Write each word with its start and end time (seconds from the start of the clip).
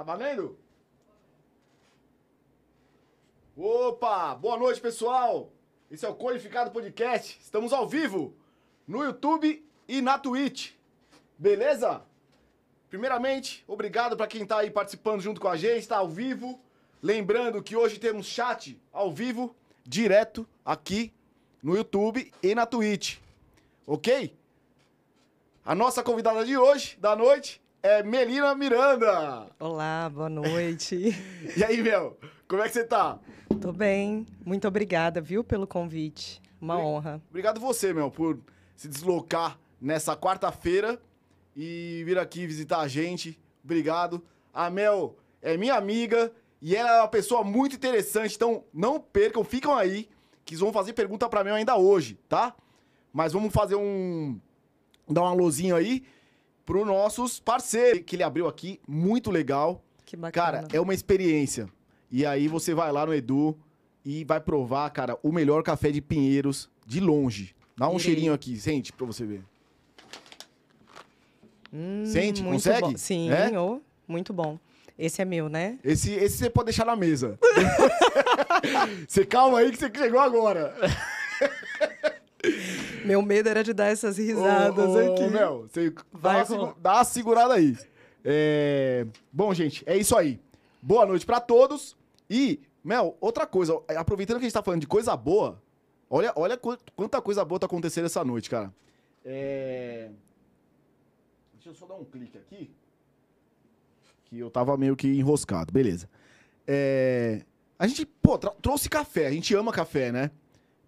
Tá 0.00 0.04
valendo? 0.04 0.56
Opa! 3.54 4.34
Boa 4.34 4.56
noite, 4.56 4.80
pessoal! 4.80 5.52
Esse 5.90 6.06
é 6.06 6.08
o 6.08 6.14
Qualificado 6.14 6.70
Podcast. 6.70 7.38
Estamos 7.38 7.70
ao 7.70 7.86
vivo 7.86 8.34
no 8.88 9.04
YouTube 9.04 9.62
e 9.86 10.00
na 10.00 10.18
Twitch. 10.18 10.72
Beleza? 11.36 12.02
Primeiramente, 12.88 13.62
obrigado 13.68 14.16
para 14.16 14.26
quem 14.26 14.46
tá 14.46 14.60
aí 14.60 14.70
participando 14.70 15.20
junto 15.20 15.38
com 15.38 15.48
a 15.48 15.56
gente, 15.58 15.86
tá 15.86 15.98
ao 15.98 16.08
vivo. 16.08 16.58
Lembrando 17.02 17.62
que 17.62 17.76
hoje 17.76 17.98
temos 17.98 18.24
chat 18.24 18.80
ao 18.90 19.12
vivo, 19.12 19.54
direto 19.84 20.48
aqui 20.64 21.12
no 21.62 21.76
YouTube 21.76 22.32
e 22.42 22.54
na 22.54 22.64
Twitch. 22.64 23.18
Ok? 23.86 24.34
A 25.62 25.74
nossa 25.74 26.02
convidada 26.02 26.42
de 26.42 26.56
hoje, 26.56 26.96
da 26.98 27.14
noite, 27.14 27.60
é 27.82 28.02
Melina 28.02 28.54
Miranda. 28.54 29.46
Olá, 29.58 30.10
boa 30.10 30.28
noite. 30.28 31.16
e 31.56 31.64
aí, 31.64 31.82
Mel? 31.82 32.18
Como 32.46 32.62
é 32.62 32.68
que 32.68 32.74
você 32.74 32.84
tá? 32.84 33.18
Tô 33.60 33.72
bem. 33.72 34.26
Muito 34.44 34.68
obrigada, 34.68 35.20
viu, 35.20 35.42
pelo 35.42 35.66
convite. 35.66 36.42
Uma 36.60 36.78
honra. 36.78 37.22
Obrigado 37.30 37.58
você, 37.58 37.94
Mel, 37.94 38.10
por 38.10 38.38
se 38.76 38.86
deslocar 38.86 39.58
nessa 39.80 40.14
quarta-feira 40.14 41.00
e 41.56 42.02
vir 42.04 42.18
aqui 42.18 42.46
visitar 42.46 42.80
a 42.80 42.88
gente. 42.88 43.40
Obrigado. 43.64 44.22
A 44.52 44.68
Mel 44.68 45.16
é 45.40 45.56
minha 45.56 45.74
amiga 45.74 46.32
e 46.60 46.76
ela 46.76 46.90
é 46.90 47.00
uma 47.00 47.08
pessoa 47.08 47.42
muito 47.42 47.76
interessante, 47.76 48.36
então 48.36 48.62
não 48.74 49.00
percam, 49.00 49.42
ficam 49.42 49.74
aí, 49.74 50.08
que 50.44 50.54
vão 50.56 50.72
fazer 50.72 50.92
pergunta 50.92 51.28
pra 51.28 51.42
Mel 51.42 51.54
ainda 51.54 51.76
hoje, 51.76 52.18
tá? 52.28 52.54
Mas 53.10 53.32
vamos 53.32 53.52
fazer 53.54 53.76
um. 53.76 54.38
dar 55.08 55.22
um 55.22 55.26
alôzinho 55.26 55.74
aí 55.74 56.04
pro 56.70 56.84
nossos 56.84 57.40
parceiros 57.40 58.02
que 58.06 58.14
ele 58.14 58.22
abriu 58.22 58.46
aqui, 58.46 58.78
muito 58.86 59.28
legal. 59.28 59.82
Que 60.06 60.16
bacana. 60.16 60.46
Cara, 60.62 60.68
é 60.72 60.80
uma 60.80 60.94
experiência. 60.94 61.68
E 62.08 62.24
aí 62.24 62.46
você 62.46 62.72
vai 62.72 62.92
lá 62.92 63.04
no 63.04 63.12
Edu 63.12 63.58
e 64.04 64.22
vai 64.22 64.40
provar, 64.40 64.88
cara, 64.90 65.18
o 65.20 65.32
melhor 65.32 65.64
café 65.64 65.90
de 65.90 66.00
Pinheiros 66.00 66.70
de 66.86 67.00
longe. 67.00 67.56
Dá 67.76 67.88
um 67.88 67.94
Irei. 67.94 68.04
cheirinho 68.04 68.32
aqui, 68.32 68.56
sente 68.56 68.92
pra 68.92 69.04
você 69.04 69.26
ver. 69.26 69.42
Hum, 71.72 72.04
Sente? 72.06 72.40
Consegue? 72.40 72.80
bom. 72.82 72.96
Sim, 72.96 73.30
É? 73.32 73.58
ô, 73.58 73.80
muito 74.06 74.32
bom. 74.32 74.56
Esse 74.96 75.22
é 75.22 75.24
meu, 75.24 75.48
né? 75.48 75.76
Esse, 75.82 76.12
esse 76.12 76.36
você 76.38 76.50
pode 76.50 76.66
deixar 76.66 76.84
na 76.84 76.94
mesa. 76.94 77.36
você 79.08 79.24
calma 79.26 79.58
aí 79.58 79.72
que 79.72 79.76
você 79.78 79.90
chegou 79.92 80.20
agora. 80.20 80.72
Meu 83.10 83.22
medo 83.22 83.48
era 83.48 83.64
de 83.64 83.72
dar 83.72 83.86
essas 83.86 84.18
risadas 84.18 84.78
Ô, 84.88 84.92
ô, 84.92 85.12
aqui. 85.14 85.26
Mel, 85.28 85.66
você 85.68 85.90
dá 85.90 86.02
Vai 86.12 86.36
uma, 86.36 86.44
segu- 86.44 86.60
rolar. 86.60 86.76
dá 86.80 86.94
uma 86.94 87.04
segurada 87.04 87.54
aí. 87.54 87.76
É, 88.24 89.06
Bom, 89.32 89.52
gente, 89.52 89.82
é 89.86 89.96
isso 89.96 90.16
aí. 90.16 90.40
Boa 90.80 91.04
noite 91.06 91.26
pra 91.26 91.40
todos. 91.40 91.96
E, 92.28 92.60
Mel, 92.84 93.16
outra 93.20 93.46
coisa, 93.46 93.80
aproveitando 93.96 94.36
que 94.38 94.44
a 94.44 94.48
gente 94.48 94.54
tá 94.54 94.62
falando 94.62 94.80
de 94.80 94.86
coisa 94.86 95.16
boa, 95.16 95.60
olha, 96.08 96.32
olha 96.36 96.56
qu- 96.56 96.78
quanta 96.94 97.20
coisa 97.20 97.44
boa 97.44 97.58
tá 97.58 97.66
acontecendo 97.66 98.04
essa 98.06 98.24
noite, 98.24 98.48
cara. 98.48 98.72
É... 99.24 100.10
Deixa 101.54 101.70
eu 101.70 101.74
só 101.74 101.86
dar 101.86 101.94
um 101.96 102.04
clique 102.04 102.38
aqui. 102.38 102.70
Que 104.26 104.38
eu 104.38 104.50
tava 104.50 104.76
meio 104.76 104.94
que 104.96 105.08
enroscado, 105.08 105.72
beleza. 105.72 106.08
É... 106.66 107.42
A 107.78 107.86
gente, 107.86 108.06
pô, 108.06 108.38
trouxe 108.38 108.88
café, 108.88 109.26
a 109.26 109.30
gente 109.32 109.54
ama 109.54 109.72
café, 109.72 110.12
né? 110.12 110.30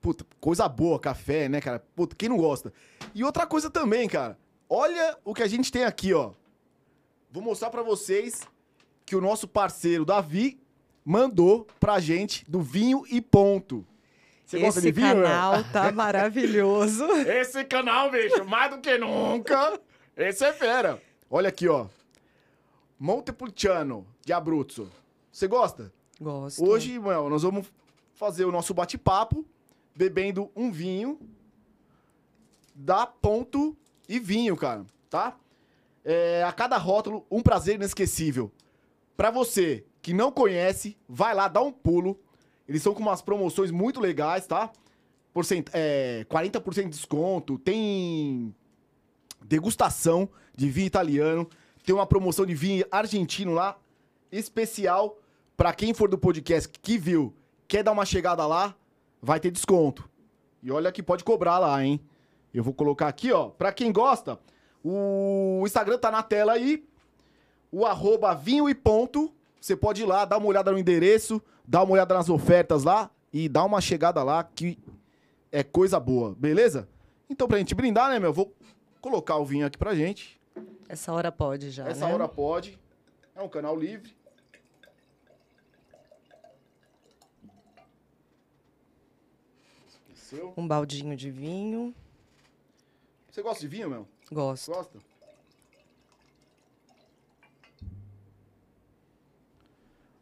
Puta, 0.02 0.26
coisa 0.40 0.68
boa, 0.68 0.98
café, 0.98 1.48
né, 1.48 1.60
cara? 1.60 1.78
Puta, 1.94 2.16
quem 2.16 2.28
não 2.28 2.36
gosta? 2.36 2.72
E 3.14 3.22
outra 3.22 3.46
coisa 3.46 3.70
também, 3.70 4.08
cara. 4.08 4.36
Olha 4.68 5.16
o 5.24 5.32
que 5.32 5.42
a 5.44 5.46
gente 5.46 5.70
tem 5.70 5.84
aqui, 5.84 6.12
ó. 6.12 6.32
Vou 7.30 7.42
mostrar 7.42 7.70
pra 7.70 7.82
vocês 7.82 8.42
que 9.06 9.14
o 9.14 9.20
nosso 9.20 9.46
parceiro 9.46 10.04
Davi 10.04 10.60
mandou 11.04 11.66
pra 11.78 12.00
gente 12.00 12.44
do 12.50 12.60
vinho 12.60 13.04
e 13.08 13.20
ponto. 13.20 13.86
Você 14.44 14.58
gosta 14.58 14.80
Esse 14.80 14.92
de 14.92 15.00
vinho? 15.00 15.14
né? 15.14 15.22
canal 15.22 15.64
tá 15.72 15.90
maravilhoso. 15.94 17.04
Esse 17.26 17.64
canal, 17.64 18.10
bicho, 18.10 18.44
mais 18.44 18.70
do 18.74 18.80
que 18.80 18.98
nunca. 18.98 19.80
Esse 20.16 20.44
é 20.44 20.52
fera. 20.52 21.00
Olha 21.30 21.48
aqui, 21.48 21.68
ó. 21.68 21.86
Montepulciano 22.98 24.06
de 24.24 24.32
Abruzzo. 24.32 24.90
Você 25.30 25.46
gosta? 25.46 25.92
Gosto. 26.20 26.64
Hoje, 26.64 26.98
Mel, 26.98 27.28
nós 27.30 27.42
vamos 27.42 27.72
fazer 28.14 28.44
o 28.44 28.52
nosso 28.52 28.74
bate-papo 28.74 29.46
bebendo 29.94 30.50
um 30.54 30.70
vinho 30.70 31.18
da 32.74 33.06
Ponto 33.06 33.76
e 34.08 34.18
Vinho, 34.18 34.56
cara, 34.56 34.84
tá? 35.08 35.36
É, 36.04 36.42
a 36.42 36.52
cada 36.52 36.76
rótulo, 36.76 37.26
um 37.30 37.42
prazer 37.42 37.76
inesquecível. 37.76 38.50
Pra 39.16 39.30
você 39.30 39.84
que 40.00 40.12
não 40.12 40.32
conhece, 40.32 40.96
vai 41.08 41.34
lá, 41.34 41.48
dá 41.48 41.60
um 41.60 41.70
pulo. 41.70 42.18
Eles 42.66 42.80
estão 42.80 42.94
com 42.94 43.00
umas 43.00 43.22
promoções 43.22 43.70
muito 43.70 44.00
legais, 44.00 44.46
tá? 44.46 44.70
Porcent 45.32 45.68
é, 45.72 46.26
40% 46.28 46.84
de 46.84 46.88
desconto, 46.90 47.58
tem 47.58 48.54
degustação 49.40 50.28
de 50.54 50.70
vinho 50.70 50.86
italiano, 50.86 51.48
tem 51.84 51.94
uma 51.94 52.06
promoção 52.06 52.44
de 52.44 52.54
vinho 52.54 52.84
argentino 52.90 53.52
lá, 53.52 53.78
especial 54.30 55.18
Pra 55.62 55.72
quem 55.72 55.92
for 55.94 56.08
do 56.08 56.18
podcast 56.18 56.68
que 56.68 56.98
viu, 56.98 57.32
quer 57.68 57.84
dar 57.84 57.92
uma 57.92 58.04
chegada 58.04 58.44
lá, 58.46 58.74
vai 59.22 59.38
ter 59.38 59.50
desconto. 59.52 60.08
E 60.62 60.70
olha 60.70 60.90
que 60.92 61.02
pode 61.02 61.22
cobrar 61.22 61.58
lá, 61.58 61.82
hein? 61.82 62.00
Eu 62.52 62.62
vou 62.62 62.74
colocar 62.74 63.08
aqui, 63.08 63.32
ó. 63.32 63.48
Pra 63.48 63.72
quem 63.72 63.92
gosta, 63.92 64.38
o 64.84 65.62
Instagram 65.64 65.98
tá 65.98 66.10
na 66.10 66.22
tela 66.22 66.52
aí. 66.52 66.84
O 67.70 67.86
arroba 67.86 68.34
vinho 68.34 68.68
e 68.68 68.74
ponto. 68.74 69.32
Você 69.60 69.76
pode 69.76 70.02
ir 70.02 70.06
lá, 70.06 70.24
dar 70.24 70.38
uma 70.38 70.48
olhada 70.48 70.72
no 70.72 70.78
endereço, 70.78 71.40
dar 71.66 71.84
uma 71.84 71.92
olhada 71.92 72.14
nas 72.14 72.28
ofertas 72.28 72.82
lá 72.82 73.08
e 73.32 73.48
dar 73.48 73.64
uma 73.64 73.80
chegada 73.80 74.22
lá 74.24 74.42
que 74.42 74.76
é 75.52 75.62
coisa 75.62 76.00
boa, 76.00 76.34
beleza? 76.34 76.88
Então, 77.30 77.46
pra 77.46 77.58
gente 77.58 77.74
brindar, 77.74 78.10
né, 78.10 78.18
meu? 78.18 78.32
Vou 78.32 78.52
colocar 79.00 79.36
o 79.36 79.44
vinho 79.44 79.64
aqui 79.64 79.78
pra 79.78 79.94
gente. 79.94 80.40
Essa 80.88 81.12
hora 81.12 81.30
pode 81.30 81.70
já, 81.70 81.88
Essa 81.88 82.06
né? 82.06 82.12
hora 82.12 82.28
pode. 82.28 82.78
É 83.34 83.40
um 83.40 83.48
canal 83.48 83.76
livre. 83.78 84.14
Esqueceu. 90.32 90.54
Um 90.56 90.66
baldinho 90.66 91.14
de 91.14 91.30
vinho. 91.30 91.94
Você 93.30 93.42
gosta 93.42 93.60
de 93.60 93.68
vinho, 93.68 93.90
meu? 93.90 94.08
Gosto. 94.30 94.72
Gosta? 94.72 94.98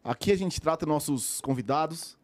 Aqui 0.02 0.32
a 0.32 0.36
gente 0.36 0.60
trata 0.60 0.84
nossos 0.86 1.40
convidados. 1.40 2.18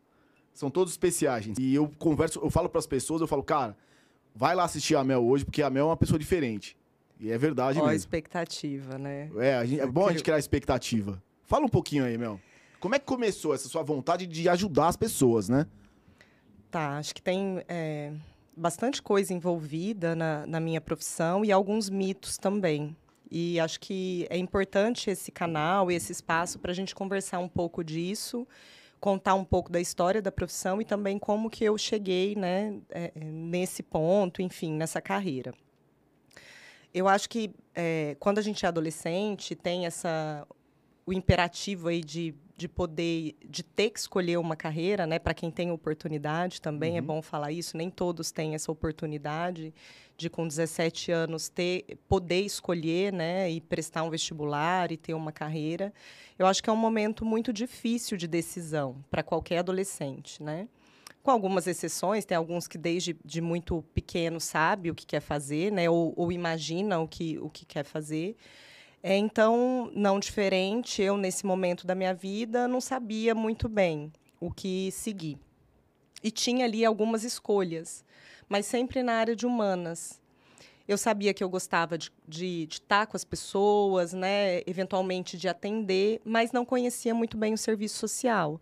São 0.53 0.71
todos 0.71 0.93
especiais, 0.93 1.45
gente. 1.45 1.61
E 1.63 1.75
eu 1.75 1.91
converso, 1.99 2.41
eu 2.43 2.51
falo 2.51 2.69
pras 2.69 2.87
pessoas, 2.87 3.21
eu 3.21 3.27
falo, 3.27 3.43
cara, 3.43 3.77
vai 4.35 4.55
lá 4.55 4.65
assistir 4.65 4.97
a 4.97 5.05
Mel 5.05 5.25
hoje, 5.25 5.45
porque 5.45 5.63
a 5.63 5.69
Mel 5.69 5.85
é 5.85 5.89
uma 5.91 5.97
pessoa 5.97 6.19
diferente. 6.19 6.77
E 7.21 7.31
é 7.31 7.37
verdade 7.39 7.79
Ó, 7.79 7.83
a 7.83 7.87
mesmo. 7.87 7.97
expectativa, 7.99 8.99
né? 8.99 9.31
É, 9.37 9.55
a 9.57 9.65
gente- 9.65 9.81
é 9.81 9.87
bom 9.87 10.07
a 10.09 10.13
gente 10.13 10.23
criar 10.25 10.39
expectativa. 10.39 11.23
Fala 11.45 11.65
um 11.65 11.69
pouquinho 11.69 12.05
aí, 12.05 12.17
Mel. 12.17 12.41
Como 12.81 12.95
é 12.95 12.99
que 12.99 13.05
começou 13.07 13.55
essa 13.55 13.69
sua 13.69 13.83
vontade 13.83 14.27
de 14.27 14.49
ajudar 14.49 14.89
as 14.89 14.97
pessoas, 14.97 15.49
né? 15.49 15.67
Tá, 16.77 16.99
acho 16.99 17.15
que 17.15 17.23
tem 17.23 17.65
é, 17.69 18.13
bastante 18.55 19.01
coisa 19.01 19.33
envolvida 19.33 20.15
na, 20.15 20.47
na 20.47 20.61
minha 20.61 20.79
profissão 20.79 21.43
e 21.43 21.51
alguns 21.51 21.89
mitos 21.89 22.37
também. 22.37 22.95
E 23.31 23.59
acho 23.59 23.81
que 23.81 24.27
é 24.29 24.37
importante 24.37 25.09
esse 25.09 25.33
canal 25.33 25.91
e 25.91 25.95
esse 25.95 26.13
espaço 26.13 26.59
para 26.59 26.73
a 26.73 26.75
gente 26.75 26.95
conversar 26.95 27.39
um 27.39 27.49
pouco 27.49 27.83
disso, 27.83 28.47
contar 29.01 29.37
um 29.37 29.43
pouco 29.43 29.73
da 29.73 29.81
história 29.81 30.21
da 30.21 30.31
profissão 30.31 30.79
e 30.79 30.85
também 30.85 31.19
como 31.19 31.49
que 31.49 31.65
eu 31.65 31.79
cheguei 31.79 32.35
né, 32.37 32.79
é, 32.91 33.11
é, 33.15 33.25
nesse 33.25 33.83
ponto, 33.83 34.43
enfim, 34.43 34.75
nessa 34.75 35.01
carreira. 35.01 35.55
Eu 36.93 37.09
acho 37.09 37.27
que 37.27 37.55
é, 37.75 38.19
quando 38.21 38.37
a 38.37 38.43
gente 38.43 38.67
é 38.67 38.69
adolescente, 38.69 39.55
tem 39.55 39.87
essa 39.87 40.47
o 41.07 41.13
imperativo 41.15 41.89
aí 41.89 42.03
de, 42.03 42.35
de 42.57 42.69
poder, 42.69 43.37
de 43.47 43.63
ter 43.63 43.91
que 43.91 43.99
escolher 43.99 44.39
uma 44.39 44.57
carreira, 44.57 45.07
né? 45.07 45.19
Para 45.19 45.35
quem 45.35 45.51
tem 45.51 45.71
oportunidade 45.71 46.61
também, 46.61 46.97
é 46.97 47.03
bom 47.03 47.21
falar 47.21 47.53
isso, 47.53 47.77
nem 47.77 47.91
todos 47.91 48.31
têm 48.31 48.55
essa 48.55 48.73
oportunidade 48.73 49.75
de 50.17 50.31
com 50.31 50.49
17 50.49 51.13
anos 51.13 51.51
ter 51.51 51.99
poder 52.09 52.41
escolher, 52.41 53.13
né, 53.13 53.51
e 53.51 53.61
prestar 53.61 54.03
um 54.03 54.09
vestibular 54.09 54.91
e 54.91 54.97
ter 54.97 55.13
uma 55.13 55.31
carreira. 55.31 55.93
Eu 56.39 56.47
acho 56.47 56.63
que 56.63 56.71
é 56.71 56.73
um 56.73 56.77
momento 56.77 57.25
muito 57.25 57.53
difícil 57.53 58.17
de 58.17 58.27
decisão 58.27 59.05
para 59.11 59.23
qualquer 59.23 59.59
adolescente, 59.59 60.43
né? 60.43 60.67
Com 61.23 61.31
algumas 61.31 61.67
exceções, 61.67 62.25
tem 62.25 62.37
alguns 62.37 62.67
que 62.67 62.79
desde 62.79 63.17
de 63.23 63.41
muito 63.43 63.83
pequeno 63.93 64.41
sabe 64.41 64.91
o 64.91 64.95
que 64.95 65.05
quer 65.05 65.21
fazer, 65.21 65.71
né, 65.71 65.91
ou, 65.91 66.15
ou 66.17 66.33
imagina 66.33 66.99
o 66.99 67.07
que, 67.07 67.39
o 67.39 67.51
que 67.51 67.67
quer 67.67 67.85
fazer. 67.85 68.37
É, 69.09 69.17
então, 69.17 69.89
não 69.95 70.19
diferente, 70.19 71.01
eu, 71.01 71.17
nesse 71.17 71.47
momento 71.47 71.87
da 71.87 71.95
minha 71.95 72.13
vida, 72.13 72.67
não 72.67 72.81
sabia 72.81 73.37
muito 73.37 73.69
bem 73.69 74.13
o 74.41 74.51
que 74.51 74.91
seguir. 74.91 75.39
E 76.25 76.29
tinha 76.29 76.65
ali 76.65 76.85
algumas 76.85 77.23
escolhas, 77.23 78.05
mas 78.49 78.67
sempre 78.67 79.05
na 79.05 79.13
área 79.13 79.37
de 79.37 79.47
humanas. 79.47 80.21
Eu 80.89 80.99
sabia 80.99 81.33
que 81.33 81.45
eu 81.45 81.49
gostava 81.49 81.97
de, 81.97 82.11
de, 82.27 82.67
de 82.67 82.75
estar 82.75 83.07
com 83.07 83.17
as 83.17 83.23
pessoas, 83.23 84.13
né? 84.13 84.63
eventualmente 84.67 85.39
de 85.39 85.47
atender, 85.47 86.21
mas 86.25 86.51
não 86.51 86.65
conhecia 86.65 87.15
muito 87.15 87.37
bem 87.37 87.55
o 87.55 87.59
serviço 87.59 87.99
social. 87.99 88.61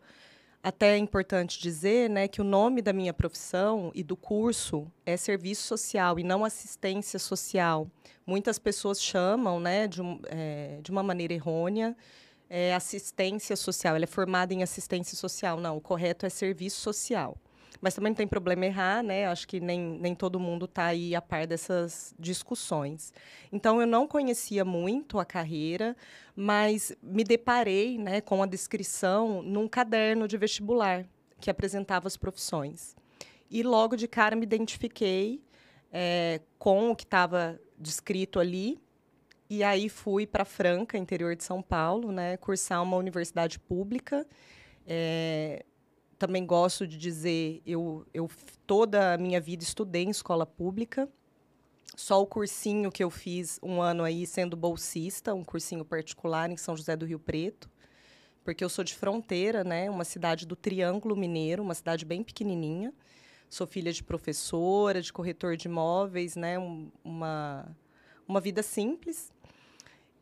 Até 0.65 0.95
é 0.95 0.97
importante 0.97 1.61
dizer 1.61 2.09
né, 2.09 2.27
que 2.27 2.41
o 2.41 2.45
nome 2.45 2.81
da 2.81 2.91
minha 2.91 3.13
profissão 3.13 3.93
e 3.95 4.03
do 4.03 4.17
curso 4.17 4.91
é 5.05 5.15
serviço 5.15 5.63
social 5.69 6.19
e 6.19 6.25
não 6.25 6.43
assistência 6.43 7.19
social. 7.19 7.87
Muitas 8.27 8.59
pessoas 8.59 9.03
chamam 9.03 9.61
né, 9.61 9.87
de, 9.87 10.01
um, 10.01 10.19
é, 10.25 10.79
de 10.83 10.91
uma 10.91 11.03
maneira 11.03 11.35
errônea 11.35 11.95
é, 12.49 12.75
assistência 12.75 13.57
social. 13.57 13.95
Ela 13.95 14.05
é 14.05 14.07
formada 14.07 14.55
em 14.55 14.63
assistência 14.63 15.19
social. 15.19 15.61
Não, 15.61 15.77
o 15.77 15.83
correto 15.83 16.25
é 16.25 16.31
serviço 16.31 16.81
social. 16.81 17.37
Mas 17.81 17.94
também 17.94 18.11
não 18.11 18.17
tem 18.17 18.26
problema 18.26 18.67
errar, 18.67 19.03
né? 19.03 19.26
Acho 19.26 19.47
que 19.47 19.61
nem, 19.61 19.79
nem 19.79 20.15
todo 20.15 20.41
mundo 20.41 20.65
está 20.65 20.87
aí 20.87 21.15
a 21.15 21.21
par 21.21 21.47
dessas 21.47 22.15
discussões. 22.19 23.12
Então, 23.53 23.81
eu 23.81 23.87
não 23.87 24.06
conhecia 24.06 24.65
muito 24.65 25.19
a 25.19 25.25
carreira, 25.25 25.97
mas 26.35 26.97
me 27.03 27.25
deparei 27.25 27.99
né, 27.99 28.21
com 28.21 28.43
a 28.43 28.47
descrição 28.47 29.43
num 29.43 29.69
caderno 29.69 30.26
de 30.26 30.37
vestibular 30.37 31.05
que 31.41 31.50
apresentava 31.50 32.06
as 32.06 32.17
profissões. 32.17 32.97
E 33.50 33.62
logo 33.62 33.97
de 33.97 34.09
cara 34.09 34.35
me 34.35 34.44
identifiquei 34.44 35.43
é, 35.93 36.41
com 36.59 36.91
o 36.91 36.97
que 36.97 37.05
estava 37.05 37.61
descrito 37.79 38.41
ali. 38.41 38.81
E 39.49 39.62
aí 39.62 39.88
fui 39.88 40.27
para 40.27 40.44
Franca, 40.44 40.97
interior 40.97 41.37
de 41.37 41.44
São 41.44 41.62
Paulo, 41.62 42.11
né, 42.11 42.37
cursar 42.38 42.82
uma 42.82 42.97
universidade 42.97 43.59
pública. 43.59 44.27
É, 44.87 45.65
também 46.19 46.45
gosto 46.47 46.87
de 46.87 46.97
dizer, 46.97 47.63
eu, 47.67 48.07
eu 48.13 48.31
toda 48.67 49.15
a 49.15 49.19
minha 49.19 49.41
vida 49.41 49.63
estudei 49.63 50.05
em 50.05 50.11
escola 50.11 50.47
pública. 50.47 51.09
Só 51.97 52.21
o 52.21 52.27
cursinho 52.27 52.91
que 52.91 53.05
eu 53.05 53.11
fiz 53.11 53.61
um 53.63 53.81
ano 53.81 54.03
aí 54.03 54.27
sendo 54.27 54.57
bolsista, 54.57 55.33
um 55.33 55.45
cursinho 55.45 55.85
particular 55.85 56.51
em 56.51 56.57
São 56.57 56.77
José 56.77 56.97
do 56.97 57.07
Rio 57.07 57.21
Preto, 57.21 57.71
porque 58.43 58.65
eu 58.65 58.69
sou 58.69 58.85
de 58.85 58.95
fronteira, 58.95 59.63
né, 59.63 59.89
uma 59.89 60.05
cidade 60.05 60.45
do 60.45 60.57
Triângulo 60.57 61.17
Mineiro, 61.17 61.63
uma 61.63 61.75
cidade 61.75 62.05
bem 62.05 62.23
pequenininha. 62.23 62.93
Sou 63.49 63.67
filha 63.67 63.93
de 63.93 64.03
professora, 64.03 65.01
de 65.01 65.13
corretor 65.13 65.57
de 65.57 65.69
imóveis, 65.69 66.35
né, 66.35 66.59
um, 66.59 66.91
uma 67.05 67.77
uma 68.27 68.41
vida 68.41 68.63
simples. 68.63 69.33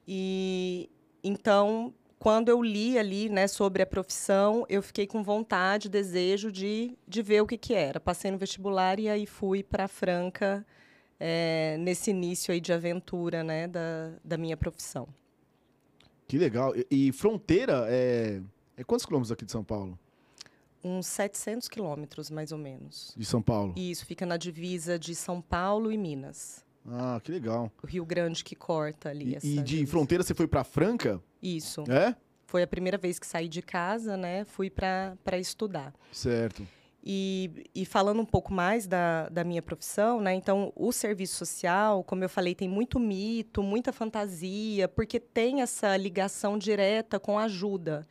E 0.07 0.91
então 1.23 1.95
quando 2.23 2.51
eu 2.51 2.63
li 2.63 2.97
ali 2.97 3.29
né, 3.29 3.49
sobre 3.49 3.83
a 3.83 3.87
profissão, 3.87 4.65
eu 4.69 4.81
fiquei 4.81 5.09
com 5.09 5.25
vontade, 5.25 5.89
desejo 5.89 6.53
de, 6.53 6.97
de 7.09 7.21
ver 7.21 7.43
o 7.43 7.47
que, 7.49 7.59
que 7.59 7.75
era. 7.75 7.99
Passei 7.99 8.31
no 8.31 8.39
vestibular 8.39 9.01
e 9.01 9.09
aí 9.09 9.27
fui 9.27 9.65
para 9.65 9.89
Franca 9.89 10.65
é, 11.19 11.77
nesse 11.81 12.13
início 12.13 12.55
aí 12.55 12.61
de 12.61 12.73
aventura 12.73 13.43
né, 13.43 13.67
da, 13.67 14.13
da 14.23 14.39
minha 14.39 14.57
profissão. 14.57 15.09
Que 16.29 16.39
legal. 16.39 16.73
E, 16.77 17.09
e 17.09 17.13
fronteira 17.13 17.87
é, 17.89 18.41
é 18.77 18.85
quantos 18.85 19.05
quilômetros 19.05 19.33
aqui 19.33 19.45
de 19.45 19.51
São 19.51 19.65
Paulo? 19.65 19.99
Uns 20.85 21.09
700 21.09 21.67
quilômetros, 21.67 22.31
mais 22.31 22.53
ou 22.53 22.59
menos. 22.59 23.13
De 23.17 23.25
São 23.25 23.43
Paulo? 23.43 23.75
Isso, 23.77 24.07
fica 24.07 24.25
na 24.25 24.37
divisa 24.37 24.97
de 24.97 25.17
São 25.17 25.43
Paulo 25.43 25.91
e 25.91 25.99
Minas. 25.99 26.65
Ah, 26.89 27.21
que 27.23 27.31
legal. 27.31 27.71
O 27.83 27.87
Rio 27.87 28.05
Grande 28.05 28.43
que 28.43 28.55
corta 28.55 29.09
ali. 29.09 29.39
E, 29.43 29.55
e 29.55 29.57
de 29.57 29.63
divisa. 29.63 29.91
fronteira 29.91 30.25
você 30.25 30.35
foi 30.35 30.47
para 30.47 30.65
Franca? 30.65 31.21
Isso. 31.43 31.85
É? 31.91 32.15
Foi 32.47 32.63
a 32.63 32.67
primeira 32.67 32.99
vez 32.99 33.19
que 33.19 33.27
saí 33.27 33.49
de 33.49 33.63
casa, 33.63 34.17
né? 34.17 34.45
Fui 34.45 34.69
para 34.69 35.39
estudar. 35.39 35.95
Certo. 36.13 36.67
E, 37.05 37.65
e, 37.75 37.85
falando 37.85 38.21
um 38.21 38.25
pouco 38.27 38.53
mais 38.53 38.87
da, 38.87 39.29
da 39.29 39.43
minha 39.43 39.61
profissão, 39.61 40.21
né? 40.21 40.35
Então, 40.35 40.73
o 40.77 40.93
serviço 40.93 41.35
social, 41.35 42.05
como 42.05 42.23
eu 42.23 42.29
falei, 42.29 42.55
tem 42.55 42.69
muito 42.69 43.01
mito, 43.01 43.61
muita 43.61 43.93
fantasia, 43.93 44.87
porque 44.87 45.19
tem 45.19 45.63
essa 45.63 45.97
ligação 45.97 46.57
direta 46.57 47.19
com 47.19 47.39
a 47.39 47.45
ajuda. 47.45 48.07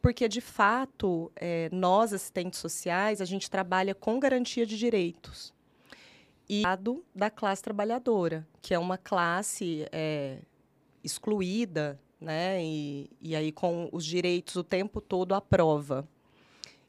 Porque, 0.00 0.28
de 0.28 0.40
fato, 0.40 1.32
é, 1.34 1.68
nós, 1.72 2.12
assistentes 2.12 2.60
sociais, 2.60 3.20
a 3.20 3.24
gente 3.24 3.50
trabalha 3.50 3.94
com 3.94 4.20
garantia 4.20 4.64
de 4.64 4.78
direitos. 4.78 5.52
E 6.50 6.62
da 7.14 7.30
classe 7.30 7.62
trabalhadora, 7.62 8.46
que 8.60 8.74
é 8.74 8.78
uma 8.78 8.98
classe 8.98 9.86
é, 9.92 10.38
excluída 11.04 11.98
né? 12.20 12.62
E, 12.62 13.10
e 13.20 13.34
aí 13.34 13.50
com 13.50 13.88
os 13.90 14.04
direitos 14.04 14.56
o 14.56 14.62
tempo 14.62 15.00
todo 15.00 15.34
à 15.34 15.40
prova. 15.40 16.06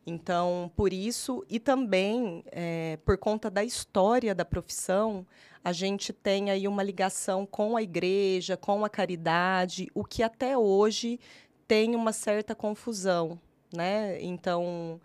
Então, 0.06 0.72
por 0.76 0.92
isso, 0.92 1.46
e 1.48 1.60
também 1.60 2.44
é, 2.52 2.98
por 3.06 3.18
conta 3.18 3.50
da 3.50 3.64
história 3.64 4.34
da 4.34 4.44
profissão, 4.44 5.26
a 5.64 5.72
gente 5.72 6.12
tem 6.12 6.50
aí 6.50 6.68
uma 6.68 6.82
ligação 6.82 7.46
com 7.46 7.78
a 7.78 7.84
igreja, 7.84 8.58
com 8.58 8.84
a 8.84 8.90
caridade, 8.90 9.88
o 9.94 10.04
que 10.04 10.24
até 10.24 10.58
hoje 10.58 11.20
tem 11.68 11.96
uma 11.96 12.12
certa 12.12 12.56
confusão. 12.56 13.40
Né? 13.72 14.22
Então, 14.22 15.00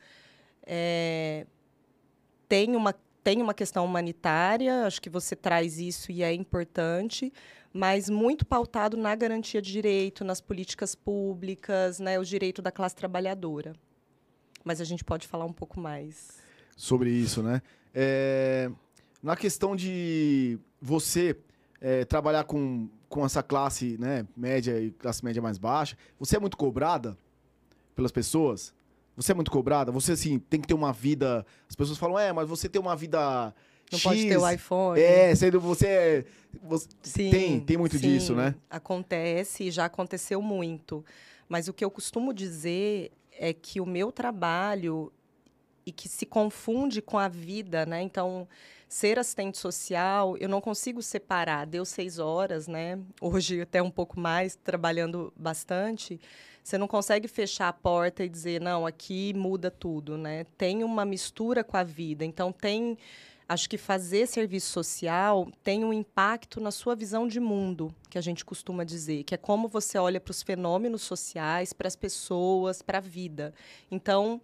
é, 0.67 1.47
tem, 2.49 2.75
uma, 2.75 2.95
tem 3.27 3.43
uma 3.43 3.53
questão 3.53 3.85
humanitária, 3.85 4.87
acho 4.87 5.03
que 5.03 5.11
você 5.11 5.35
traz 5.35 5.81
isso 5.81 6.13
e 6.13 6.23
é 6.23 6.33
importante, 6.33 7.33
mas 7.73 8.09
muito 8.09 8.47
pautado 8.47 8.97
na 8.97 9.13
garantia 9.17 9.61
de 9.61 9.73
direito, 9.73 10.25
nas 10.25 10.41
políticas 10.41 10.95
públicas, 10.95 11.99
né, 11.99 12.21
o 12.21 12.25
direito 12.25 12.63
da 12.63 12.71
classe 12.71 12.95
trabalhadora. 12.95 13.75
Mas 14.65 14.81
a 14.81 14.85
gente 14.85 15.03
pode 15.03 15.27
falar 15.27 15.45
um 15.45 15.53
pouco 15.53 15.81
mais 15.81 16.39
sobre 16.77 17.11
isso, 17.11 17.43
né? 17.43 17.63
É, 17.93 18.71
na 19.21 19.35
questão 19.35 19.75
de 19.75 20.57
você 20.81 21.37
é, 21.81 22.05
trabalhar 22.05 22.45
com, 22.45 22.89
com 23.09 23.27
essa 23.27 23.43
classe 23.43 23.99
né, 23.99 24.25
média 24.37 24.81
e 24.81 24.93
classe 24.93 25.25
média 25.25 25.43
mais 25.43 25.59
baixa, 25.59 25.99
você 26.17 26.37
é 26.37 26.39
muito 26.39 26.57
cobrada 26.57 27.19
pelas 27.93 28.13
pessoas? 28.13 28.73
Você 29.17 29.33
é 29.33 29.35
muito 29.35 29.51
cobrada? 29.51 29.91
Você, 29.91 30.13
assim, 30.13 30.39
tem 30.39 30.61
que 30.61 30.69
ter 30.69 30.75
uma 30.75 30.93
vida... 30.93 31.45
As 31.69 31.75
pessoas 31.75 31.99
falam, 31.99 32.19
é, 32.19 32.33
mas 32.33 32.49
você 32.49 32.69
tem 32.69 32.81
uma 32.81 32.95
vida 32.95 33.55
não 33.91 33.99
X, 33.99 34.03
pode 34.03 34.29
ter 34.29 34.37
o 34.37 34.49
iPhone. 34.49 35.01
É, 35.01 35.35
sendo 35.35 35.61
você, 35.61 36.27
você 36.63 36.89
sim, 37.03 37.31
tem, 37.31 37.61
tem 37.61 37.77
muito 37.77 37.99
sim, 37.99 38.09
disso, 38.09 38.35
né? 38.35 38.55
Acontece, 38.69 39.71
já 39.71 39.85
aconteceu 39.85 40.43
muito. 40.43 41.05
Mas 41.49 41.69
o 41.69 41.73
que 41.73 41.85
eu 41.85 41.91
costumo 41.91 42.35
dizer 42.35 43.13
é 43.33 43.53
que 43.53 43.81
o 43.81 43.87
meu 43.87 44.11
trabalho 44.11 45.13
e 45.85 45.93
que 45.93 46.09
se 46.09 46.27
confunde 46.27 47.01
com 47.01 47.17
a 47.17 47.29
vida, 47.29 47.87
né? 47.87 48.03
Então, 48.03 48.49
ser 48.89 49.19
assistente 49.21 49.57
social, 49.57 50.37
eu 50.39 50.49
não 50.49 50.61
consigo 50.61 51.01
separar. 51.01 51.65
Deu 51.65 51.85
seis 51.85 52.19
horas, 52.19 52.67
né? 52.67 52.99
Hoje 53.21 53.61
até 53.61 53.81
um 53.81 53.91
pouco 53.91 54.19
mais, 54.19 54.57
trabalhando 54.57 55.33
bastante. 55.37 56.21
Você 56.67 56.77
não 56.77 56.89
consegue 56.89 57.29
fechar 57.29 57.69
a 57.69 57.73
porta 57.73 58.25
e 58.25 58.29
dizer, 58.29 58.61
não, 58.61 58.85
aqui 58.85 59.33
muda 59.33 59.71
tudo, 59.71 60.19
né? 60.19 60.43
Tem 60.59 60.83
uma 60.83 61.05
mistura 61.05 61.63
com 61.63 61.77
a 61.77 61.85
vida. 61.85 62.25
Então, 62.25 62.51
tem 62.51 62.99
Acho 63.49 63.71
que 63.71 63.79
fazer 63.79 64.27
serviço 64.27 64.73
social 64.73 65.47
tem 65.63 65.85
um 65.85 65.93
impacto 65.93 66.61
na 66.61 66.73
sua 66.73 66.97
visão 66.97 67.29
de 67.29 67.39
mundo, 67.39 67.95
que 68.11 68.19
a 68.19 68.21
gente 68.21 68.45
costuma 68.45 68.83
dizer, 68.83 69.23
que 69.23 69.37
é 69.37 69.39
como 69.39 69.69
você 69.69 69.97
olha 69.97 70.19
para 70.19 70.33
os 70.33 70.43
fenômenos 70.43 71.03
sociais, 71.03 71.73
para 71.73 71.87
as 71.87 71.95
pessoas, 71.95 72.83
para 72.83 72.99
a 72.99 73.01
vida. 73.01 73.55
Então, 73.89 74.41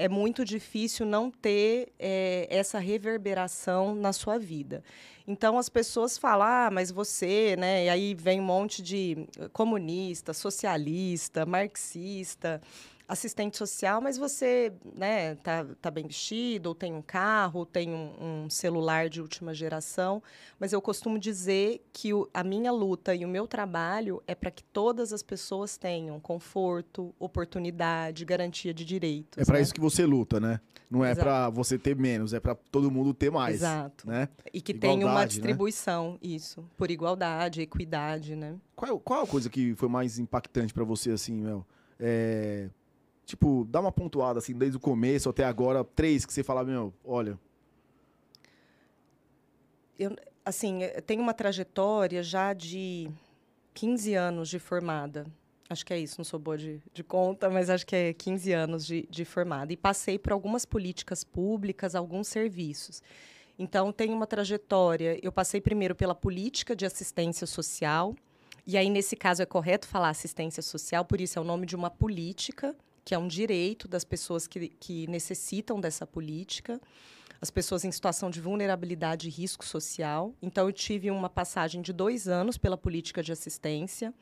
é 0.00 0.08
muito 0.08 0.44
difícil 0.46 1.04
não 1.04 1.30
ter 1.30 1.92
é, 1.98 2.46
essa 2.48 2.78
reverberação 2.78 3.94
na 3.94 4.14
sua 4.14 4.38
vida. 4.38 4.82
Então 5.28 5.58
as 5.58 5.68
pessoas 5.68 6.16
falam, 6.16 6.46
ah, 6.46 6.70
mas 6.72 6.90
você, 6.90 7.54
né? 7.58 7.84
E 7.84 7.88
aí 7.90 8.14
vem 8.14 8.40
um 8.40 8.44
monte 8.44 8.82
de 8.82 9.28
comunista, 9.52 10.32
socialista, 10.32 11.44
marxista 11.44 12.60
assistente 13.10 13.56
social, 13.56 14.00
mas 14.00 14.16
você 14.16 14.72
né, 14.96 15.34
tá, 15.34 15.66
tá 15.82 15.90
bem 15.90 16.06
vestido, 16.06 16.68
ou 16.68 16.74
tem 16.74 16.94
um 16.94 17.02
carro, 17.02 17.60
ou 17.60 17.66
tem 17.66 17.90
um, 17.90 18.44
um 18.44 18.50
celular 18.50 19.08
de 19.08 19.20
última 19.20 19.52
geração. 19.52 20.22
Mas 20.60 20.72
eu 20.72 20.80
costumo 20.80 21.18
dizer 21.18 21.84
que 21.92 22.14
o, 22.14 22.30
a 22.32 22.44
minha 22.44 22.70
luta 22.70 23.12
e 23.12 23.24
o 23.24 23.28
meu 23.28 23.48
trabalho 23.48 24.22
é 24.28 24.34
para 24.34 24.50
que 24.50 24.62
todas 24.62 25.12
as 25.12 25.24
pessoas 25.24 25.76
tenham 25.76 26.20
conforto, 26.20 27.12
oportunidade, 27.18 28.24
garantia 28.24 28.72
de 28.72 28.84
direitos. 28.84 29.36
É 29.36 29.44
para 29.44 29.56
né? 29.56 29.62
isso 29.62 29.74
que 29.74 29.80
você 29.80 30.06
luta, 30.06 30.38
né? 30.38 30.60
Não 30.88 31.04
é 31.04 31.14
para 31.14 31.50
você 31.50 31.78
ter 31.78 31.96
menos, 31.96 32.32
é 32.32 32.38
para 32.38 32.54
todo 32.54 32.90
mundo 32.90 33.12
ter 33.12 33.30
mais. 33.30 33.56
Exato. 33.56 34.08
Né? 34.08 34.28
E 34.52 34.60
que 34.60 34.72
tenha 34.72 35.04
uma 35.04 35.20
né? 35.20 35.26
distribuição, 35.26 36.12
né? 36.12 36.18
isso, 36.22 36.64
por 36.76 36.90
igualdade, 36.90 37.60
equidade, 37.60 38.36
né? 38.36 38.54
Qual, 38.76 39.00
qual 39.00 39.24
a 39.24 39.26
coisa 39.26 39.50
que 39.50 39.74
foi 39.74 39.88
mais 39.88 40.18
impactante 40.18 40.72
para 40.72 40.84
você, 40.84 41.10
assim, 41.10 41.34
Mel? 41.34 41.66
É, 41.98 42.70
Tipo, 43.30 43.64
dá 43.70 43.78
uma 43.78 43.92
pontuada, 43.92 44.40
assim, 44.40 44.52
desde 44.52 44.76
o 44.76 44.80
começo 44.80 45.28
até 45.28 45.44
agora, 45.44 45.84
três 45.84 46.26
que 46.26 46.32
você 46.32 46.42
fala, 46.42 46.64
meu, 46.64 46.92
olha. 47.04 47.38
Eu, 49.96 50.16
assim, 50.44 50.82
eu 50.82 51.00
tenho 51.00 51.22
uma 51.22 51.32
trajetória 51.32 52.24
já 52.24 52.52
de 52.52 53.08
15 53.72 54.14
anos 54.14 54.48
de 54.48 54.58
formada. 54.58 55.28
Acho 55.68 55.86
que 55.86 55.92
é 55.92 55.98
isso, 56.00 56.16
não 56.18 56.24
sou 56.24 56.40
boa 56.40 56.58
de, 56.58 56.82
de 56.92 57.04
conta, 57.04 57.48
mas 57.48 57.70
acho 57.70 57.86
que 57.86 57.94
é 57.94 58.12
15 58.12 58.52
anos 58.52 58.84
de, 58.84 59.06
de 59.08 59.24
formada. 59.24 59.72
E 59.72 59.76
passei 59.76 60.18
por 60.18 60.32
algumas 60.32 60.64
políticas 60.64 61.22
públicas, 61.22 61.94
alguns 61.94 62.26
serviços. 62.26 63.00
Então, 63.56 63.92
tem 63.92 64.12
uma 64.12 64.26
trajetória. 64.26 65.20
Eu 65.22 65.30
passei 65.30 65.60
primeiro 65.60 65.94
pela 65.94 66.16
política 66.16 66.74
de 66.74 66.84
assistência 66.84 67.46
social, 67.46 68.16
e 68.66 68.76
aí, 68.76 68.90
nesse 68.90 69.14
caso, 69.14 69.40
é 69.40 69.46
correto 69.46 69.86
falar 69.86 70.08
assistência 70.08 70.64
social, 70.64 71.04
por 71.04 71.20
isso 71.20 71.38
é 71.38 71.42
o 71.42 71.44
nome 71.44 71.64
de 71.64 71.76
uma 71.76 71.90
política, 71.90 72.74
que 73.10 73.14
é 73.16 73.18
um 73.18 73.26
direito 73.26 73.88
das 73.88 74.04
pessoas 74.04 74.46
que, 74.46 74.68
que 74.68 75.04
necessitam 75.08 75.80
dessa 75.80 76.06
política, 76.06 76.80
as 77.40 77.50
pessoas 77.50 77.84
em 77.84 77.90
situação 77.90 78.30
de 78.30 78.40
vulnerabilidade 78.40 79.26
e 79.26 79.30
risco 79.32 79.66
social. 79.66 80.32
Então, 80.40 80.68
eu 80.68 80.72
tive 80.72 81.10
uma 81.10 81.28
passagem 81.28 81.82
de 81.82 81.92
dois 81.92 82.28
anos 82.28 82.56
pela 82.56 82.78
política 82.78 83.20
de 83.20 83.32
assistência. 83.32 84.14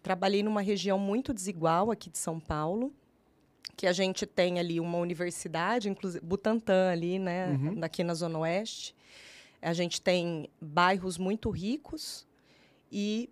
Trabalhei 0.00 0.44
numa 0.44 0.60
região 0.60 0.96
muito 0.96 1.34
desigual 1.34 1.90
aqui 1.90 2.08
de 2.08 2.18
São 2.18 2.38
Paulo, 2.38 2.94
que 3.76 3.84
a 3.84 3.92
gente 3.92 4.24
tem 4.24 4.60
ali 4.60 4.78
uma 4.78 4.98
universidade, 4.98 5.88
inclusive 5.88 6.24
Butantã 6.24 6.92
ali, 6.92 7.18
né, 7.18 7.48
uhum. 7.48 7.80
aqui 7.82 8.04
na 8.04 8.14
Zona 8.14 8.38
Oeste. 8.38 8.94
A 9.60 9.72
gente 9.72 10.00
tem 10.00 10.48
bairros 10.60 11.18
muito 11.18 11.50
ricos 11.50 12.24
e 12.92 13.28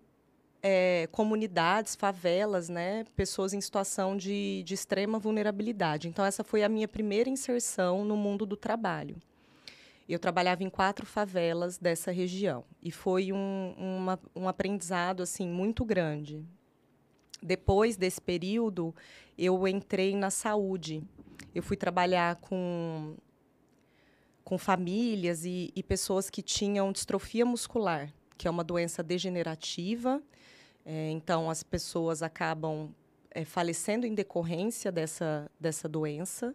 é, 0.67 1.07
comunidades, 1.11 1.95
favelas, 1.95 2.69
né, 2.69 3.05
pessoas 3.15 3.53
em 3.53 3.61
situação 3.61 4.17
de, 4.17 4.63
de 4.63 4.73
extrema 4.73 5.19
vulnerabilidade. 5.19 6.07
Então, 6.07 6.25
essa 6.25 6.43
foi 6.43 6.63
a 6.63 6.69
minha 6.69 6.87
primeira 6.87 7.29
inserção 7.29 8.03
no 8.03 8.17
mundo 8.17 8.47
do 8.47 8.57
trabalho. 8.57 9.15
Eu 10.09 10.17
trabalhava 10.17 10.63
em 10.63 10.69
quatro 10.71 11.05
favelas 11.05 11.77
dessa 11.77 12.11
região 12.11 12.63
e 12.81 12.89
foi 12.89 13.31
um, 13.31 13.75
uma, 13.77 14.19
um 14.35 14.49
aprendizado 14.49 15.21
assim 15.21 15.47
muito 15.47 15.85
grande. 15.85 16.43
Depois 17.43 17.95
desse 17.95 18.19
período, 18.19 18.93
eu 19.37 19.67
entrei 19.67 20.15
na 20.15 20.31
saúde. 20.31 21.03
Eu 21.53 21.61
fui 21.61 21.77
trabalhar 21.77 22.37
com, 22.37 23.15
com 24.43 24.57
famílias 24.57 25.45
e, 25.45 25.71
e 25.75 25.83
pessoas 25.83 26.27
que 26.27 26.41
tinham 26.41 26.91
distrofia 26.91 27.45
muscular, 27.45 28.11
que 28.35 28.47
é 28.47 28.51
uma 28.51 28.63
doença 28.63 29.03
degenerativa 29.03 30.23
é, 30.85 31.09
então, 31.09 31.49
as 31.49 31.63
pessoas 31.63 32.21
acabam 32.21 32.93
é, 33.31 33.43
falecendo 33.43 34.05
em 34.05 34.13
decorrência 34.13 34.91
dessa, 34.91 35.49
dessa 35.59 35.89
doença. 35.89 36.53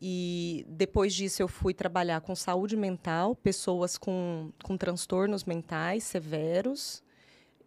E 0.00 0.64
depois 0.68 1.14
disso, 1.14 1.42
eu 1.42 1.46
fui 1.46 1.74
trabalhar 1.74 2.22
com 2.22 2.34
saúde 2.34 2.76
mental, 2.76 3.36
pessoas 3.36 3.98
com, 3.98 4.50
com 4.64 4.76
transtornos 4.76 5.44
mentais 5.44 6.02
severos, 6.02 7.04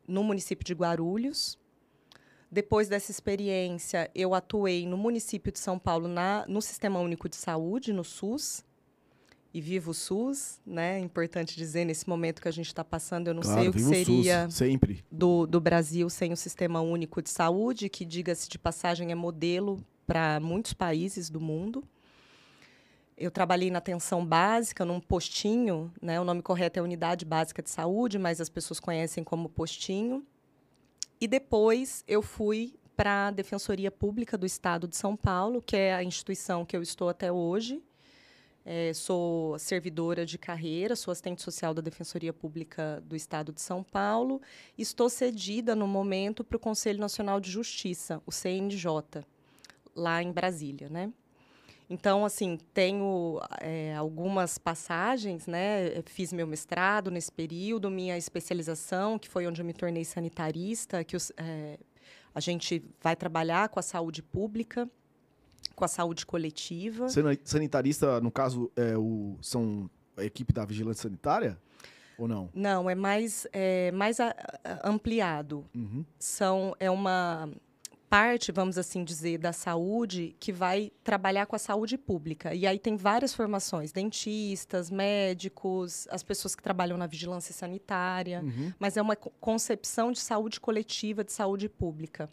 no 0.07 0.23
município 0.23 0.65
de 0.65 0.73
Guarulhos. 0.73 1.57
Depois 2.51 2.89
dessa 2.89 3.11
experiência, 3.11 4.09
eu 4.13 4.33
atuei 4.33 4.85
no 4.85 4.97
município 4.97 5.51
de 5.51 5.59
São 5.59 5.77
Paulo, 5.77 6.07
na, 6.07 6.45
no 6.47 6.61
Sistema 6.61 6.99
Único 6.99 7.29
de 7.29 7.35
Saúde, 7.35 7.93
no 7.93 8.03
SUS, 8.03 8.65
e 9.55 9.61
viva 9.61 9.89
o 9.89 9.93
SUS, 9.93 10.59
né? 10.65 10.99
Importante 10.99 11.55
dizer 11.55 11.85
nesse 11.85 12.09
momento 12.09 12.41
que 12.41 12.47
a 12.49 12.51
gente 12.51 12.67
está 12.67 12.83
passando, 12.83 13.29
eu 13.29 13.33
não 13.33 13.41
claro, 13.41 13.61
sei 13.61 13.69
o 13.69 13.71
que 13.71 13.79
seria 13.79 14.47
o 14.49 14.51
sempre 14.51 15.01
do, 15.09 15.47
do 15.47 15.61
Brasil 15.61 16.09
sem 16.09 16.33
o 16.33 16.35
Sistema 16.35 16.81
Único 16.81 17.21
de 17.21 17.29
Saúde, 17.29 17.87
que 17.87 18.03
diga-se 18.03 18.49
de 18.49 18.59
passagem 18.59 19.13
é 19.13 19.15
modelo 19.15 19.81
para 20.05 20.41
muitos 20.41 20.73
países 20.73 21.29
do 21.29 21.39
mundo. 21.39 21.85
Eu 23.17 23.31
trabalhei 23.31 23.71
na 23.71 23.77
atenção 23.77 24.25
básica, 24.25 24.83
num 24.83 24.99
postinho, 24.99 25.89
né? 26.01 26.19
O 26.19 26.25
nome 26.25 26.41
correto 26.41 26.77
é 26.77 26.81
Unidade 26.81 27.23
Básica 27.23 27.63
de 27.63 27.69
Saúde, 27.69 28.19
mas 28.19 28.41
as 28.41 28.49
pessoas 28.49 28.81
conhecem 28.81 29.23
como 29.23 29.47
postinho. 29.47 30.21
E 31.17 31.29
depois 31.29 32.03
eu 32.09 32.21
fui 32.21 32.75
para 32.93 33.27
a 33.27 33.31
Defensoria 33.31 33.89
Pública 33.89 34.37
do 34.37 34.45
Estado 34.45 34.85
de 34.85 34.97
São 34.97 35.15
Paulo, 35.15 35.61
que 35.61 35.77
é 35.77 35.95
a 35.95 36.03
instituição 36.03 36.65
que 36.65 36.75
eu 36.75 36.81
estou 36.81 37.07
até 37.07 37.31
hoje 37.31 37.81
é, 38.65 38.91
sou 38.93 39.59
servidora 39.59 40.25
de 40.25 40.39
carreira, 40.39 40.95
sou 40.95 41.11
assistente 41.11 41.43
social 41.43 41.71
da 41.71 41.83
Defensoria 41.83 42.33
Pública 42.33 43.01
do 43.05 43.15
Estado 43.15 43.53
de 43.53 43.61
São 43.61 43.83
Paulo. 43.83 44.41
Estou 44.75 45.07
cedida 45.07 45.75
no 45.75 45.87
momento 45.87 46.43
para 46.43 46.57
o 46.57 46.59
Conselho 46.59 46.99
Nacional 46.99 47.39
de 47.39 47.51
Justiça, 47.51 48.19
o 48.25 48.31
CNJ, 48.31 49.23
lá 49.95 50.23
em 50.23 50.31
Brasília, 50.31 50.89
né? 50.89 51.13
Então, 51.87 52.25
assim, 52.25 52.57
tenho 52.73 53.39
é, 53.61 53.93
algumas 53.95 54.57
passagens, 54.57 55.45
né? 55.45 56.01
Fiz 56.07 56.33
meu 56.33 56.47
mestrado 56.47 57.11
nesse 57.11 57.31
período, 57.31 57.91
minha 57.91 58.17
especialização, 58.17 59.19
que 59.19 59.29
foi 59.29 59.45
onde 59.45 59.61
eu 59.61 59.65
me 59.65 59.73
tornei 59.73 60.03
sanitarista, 60.03 61.03
que 61.03 61.15
os, 61.15 61.31
é, 61.37 61.77
a 62.33 62.39
gente 62.39 62.83
vai 62.99 63.15
trabalhar 63.15 63.69
com 63.69 63.79
a 63.79 63.83
saúde 63.83 64.23
pública 64.23 64.89
com 65.75 65.85
a 65.85 65.87
saúde 65.87 66.25
coletiva. 66.25 67.07
Sanitarista, 67.43 68.19
no 68.21 68.31
caso, 68.31 68.71
é 68.75 68.97
o, 68.97 69.37
são 69.41 69.89
a 70.17 70.23
equipe 70.23 70.53
da 70.53 70.65
vigilância 70.65 71.03
sanitária? 71.03 71.59
Ou 72.17 72.27
não? 72.27 72.49
Não, 72.53 72.89
é 72.89 72.95
mais, 72.95 73.45
é, 73.51 73.91
mais 73.91 74.19
a, 74.19 74.33
a, 74.63 74.89
ampliado. 74.89 75.65
Uhum. 75.75 76.05
São, 76.17 76.73
é 76.79 76.89
uma 76.89 77.49
parte, 78.09 78.51
vamos 78.51 78.77
assim 78.77 79.03
dizer, 79.03 79.37
da 79.37 79.51
saúde 79.51 80.35
que 80.39 80.53
vai 80.53 80.91
trabalhar 81.03 81.45
com 81.45 81.55
a 81.55 81.59
saúde 81.59 81.97
pública. 81.97 82.53
E 82.53 82.65
aí 82.65 82.79
tem 82.79 82.95
várias 82.95 83.33
formações: 83.33 83.91
dentistas, 83.91 84.89
médicos, 84.89 86.07
as 86.09 86.23
pessoas 86.23 86.55
que 86.55 86.63
trabalham 86.63 86.97
na 86.97 87.07
vigilância 87.07 87.53
sanitária. 87.53 88.41
Uhum. 88.41 88.71
Mas 88.79 88.95
é 88.95 89.01
uma 89.01 89.15
concepção 89.15 90.11
de 90.11 90.19
saúde 90.19 90.61
coletiva, 90.61 91.23
de 91.23 91.33
saúde 91.33 91.67
pública. 91.67 92.29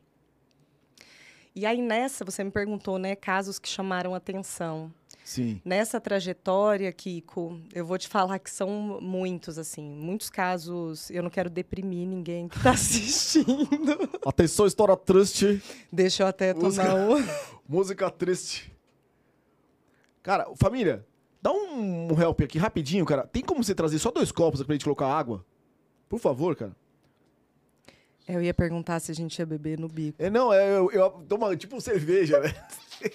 E 1.54 1.66
aí 1.66 1.82
nessa, 1.82 2.24
você 2.24 2.42
me 2.42 2.50
perguntou, 2.50 2.98
né, 2.98 3.14
casos 3.14 3.58
que 3.58 3.68
chamaram 3.68 4.14
atenção. 4.14 4.92
Sim. 5.24 5.60
Nessa 5.64 6.00
trajetória, 6.00 6.90
Kiko, 6.92 7.60
eu 7.72 7.86
vou 7.86 7.96
te 7.96 8.08
falar 8.08 8.38
que 8.38 8.50
são 8.50 8.98
muitos, 9.00 9.56
assim, 9.56 9.88
muitos 9.88 10.28
casos. 10.28 11.10
Eu 11.10 11.22
não 11.22 11.30
quero 11.30 11.48
deprimir 11.48 12.08
ninguém 12.08 12.48
que 12.48 12.56
está 12.56 12.72
assistindo. 12.72 14.10
Atenção, 14.26 14.66
história 14.66 14.96
triste. 14.96 15.62
Deixa 15.92 16.24
eu 16.24 16.26
até 16.26 16.52
Música... 16.52 16.84
tomar 16.84 17.10
o. 17.16 17.24
Música 17.68 18.10
triste. 18.10 18.72
Cara, 20.22 20.46
família, 20.56 21.06
dá 21.40 21.52
um 21.52 22.20
help 22.20 22.40
aqui 22.42 22.58
rapidinho, 22.58 23.04
cara. 23.04 23.26
Tem 23.26 23.42
como 23.42 23.62
você 23.62 23.74
trazer 23.74 23.98
só 23.98 24.10
dois 24.10 24.32
copos 24.32 24.60
aqui 24.60 24.66
pra 24.66 24.74
gente 24.74 24.84
colocar 24.84 25.06
água? 25.06 25.44
Por 26.08 26.18
favor, 26.18 26.56
cara. 26.56 26.76
Eu 28.26 28.42
ia 28.42 28.54
perguntar 28.54 29.00
se 29.00 29.10
a 29.10 29.14
gente 29.14 29.38
ia 29.38 29.46
beber 29.46 29.78
no 29.78 29.88
bico. 29.88 30.22
É, 30.22 30.30
não, 30.30 30.52
é, 30.52 30.76
eu, 30.76 30.90
eu 30.90 31.10
tomo 31.28 31.54
tipo 31.56 31.80
cerveja, 31.80 32.40
né? 32.40 32.54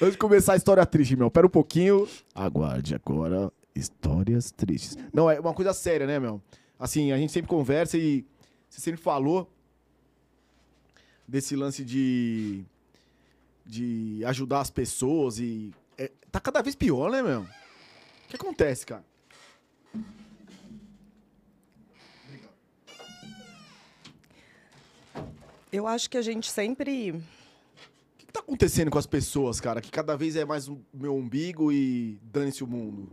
Antes 0.00 0.12
de 0.12 0.18
começar 0.18 0.54
a 0.54 0.56
história 0.56 0.84
triste, 0.84 1.14
meu, 1.14 1.30
pera 1.30 1.46
um 1.46 1.50
pouquinho. 1.50 2.08
Aguarde 2.34 2.94
agora 2.94 3.52
histórias 3.74 4.50
tristes. 4.50 4.96
Não, 5.12 5.30
é 5.30 5.38
uma 5.38 5.54
coisa 5.54 5.72
séria, 5.72 6.06
né, 6.06 6.18
meu? 6.18 6.40
Assim, 6.78 7.12
a 7.12 7.18
gente 7.18 7.32
sempre 7.32 7.48
conversa 7.48 7.96
e 7.96 8.24
você 8.68 8.80
sempre 8.80 9.00
falou 9.00 9.50
desse 11.28 11.54
lance 11.54 11.84
de 11.84 12.64
de 13.64 14.24
ajudar 14.24 14.60
as 14.60 14.70
pessoas 14.70 15.40
e 15.40 15.72
é, 15.98 16.10
tá 16.30 16.38
cada 16.38 16.62
vez 16.62 16.76
pior, 16.76 17.10
né, 17.10 17.20
meu? 17.20 17.40
O 17.40 18.28
que 18.28 18.36
acontece, 18.36 18.86
cara? 18.86 19.04
Eu 25.76 25.86
acho 25.86 26.08
que 26.08 26.16
a 26.16 26.22
gente 26.22 26.50
sempre. 26.50 27.10
O 27.10 27.22
que, 28.16 28.24
está 28.24 28.40
acontecendo 28.40 28.90
com 28.90 28.96
as 28.96 29.06
pessoas, 29.06 29.60
cara? 29.60 29.82
Que 29.82 29.90
cada 29.90 30.16
vez 30.16 30.34
é 30.34 30.42
mais 30.42 30.68
o 30.68 30.80
meu 30.90 31.14
umbigo 31.14 31.70
e 31.70 32.18
dane-se 32.22 32.64
o 32.64 32.66
mundo. 32.66 33.12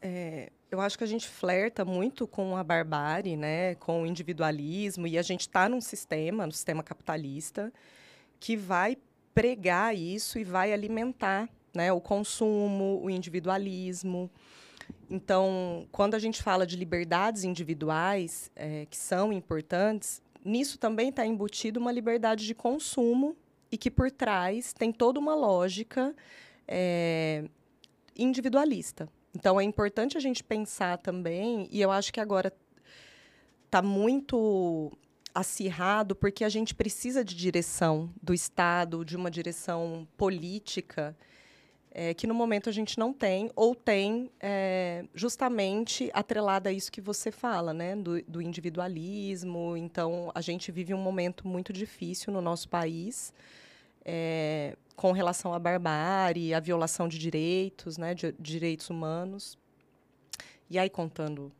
É, 0.00 0.50
eu 0.70 0.80
acho 0.80 0.96
que 0.96 1.04
a 1.04 1.06
gente 1.06 1.28
flerta 1.28 1.84
muito 1.84 2.26
com 2.26 2.56
a 2.56 2.64
barbárie, 2.64 3.36
né? 3.36 3.74
com 3.74 4.04
o 4.04 4.06
individualismo, 4.06 5.06
e 5.06 5.18
a 5.18 5.22
gente 5.22 5.42
está 5.42 5.68
num 5.68 5.82
sistema, 5.82 6.46
no 6.46 6.52
sistema 6.52 6.82
capitalista, 6.82 7.70
que 8.40 8.56
vai 8.56 8.96
pregar 9.34 9.94
isso 9.94 10.38
e 10.38 10.44
vai 10.44 10.72
alimentar 10.72 11.46
né? 11.74 11.92
o 11.92 12.00
consumo, 12.00 13.02
o 13.02 13.10
individualismo. 13.10 14.30
Então, 15.10 15.86
quando 15.92 16.14
a 16.14 16.18
gente 16.18 16.42
fala 16.42 16.66
de 16.66 16.74
liberdades 16.74 17.44
individuais, 17.44 18.50
é, 18.56 18.86
que 18.86 18.96
são 18.96 19.30
importantes, 19.30 20.23
nisso 20.44 20.78
também 20.78 21.08
está 21.08 21.26
embutido 21.26 21.80
uma 21.80 21.90
liberdade 21.90 22.46
de 22.46 22.54
consumo 22.54 23.36
e 23.72 23.78
que 23.78 23.90
por 23.90 24.10
trás 24.10 24.72
tem 24.72 24.92
toda 24.92 25.18
uma 25.18 25.34
lógica 25.34 26.14
é, 26.68 27.44
individualista. 28.16 29.08
Então 29.34 29.60
é 29.60 29.64
importante 29.64 30.16
a 30.16 30.20
gente 30.20 30.44
pensar 30.44 30.98
também, 30.98 31.68
e 31.70 31.80
eu 31.80 31.90
acho 31.90 32.12
que 32.12 32.20
agora 32.20 32.52
está 33.64 33.82
muito 33.82 34.92
acirrado 35.34 36.14
porque 36.14 36.44
a 36.44 36.48
gente 36.48 36.74
precisa 36.74 37.24
de 37.24 37.34
direção 37.34 38.08
do 38.22 38.32
Estado, 38.32 39.04
de 39.04 39.16
uma 39.16 39.30
direção 39.30 40.06
política 40.16 41.16
é, 41.96 42.12
que 42.12 42.26
no 42.26 42.34
momento 42.34 42.68
a 42.68 42.72
gente 42.72 42.98
não 42.98 43.12
tem, 43.12 43.50
ou 43.54 43.72
tem 43.72 44.28
é, 44.40 45.04
justamente 45.14 46.10
atrelada 46.12 46.68
a 46.68 46.72
isso 46.72 46.90
que 46.90 47.00
você 47.00 47.30
fala, 47.30 47.72
né, 47.72 47.94
do, 47.94 48.20
do, 48.22 48.42
individualismo. 48.42 49.76
Então, 49.76 50.32
a 50.34 50.40
gente 50.40 50.72
vive 50.72 50.92
um 50.92 50.98
momento 50.98 51.46
muito 51.46 51.72
difícil 51.72 52.32
no 52.32 52.40
nosso 52.42 52.68
país. 52.68 53.32
é, 54.04 54.76
com 54.96 55.12
relação 55.12 55.54
à 55.54 55.58
barbárie, 55.58 56.54
à 56.54 56.60
violação 56.60 57.08
de 57.08 57.18
direitos, 57.18 57.96
né, 57.96 58.14
de, 58.14 58.32
de 58.32 58.52
direitos 58.52 58.90
humanos. 58.90 59.58
E 60.68 60.78
aí, 60.78 60.90
contando 60.90 61.50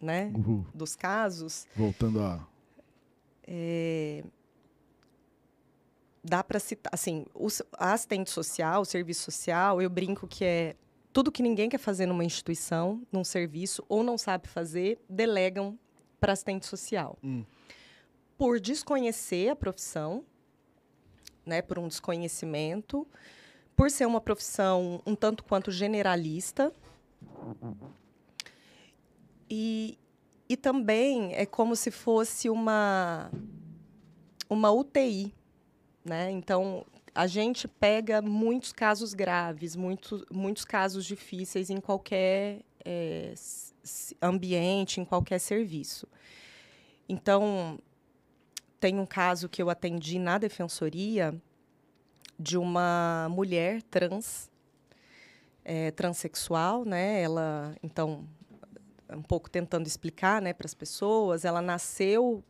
né, 0.00 0.32
Uhul. 0.34 0.66
dos 0.74 0.96
casos, 0.96 1.66
Voltando 1.76 2.20
a. 2.20 2.46
dá 6.22 6.42
para 6.44 6.58
citar, 6.60 6.92
assim, 6.92 7.26
o, 7.34 7.48
a 7.76 7.92
assistente 7.92 8.30
social, 8.30 8.82
o 8.82 8.84
serviço 8.84 9.22
social, 9.22 9.82
eu 9.82 9.90
brinco 9.90 10.28
que 10.28 10.44
é 10.44 10.76
tudo 11.12 11.32
que 11.32 11.42
ninguém 11.42 11.68
quer 11.68 11.78
fazer 11.78 12.06
numa 12.06 12.24
instituição, 12.24 13.02
num 13.10 13.24
serviço, 13.24 13.84
ou 13.88 14.02
não 14.02 14.16
sabe 14.16 14.48
fazer, 14.48 14.98
delegam 15.08 15.78
para 16.18 16.32
assistente 16.32 16.66
social. 16.66 17.18
Hum. 17.22 17.44
Por 18.38 18.60
desconhecer 18.60 19.50
a 19.50 19.56
profissão, 19.56 20.24
né, 21.44 21.60
por 21.60 21.78
um 21.78 21.88
desconhecimento, 21.88 23.06
por 23.76 23.90
ser 23.90 24.06
uma 24.06 24.20
profissão 24.20 25.02
um 25.04 25.14
tanto 25.14 25.44
quanto 25.44 25.70
generalista. 25.70 26.72
E, 29.50 29.98
e 30.48 30.56
também 30.56 31.34
é 31.34 31.44
como 31.44 31.76
se 31.76 31.90
fosse 31.90 32.48
uma, 32.48 33.30
uma 34.48 34.70
UTI, 34.70 35.34
né? 36.04 36.30
Então, 36.30 36.84
a 37.14 37.26
gente 37.26 37.68
pega 37.68 38.20
muitos 38.22 38.72
casos 38.72 39.14
graves, 39.14 39.76
muitos, 39.76 40.24
muitos 40.30 40.64
casos 40.64 41.04
difíceis 41.04 41.70
em 41.70 41.80
qualquer 41.80 42.60
s- 43.32 44.16
ambiente, 44.20 45.00
em 45.00 45.04
qualquer 45.04 45.38
serviço. 45.38 46.06
Então, 47.08 47.78
tem 48.80 48.98
um 48.98 49.06
caso 49.06 49.48
que 49.48 49.62
eu 49.62 49.70
atendi 49.70 50.18
na 50.18 50.38
defensoria 50.38 51.34
de 52.38 52.56
uma 52.58 53.28
mulher 53.30 53.82
trans, 53.82 54.50
eh, 55.64 55.90
transexual, 55.92 56.84
né? 56.84 57.22
Ela, 57.22 57.76
então, 57.82 58.26
um 59.10 59.22
pouco 59.22 59.48
tentando 59.50 59.86
explicar, 59.86 60.40
né, 60.40 60.52
para 60.52 60.66
as 60.66 60.74
pessoas, 60.74 61.44
ela 61.44 61.60
nasceu 61.60 62.42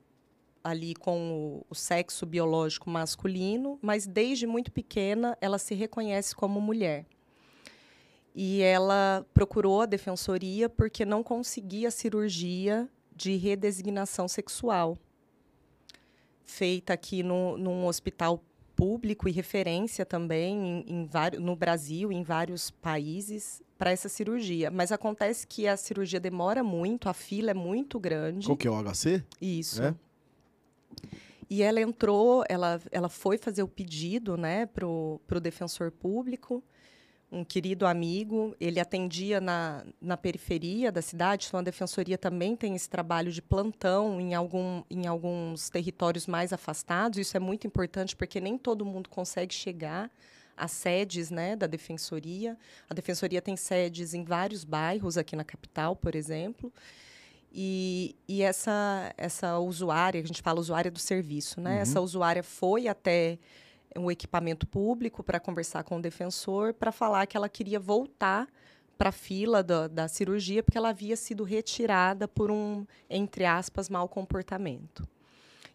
ali 0.62 0.94
com 0.94 1.64
o, 1.68 1.74
sexo 1.74 2.24
biológico 2.24 2.88
masculino, 2.88 3.78
mas 3.82 4.06
desde 4.06 4.46
muito 4.46 4.70
pequena 4.70 5.36
ela 5.40 5.58
se 5.58 5.74
reconhece 5.74 6.34
como 6.34 6.60
mulher. 6.60 7.06
E 8.34 8.62
ela 8.62 9.26
procurou 9.34 9.82
a 9.82 9.86
defensoria 9.86 10.68
porque 10.68 11.04
não 11.04 11.22
conseguia 11.22 11.88
a 11.88 11.90
cirurgia 11.90 12.88
de 13.14 13.36
redesignação 13.36 14.26
sexual, 14.26 14.96
feita 16.44 16.92
aqui 16.92 17.22
no, 17.22 17.58
num 17.58 17.86
hospital 17.86 18.42
público 18.74 19.28
e 19.28 19.32
referência 19.32 20.04
também 20.04 20.84
em, 20.88 21.04
em 21.04 21.40
no 21.40 21.54
Brasil, 21.54 22.10
em 22.10 22.22
vários 22.22 22.70
países, 22.70 23.62
para 23.76 23.90
essa 23.90 24.08
cirurgia. 24.08 24.70
Mas 24.70 24.92
acontece 24.92 25.46
que 25.46 25.66
a 25.66 25.76
cirurgia 25.76 26.18
demora 26.18 26.62
muito, 26.62 27.08
a 27.08 27.12
fila 27.12 27.50
é 27.50 27.54
muito 27.54 28.00
grande. 28.00 28.46
Qual 28.46 28.56
que 28.56 28.66
é 28.66 28.70
o 28.70 28.82
HC? 28.82 29.22
Isso. 29.40 29.82
É? 29.82 29.94
E 31.48 31.62
ela 31.62 31.80
entrou, 31.80 32.44
ela, 32.48 32.80
ela 32.90 33.08
foi 33.10 33.36
fazer 33.36 33.62
o 33.62 33.68
pedido 33.68 34.38
né, 34.38 34.64
para 34.64 34.86
o 34.86 35.40
defensor 35.40 35.90
público, 35.90 36.64
um 37.30 37.44
querido 37.44 37.86
amigo. 37.86 38.56
Ele 38.58 38.80
atendia 38.80 39.38
na, 39.38 39.84
na 40.00 40.16
periferia 40.16 40.90
da 40.90 41.02
cidade, 41.02 41.46
então 41.48 41.60
a 41.60 41.62
defensoria 41.62 42.16
também 42.16 42.56
tem 42.56 42.74
esse 42.74 42.88
trabalho 42.88 43.30
de 43.30 43.42
plantão 43.42 44.18
em, 44.18 44.34
algum, 44.34 44.82
em 44.90 45.06
alguns 45.06 45.68
territórios 45.68 46.26
mais 46.26 46.54
afastados. 46.54 47.18
Isso 47.18 47.36
é 47.36 47.40
muito 47.40 47.66
importante 47.66 48.16
porque 48.16 48.40
nem 48.40 48.56
todo 48.56 48.84
mundo 48.84 49.10
consegue 49.10 49.52
chegar 49.52 50.10
às 50.56 50.72
sedes 50.72 51.30
né, 51.30 51.56
da 51.56 51.66
defensoria. 51.66 52.56
A 52.88 52.94
defensoria 52.94 53.42
tem 53.42 53.56
sedes 53.56 54.14
em 54.14 54.24
vários 54.24 54.64
bairros 54.64 55.18
aqui 55.18 55.36
na 55.36 55.44
capital, 55.44 55.96
por 55.96 56.14
exemplo. 56.14 56.72
E, 57.54 58.16
e 58.26 58.42
essa, 58.42 59.12
essa 59.18 59.58
usuária, 59.58 60.20
a 60.22 60.26
gente 60.26 60.40
fala 60.40 60.58
usuária 60.58 60.90
do 60.90 60.98
serviço, 60.98 61.60
né? 61.60 61.76
Uhum. 61.76 61.80
Essa 61.82 62.00
usuária 62.00 62.42
foi 62.42 62.88
até 62.88 63.38
um 63.96 64.10
equipamento 64.10 64.66
público 64.66 65.22
para 65.22 65.38
conversar 65.38 65.84
com 65.84 65.98
o 65.98 66.02
defensor, 66.02 66.72
para 66.72 66.90
falar 66.90 67.26
que 67.26 67.36
ela 67.36 67.48
queria 67.48 67.78
voltar 67.78 68.48
para 68.96 69.10
a 69.10 69.12
fila 69.12 69.62
da, 69.62 69.88
da 69.88 70.08
cirurgia, 70.08 70.62
porque 70.62 70.78
ela 70.78 70.90
havia 70.90 71.16
sido 71.16 71.44
retirada 71.44 72.26
por 72.26 72.50
um, 72.50 72.86
entre 73.10 73.44
aspas, 73.44 73.90
mau 73.90 74.08
comportamento. 74.08 75.06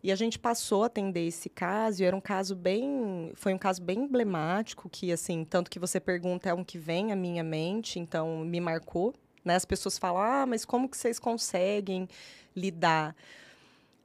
E 0.02 0.12
a 0.12 0.16
gente 0.16 0.40
passou 0.40 0.84
a 0.84 0.88
atender 0.88 1.28
esse 1.28 1.50
caso, 1.50 2.02
e 2.02 2.06
era 2.06 2.16
um 2.16 2.22
caso 2.22 2.56
bem. 2.56 3.32
Foi 3.36 3.54
um 3.54 3.58
caso 3.58 3.82
bem 3.82 4.00
emblemático, 4.00 4.90
que, 4.90 5.12
assim, 5.12 5.44
tanto 5.44 5.70
que 5.70 5.80
você 5.80 6.00
pergunta 6.00 6.50
é 6.50 6.54
um 6.54 6.64
que 6.64 6.78
vem 6.78 7.12
à 7.12 7.16
minha 7.16 7.44
mente, 7.44 8.00
então 8.00 8.46
me 8.46 8.60
marcou. 8.60 9.14
Né? 9.48 9.56
As 9.56 9.66
pessoas 9.66 9.98
falam, 9.98 10.22
ah, 10.22 10.46
mas 10.46 10.66
como 10.66 10.88
que 10.90 10.98
vocês 10.98 11.18
conseguem 11.18 12.08
lidar? 12.56 13.16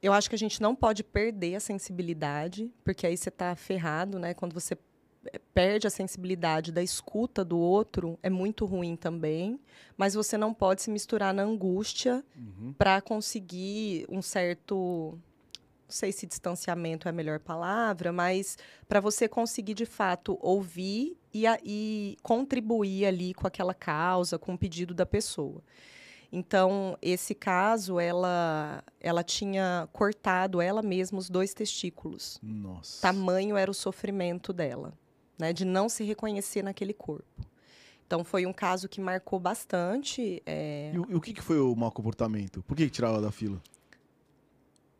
Eu 0.01 0.11
acho 0.13 0.27
que 0.29 0.35
a 0.35 0.39
gente 0.39 0.61
não 0.61 0.73
pode 0.75 1.03
perder 1.03 1.55
a 1.55 1.59
sensibilidade, 1.59 2.71
porque 2.83 3.05
aí 3.05 3.15
você 3.15 3.29
está 3.29 3.55
ferrado, 3.55 4.17
né? 4.19 4.33
Quando 4.33 4.53
você 4.53 4.77
eh, 5.31 5.39
perde 5.53 5.87
a 5.87 5.89
sensibilidade 5.89 6.71
da 6.71 6.81
escuta 6.83 7.43
do 7.45 7.57
outro, 7.57 8.17
é 8.21 8.29
muito 8.29 8.65
ruim 8.65 8.95
também. 8.97 9.59
Mas 9.95 10.13
você 10.13 10.37
não 10.37 10.53
pode 10.53 10.81
se 10.81 10.89
misturar 10.89 11.33
na 11.33 11.43
angústia 11.43 12.23
Uhum. 12.35 12.73
para 12.77 12.99
conseguir 13.01 14.05
um 14.09 14.21
certo 14.21 15.17
sei 15.93 16.11
se 16.11 16.25
distanciamento 16.25 17.07
é 17.07 17.09
a 17.09 17.13
melhor 17.13 17.39
palavra, 17.39 18.11
mas 18.11 18.57
para 18.87 18.99
você 18.99 19.27
conseguir 19.27 19.73
de 19.73 19.85
fato 19.85 20.37
ouvir 20.41 21.17
e, 21.33 21.45
a- 21.47 21.59
e 21.63 22.17
contribuir 22.21 23.05
ali 23.05 23.33
com 23.33 23.47
aquela 23.47 23.73
causa, 23.73 24.37
com 24.39 24.53
o 24.53 24.57
pedido 24.57 24.93
da 24.93 25.05
pessoa. 25.05 25.61
Então, 26.31 26.97
esse 27.01 27.35
caso, 27.35 27.99
ela, 27.99 28.83
ela 28.99 29.23
tinha 29.23 29.87
cortado 29.93 30.59
ela 30.61 30.81
mesma 30.81 31.19
os 31.19 31.29
dois 31.29 31.53
testículos. 31.53 32.39
Nossa. 32.41 33.01
Tamanho 33.01 33.55
era 33.55 33.69
o 33.69 33.73
sofrimento 33.73 34.51
dela, 34.51 34.93
né, 35.37 35.53
de 35.53 35.63
não 35.63 35.87
se 35.87 36.03
reconhecer 36.03 36.63
naquele 36.63 36.93
corpo. 36.93 37.45
Então, 38.07 38.23
foi 38.23 38.45
um 38.45 38.53
caso 38.53 38.89
que 38.89 38.99
marcou 38.99 39.39
bastante. 39.39 40.41
é, 40.45 40.91
E, 40.93 40.99
o- 40.99 41.05
e 41.11 41.15
o 41.15 41.21
que, 41.21 41.33
que 41.33 41.41
foi 41.41 41.59
o 41.59 41.75
mau 41.75 41.91
comportamento? 41.91 42.63
Por 42.63 42.75
que, 42.75 42.85
que 42.85 42.91
tiraram 42.91 43.15
ela 43.15 43.23
da 43.23 43.31
fila? 43.31 43.61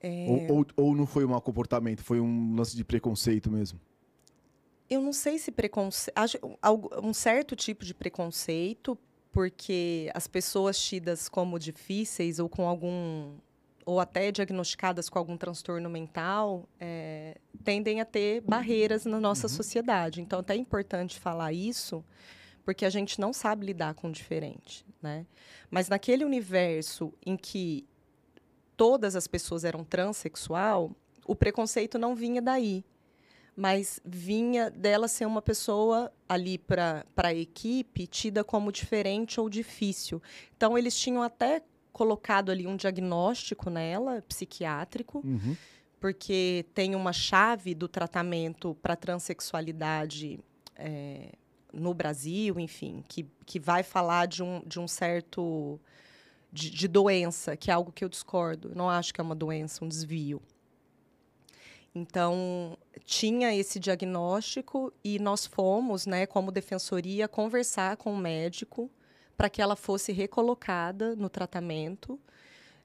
É, 0.04 0.26
Ou, 0.28 0.58
ou, 0.58 0.66
ou 0.76 0.96
não 0.96 1.08
foi 1.08 1.24
um 1.24 1.30
mau 1.30 1.42
comportamento, 1.42 2.04
foi 2.04 2.20
um 2.20 2.56
lance 2.56 2.76
de 2.76 2.84
preconceito 2.84 3.50
mesmo? 3.50 3.80
Eu 4.90 5.02
não 5.02 5.14
sei 5.14 5.40
se 5.40 5.50
preconceito. 5.50 6.14
Um 7.02 7.14
certo 7.14 7.56
tipo 7.56 7.86
de 7.86 7.94
preconceito, 7.94 9.00
porque 9.32 10.12
as 10.14 10.28
pessoas 10.28 10.78
tidas 10.78 11.30
como 11.30 11.58
difíceis 11.58 12.38
ou 12.38 12.50
com 12.50 12.68
algum. 12.68 13.38
ou 13.86 14.00
até 14.00 14.30
diagnosticadas 14.30 15.10
com 15.10 15.18
algum 15.18 15.38
transtorno 15.38 15.90
mental, 15.90 16.68
eh, 16.80 17.38
tendem 17.64 18.02
a 18.02 18.06
ter 18.06 18.42
barreiras 18.42 19.06
na 19.06 19.22
nossa 19.22 19.48
sociedade. 19.48 20.22
Então, 20.22 20.40
até 20.40 20.54
é 20.54 20.58
importante 20.58 21.18
falar 21.18 21.54
isso, 21.54 22.04
porque 22.66 22.86
a 22.86 22.90
gente 22.90 23.20
não 23.22 23.32
sabe 23.32 23.66
lidar 23.68 23.94
com 23.94 24.10
o 24.10 24.12
diferente. 24.12 24.86
Né? 25.02 25.26
Mas 25.72 25.90
naquele 25.90 26.24
universo 26.24 27.14
em 27.26 27.36
que 27.36 27.86
todas 28.76 29.16
as 29.16 29.28
pessoas 29.28 29.64
eram 29.64 29.84
transexual, 29.84 30.92
o 31.26 31.36
preconceito 31.36 31.98
não 31.98 32.16
vinha 32.16 32.42
daí 32.42 32.84
mas 33.56 34.00
vinha 34.04 34.72
dela 34.72 35.08
ser 35.08 35.26
uma 35.26 35.42
pessoa 35.42 36.12
ali 36.28 36.58
para 36.58 37.06
a 37.18 37.34
equipe 37.34 38.08
tida 38.08 38.44
como 38.44 38.72
diferente 38.72 39.40
ou 39.40 39.48
difícil. 39.48 40.22
Então, 40.58 40.78
eles 40.78 40.98
tinham 40.98 41.22
até 41.22 41.62
colocado 41.92 42.50
ali 42.52 42.66
um 42.66 42.76
diagnóstico 42.76 43.70
nela, 43.70 44.24
psiquiátrico, 44.28 45.22
Uhum. 45.24 45.56
porque 46.00 46.66
tem 46.74 46.96
uma 46.96 47.14
chave 47.14 47.76
do 47.76 47.88
tratamento 47.88 48.76
para 48.82 48.96
transexualidade 48.96 50.40
é, 50.76 51.34
no 51.72 51.94
Brasil, 51.94 52.60
enfim, 52.60 53.04
que, 53.08 53.28
que 53.46 53.60
vai 53.60 53.84
falar 53.84 54.26
de 54.26 54.42
um, 54.42 54.62
de 54.66 54.80
um 54.80 54.88
certo. 54.88 55.80
De, 56.54 56.70
de 56.70 56.88
doença, 56.88 57.58
que 57.58 57.72
é 57.72 57.74
algo 57.74 57.92
que 57.92 58.06
eu 58.06 58.10
discordo. 58.10 58.72
Não 58.76 58.88
acho 58.88 59.12
que 59.12 59.20
é 59.20 59.24
uma 59.24 59.34
doença, 59.34 59.84
um 59.84 59.88
desvio. 59.88 60.40
Então, 61.96 62.78
tinha 63.06 63.56
esse 63.56 63.80
diagnóstico 63.80 64.94
e 65.04 65.18
nós 65.18 65.48
fomos, 65.48 66.06
né, 66.06 66.28
como 66.28 66.52
defensoria, 66.52 67.28
conversar 67.28 67.98
com 67.98 68.14
o 68.14 68.18
médico 68.18 68.90
para 69.36 69.50
que 69.50 69.62
ela 69.62 69.76
fosse 69.76 70.12
recolocada 70.12 71.16
no 71.16 71.28
tratamento, 71.28 72.20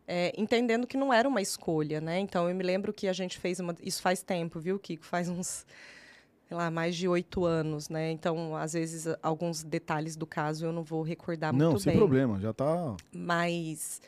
é, 0.06 0.32
entendendo 0.36 0.86
que 0.86 0.96
não 0.96 1.12
era 1.12 1.28
uma 1.28 1.42
escolha, 1.42 2.00
né? 2.00 2.18
Então, 2.18 2.48
eu 2.48 2.54
me 2.54 2.64
lembro 2.64 2.92
que 2.94 3.06
a 3.06 3.12
gente 3.12 3.38
fez 3.38 3.60
uma... 3.60 3.76
Isso 3.82 4.00
faz 4.00 4.22
tempo, 4.22 4.58
viu, 4.58 4.78
Kiko? 4.78 5.04
Faz 5.04 5.28
uns, 5.28 5.66
lá, 6.54 6.70
mais 6.70 6.96
de 6.96 7.06
oito 7.06 7.44
anos, 7.44 7.88
né? 7.88 8.10
Então, 8.10 8.56
às 8.56 8.72
vezes, 8.72 9.06
alguns 9.22 9.62
detalhes 9.62 10.16
do 10.16 10.26
caso 10.26 10.66
eu 10.66 10.72
não 10.72 10.82
vou 10.82 11.02
recordar 11.02 11.52
não, 11.52 11.70
muito 11.70 11.82
sem 11.82 11.92
bem 11.92 11.98
problema, 11.98 12.40
já 12.40 12.52
tá. 12.52 12.96
mas 13.12 14.00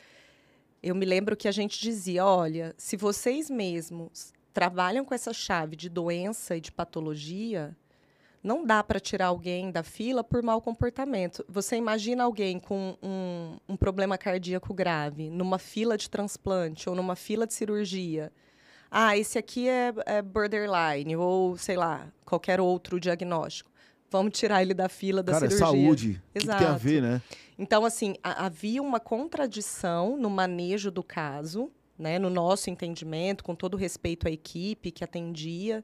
eu 0.81 0.95
me 0.95 1.05
lembro 1.05 1.37
que 1.37 1.47
a 1.47 1.51
gente 1.51 1.79
dizia, 1.79 2.25
olha, 2.25 2.73
se 2.77 2.97
vocês 2.97 3.49
mesmos 3.49 4.33
trabalham 4.53 5.05
com 5.05 5.13
essa 5.13 5.33
chave 5.33 5.75
de 5.75 5.89
doença 5.89 6.57
e 6.57 6.61
de 6.61 6.71
patologia, 6.71 7.75
não 8.43 8.65
dá 8.65 8.83
para 8.83 8.99
tirar 8.99 9.27
alguém 9.27 9.71
da 9.71 9.83
fila 9.83 10.23
por 10.23 10.41
mau 10.41 10.59
comportamento. 10.61 11.45
Você 11.47 11.75
imagina 11.75 12.23
alguém 12.23 12.59
com 12.59 12.97
um, 13.01 13.57
um, 13.69 13.77
problema 13.77 14.17
cardíaco 14.17 14.73
grave 14.73 15.29
numa 15.29 15.59
fila 15.59 15.97
de 15.97 16.09
transplante 16.09 16.89
ou 16.89 16.95
numa 16.95 17.15
fila 17.15 17.45
de 17.45 17.53
cirurgia. 17.53 18.31
Ah, 18.93 19.17
esse 19.17 19.37
aqui 19.37 19.69
é, 19.69 19.93
é 20.05 20.21
borderline, 20.21 21.15
ou 21.15 21.57
sei 21.57 21.77
lá, 21.77 22.11
qualquer 22.25 22.59
outro 22.59 22.99
diagnóstico. 22.99 23.71
Vamos 24.09 24.37
tirar 24.37 24.61
ele 24.61 24.73
da 24.73 24.89
fila 24.89 25.23
da 25.23 25.31
Cara, 25.31 25.49
cirurgia. 25.49 25.65
Cara, 25.65 25.77
é 25.77 25.81
saúde. 25.85 26.21
Exato. 26.35 26.57
Que, 26.57 26.57
que 26.57 26.65
tem 26.65 26.75
a 26.75 26.77
ver, 26.77 27.01
né? 27.01 27.21
Então, 27.57 27.85
assim, 27.85 28.15
a, 28.21 28.45
havia 28.45 28.81
uma 28.81 28.99
contradição 28.99 30.17
no 30.17 30.29
manejo 30.29 30.91
do 30.91 31.01
caso, 31.01 31.71
né, 31.97 32.19
no 32.19 32.29
nosso 32.29 32.69
entendimento, 32.69 33.43
com 33.43 33.55
todo 33.55 33.77
respeito 33.77 34.27
à 34.27 34.31
equipe 34.31 34.91
que 34.91 35.03
atendia, 35.03 35.83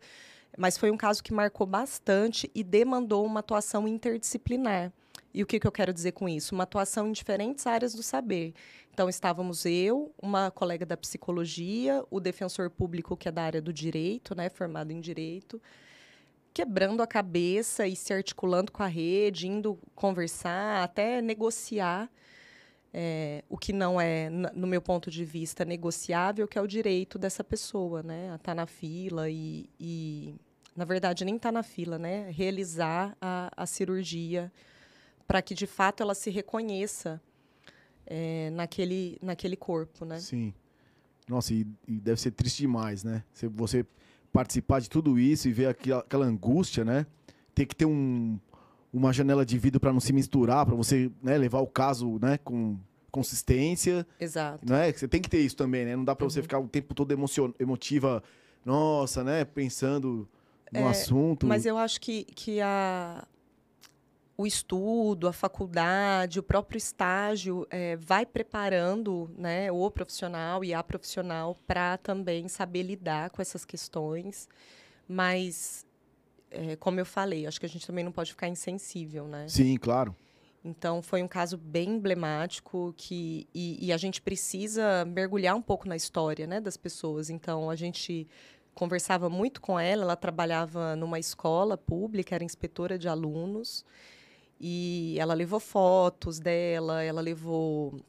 mas 0.58 0.78
foi 0.78 0.92
um 0.92 0.98
caso 0.98 1.24
que 1.24 1.32
marcou 1.34 1.66
bastante 1.66 2.52
e 2.54 2.64
demandou 2.64 3.26
uma 3.26 3.40
atuação 3.40 3.88
interdisciplinar. 3.88 4.92
E 5.38 5.44
o 5.44 5.46
que, 5.46 5.60
que 5.60 5.68
eu 5.68 5.72
quero 5.72 5.94
dizer 5.94 6.14
com 6.14 6.28
isso? 6.28 6.56
Uma 6.56 6.64
atuação 6.64 7.08
em 7.08 7.12
diferentes 7.12 7.68
áreas 7.68 7.94
do 7.94 8.02
saber. 8.02 8.56
Então, 8.92 9.08
estávamos 9.08 9.68
eu, 9.68 10.12
uma 10.20 10.50
colega 10.50 10.84
da 10.84 10.98
psicologia, 10.98 12.04
o 12.10 12.20
defensor 12.20 12.72
público, 12.72 13.16
que 13.16 13.30
é 13.30 13.32
da 13.32 13.44
área 13.44 13.62
do 13.62 13.72
direito, 13.72 14.34
né, 14.34 14.50
formado 14.50 14.90
em 14.90 15.00
direito, 15.00 15.62
quebrando 16.52 17.04
a 17.04 17.08
cabeça 17.08 17.86
e 17.86 17.96
se 17.96 18.12
articulando 18.12 18.72
com 18.72 18.82
a 18.82 18.88
rede, 18.88 19.48
indo 19.48 19.78
conversar, 19.94 20.84
até 20.84 21.22
negociar 21.22 22.10
é, 22.92 23.44
o 23.48 23.60
que 23.60 23.72
não 23.72 24.02
é, 24.02 24.32
no 24.32 24.66
meu 24.66 24.82
ponto 24.82 25.12
de 25.12 25.24
vista, 25.24 25.64
negociável, 25.64 26.48
que 26.48 26.58
é 26.58 26.62
o 26.64 26.66
direito 26.66 27.20
dessa 27.20 27.44
pessoa, 27.44 28.02
né? 28.02 28.32
A 28.32 28.36
estar 28.38 28.40
tá 28.40 28.56
na 28.56 28.66
fila 28.66 29.30
e, 29.30 29.70
e, 29.80 30.34
na 30.76 30.84
verdade, 30.84 31.24
nem 31.24 31.36
estar 31.36 31.50
tá 31.50 31.54
na 31.54 31.62
fila, 31.62 32.00
né? 32.00 32.28
Realizar 32.32 33.16
a, 33.22 33.52
a 33.56 33.68
cirurgia 33.68 34.52
para 35.28 35.42
que, 35.42 35.54
de 35.54 35.68
fato, 35.68 36.02
ela 36.02 36.16
se 36.16 36.30
reconheça 36.30 37.22
é, 38.06 38.50
naquele, 38.52 39.18
naquele 39.22 39.58
corpo, 39.58 40.06
né? 40.06 40.20
Sim. 40.20 40.54
Nossa, 41.28 41.54
e, 41.54 41.68
e, 41.88 42.00
deve 42.00 42.20
ser 42.22 42.32
triste 42.32 42.60
demais, 42.60 43.04
né? 43.04 43.24
Você 43.56 43.86
participar 44.32 44.80
de 44.80 44.90
tudo 44.90 45.20
isso 45.20 45.50
e 45.50 45.52
ver 45.52 45.68
aquela, 45.68 46.00
aquela 46.00 46.26
angústia, 46.26 46.86
né? 46.86 47.06
Ter 47.54 47.66
que 47.66 47.76
ter 47.76 47.86
um, 47.86 48.40
uma 48.94 49.12
janela 49.12 49.46
de 49.46 49.58
vidro 49.58 49.80
para 49.80 49.92
não 49.92 50.00
se 50.00 50.14
misturar, 50.14 50.66
para 50.66 50.76
você 50.76 51.12
né, 51.22 51.38
levar 51.38 51.60
o 51.60 51.68
caso 51.68 52.18
né, 52.22 52.38
com 52.38 52.78
consistência. 53.12 54.08
Exato. 54.20 54.66
Né? 54.66 54.92
Você 54.92 55.08
tem 55.08 55.22
que 55.22 55.30
ter 55.30 55.40
isso 55.40 55.56
também, 55.56 55.84
né? 55.86 55.96
Não 55.96 56.06
dá 56.06 56.16
para 56.16 56.26
uhum. 56.26 56.30
você 56.30 56.42
ficar 56.42 56.60
o 56.60 56.68
tempo 56.68 56.94
todo 56.94 57.12
emocion... 57.12 57.52
emotiva, 57.60 58.24
nossa, 58.64 59.24
né? 59.24 59.44
Pensando 59.44 60.28
no 60.72 60.80
é, 60.80 60.84
assunto. 60.84 61.46
Mas 61.46 61.66
eu 61.66 61.78
acho 61.78 62.00
que, 62.00 62.24
que 62.26 62.62
a, 62.62 63.26
o 64.38 64.46
estudo, 64.46 65.28
a 65.28 65.34
faculdade, 65.34 66.40
o 66.40 66.44
próprio 66.44 66.78
estágio 66.78 67.66
é, 67.72 67.96
vai 67.96 68.24
preparando 68.24 69.32
né, 69.36 69.72
o 69.72 69.90
profissional 69.90 70.64
e 70.64 70.76
a 70.76 70.84
profissional 70.84 71.58
para 71.66 71.98
também 71.98 72.48
saber 72.48 72.84
lidar 72.84 73.32
com 73.32 73.42
essas 73.42 73.66
questões. 73.66 74.48
Mas, 75.08 75.88
é, 76.52 76.76
como 76.76 77.00
eu 77.00 77.06
falei, 77.06 77.48
acho 77.48 77.60
que 77.60 77.66
a 77.66 77.70
gente 77.70 77.88
também 77.88 78.04
não 78.04 78.12
pode 78.12 78.30
ficar 78.30 78.48
insensível, 78.48 79.28
né? 79.28 79.48
Sim, 79.48 79.76
claro. 79.76 80.16
Então, 80.64 81.02
foi 81.02 81.24
um 81.24 81.28
caso 81.28 81.58
bem 81.58 81.92
emblemático 81.92 82.94
que, 82.96 83.48
e, 83.56 83.88
e, 83.88 83.94
a 83.94 83.98
gente 83.98 84.22
precisa 84.22 85.06
mergulhar 85.06 85.56
um 85.56 85.62
pouco 85.62 85.88
na 85.88 85.96
história 85.96 86.46
né, 86.46 86.60
das 86.60 86.76
pessoas. 86.76 87.30
Então, 87.30 87.70
a 87.70 87.76
gente 87.76 88.28
conversava 88.76 89.30
muito 89.30 89.62
com 89.62 89.80
ela, 89.80 90.04
ela 90.04 90.16
trabalhava 90.16 90.96
numa 90.96 91.18
escola 91.18 91.78
pública, 91.78 92.36
era 92.36 92.44
inspetora 92.44 93.00
de 93.00 93.08
alunos, 93.08 93.84
e 94.60 95.16
ela 95.20 95.34
levou 95.34 95.60
fotos 95.60 96.40
dela, 96.40 97.04
ela 97.04 97.22
levou 97.22 98.00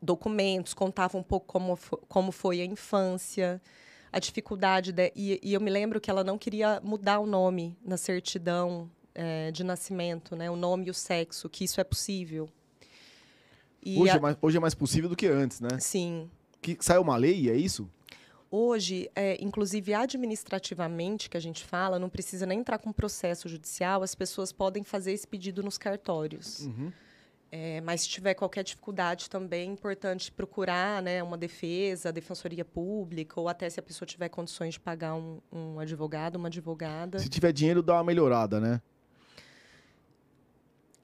documentos, 0.00 0.74
contava 0.74 1.18
um 1.18 1.22
pouco 1.22 1.46
como, 1.46 1.78
como 2.08 2.30
foi 2.30 2.60
a 2.60 2.64
infância, 2.64 3.60
a 4.12 4.18
dificuldade. 4.18 4.92
De, 4.92 5.12
e, 5.14 5.40
e 5.42 5.54
eu 5.54 5.60
me 5.60 5.70
lembro 5.70 6.00
que 6.00 6.10
ela 6.10 6.22
não 6.22 6.38
queria 6.38 6.80
mudar 6.82 7.18
o 7.18 7.26
nome 7.26 7.76
na 7.84 7.96
certidão 7.96 8.90
é, 9.14 9.50
de 9.50 9.64
nascimento, 9.64 10.36
né? 10.36 10.50
O 10.50 10.56
nome 10.56 10.86
e 10.86 10.90
o 10.90 10.94
sexo, 10.94 11.48
que 11.48 11.64
isso 11.64 11.80
é 11.80 11.84
possível. 11.84 12.48
E 13.84 13.98
hoje, 13.98 14.12
a... 14.12 14.16
é 14.16 14.20
mais, 14.20 14.36
hoje 14.40 14.56
é 14.56 14.60
mais 14.60 14.74
possível 14.74 15.08
do 15.08 15.16
que 15.16 15.26
antes, 15.26 15.60
né? 15.60 15.78
Sim. 15.80 16.30
Que 16.60 16.76
saiu 16.80 17.02
uma 17.02 17.16
lei, 17.16 17.50
é 17.50 17.54
isso? 17.54 17.90
Hoje, 18.50 19.10
é, 19.14 19.42
inclusive 19.42 19.92
administrativamente, 19.92 21.28
que 21.28 21.36
a 21.36 21.40
gente 21.40 21.64
fala, 21.64 21.98
não 21.98 22.08
precisa 22.08 22.46
nem 22.46 22.60
entrar 22.60 22.78
com 22.78 22.92
processo 22.92 23.48
judicial, 23.48 24.02
as 24.02 24.14
pessoas 24.14 24.52
podem 24.52 24.84
fazer 24.84 25.12
esse 25.12 25.26
pedido 25.26 25.62
nos 25.62 25.76
cartórios. 25.76 26.60
Uhum. 26.60 26.92
É, 27.50 27.80
mas 27.80 28.02
se 28.02 28.08
tiver 28.08 28.34
qualquer 28.34 28.64
dificuldade 28.64 29.30
também 29.30 29.68
é 29.68 29.72
importante 29.72 30.32
procurar 30.32 31.00
né, 31.00 31.22
uma 31.22 31.38
defesa, 31.38 32.12
defensoria 32.12 32.64
pública, 32.64 33.40
ou 33.40 33.48
até 33.48 33.70
se 33.70 33.78
a 33.78 33.82
pessoa 33.82 34.06
tiver 34.06 34.28
condições 34.28 34.74
de 34.74 34.80
pagar 34.80 35.14
um, 35.14 35.40
um 35.52 35.78
advogado, 35.78 36.36
uma 36.36 36.48
advogada. 36.48 37.18
Se 37.18 37.28
tiver 37.28 37.52
dinheiro, 37.52 37.82
dá 37.82 37.94
uma 37.94 38.04
melhorada, 38.04 38.60
né? 38.60 38.80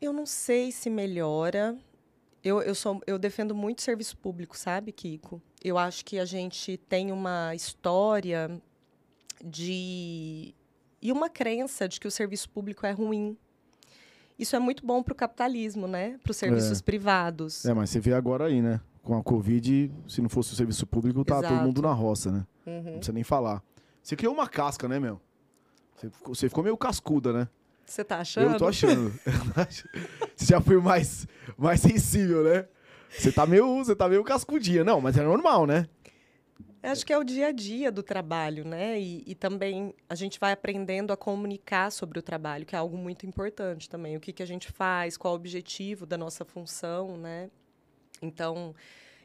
Eu 0.01 0.13
não 0.13 0.27
sei 0.27 0.73
se 0.73 0.91
melhora. 0.91 1.79
Eu, 2.45 2.61
eu, 2.61 2.75
sou, 2.75 3.01
eu 3.07 3.19
defendo 3.19 3.55
muito 3.55 3.83
serviço 3.83 4.17
público, 4.17 4.57
sabe, 4.57 4.91
Kiko? 4.91 5.41
Eu 5.63 5.79
acho 5.79 6.05
que 6.05 6.19
a 6.19 6.25
gente 6.25 6.77
tem 6.77 7.13
uma 7.13 7.55
história 7.55 8.51
de. 9.45 10.55
e 11.01 11.13
uma 11.13 11.31
crença 11.31 11.89
de 11.89 12.01
que 12.01 12.09
o 12.09 12.11
serviço 12.11 12.51
público 12.51 12.85
é 12.85 12.91
ruim. 12.91 13.37
Isso 14.39 14.57
é 14.57 14.59
muito 14.59 14.85
bom 14.85 15.03
para 15.03 15.13
o 15.13 15.15
capitalismo, 15.15 15.87
né? 15.87 16.19
Para 16.23 16.33
os 16.33 16.37
serviços 16.37 16.81
é. 16.81 16.83
privados. 16.83 17.65
É, 17.65 17.73
mas 17.73 17.91
você 17.91 18.01
vê 18.01 18.13
agora 18.13 18.47
aí, 18.47 18.61
né? 18.61 18.81
Com 19.03 19.17
a 19.17 19.23
Covid, 19.23 19.93
se 20.09 20.21
não 20.21 20.29
fosse 20.29 20.53
o 20.53 20.57
serviço 20.57 20.87
público, 20.87 21.25
tá 21.25 21.39
Exato. 21.39 21.55
todo 21.55 21.65
mundo 21.65 21.83
na 21.83 21.93
roça, 21.93 22.33
né? 22.33 22.47
Uhum. 22.67 22.83
Não 22.83 22.93
precisa 22.95 23.13
nem 23.13 23.25
falar. 23.25 23.63
Você 24.03 24.17
criou 24.17 24.35
uma 24.35 24.49
casca, 24.49 24.89
né, 24.89 24.99
meu? 24.99 25.21
Você 25.97 26.11
ficou, 26.11 26.35
você 26.35 26.49
ficou 26.49 26.65
meio 26.65 26.77
cascuda, 26.77 27.33
né? 27.33 27.49
Você 27.87 28.03
tá 28.03 28.19
achando? 28.19 28.53
Eu 28.53 28.59
tô 28.59 28.67
achando. 28.67 29.13
já 30.47 30.61
foi 30.61 30.81
mais, 30.81 31.27
mais 31.57 31.81
sensível, 31.81 32.45
né? 32.45 32.67
Você 33.11 33.31
tá 33.31 33.47
meio, 33.47 33.85
você 33.85 33.95
tá 33.95 34.09
meio 34.09 34.25
cascudinha. 34.25 34.83
Não, 34.83 35.01
mas 35.01 35.17
é 35.17 35.23
normal, 35.23 35.67
né? 35.67 35.87
Acho 36.83 37.07
que 37.07 37.13
é 37.13 37.19
o 37.19 37.23
dia 37.23 37.49
a 37.49 37.53
dia 37.53 37.93
do 37.93 38.03
trabalho, 38.03 38.65
né? 38.65 39.01
E, 39.01 39.23
e, 39.25 39.35
também 39.37 39.95
a 40.09 40.17
gente 40.17 40.41
vai 40.41 40.51
aprendendo 40.53 41.13
a 41.13 41.17
comunicar 41.17 41.93
sobre 41.93 42.19
o 42.19 42.23
trabalho, 42.23 42.67
que 42.67 42.75
é 42.75 42.79
algo 42.79 42.97
muito 42.97 43.25
importante 43.25 43.89
também. 43.89 44.17
O 44.17 44.21
que, 44.21 44.33
que 44.33 44.43
a 44.43 44.47
gente 44.47 44.73
faz, 44.73 45.17
qual 45.17 45.35
o 45.35 45.37
objetivo 45.37 46.05
da 46.05 46.19
nossa 46.19 46.45
função, 46.45 47.17
né? 47.17 47.51
Então, 48.21 48.75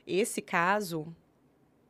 esse 0.06 0.40
caso, 0.40 1.08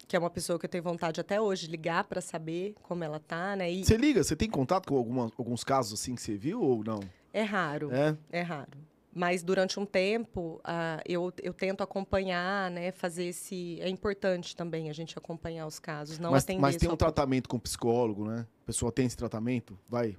que 0.07 0.15
é 0.15 0.19
uma 0.19 0.29
pessoa 0.29 0.57
que 0.57 0.65
eu 0.65 0.69
tenho 0.69 0.83
vontade 0.83 1.19
até 1.19 1.41
hoje 1.41 1.65
de 1.65 1.71
ligar 1.71 2.05
para 2.05 2.21
saber 2.21 2.73
como 2.83 3.03
ela 3.03 3.19
tá, 3.19 3.57
né? 3.57 3.69
E... 3.69 3.83
Você 3.83 3.97
liga? 3.97 4.23
Você 4.23 4.37
tem 4.37 4.49
contato 4.49 4.87
com 4.87 4.95
alguma, 4.95 5.29
alguns 5.37 5.65
casos 5.65 5.99
assim 5.99 6.15
que 6.15 6.21
você 6.21 6.37
viu 6.37 6.61
ou 6.61 6.81
não? 6.81 7.01
É 7.33 7.43
raro. 7.43 7.93
É? 7.93 8.17
É 8.31 8.41
raro. 8.41 8.86
Mas 9.17 9.41
durante 9.41 9.79
um 9.79 9.85
tempo 9.85 10.61
uh, 10.63 11.01
eu, 11.03 11.33
eu 11.41 11.51
tento 11.51 11.81
acompanhar, 11.81 12.69
né? 12.69 12.91
Fazer 12.91 13.25
esse. 13.25 13.79
É 13.81 13.89
importante 13.89 14.55
também 14.55 14.91
a 14.91 14.93
gente 14.93 15.17
acompanhar 15.17 15.65
os 15.65 15.79
casos, 15.79 16.19
não 16.19 16.31
mas, 16.31 16.43
atender. 16.43 16.61
Mas 16.61 16.75
tem 16.75 16.87
um 16.87 16.95
tratamento 16.95 17.49
com 17.49 17.57
psicólogo, 17.57 18.25
né? 18.27 18.45
A 18.61 18.65
pessoa 18.67 18.91
tem 18.91 19.07
esse 19.07 19.17
tratamento? 19.17 19.75
Vai. 19.89 20.15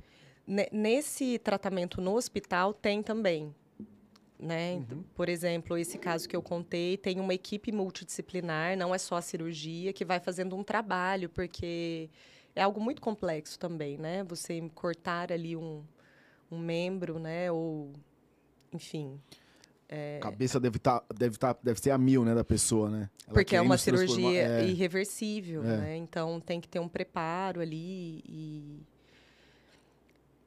Nesse 0.72 1.38
tratamento 1.38 2.00
no 2.00 2.16
hospital 2.16 2.74
tem 2.74 3.00
também 3.00 3.54
né? 4.38 4.84
Uhum. 4.90 5.02
Por 5.14 5.28
exemplo, 5.28 5.76
esse 5.76 5.98
caso 5.98 6.28
que 6.28 6.36
eu 6.36 6.42
contei 6.42 6.96
tem 6.96 7.18
uma 7.18 7.34
equipe 7.34 7.72
multidisciplinar, 7.72 8.76
não 8.76 8.94
é 8.94 8.98
só 8.98 9.16
a 9.16 9.22
cirurgia, 9.22 9.92
que 9.92 10.04
vai 10.04 10.20
fazendo 10.20 10.54
um 10.54 10.62
trabalho, 10.62 11.28
porque 11.28 12.08
é 12.54 12.62
algo 12.62 12.80
muito 12.80 13.02
complexo 13.02 13.58
também, 13.58 13.98
né? 13.98 14.22
Você 14.24 14.60
cortar 14.74 15.32
ali 15.32 15.56
um, 15.56 15.84
um 16.50 16.58
membro, 16.58 17.18
né? 17.18 17.50
Ou, 17.50 17.92
enfim... 18.72 19.20
É... 19.90 20.18
Cabeça 20.20 20.60
deve, 20.60 20.78
tá, 20.78 21.02
deve, 21.16 21.38
tá, 21.38 21.56
deve 21.62 21.80
ser 21.80 21.92
a 21.92 21.96
mil, 21.96 22.22
né, 22.22 22.34
da 22.34 22.44
pessoa, 22.44 22.90
né? 22.90 23.08
Ela 23.26 23.32
porque 23.32 23.56
é 23.56 23.60
uma 23.60 23.78
cirurgia 23.78 24.60
é... 24.60 24.68
irreversível, 24.68 25.64
é. 25.64 25.76
né? 25.78 25.96
Então, 25.96 26.38
tem 26.40 26.60
que 26.60 26.68
ter 26.68 26.78
um 26.78 26.88
preparo 26.88 27.62
ali 27.62 28.22
e 28.28 28.82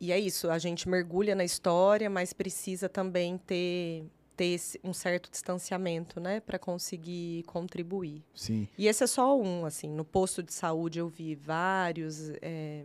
e 0.02 0.12
é 0.12 0.20
isso, 0.20 0.50
a 0.50 0.58
gente 0.58 0.90
mergulha 0.90 1.36
na 1.36 1.44
história, 1.44 2.10
mas 2.10 2.34
precisa 2.34 2.90
também 2.90 3.38
ter, 3.38 4.04
ter 4.36 4.46
esse, 4.46 4.80
um 4.84 4.94
certo 4.94 5.30
distanciamento, 5.30 6.20
né, 6.20 6.40
para 6.40 6.58
conseguir 6.58 7.44
contribuir. 7.44 8.24
Sim. 8.34 8.68
E 8.76 8.88
esse 8.88 9.04
é 9.04 9.08
só 9.08 9.40
um, 9.40 9.64
assim. 9.64 9.88
No 9.88 10.04
posto 10.04 10.42
de 10.42 10.52
saúde 10.54 10.98
eu 10.98 11.08
vi 11.08 11.36
vários. 11.36 12.32
É, 12.42 12.84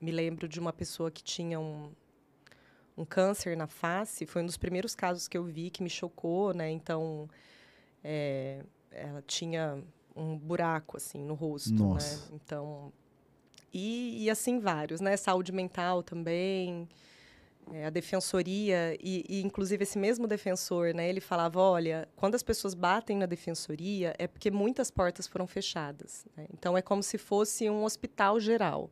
me 0.00 0.12
lembro 0.12 0.46
de 0.46 0.60
uma 0.60 0.72
pessoa 0.72 1.10
que 1.10 1.24
tinha 1.24 1.58
um, 1.58 1.90
um 2.98 3.04
câncer 3.04 3.56
na 3.56 3.68
face. 3.68 4.26
Foi 4.26 4.42
um 4.42 4.46
dos 4.46 4.56
primeiros 4.56 4.94
casos 4.94 5.28
que 5.28 5.38
eu 5.38 5.44
vi 5.44 5.70
que 5.70 5.82
me 5.82 5.88
chocou, 5.88 6.52
né? 6.52 6.68
Então, 6.70 7.30
é, 8.02 8.64
ela 8.90 9.22
tinha 9.26 9.82
um 10.16 10.36
buraco 10.36 10.96
assim 10.96 11.22
no 11.24 11.34
rosto, 11.34 11.72
né? 11.72 11.78
Nossa. 11.78 12.16
né? 12.16 12.40
Então 12.44 12.92
E, 13.72 14.24
e 14.24 14.30
assim 14.30 14.58
vários, 14.58 15.00
né? 15.00 15.16
Saúde 15.16 15.52
mental 15.52 16.02
também, 16.02 16.88
é, 17.72 17.86
a 17.86 17.90
defensoria 17.90 18.96
e, 19.00 19.24
e, 19.28 19.42
inclusive 19.42 19.84
esse 19.84 19.98
mesmo 19.98 20.26
defensor, 20.26 20.92
né? 20.92 21.08
Ele 21.08 21.20
falava, 21.20 21.60
olha, 21.60 22.08
quando 22.16 22.34
as 22.34 22.42
pessoas 22.42 22.74
batem 22.74 23.16
na 23.16 23.26
defensoria 23.26 24.14
é 24.18 24.26
porque 24.26 24.50
muitas 24.50 24.90
portas 24.90 25.28
foram 25.28 25.46
fechadas. 25.46 26.26
Né? 26.36 26.46
Então 26.52 26.76
é 26.76 26.82
como 26.82 27.02
se 27.02 27.16
fosse 27.16 27.70
um 27.70 27.84
hospital 27.84 28.40
geral. 28.40 28.90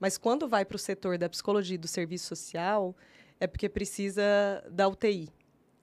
Mas 0.00 0.18
quando 0.18 0.46
vai 0.46 0.64
para 0.64 0.76
o 0.76 0.78
setor 0.78 1.18
da 1.18 1.28
psicologia 1.28 1.74
e 1.74 1.78
do 1.78 1.88
serviço 1.88 2.26
social 2.26 2.94
é 3.40 3.46
porque 3.46 3.68
precisa 3.68 4.22
da 4.70 4.88
UTI. 4.88 5.28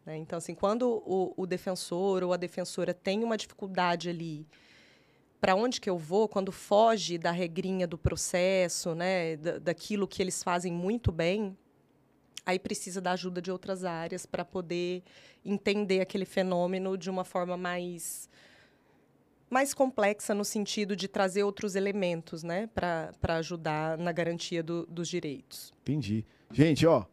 Né? 0.05 0.17
Então 0.17 0.37
assim, 0.37 0.53
quando 0.53 1.01
o, 1.05 1.33
o 1.35 1.45
defensor 1.45 2.23
ou 2.23 2.33
a 2.33 2.37
defensora 2.37 2.93
tem 2.93 3.23
uma 3.23 3.37
dificuldade 3.37 4.09
ali 4.09 4.47
para 5.39 5.55
onde 5.55 5.79
que 5.79 5.89
eu 5.89 5.97
vou 5.97 6.27
quando 6.27 6.51
foge 6.51 7.17
da 7.17 7.31
regrinha 7.31 7.85
do 7.85 7.97
processo, 7.97 8.95
né, 8.95 9.37
da, 9.37 9.59
daquilo 9.59 10.07
que 10.07 10.21
eles 10.21 10.41
fazem 10.41 10.73
muito 10.73 11.11
bem, 11.11 11.55
aí 12.45 12.57
precisa 12.57 13.01
da 13.01 13.11
ajuda 13.11 13.41
de 13.41 13.51
outras 13.51 13.83
áreas 13.83 14.25
para 14.25 14.45
poder 14.45 15.03
entender 15.43 16.01
aquele 16.01 16.25
fenômeno 16.25 16.97
de 16.97 17.09
uma 17.09 17.23
forma 17.23 17.57
mais 17.57 18.29
mais 19.47 19.73
complexa 19.73 20.33
no 20.33 20.43
sentido 20.43 20.95
de 20.95 21.07
trazer 21.07 21.43
outros 21.43 21.75
elementos, 21.75 22.43
né, 22.43 22.67
para 22.73 23.37
ajudar 23.37 23.97
na 23.97 24.11
garantia 24.11 24.63
do, 24.63 24.85
dos 24.87 25.07
direitos. 25.07 25.71
Entendi. 25.83 26.25
Gente, 26.51 26.85
ó, 26.87 27.05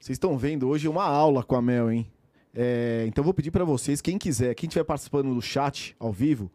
vocês 0.00 0.14
estão 0.14 0.36
vendo 0.38 0.66
hoje 0.66 0.88
uma 0.88 1.04
aula 1.04 1.44
com 1.44 1.54
a 1.54 1.60
Mel, 1.60 1.92
hein? 1.92 2.10
É, 2.54 3.04
então 3.06 3.22
vou 3.22 3.34
pedir 3.34 3.50
para 3.50 3.64
vocês, 3.64 4.00
quem 4.00 4.16
quiser, 4.16 4.54
quem 4.54 4.66
estiver 4.66 4.82
participando 4.82 5.34
do 5.34 5.42
chat 5.42 5.94
ao 6.00 6.10
vivo, 6.10 6.50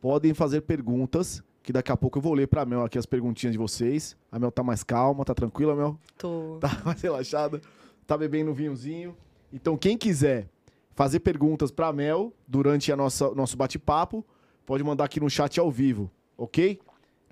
podem 0.00 0.34
fazer 0.34 0.62
perguntas, 0.62 1.40
que 1.62 1.72
daqui 1.72 1.92
a 1.92 1.96
pouco 1.96 2.18
eu 2.18 2.22
vou 2.22 2.34
ler 2.34 2.48
pra 2.48 2.66
Mel 2.66 2.82
aqui 2.82 2.98
as 2.98 3.06
perguntinhas 3.06 3.52
de 3.52 3.58
vocês. 3.58 4.16
A 4.30 4.40
Mel 4.40 4.50
tá 4.50 4.64
mais 4.64 4.82
calma, 4.82 5.24
tá 5.24 5.32
tranquila, 5.32 5.76
Mel? 5.76 5.96
Tô. 6.18 6.58
Tá 6.60 6.82
mais 6.84 7.00
relaxada, 7.00 7.62
tá 8.08 8.18
bebendo 8.18 8.50
um 8.50 8.54
vinhozinho. 8.54 9.16
Então, 9.52 9.76
quem 9.76 9.96
quiser 9.96 10.48
fazer 10.96 11.20
perguntas 11.20 11.70
pra 11.70 11.92
Mel 11.92 12.32
durante 12.46 12.90
a 12.90 12.96
nossa 12.96 13.30
nosso 13.36 13.56
bate-papo, 13.56 14.26
pode 14.66 14.82
mandar 14.82 15.04
aqui 15.04 15.20
no 15.20 15.30
chat 15.30 15.60
ao 15.60 15.70
vivo, 15.70 16.10
ok? 16.36 16.80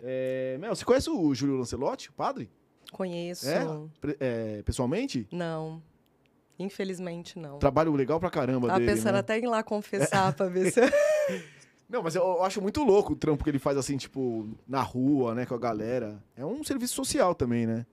É, 0.01 0.57
Mel, 0.61 0.75
você 0.75 0.85
conhece 0.85 1.11
o 1.11 1.35
Júlio 1.35 1.57
Lancelotti, 1.57 2.11
o 2.11 2.13
padre? 2.13 2.49
Conheço. 2.93 3.49
É? 3.49 3.65
é 4.21 4.63
pessoalmente? 4.63 5.27
Não. 5.33 5.83
Infelizmente, 6.59 7.39
não. 7.39 7.59
Trabalho 7.59 7.93
legal 7.95 8.21
pra 8.21 8.31
caramba 8.31 8.69
Tava 8.69 8.79
dele, 8.79 8.93
pensando 8.93 9.15
né? 9.15 9.19
até 9.21 9.39
em 9.39 9.43
ir 9.43 9.49
lá 9.49 9.63
confessar 9.63 10.31
é. 10.31 10.33
pra 10.33 10.47
ver 10.47 10.71
se... 10.71 10.81
Não, 11.89 12.03
mas 12.03 12.15
eu, 12.15 12.23
eu, 12.23 12.43
acho 12.43 12.63
muito 12.63 12.83
louco 12.83 13.13
o 13.13 13.17
trampo 13.17 13.45
que 13.45 13.51
ele 13.51 13.59
faz 13.59 13.77
assim, 13.77 13.99
tipo, 13.99 14.49
na 14.67 14.81
rua, 14.81 15.35
né, 15.35 15.45
com 15.45 15.55
a 15.55 15.59
galera. 15.59 16.25
É 16.35 16.43
um 16.43 16.65
serviço 16.65 16.95
social 16.95 17.35
também, 17.35 17.67
né? 17.67 17.85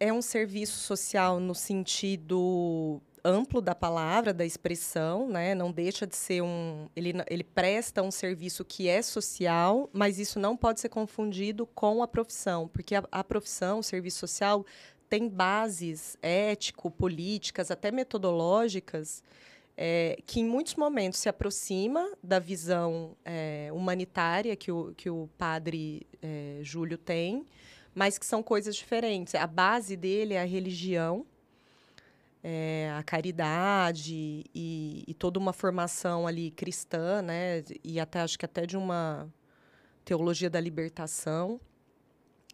É 0.00 0.12
um 0.12 0.20
serviço 0.20 0.76
social 0.78 1.38
no 1.38 1.54
sentido 1.54 3.00
amplo 3.24 3.60
da 3.60 3.74
palavra, 3.74 4.32
da 4.32 4.44
expressão, 4.44 5.28
né? 5.28 5.54
Não 5.54 5.70
deixa 5.70 6.06
de 6.06 6.16
ser 6.16 6.42
um. 6.42 6.88
Ele, 6.96 7.12
ele 7.28 7.44
presta 7.44 8.02
um 8.02 8.10
serviço 8.10 8.64
que 8.64 8.88
é 8.88 9.00
social, 9.02 9.88
mas 9.92 10.18
isso 10.18 10.38
não 10.38 10.56
pode 10.56 10.80
ser 10.80 10.88
confundido 10.88 11.66
com 11.66 12.02
a 12.02 12.08
profissão, 12.08 12.68
porque 12.68 12.94
a, 12.94 13.04
a 13.10 13.22
profissão, 13.22 13.78
o 13.78 13.82
serviço 13.82 14.18
social, 14.18 14.64
tem 15.08 15.28
bases 15.28 16.16
ético-políticas, 16.22 17.70
até 17.70 17.90
metodológicas 17.90 19.22
é, 19.76 20.18
que 20.26 20.40
em 20.40 20.44
muitos 20.44 20.74
momentos 20.76 21.20
se 21.20 21.28
aproxima 21.28 22.10
da 22.22 22.38
visão 22.38 23.16
é, 23.24 23.70
humanitária 23.72 24.54
que 24.56 24.70
o, 24.70 24.94
que 24.94 25.08
o 25.08 25.28
padre 25.38 26.06
é, 26.20 26.58
Júlio 26.62 26.98
tem, 26.98 27.46
mas 27.94 28.18
que 28.18 28.26
são 28.26 28.42
coisas 28.42 28.76
diferentes. 28.76 29.34
A 29.34 29.46
base 29.46 29.96
dele 29.96 30.34
é 30.34 30.40
a 30.40 30.46
religião, 30.46 31.26
é, 32.42 32.92
a 32.96 33.02
caridade 33.02 34.44
e, 34.54 35.04
e, 35.06 35.14
toda 35.14 35.38
uma 35.38 35.52
formação 35.52 36.26
ali 36.26 36.50
cristã, 36.50 37.22
né? 37.22 37.62
E 37.84 38.00
até 38.00 38.20
acho 38.20 38.38
que 38.38 38.44
até 38.44 38.66
de 38.66 38.76
uma 38.76 39.32
teologia 40.04 40.50
da 40.50 40.60
libertação 40.60 41.60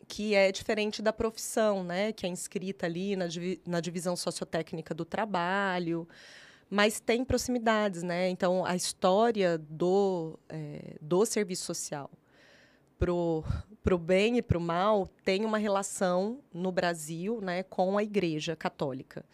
que 0.07 0.35
é 0.35 0.51
diferente 0.53 1.03
da 1.03 1.12
profissão, 1.12 1.83
né? 1.83 2.12
Que 2.12 2.27
é 2.27 2.29
inscrita 2.29 2.87
ali 2.87 3.16
na, 3.16 3.27
na 3.66 3.81
divisão 3.81 4.14
sociotécnica 4.14 4.94
do 4.94 5.05
trabalho, 5.05 6.07
mas 6.68 7.01
tem 7.01 7.24
proximidades, 7.24 8.03
né? 8.03 8.29
Então, 8.29 8.64
a 8.64 8.77
história 8.77 9.57
do, 9.57 10.38
é, 10.48 10.96
do 11.01 11.24
serviço 11.24 11.64
social 11.64 12.11
pro 12.98 13.44
pro 13.83 13.96
bem 13.96 14.37
e 14.37 14.42
pro 14.42 14.61
mal 14.61 15.07
tem 15.24 15.46
uma 15.46 15.57
relação 15.57 16.40
no 16.53 16.70
Brasil, 16.70 17.40
né, 17.40 17.62
com 17.62 17.96
a 17.96 18.03
Igreja 18.03 18.55
Católica. 18.55 19.24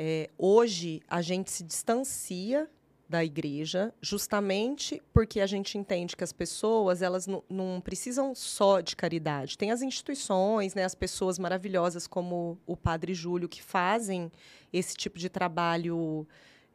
É, 0.00 0.30
hoje 0.38 1.02
a 1.08 1.20
gente 1.20 1.50
se 1.50 1.64
distancia 1.64 2.70
da 3.08 3.24
igreja, 3.24 3.92
justamente 4.00 5.02
porque 5.12 5.40
a 5.40 5.46
gente 5.46 5.76
entende 5.76 6.14
que 6.14 6.22
as 6.22 6.32
pessoas 6.32 7.02
elas 7.02 7.26
não 7.26 7.80
precisam 7.80 8.32
só 8.32 8.80
de 8.80 8.94
caridade. 8.94 9.58
Tem 9.58 9.72
as 9.72 9.82
instituições, 9.82 10.72
né, 10.72 10.84
as 10.84 10.94
pessoas 10.94 11.36
maravilhosas 11.36 12.06
como 12.06 12.56
o 12.64 12.76
Padre 12.76 13.12
Júlio 13.12 13.48
que 13.48 13.60
fazem 13.60 14.30
esse 14.72 14.96
tipo 14.96 15.18
de 15.18 15.28
trabalho 15.28 16.24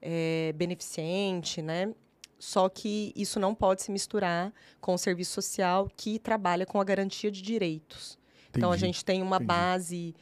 é, 0.02 0.52
beneficente, 0.58 1.62
né? 1.62 1.96
Só 2.38 2.68
que 2.68 3.14
isso 3.16 3.40
não 3.40 3.56
pode 3.56 3.84
se 3.84 3.90
misturar 3.90 4.52
com 4.82 4.96
o 4.96 4.98
serviço 4.98 5.32
social 5.32 5.90
que 5.96 6.20
trabalha 6.20 6.66
com 6.66 6.82
a 6.82 6.84
garantia 6.84 7.32
de 7.32 7.42
direitos. 7.42 8.20
Entendi. 8.50 8.58
Então 8.58 8.70
a 8.74 8.76
gente 8.76 9.06
tem 9.06 9.22
uma 9.22 9.38
Entendi. 9.38 9.48
base 9.48 10.16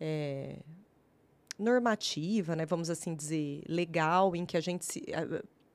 é, 0.00 0.58
normativa, 1.58 2.56
né, 2.56 2.66
vamos 2.66 2.90
assim 2.90 3.14
dizer, 3.14 3.62
legal, 3.68 4.34
em 4.34 4.44
que 4.44 4.56
a 4.56 4.60
gente 4.60 4.84
se, 4.84 5.04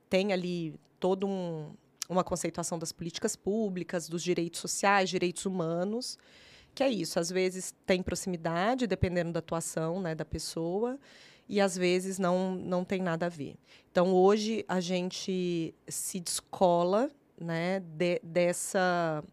tem 0.08 0.32
ali 0.32 0.74
todo 0.98 1.26
um, 1.26 1.72
uma 2.08 2.24
conceituação 2.24 2.78
das 2.78 2.92
políticas 2.92 3.36
públicas, 3.36 4.08
dos 4.08 4.22
direitos 4.22 4.60
sociais, 4.60 5.08
direitos 5.08 5.46
humanos, 5.46 6.18
que 6.74 6.82
é 6.82 6.90
isso. 6.90 7.18
Às 7.18 7.30
vezes 7.30 7.74
tem 7.86 8.02
proximidade, 8.02 8.86
dependendo 8.86 9.32
da 9.32 9.38
atuação 9.38 10.00
né, 10.00 10.14
da 10.14 10.24
pessoa, 10.24 10.98
e 11.48 11.60
às 11.60 11.76
vezes 11.76 12.18
não, 12.18 12.54
não 12.54 12.84
tem 12.84 13.00
nada 13.00 13.26
a 13.26 13.28
ver. 13.28 13.56
Então, 13.90 14.12
hoje, 14.12 14.64
a 14.68 14.80
gente 14.80 15.74
se 15.88 16.20
descola 16.20 17.10
né, 17.40 17.80
de, 17.80 18.20
dessa, 18.22 19.24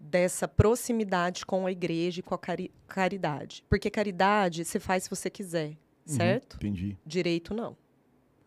dessa 0.00 0.48
proximidade 0.48 1.44
com 1.44 1.66
a 1.66 1.72
igreja 1.72 2.20
e 2.20 2.22
com 2.22 2.34
a 2.34 2.38
cari 2.38 2.72
caridade. 2.88 3.64
Porque 3.68 3.90
caridade 3.90 4.64
você 4.64 4.80
faz 4.80 5.04
se 5.04 5.10
você 5.10 5.28
quiser, 5.28 5.68
uhum, 5.68 5.76
certo? 6.16 6.54
Uhum, 6.54 6.58
entendi. 6.68 6.98
Direito, 7.04 7.52
não. 7.52 7.76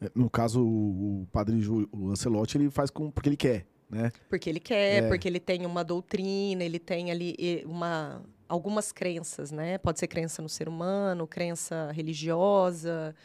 É, 0.01 0.11
no 0.15 0.29
caso, 0.29 0.65
o, 0.65 1.27
padre 1.31 1.61
Ju, 1.61 1.87
o 1.91 2.07
Lancelotti, 2.07 2.57
ele 2.57 2.69
faz 2.71 2.89
com, 2.89 3.11
porque 3.11 3.29
ele 3.29 3.37
quer, 3.37 3.67
né? 3.89 4.11
Porque 4.27 4.49
ele 4.49 4.59
quer, 4.59 5.03
é. 5.03 5.07
porque 5.07 5.27
ele 5.27 5.39
tem 5.39 5.65
uma 5.65 5.83
doutrina, 5.83 6.63
ele 6.63 6.79
tem 6.79 7.11
ali 7.11 7.63
uma, 7.65 8.23
algumas 8.49 8.91
crenças, 8.91 9.51
né? 9.51 9.77
Pode 9.77 9.99
ser 9.99 10.07
crença 10.07 10.41
no 10.41 10.49
ser 10.49 10.67
humano, 10.67 11.27
crença 11.27 11.91
religiosa, 11.91 13.15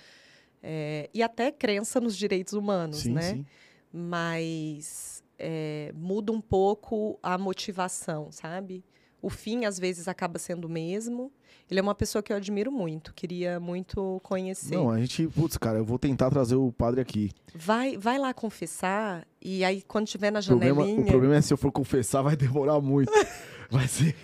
é, 0.62 1.08
e 1.14 1.22
até 1.22 1.50
crença 1.50 2.00
nos 2.00 2.16
direitos 2.16 2.52
humanos, 2.52 2.98
sim, 2.98 3.12
né? 3.12 3.22
Sim. 3.22 3.46
Mas 3.90 5.24
é, 5.38 5.92
muda 5.94 6.32
um 6.32 6.40
pouco 6.40 7.18
a 7.22 7.38
motivação, 7.38 8.28
sabe? 8.30 8.84
O 9.20 9.30
fim, 9.30 9.64
às 9.64 9.78
vezes, 9.78 10.06
acaba 10.06 10.38
sendo 10.38 10.66
o 10.66 10.68
mesmo, 10.68 11.32
ele 11.70 11.80
é 11.80 11.82
uma 11.82 11.94
pessoa 11.94 12.22
que 12.22 12.32
eu 12.32 12.36
admiro 12.36 12.70
muito, 12.70 13.12
queria 13.12 13.58
muito 13.58 14.20
conhecer. 14.22 14.76
Não, 14.76 14.90
a 14.90 14.98
gente, 14.98 15.26
putz, 15.26 15.56
cara, 15.58 15.78
eu 15.78 15.84
vou 15.84 15.98
tentar 15.98 16.30
trazer 16.30 16.54
o 16.54 16.72
padre 16.72 17.00
aqui. 17.00 17.30
Vai, 17.54 17.96
vai 17.96 18.18
lá 18.18 18.32
confessar 18.32 19.26
e 19.42 19.64
aí 19.64 19.82
quando 19.82 20.06
tiver 20.06 20.30
na 20.30 20.40
janelinha. 20.40 20.72
O 20.72 20.76
problema, 20.76 21.02
o 21.02 21.06
problema 21.06 21.36
é 21.36 21.40
se 21.42 21.52
eu 21.52 21.58
for 21.58 21.72
confessar 21.72 22.22
vai 22.22 22.36
demorar 22.36 22.80
muito. 22.80 23.12
vai 23.70 23.88
ser 23.88 24.14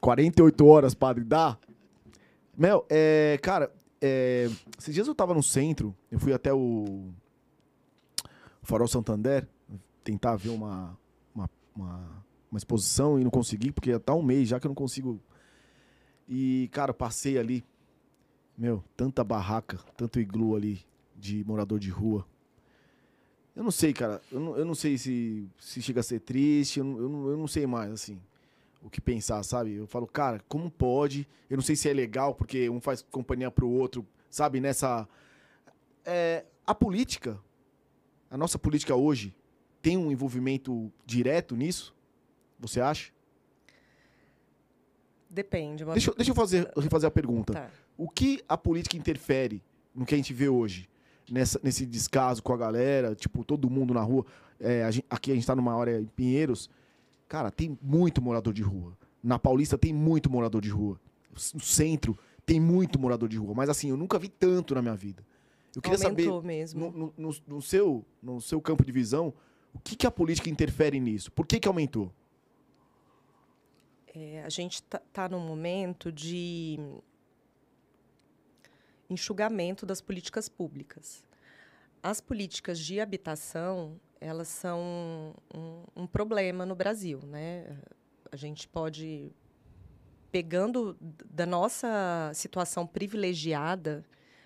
48 0.00 0.66
horas, 0.66 0.94
padre, 0.94 1.24
dá? 1.24 1.58
Mel, 2.56 2.86
é, 2.88 3.38
cara, 3.42 3.72
é, 4.00 4.48
esses 4.78 4.94
dias 4.94 5.08
eu 5.08 5.14
tava 5.14 5.34
no 5.34 5.42
centro, 5.42 5.94
eu 6.10 6.20
fui 6.20 6.32
até 6.32 6.52
o 6.52 7.08
Farol 8.62 8.86
Santander 8.86 9.48
tentar 10.06 10.36
ver 10.36 10.50
uma, 10.50 10.96
uma, 11.34 11.50
uma, 11.74 12.24
uma 12.50 12.58
exposição 12.58 13.18
e 13.18 13.24
não 13.24 13.30
consegui, 13.30 13.72
porque 13.72 13.98
tá 13.98 14.14
um 14.14 14.22
mês 14.22 14.48
já 14.48 14.60
que 14.60 14.66
eu 14.66 14.70
não 14.70 14.74
consigo 14.74 15.20
e, 16.28 16.68
cara, 16.72 16.94
passei 16.94 17.38
ali. 17.38 17.64
Meu, 18.56 18.82
tanta 18.96 19.22
barraca, 19.22 19.78
tanto 19.96 20.18
iglu 20.18 20.56
ali 20.56 20.80
de 21.14 21.44
morador 21.44 21.78
de 21.78 21.90
rua. 21.90 22.26
Eu 23.54 23.62
não 23.62 23.70
sei, 23.70 23.92
cara. 23.92 24.20
Eu 24.30 24.40
não, 24.40 24.56
eu 24.56 24.64
não 24.64 24.74
sei 24.74 24.96
se, 24.96 25.48
se 25.58 25.82
chega 25.82 26.00
a 26.00 26.02
ser 26.02 26.20
triste. 26.20 26.78
Eu 26.78 26.84
não, 26.84 26.98
eu, 26.98 27.08
não, 27.08 27.28
eu 27.30 27.36
não 27.36 27.46
sei 27.46 27.66
mais, 27.66 27.90
assim, 27.92 28.20
o 28.82 28.88
que 28.88 29.00
pensar, 29.00 29.42
sabe? 29.42 29.74
Eu 29.74 29.86
falo, 29.86 30.06
cara, 30.06 30.40
como 30.48 30.70
pode? 30.70 31.28
Eu 31.50 31.56
não 31.56 31.64
sei 31.64 31.76
se 31.76 31.88
é 31.88 31.92
legal, 31.92 32.34
porque 32.34 32.68
um 32.70 32.80
faz 32.80 33.02
companhia 33.02 33.50
pro 33.50 33.68
outro, 33.68 34.06
sabe? 34.30 34.60
Nessa. 34.60 35.08
É, 36.04 36.44
a 36.66 36.74
política, 36.74 37.38
a 38.30 38.36
nossa 38.36 38.58
política 38.58 38.94
hoje, 38.94 39.34
tem 39.86 39.96
um 39.96 40.10
envolvimento 40.10 40.92
direto 41.06 41.54
nisso? 41.54 41.94
Você 42.58 42.80
acha? 42.80 43.12
Depende. 45.30 45.84
uma- 45.84 45.92
Deixa, 45.92 46.10
eu- 46.10 46.14
deixa 46.16 46.30
eu 46.32 46.34
fazer, 46.34 46.68
refazer 46.76 47.06
a 47.06 47.10
pergunta. 47.10 47.52
Tá. 47.52 47.70
O 47.96 48.08
que 48.08 48.42
a 48.48 48.56
política 48.58 48.96
interfere 48.96 49.62
no 49.94 50.04
que 50.04 50.12
a 50.12 50.16
gente 50.16 50.32
vê 50.34 50.48
hoje? 50.48 50.88
Nessa, 51.30 51.60
nesse 51.62 51.86
descaso 51.86 52.42
com 52.42 52.52
a 52.52 52.56
galera, 52.56 53.14
tipo, 53.14 53.44
todo 53.44 53.70
mundo 53.70 53.94
na 53.94 54.00
rua. 54.00 54.26
É, 54.58 54.82
a 54.84 54.90
gen- 54.90 55.04
aqui 55.08 55.30
a 55.30 55.34
gente 55.36 55.46
tá 55.46 55.54
numa 55.54 55.78
área 55.80 56.00
em 56.00 56.06
Pinheiros. 56.06 56.68
Cara, 57.28 57.50
tem 57.52 57.78
muito 57.80 58.20
morador 58.20 58.52
de 58.52 58.62
rua. 58.62 58.96
Na 59.22 59.38
Paulista 59.38 59.78
tem 59.78 59.92
muito 59.92 60.28
morador 60.30 60.60
de 60.60 60.68
rua. 60.70 61.00
No 61.54 61.60
centro 61.60 62.18
tem 62.44 62.58
muito 62.58 62.98
morador 62.98 63.28
de 63.28 63.36
rua. 63.36 63.54
Mas 63.54 63.68
assim, 63.68 63.90
eu 63.90 63.96
nunca 63.96 64.18
vi 64.18 64.28
tanto 64.28 64.74
na 64.74 64.82
minha 64.82 64.96
vida. 64.96 65.24
Eu 65.74 65.82
queria 65.82 65.96
Aumentou 66.06 66.36
saber, 66.40 66.46
mesmo. 66.46 66.90
no- 66.90 67.12
no- 67.16 67.36
no 67.46 67.62
seu, 67.62 68.04
no 68.22 68.40
seu 68.40 68.60
campo 68.60 68.84
de 68.84 68.90
visão, 68.92 69.32
o 69.76 69.78
que, 69.78 69.94
que 69.94 70.06
a 70.06 70.10
política 70.10 70.48
interfere 70.48 70.98
nisso? 70.98 71.30
Por 71.30 71.46
que, 71.46 71.60
que 71.60 71.68
aumentou? 71.68 72.10
É, 74.14 74.42
a 74.42 74.48
gente 74.48 74.76
está 74.76 75.28
num 75.28 75.38
momento 75.38 76.10
de 76.10 76.78
enxugamento 79.10 79.84
das 79.84 80.00
políticas 80.00 80.48
públicas. 80.48 81.22
As 82.02 82.22
políticas 82.22 82.78
de 82.78 83.00
habitação, 83.00 84.00
elas 84.18 84.48
são 84.48 85.34
um, 85.54 85.82
um 85.94 86.06
problema 86.06 86.64
no 86.64 86.74
Brasil, 86.74 87.20
né? 87.26 87.78
A 88.32 88.36
gente 88.36 88.66
pode, 88.66 89.30
pegando 90.32 90.96
da 91.30 91.44
nossa 91.44 92.32
situação 92.34 92.86
privilegiada, 92.86 94.02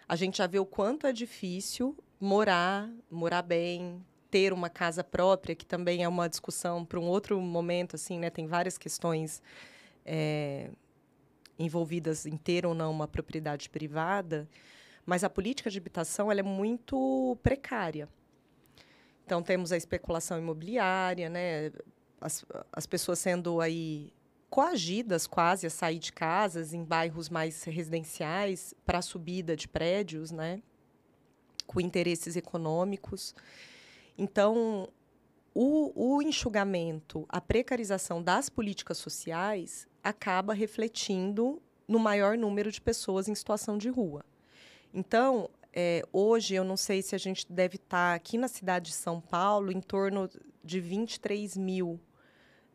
a 0.08 0.16
gente 0.16 0.38
já 0.38 0.48
vê 0.48 0.58
o 0.58 0.66
quanto 0.66 1.06
é 1.06 1.12
difícil 1.12 1.96
morar, 2.18 2.90
morar 3.08 3.42
bem, 3.42 4.04
ter 4.30 4.52
uma 4.52 4.70
casa 4.70 5.02
própria, 5.02 5.54
que 5.54 5.66
também 5.66 6.04
é 6.04 6.08
uma 6.08 6.28
discussão 6.28 6.84
para 6.84 6.98
um 7.00 7.06
outro 7.06 7.40
momento, 7.40 7.96
assim, 7.96 8.18
né? 8.18 8.30
Tem 8.30 8.46
várias 8.46 8.78
questões 8.78 9.42
é, 10.04 10.70
envolvidas 11.58 12.26
em 12.26 12.36
ter 12.36 12.64
ou 12.64 12.74
não 12.74 12.90
uma 12.90 13.08
propriedade 13.08 13.68
privada, 13.68 14.48
mas 15.04 15.24
a 15.24 15.30
política 15.30 15.70
de 15.70 15.78
habitação 15.78 16.30
ela 16.30 16.40
é 16.40 16.44
muito 16.44 17.36
precária. 17.42 18.08
Então 19.26 19.42
temos 19.42 19.72
a 19.72 19.76
especulação 19.76 20.38
imobiliária, 20.38 21.28
né? 21.28 21.70
As, 22.20 22.44
as 22.72 22.86
pessoas 22.86 23.18
sendo 23.18 23.60
aí 23.60 24.12
coagidas 24.50 25.26
quase 25.26 25.66
a 25.66 25.70
sair 25.70 26.00
de 26.00 26.12
casas 26.12 26.74
em 26.74 26.82
bairros 26.82 27.28
mais 27.28 27.62
residenciais 27.62 28.74
para 28.84 29.00
subida 29.00 29.56
de 29.56 29.68
prédios, 29.68 30.32
né? 30.32 30.60
Com 31.66 31.80
interesses 31.80 32.34
econômicos. 32.34 33.34
Então, 34.20 34.86
o, 35.54 36.18
o 36.18 36.20
enxugamento, 36.20 37.24
a 37.26 37.40
precarização 37.40 38.22
das 38.22 38.50
políticas 38.50 38.98
sociais 38.98 39.88
acaba 40.04 40.52
refletindo 40.52 41.58
no 41.88 41.98
maior 41.98 42.36
número 42.36 42.70
de 42.70 42.82
pessoas 42.82 43.28
em 43.28 43.34
situação 43.34 43.78
de 43.78 43.88
rua. 43.88 44.22
Então, 44.92 45.48
é, 45.72 46.02
hoje, 46.12 46.54
eu 46.54 46.64
não 46.64 46.76
sei 46.76 47.00
se 47.00 47.14
a 47.14 47.18
gente 47.18 47.50
deve 47.50 47.76
estar 47.76 48.14
aqui 48.14 48.36
na 48.36 48.46
cidade 48.46 48.90
de 48.90 48.94
São 48.94 49.22
Paulo 49.22 49.72
em 49.72 49.80
torno 49.80 50.28
de 50.62 50.80
23 50.80 51.56
mil 51.56 51.98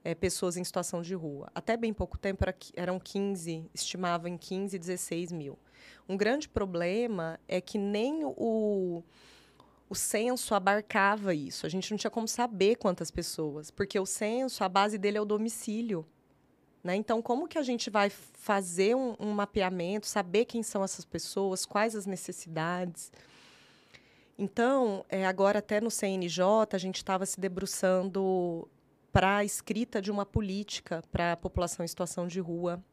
é, 0.04 0.16
pessoas 0.16 0.58
em 0.58 0.64
situação 0.64 1.04
de 1.04 1.14
rua. 1.14 1.52
Até 1.54 1.78
bem 1.78 1.94
pouco 1.94 2.18
tempo 2.18 2.44
era, 2.44 2.56
eram 2.76 3.00
15, 3.00 3.70
estimavam 3.72 4.30
em 4.30 4.38
15, 4.38 4.80
16 4.80 5.32
mil. 5.32 5.60
Um 6.10 6.18
grande 6.18 6.50
problema 6.50 7.40
é 7.48 7.62
que 7.62 7.78
nem 7.78 8.26
o, 8.26 9.04
o 9.90 9.96
censo 9.96 10.56
abarcava 10.56 11.34
isso. 11.34 11.66
A 11.66 11.70
gente 11.70 11.92
não 11.92 11.98
tinha 11.98 12.12
como 12.12 12.28
saber 12.28 12.76
quantas 12.76 13.12
pessoas, 13.12 13.70
porque 13.70 14.00
o 14.00 14.06
censo, 14.06 14.64
a 14.64 14.70
base 14.70 14.98
dele 14.98 15.18
é 15.18 15.22
o 15.22 15.26
domicílio. 15.26 16.06
Né? 16.84 16.96
Então, 16.96 17.22
como 17.22 17.48
que 17.48 17.58
a 17.58 17.64
gente 17.64 17.90
vai 17.90 18.10
fazer 18.10 18.96
um, 18.96 19.16
um 19.20 19.32
mapeamento, 19.32 20.08
saber 20.08 20.46
quem 20.46 20.62
são 20.62 20.84
essas 20.84 21.04
pessoas, 21.04 21.66
quais 21.66 21.96
as 21.96 22.06
necessidades? 22.06 23.12
Então, 24.38 25.06
é, 25.10 25.26
agora 25.26 25.60
até 25.60 25.80
no 25.80 25.90
CNJ, 25.90 26.44
a 26.74 26.78
gente 26.78 26.98
estava 26.98 27.26
se 27.26 27.40
debruçando 27.40 28.68
para 29.12 29.38
a 29.38 29.46
escrita 29.46 30.02
de 30.02 30.12
uma 30.12 30.26
política 30.26 31.02
para 31.12 31.32
a 31.32 31.38
população 31.38 31.86
em 31.86 31.88
situação 31.88 32.28
de 32.28 32.40
rua, 32.40 32.84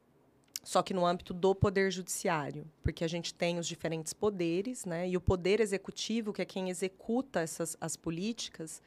só 0.63 0.81
que 0.81 0.95
no 0.95 1.05
âmbito 1.05 1.35
do 1.35 1.55
Poder 1.55 1.91
Judiciário, 1.91 2.65
porque 2.83 3.03
a 3.03 3.09
gente 3.09 3.35
tem 3.35 3.59
os 3.59 3.67
diferentes 3.67 4.13
poderes, 4.13 4.85
né? 4.85 5.09
e 5.09 5.17
o 5.17 5.21
Poder 5.21 5.61
Executivo, 5.61 6.33
que 6.33 6.41
é 6.41 6.45
quem 6.45 6.71
executa 6.71 7.41
essas, 7.41 7.77
as 7.81 7.97
políticas, 7.97 8.81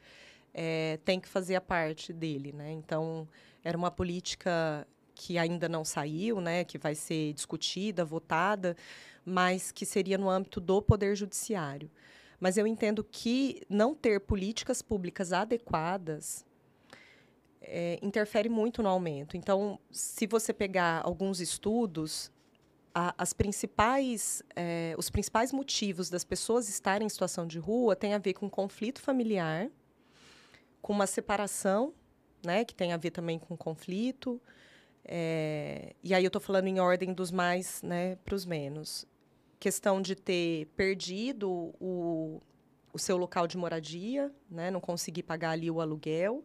é, 0.54 0.98
tem 1.04 1.20
que 1.20 1.28
fazer 1.28 1.56
a 1.56 1.62
parte 1.62 2.14
dele. 2.14 2.54
Né? 2.54 2.72
Então, 2.72 3.28
era 3.62 3.78
uma 3.78 3.92
política 3.92 4.88
que 5.14 5.38
ainda 5.38 5.68
não 5.68 5.84
saiu, 5.84 6.40
né? 6.40 6.64
que 6.64 6.78
vai 6.78 6.96
ser 6.96 7.34
discutida, 7.34 8.06
votada, 8.06 8.78
mas 9.26 9.70
que 9.70 9.86
seria 9.86 10.18
no 10.18 10.30
âmbito 10.30 10.62
do 10.62 10.82
Poder 10.82 11.14
Judiciário. 11.16 11.92
Mas 12.40 12.58
eu 12.58 12.66
entendo 12.66 13.04
que 13.04 13.62
não 13.70 13.94
ter 13.94 14.22
políticas 14.22 14.82
públicas 14.82 15.34
adequadas 15.34 16.44
é, 17.67 17.99
interfere 18.01 18.49
muito 18.49 18.82
no 18.82 18.89
aumento. 18.89 19.36
Então, 19.36 19.80
se 19.91 20.28
você 20.28 20.54
pegar 20.54 21.01
alguns 21.04 21.39
estudos, 21.39 22.32
a, 22.93 23.13
as 23.17 23.34
principais, 23.34 24.41
é, 24.56 24.95
os 24.97 25.10
principais 25.10 25.51
motivos 25.51 26.10
das 26.10 26.23
pessoas 26.23 26.69
estarem 26.69 27.06
em 27.06 27.10
situação 27.10 27.45
de 27.45 27.60
rua 27.60 27.95
têm 27.95 28.13
a 28.13 28.17
ver 28.17 28.34
com 28.34 28.49
conflito 28.49 29.01
familiar, 29.01 29.69
com 30.82 30.93
uma 30.93 31.08
separação, 31.08 31.93
né, 32.45 32.63
que 32.63 32.75
tem 32.75 32.93
a 32.93 32.97
ver 32.97 33.12
também 33.12 33.39
com 33.39 33.58
conflito. 33.58 34.41
é, 35.04 35.95
e 36.04 36.13
aí 36.13 36.23
eu 36.23 36.28
estou 36.28 36.41
falando 36.41 36.67
em 36.67 36.80
ordem 36.80 37.13
dos 37.13 37.32
mais 37.32 37.82
né, 37.82 38.15
para 38.23 38.36
os 38.36 38.45
menos. 38.45 39.06
Questão 39.60 40.01
de 40.01 40.15
ter 40.15 40.67
perdido 40.75 41.73
o, 41.80 42.41
o 42.93 42.99
seu 42.99 43.17
local 43.17 43.47
de 43.47 43.58
moradia, 43.58 44.32
né, 44.49 44.71
não 44.71 44.80
conseguir 44.80 45.23
pagar 45.23 45.51
ali 45.51 45.69
o 45.69 45.82
aluguel. 45.82 46.43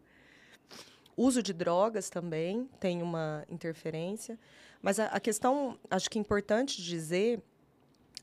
Uso 1.22 1.42
de 1.42 1.52
drogas 1.52 2.08
também 2.08 2.66
tem 2.80 3.02
uma 3.02 3.44
interferência. 3.50 4.38
Mas 4.80 4.98
a, 4.98 5.04
a 5.08 5.20
questão, 5.20 5.78
acho 5.90 6.08
que 6.08 6.18
é 6.18 6.20
importante 6.20 6.82
dizer, 6.82 7.42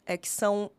é 0.04 0.18
que 0.18 0.28
são 0.28 0.72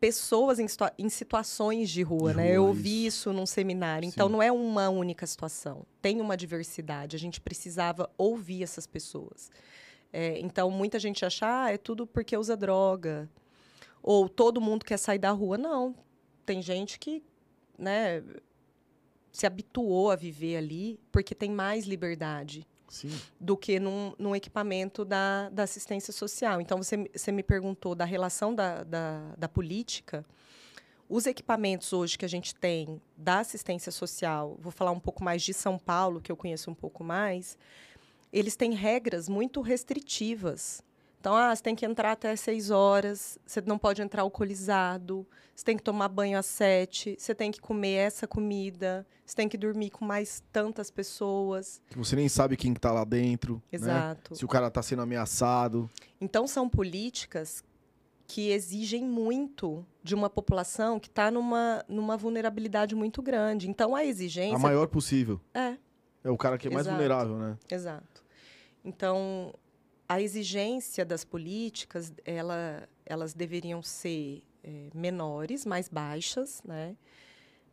pessoas 0.00 0.58
em, 0.58 0.66
em 0.98 1.08
situações 1.08 1.88
de 1.90 2.02
rua, 2.02 2.32
De 2.32 2.38
né? 2.38 2.42
rua, 2.46 2.54
Eu 2.54 2.66
ouvi 2.66 3.06
isso 3.06 3.32
num 3.32 3.46
seminário. 3.46 4.04
Então, 4.04 4.26
Sim. 4.26 4.32
não 4.32 4.42
é 4.42 4.50
uma 4.50 4.88
única 4.88 5.26
situação. 5.28 5.86
Tem 6.02 6.20
uma 6.20 6.36
diversidade. 6.36 7.14
A 7.14 7.18
gente 7.20 7.40
precisava 7.40 8.10
ouvir 8.18 8.64
essas 8.64 8.84
pessoas. 8.84 9.48
É, 10.12 10.40
então, 10.40 10.72
muita 10.72 10.98
gente 10.98 11.24
acha, 11.24 11.46
ah, 11.46 11.72
é 11.72 11.78
tudo 11.78 12.04
porque 12.04 12.36
usa 12.36 12.56
droga. 12.56 13.30
Ou 14.02 14.28
todo 14.28 14.60
mundo 14.60 14.84
quer 14.84 14.98
sair 14.98 15.20
da 15.20 15.30
rua. 15.30 15.56
Não. 15.56 15.94
Tem 16.44 16.60
gente 16.60 16.98
que, 16.98 17.22
né, 17.78 18.24
se 19.34 19.46
habituou 19.46 20.12
a 20.12 20.16
viver 20.16 20.56
ali 20.56 20.96
porque 21.10 21.34
tem 21.34 21.50
mais 21.50 21.86
liberdade 21.86 22.64
Sim. 22.88 23.10
do 23.40 23.56
que 23.56 23.80
num, 23.80 24.14
num 24.16 24.34
equipamento 24.36 25.04
da, 25.04 25.48
da 25.50 25.64
assistência 25.64 26.12
social. 26.12 26.60
Então, 26.60 26.80
você, 26.80 26.96
me- 26.96 27.10
você 27.12 27.32
me 27.32 27.42
perguntou 27.42 27.96
da 27.96 28.04
relação 28.04 28.54
da, 28.54 28.84
da, 28.84 29.34
da 29.36 29.48
política. 29.48 30.24
Os 31.08 31.26
equipamentos 31.26 31.92
hoje 31.92 32.16
que 32.16 32.24
a 32.24 32.28
gente 32.28 32.54
tem 32.54 33.02
da 33.16 33.40
assistência 33.40 33.90
social, 33.90 34.56
vou 34.60 34.70
falar 34.70 34.92
um 34.92 35.00
pouco 35.00 35.24
mais 35.24 35.42
de 35.42 35.52
São 35.52 35.76
Paulo, 35.78 36.20
que 36.20 36.30
eu 36.30 36.36
conheço 36.36 36.70
um 36.70 36.74
pouco 36.74 37.02
mais, 37.02 37.58
eles 38.32 38.54
têm 38.54 38.72
regras 38.72 39.28
muito 39.28 39.60
restritivas. 39.60 40.80
Então, 41.24 41.34
ah, 41.34 41.56
você 41.56 41.62
tem 41.62 41.74
que 41.74 41.86
entrar 41.86 42.12
até 42.12 42.36
seis 42.36 42.70
horas, 42.70 43.38
você 43.46 43.62
não 43.62 43.78
pode 43.78 44.02
entrar 44.02 44.20
alcoolizado, 44.20 45.26
você 45.56 45.64
tem 45.64 45.74
que 45.74 45.82
tomar 45.82 46.06
banho 46.06 46.38
às 46.38 46.44
sete, 46.44 47.16
você 47.18 47.34
tem 47.34 47.50
que 47.50 47.62
comer 47.62 47.94
essa 47.94 48.26
comida, 48.26 49.06
você 49.24 49.34
tem 49.34 49.48
que 49.48 49.56
dormir 49.56 49.88
com 49.88 50.04
mais 50.04 50.42
tantas 50.52 50.90
pessoas. 50.90 51.80
Que 51.88 51.96
você 51.96 52.14
nem 52.14 52.28
sabe 52.28 52.58
quem 52.58 52.74
que 52.74 52.80
tá 52.80 52.92
lá 52.92 53.04
dentro. 53.04 53.54
né? 53.54 53.60
Exato. 53.72 54.36
Se 54.36 54.44
o 54.44 54.48
cara 54.48 54.70
tá 54.70 54.82
sendo 54.82 55.00
ameaçado. 55.00 55.88
Então, 56.20 56.46
são 56.46 56.68
políticas 56.68 57.64
que 58.26 58.50
exigem 58.50 59.02
muito 59.02 59.82
de 60.02 60.14
uma 60.14 60.28
população 60.28 61.00
que 61.00 61.08
está 61.08 61.30
numa, 61.30 61.82
numa 61.88 62.18
vulnerabilidade 62.18 62.94
muito 62.94 63.22
grande. 63.22 63.66
Então, 63.70 63.96
a 63.96 64.04
exigência. 64.04 64.56
A 64.56 64.58
maior 64.58 64.88
possível. 64.88 65.40
É, 65.54 65.78
É 66.22 66.30
o 66.30 66.36
cara 66.36 66.58
que 66.58 66.68
é 66.68 66.70
mais 66.70 66.84
Exato. 66.86 66.96
vulnerável, 66.96 67.38
né? 67.38 67.56
exato. 67.70 68.22
Então, 68.84 69.54
a 70.08 70.20
exigência 70.20 71.04
das 71.04 71.24
políticas, 71.24 72.12
ela, 72.24 72.88
elas 73.06 73.34
deveriam 73.34 73.82
ser 73.82 74.42
eh, 74.62 74.90
menores, 74.94 75.64
mais 75.64 75.88
baixas, 75.88 76.62
né? 76.64 76.96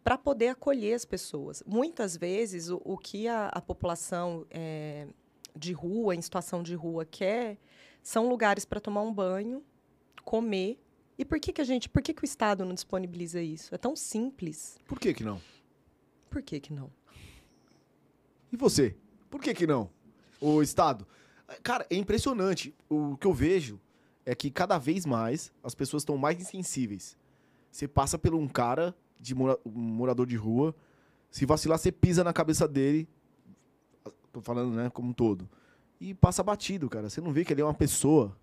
Para 0.03 0.17
poder 0.17 0.49
acolher 0.49 0.93
as 0.93 1.05
pessoas. 1.05 1.61
Muitas 1.65 2.17
vezes, 2.17 2.69
o, 2.69 2.81
o 2.83 2.97
que 2.97 3.27
a, 3.27 3.47
a 3.47 3.61
população 3.61 4.45
eh, 4.49 5.07
de 5.55 5.73
rua, 5.73 6.15
em 6.15 6.21
situação 6.21 6.63
de 6.63 6.73
rua, 6.73 7.05
quer 7.05 7.57
são 8.01 8.27
lugares 8.27 8.65
para 8.65 8.79
tomar 8.79 9.01
um 9.01 9.13
banho, 9.13 9.63
comer. 10.23 10.79
E 11.17 11.25
por 11.25 11.39
que, 11.39 11.53
que 11.53 11.61
a 11.61 11.63
gente, 11.63 11.87
por 11.87 12.01
que, 12.01 12.13
que 12.13 12.23
o 12.23 12.25
Estado 12.25 12.65
não 12.65 12.73
disponibiliza 12.73 13.41
isso? 13.41 13.75
É 13.75 13.77
tão 13.77 13.95
simples. 13.95 14.79
Por 14.87 14.99
que 14.99 15.13
que 15.13 15.23
não? 15.23 15.39
Por 16.29 16.41
que, 16.41 16.59
que 16.59 16.73
não? 16.73 16.89
E 18.51 18.57
você? 18.57 18.95
Por 19.29 19.41
que 19.41 19.53
que 19.53 19.67
não? 19.67 19.89
O 20.39 20.61
Estado? 20.63 21.05
Cara, 21.63 21.85
é 21.89 21.95
impressionante. 21.95 22.73
O 22.89 23.17
que 23.17 23.27
eu 23.27 23.33
vejo 23.33 23.79
é 24.25 24.33
que 24.35 24.49
cada 24.51 24.77
vez 24.77 25.05
mais 25.05 25.51
as 25.63 25.73
pessoas 25.75 26.01
estão 26.01 26.17
mais 26.17 26.39
insensíveis. 26.39 27.17
Você 27.71 27.87
passa 27.87 28.17
por 28.17 28.33
um 28.35 28.47
cara, 28.47 28.93
de 29.19 29.33
mora- 29.35 29.59
um 29.65 29.71
morador 29.79 30.25
de 30.25 30.35
rua, 30.35 30.75
se 31.29 31.45
vacilar, 31.45 31.77
você 31.79 31.91
pisa 31.91 32.23
na 32.23 32.33
cabeça 32.33 32.67
dele. 32.67 33.07
Tô 34.31 34.41
falando, 34.41 34.73
né, 34.75 34.89
como 34.89 35.09
um 35.09 35.13
todo. 35.13 35.47
E 35.99 36.13
passa 36.13 36.41
batido, 36.41 36.89
cara. 36.89 37.09
Você 37.09 37.21
não 37.21 37.31
vê 37.31 37.43
que 37.45 37.53
ele 37.53 37.61
é 37.61 37.65
uma 37.65 37.73
pessoa. 37.73 38.35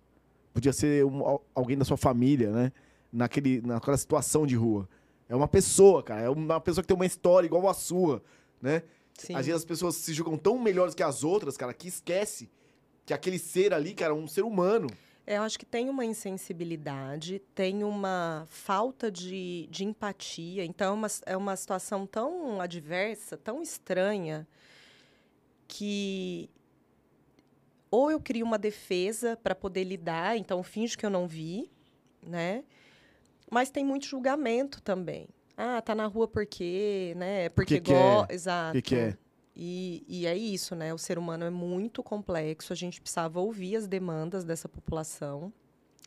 Podia 0.53 0.71
ser 0.73 1.05
um- 1.05 1.25
al- 1.25 1.45
alguém 1.53 1.77
da 1.77 1.85
sua 1.85 1.97
família, 1.97 2.51
né? 2.51 2.71
Naquele, 3.11 3.61
naquela 3.61 3.97
situação 3.97 4.45
de 4.47 4.55
rua. 4.55 4.87
É 5.27 5.35
uma 5.35 5.47
pessoa, 5.47 6.01
cara. 6.01 6.21
É 6.21 6.29
uma 6.29 6.59
pessoa 6.61 6.83
que 6.83 6.87
tem 6.87 6.95
uma 6.95 7.05
história 7.05 7.45
igual 7.47 7.67
a 7.67 7.73
sua, 7.73 8.23
né? 8.61 8.83
Sim. 9.17 9.35
Às 9.35 9.45
vezes 9.47 9.61
as 9.61 9.65
pessoas 9.65 9.95
se 9.95 10.13
julgam 10.13 10.37
tão 10.37 10.57
melhores 10.59 10.93
que 10.95 11.03
as 11.03 11.23
outras, 11.23 11.57
cara, 11.57 11.73
que 11.73 11.87
esquece 11.87 12.49
que 13.09 13.13
aquele 13.13 13.39
ser 13.39 13.73
ali, 13.73 13.95
cara, 13.95 14.13
é 14.13 14.15
um 14.15 14.27
ser 14.27 14.43
humano. 14.43 14.87
É, 15.25 15.37
Eu 15.37 15.41
acho 15.41 15.57
que 15.57 15.65
tem 15.65 15.89
uma 15.89 16.05
insensibilidade, 16.05 17.39
tem 17.55 17.83
uma 17.83 18.45
falta 18.47 19.09
de, 19.09 19.67
de 19.71 19.83
empatia. 19.83 20.63
Então, 20.63 20.93
é 20.93 20.95
uma, 20.95 21.07
é 21.25 21.37
uma 21.37 21.55
situação 21.55 22.05
tão 22.05 22.61
adversa, 22.61 23.35
tão 23.35 23.63
estranha, 23.63 24.47
que 25.67 26.51
ou 27.89 28.11
eu 28.11 28.19
crio 28.19 28.45
uma 28.45 28.59
defesa 28.59 29.35
para 29.35 29.55
poder 29.55 29.85
lidar, 29.85 30.37
então 30.37 30.61
finjo 30.61 30.95
que 30.95 31.03
eu 31.03 31.09
não 31.09 31.27
vi, 31.27 31.71
né? 32.21 32.63
Mas 33.49 33.71
tem 33.71 33.83
muito 33.83 34.05
julgamento 34.05 34.79
também. 34.83 35.27
Ah, 35.57 35.81
tá 35.81 35.95
na 35.95 36.05
rua 36.05 36.27
porque, 36.27 37.15
né? 37.17 37.49
Porque 37.49 37.81
que 37.81 37.91
go... 37.91 38.27
é? 38.29 38.35
Exato. 38.35 38.73
Que 38.73 38.81
que 38.83 38.95
é? 38.95 39.17
E, 39.55 40.03
e 40.07 40.25
é 40.25 40.37
isso, 40.37 40.75
né? 40.75 40.93
O 40.93 40.97
ser 40.97 41.17
humano 41.17 41.45
é 41.45 41.49
muito 41.49 42.01
complexo, 42.01 42.71
a 42.71 42.75
gente 42.75 43.01
precisava 43.01 43.39
ouvir 43.39 43.75
as 43.75 43.87
demandas 43.87 44.43
dessa 44.43 44.69
população, 44.69 45.51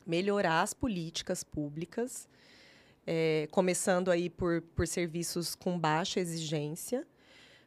melhorar 0.06 0.62
as 0.62 0.72
políticas 0.72 1.44
públicas, 1.44 2.28
eh, 3.06 3.48
começando 3.50 4.10
aí 4.10 4.30
por, 4.30 4.62
por 4.74 4.86
serviços 4.86 5.54
com 5.54 5.78
baixa 5.78 6.18
exigência. 6.20 7.06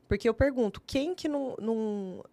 Porque 0.07 0.27
eu 0.27 0.33
pergunto, 0.33 0.81
quem 0.85 1.13
que 1.15 1.27
não. 1.27 1.55
não... 1.59 2.23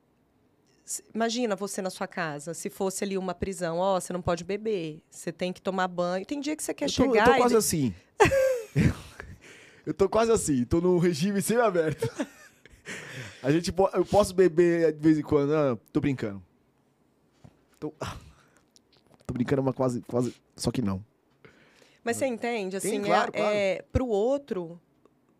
Imagina 1.15 1.55
você 1.57 1.81
na 1.81 1.91
sua 1.91 2.07
casa, 2.07 2.53
se 2.55 2.69
fosse 2.69 3.05
ali 3.05 3.17
uma 3.17 3.35
prisão, 3.35 3.79
ó, 3.79 3.99
você 4.01 4.13
não 4.13 4.21
pode 4.21 4.45
beber, 4.45 5.01
você 5.09 5.33
tem 5.33 5.53
que 5.53 5.63
tomar 5.63 5.89
banho. 5.89 6.27
Tem 6.27 6.41
dia 6.41 6.57
que 6.57 6.63
você 6.63 6.75
quer 6.75 6.87
eu, 6.87 6.89
tô, 6.89 6.95
chegar 6.95 7.27
eu 7.27 7.31
tô 7.31 7.35
e 7.35 7.39
quase 7.39 7.55
de- 7.55 7.59
assim. 7.59 7.95
eu 9.87 9.95
tô 9.95 10.09
quase 10.09 10.33
assim, 10.33 10.65
tô 10.65 10.81
num 10.81 10.99
regime 10.99 11.41
semi-aberto. 11.41 12.09
A 13.43 13.51
gente 13.51 13.73
po- 13.73 13.91
eu 13.93 14.05
posso 14.05 14.35
beber 14.35 14.93
de 14.93 15.01
vez 15.01 15.19
em 15.19 15.23
quando. 15.23 15.53
Ah, 15.55 15.77
tô 15.93 16.01
brincando. 16.01 16.43
Tô, 17.81 17.93
ah, 18.01 18.17
tô 19.27 19.35
brincando, 19.35 19.63
mas 19.63 19.75
quase, 19.75 20.01
quase. 20.03 20.35
Só 20.57 20.71
que 20.71 20.81
não. 20.81 21.05
Mas 22.05 22.17
você 22.17 22.27
entende? 22.27 22.81
Sim, 22.81 22.89
Assim, 22.89 23.03
claro, 23.03 23.33
é, 23.35 23.39
claro. 23.39 23.55
é, 23.57 23.83
pro 23.93 24.07
outro, 24.07 24.81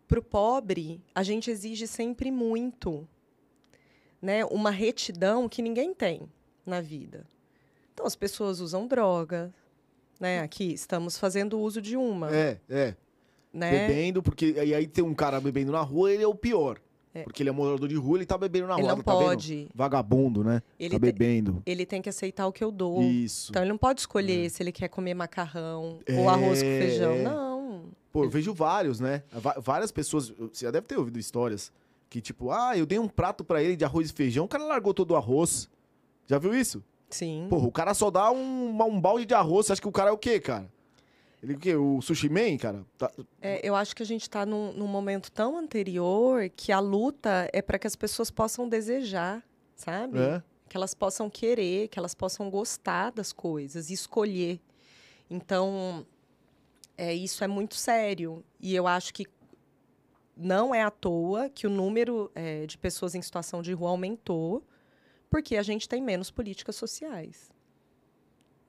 pro 0.07 0.21
pobre, 0.21 1.01
a 1.15 1.23
gente 1.23 1.49
exige 1.49 1.87
sempre 1.87 2.29
muito. 2.31 3.07
Né? 4.21 4.45
Uma 4.45 4.69
retidão 4.71 5.47
que 5.49 5.61
ninguém 5.61 5.93
tem 5.93 6.21
na 6.65 6.79
vida. 6.81 7.25
Então, 7.93 8.05
as 8.05 8.15
pessoas 8.15 8.59
usam 8.59 8.87
droga. 8.87 9.53
Né? 10.19 10.39
Aqui, 10.39 10.73
estamos 10.73 11.17
fazendo 11.17 11.59
uso 11.59 11.81
de 11.81 11.97
uma. 11.97 12.33
É, 12.33 12.59
é. 12.69 12.95
né? 13.53 13.87
Bebendo, 13.87 14.21
porque. 14.23 14.51
E 14.51 14.73
aí 14.73 14.87
tem 14.87 15.03
um 15.03 15.13
cara 15.13 15.39
bebendo 15.41 15.71
na 15.71 15.81
rua, 15.81 16.11
ele 16.11 16.23
é 16.23 16.27
o 16.27 16.35
pior. 16.35 16.79
Porque 17.23 17.43
ele 17.43 17.49
é 17.49 17.51
morador 17.53 17.87
de 17.87 17.95
rua, 17.95 18.17
ele 18.17 18.25
tá 18.25 18.37
bebendo 18.37 18.67
na 18.67 18.73
Ele 18.75 18.83
rua. 18.83 18.95
não 18.95 19.03
tá 19.03 19.13
vendo? 19.13 19.25
pode. 19.27 19.67
Vagabundo, 19.75 20.43
né? 20.43 20.61
Ele 20.79 20.89
tá 20.91 20.95
te- 20.97 21.01
bebendo. 21.01 21.61
Ele 21.65 21.85
tem 21.85 22.01
que 22.01 22.09
aceitar 22.09 22.47
o 22.47 22.51
que 22.51 22.63
eu 22.63 22.71
dou. 22.71 23.03
Isso. 23.03 23.51
Então, 23.51 23.61
ele 23.61 23.69
não 23.71 23.77
pode 23.77 23.99
escolher 24.01 24.49
se 24.49 24.63
ele 24.63 24.71
quer 24.71 24.87
comer 24.87 25.13
macarrão 25.13 25.99
ou 26.17 26.29
arroz 26.29 26.61
com 26.63 26.67
É, 26.69 26.79
feijão. 26.79 27.11
é. 27.11 27.21
Não. 27.23 27.85
Pô, 28.11 28.23
eu 28.23 28.29
vejo 28.29 28.53
vários, 28.53 28.99
né? 28.99 29.23
Várias 29.61 29.91
pessoas. 29.91 30.29
Você 30.29 30.65
já 30.65 30.71
deve 30.71 30.87
ter 30.87 30.97
ouvido 30.97 31.19
histórias 31.19 31.71
que, 32.09 32.21
tipo, 32.21 32.51
ah, 32.51 32.77
eu 32.77 32.85
dei 32.85 32.99
um 32.99 33.07
prato 33.07 33.43
pra 33.43 33.61
ele 33.61 33.75
de 33.75 33.83
arroz 33.83 34.09
e 34.09 34.13
feijão, 34.13 34.45
o 34.45 34.47
cara 34.47 34.63
largou 34.65 34.93
todo 34.93 35.11
o 35.11 35.15
arroz. 35.15 35.67
Já 36.27 36.37
viu 36.37 36.53
isso? 36.55 36.83
Sim. 37.09 37.45
Porra, 37.49 37.67
o 37.67 37.71
cara 37.71 37.93
só 37.93 38.09
dá 38.09 38.31
um, 38.31 38.69
um 38.83 38.99
balde 39.01 39.25
de 39.25 39.33
arroz. 39.33 39.65
Você 39.67 39.73
acha 39.73 39.81
que 39.81 39.87
o 39.87 39.91
cara 39.91 40.09
é 40.09 40.13
o 40.13 40.17
quê, 40.17 40.39
cara? 40.39 40.71
Ele 41.43 41.55
o 41.55 41.59
quê? 41.59 41.75
O 41.75 42.01
sushi 42.01 42.29
man, 42.29 42.57
cara? 42.57 42.85
Tá- 42.97 43.11
É, 43.41 43.59
eu 43.67 43.75
acho 43.75 43.93
que 43.93 44.01
a 44.01 44.05
gente 44.05 44.21
está 44.21 44.45
num, 44.45 44.71
num 44.71 44.87
momento 44.87 45.29
tão 45.29 45.57
anterior 45.57 46.49
que 46.55 46.71
a 46.71 46.79
luta 46.79 47.49
é 47.51 47.61
para 47.61 47.77
que 47.77 47.85
as 47.85 47.97
pessoas 47.97 48.31
possam 48.31 48.69
desejar, 48.69 49.43
sabe? 49.75 50.19
é? 50.19 50.41
Que 50.69 50.77
elas 50.77 50.93
possam 50.93 51.29
querer, 51.29 51.89
que 51.89 51.99
elas 51.99 52.15
possam 52.15 52.49
gostar 52.49 53.11
das 53.11 53.33
coisas, 53.33 53.89
escolher. 53.89 54.57
Então, 55.29 56.05
é, 56.97 57.13
isso 57.13 57.43
é 57.43 57.47
muito 57.47 57.75
sério. 57.75 58.41
E 58.57 58.73
eu 58.73 58.87
acho 58.87 59.13
que 59.13 59.25
não 60.37 60.73
é 60.73 60.81
à 60.81 60.89
toa 60.89 61.49
que 61.49 61.67
o 61.67 61.69
número 61.69 62.31
é, 62.33 62.65
de 62.65 62.77
pessoas 62.77 63.15
em 63.15 63.21
situação 63.21 63.61
de 63.61 63.73
rua 63.73 63.89
aumentou, 63.89 64.63
porque 65.29 65.57
a 65.57 65.63
gente 65.63 65.89
tem 65.89 66.01
menos 66.01 66.31
políticas 66.31 66.77
sociais 66.77 67.51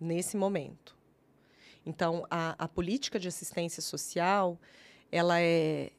nesse 0.01 0.37
momento. 0.37 0.97
Então, 1.87 2.27
a, 2.31 2.55
a 2.65 2.69
política 2.69 3.19
de 3.19 3.29
assistência 3.29 3.83
social, 3.83 4.59
ela 5.11 5.41
é 5.41 5.91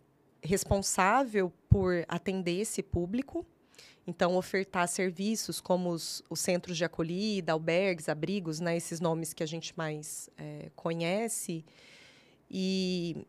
responsável 0.41 1.51
por 1.69 2.05
atender 2.07 2.59
esse 2.61 2.81
público, 2.81 3.45
então 4.07 4.35
ofertar 4.35 4.87
serviços 4.87 5.59
como 5.59 5.89
os, 5.89 6.23
os 6.29 6.39
centros 6.39 6.77
de 6.77 6.85
acolhida, 6.85 7.53
albergues, 7.53 8.07
abrigos, 8.07 8.59
né, 8.59 8.77
esses 8.77 8.99
nomes 8.99 9.33
que 9.33 9.41
a 9.41 9.47
gente 9.47 9.75
mais 9.75 10.29
eh, 10.37 10.69
conhece, 10.75 11.65
e, 12.49 13.25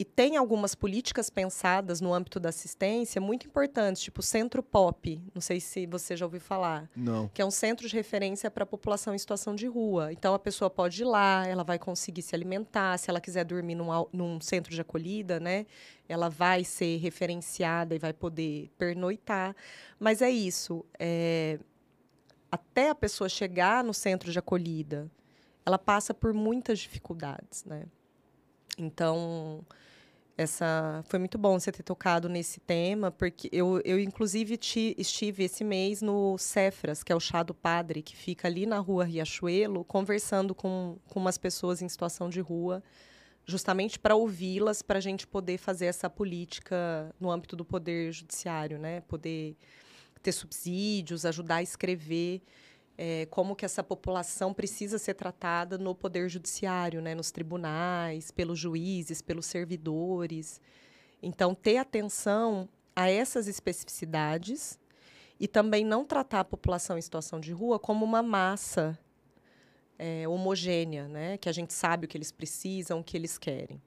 e 0.00 0.04
tem 0.04 0.38
algumas 0.38 0.74
políticas 0.74 1.28
pensadas 1.28 2.00
no 2.00 2.14
âmbito 2.14 2.40
da 2.40 2.48
assistência 2.48 3.20
muito 3.20 3.46
importantes, 3.46 4.00
tipo 4.00 4.20
o 4.20 4.22
Centro 4.22 4.62
Pop, 4.62 5.22
não 5.34 5.42
sei 5.42 5.60
se 5.60 5.84
você 5.84 6.16
já 6.16 6.24
ouviu 6.24 6.40
falar 6.40 6.88
Não. 6.96 7.28
que 7.28 7.42
é 7.42 7.44
um 7.44 7.50
centro 7.50 7.86
de 7.86 7.94
referência 7.94 8.50
para 8.50 8.62
a 8.62 8.66
população 8.66 9.14
em 9.14 9.18
situação 9.18 9.54
de 9.54 9.66
rua. 9.66 10.10
Então, 10.10 10.32
a 10.32 10.38
pessoa 10.38 10.70
pode 10.70 11.02
ir 11.02 11.04
lá, 11.04 11.46
ela 11.46 11.62
vai 11.62 11.78
conseguir 11.78 12.22
se 12.22 12.34
alimentar, 12.34 12.96
se 12.96 13.10
ela 13.10 13.20
quiser 13.20 13.44
dormir 13.44 13.74
num, 13.74 13.88
num 14.10 14.40
centro 14.40 14.72
de 14.72 14.80
acolhida, 14.80 15.38
né? 15.38 15.66
Ela 16.08 16.30
vai 16.30 16.64
ser 16.64 16.96
referenciada 16.96 17.94
e 17.94 17.98
vai 17.98 18.14
poder 18.14 18.70
pernoitar. 18.78 19.54
Mas 19.98 20.22
é 20.22 20.30
isso. 20.30 20.82
é, 20.98 21.58
Até 22.50 22.88
a 22.88 22.94
pessoa 22.94 23.28
chegar 23.28 23.84
no 23.84 23.92
centro 23.92 24.32
de 24.32 24.38
acolhida, 24.38 25.10
ela 25.66 25.78
passa 25.78 26.14
por 26.14 26.32
muitas 26.32 26.78
dificuldades, 26.78 27.66
né? 27.66 27.84
Então, 28.78 29.62
essa 30.40 31.04
foi 31.06 31.18
muito 31.18 31.36
bom 31.36 31.58
você 31.60 31.70
ter 31.70 31.82
tocado 31.82 32.26
nesse 32.28 32.60
tema, 32.60 33.10
porque 33.10 33.48
eu, 33.52 33.80
eu 33.84 34.00
inclusive 34.00 34.56
ti- 34.56 34.94
estive 34.96 35.44
esse 35.44 35.62
mês 35.62 36.00
no 36.00 36.38
Cefras, 36.38 37.02
que 37.02 37.12
é 37.12 37.14
o 37.16 37.20
chá 37.20 37.42
do 37.42 37.52
padre, 37.52 38.00
que 38.00 38.16
fica 38.16 38.48
ali 38.48 38.64
na 38.64 38.78
rua 38.78 39.04
Riachuelo, 39.04 39.84
conversando 39.84 40.54
com, 40.54 40.96
com 41.08 41.20
umas 41.20 41.36
pessoas 41.36 41.82
em 41.82 41.88
situação 41.88 42.30
de 42.30 42.40
rua, 42.40 42.82
justamente 43.44 43.98
para 43.98 44.14
ouvi-las, 44.16 44.80
para 44.80 44.96
a 44.96 45.02
gente 45.02 45.26
poder 45.26 45.58
fazer 45.58 45.86
essa 45.86 46.08
política 46.08 47.14
no 47.20 47.30
âmbito 47.30 47.54
do 47.54 47.64
poder 47.64 48.10
judiciário, 48.10 48.78
né? 48.78 49.02
Poder 49.02 49.56
ter 50.22 50.32
subsídios, 50.32 51.26
ajudar 51.26 51.56
a 51.56 51.62
escrever 51.62 52.40
eh, 53.02 53.26
como 53.30 53.56
que 53.56 53.64
essa 53.64 53.82
população 53.82 54.52
precisa 54.52 54.98
ser 54.98 55.14
tratada 55.14 55.78
no 55.78 55.94
poder 55.94 56.28
judiciário, 56.28 57.00
né, 57.00 57.14
nos 57.14 57.30
tribunais, 57.30 58.30
pelos 58.30 58.58
juízes, 58.58 59.22
pelos 59.22 59.46
servidores. 59.46 60.60
Então, 61.22 61.54
ter 61.54 61.78
atenção 61.78 62.68
a 62.94 63.08
essas 63.10 63.48
especificidades 63.48 64.78
e 65.40 65.48
também 65.48 65.82
não 65.82 66.04
tratar 66.04 66.40
a 66.40 66.44
população 66.44 66.98
em 66.98 67.00
situação 67.00 67.40
de 67.40 67.52
rua 67.52 67.78
como 67.78 68.04
uma 68.04 68.22
massa 68.22 68.98
eh, 69.98 70.28
homogênea, 70.28 71.08
né, 71.08 71.38
que 71.38 71.48
a 71.48 71.52
gente 71.52 71.72
sabe 71.72 72.04
o 72.04 72.08
que 72.08 72.18
eles 72.18 72.30
precisam, 72.30 73.00
o 73.00 73.04
que 73.04 73.16
eles 73.16 73.38
querem. 73.38 73.80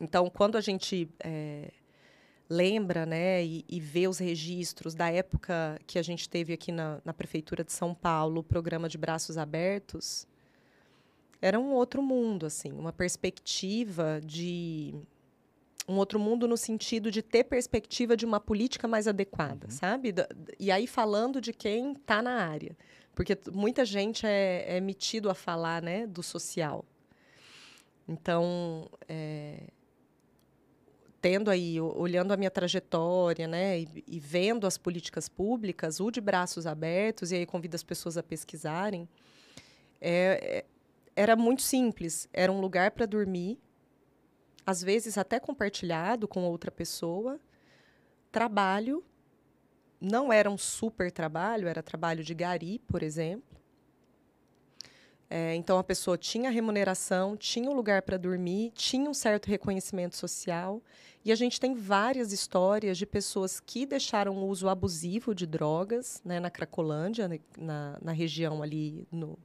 Então, 0.00 0.30
quando 0.30 0.56
a 0.56 0.60
gente 0.60 1.08
eh, 1.24 1.72
lembra 2.52 3.06
né, 3.06 3.42
e, 3.42 3.64
e 3.66 3.80
vê 3.80 4.06
os 4.06 4.18
registros 4.18 4.94
da 4.94 5.10
época 5.10 5.80
que 5.86 5.98
a 5.98 6.02
gente 6.02 6.28
teve 6.28 6.52
aqui 6.52 6.70
na, 6.70 7.00
na 7.04 7.14
Prefeitura 7.14 7.64
de 7.64 7.72
São 7.72 7.94
Paulo, 7.94 8.40
o 8.40 8.44
programa 8.44 8.88
de 8.88 8.98
Braços 8.98 9.38
Abertos, 9.38 10.26
era 11.40 11.58
um 11.58 11.72
outro 11.72 12.02
mundo, 12.02 12.44
assim, 12.46 12.70
uma 12.72 12.92
perspectiva 12.92 14.20
de. 14.24 14.94
Um 15.88 15.96
outro 15.96 16.20
mundo 16.20 16.46
no 16.46 16.56
sentido 16.56 17.10
de 17.10 17.22
ter 17.22 17.42
perspectiva 17.42 18.16
de 18.16 18.24
uma 18.24 18.38
política 18.38 18.86
mais 18.86 19.08
adequada, 19.08 19.68
sabe? 19.68 20.12
Da- 20.12 20.28
E 20.60 20.70
aí 20.70 20.86
falando 20.86 21.40
de 21.40 21.52
quem 21.52 21.92
está 21.94 22.22
na 22.22 22.46
área. 22.46 22.76
Porque 23.14 23.36
muita 23.52 23.84
gente 23.84 24.24
é, 24.24 24.76
é 24.76 24.80
metido 24.80 25.28
a 25.28 25.34
falar 25.34 25.82
né, 25.82 26.06
do 26.06 26.22
social. 26.22 26.84
Então, 28.06 28.88
é, 29.08 29.64
tendo 31.22 31.50
aí, 31.50 31.80
olhando 31.80 32.32
a 32.32 32.36
minha 32.36 32.50
trajetória, 32.50 33.46
né, 33.46 33.78
e, 33.78 34.04
e, 34.08 34.18
vendo 34.18 34.66
as 34.66 34.76
políticas 34.76 35.28
públicas, 35.28 36.00
o 36.00 36.10
de 36.10 36.20
braços 36.20 36.66
abertos, 36.66 37.30
e 37.30 37.36
aí 37.36 37.46
convido 37.46 37.76
as 37.76 37.84
pessoas 37.84 38.18
a 38.18 38.24
pesquisarem, 38.24 39.08
é, 40.00 40.64
é, 40.64 40.64
era 41.14 41.36
muito 41.36 41.62
simples. 41.62 42.28
Era 42.32 42.50
um 42.50 42.60
lugar 42.60 42.90
para 42.90 43.06
dormir, 43.06 43.56
às 44.66 44.82
vezes 44.82 45.16
até 45.16 45.38
compartilhado 45.38 46.26
com 46.26 46.42
outra 46.42 46.72
pessoa, 46.72 47.38
trabalho, 48.32 49.04
não 50.00 50.32
era 50.32 50.50
um 50.50 50.58
super 50.58 51.12
trabalho, 51.12 51.68
era 51.68 51.84
trabalho 51.84 52.24
de 52.24 52.34
gari, 52.34 52.80
por 52.80 53.00
exemplo. 53.00 53.51
É, 55.34 55.54
então 55.54 55.78
a 55.78 55.82
pessoa 55.82 56.18
tinha 56.18 56.50
remuneração, 56.50 57.38
tinha 57.38 57.70
um 57.70 57.72
lugar 57.72 58.02
para 58.02 58.18
dormir, 58.18 58.70
tinha 58.74 59.08
um 59.08 59.14
certo 59.14 59.46
reconhecimento 59.46 60.14
social 60.14 60.82
e 61.24 61.32
a 61.32 61.34
gente 61.34 61.58
tem 61.58 61.74
várias 61.74 62.34
histórias 62.34 62.98
de 62.98 63.06
pessoas 63.06 63.58
que 63.58 63.86
deixaram 63.86 64.36
o 64.36 64.46
uso 64.46 64.68
abusivo 64.68 65.34
de 65.34 65.46
drogas 65.46 66.20
né, 66.22 66.38
na 66.38 66.50
Cracolândia, 66.50 67.28
né, 67.28 67.40
na, 67.56 67.98
na 68.02 68.12
região 68.12 68.62
ali 68.62 69.08
no, 69.10 69.38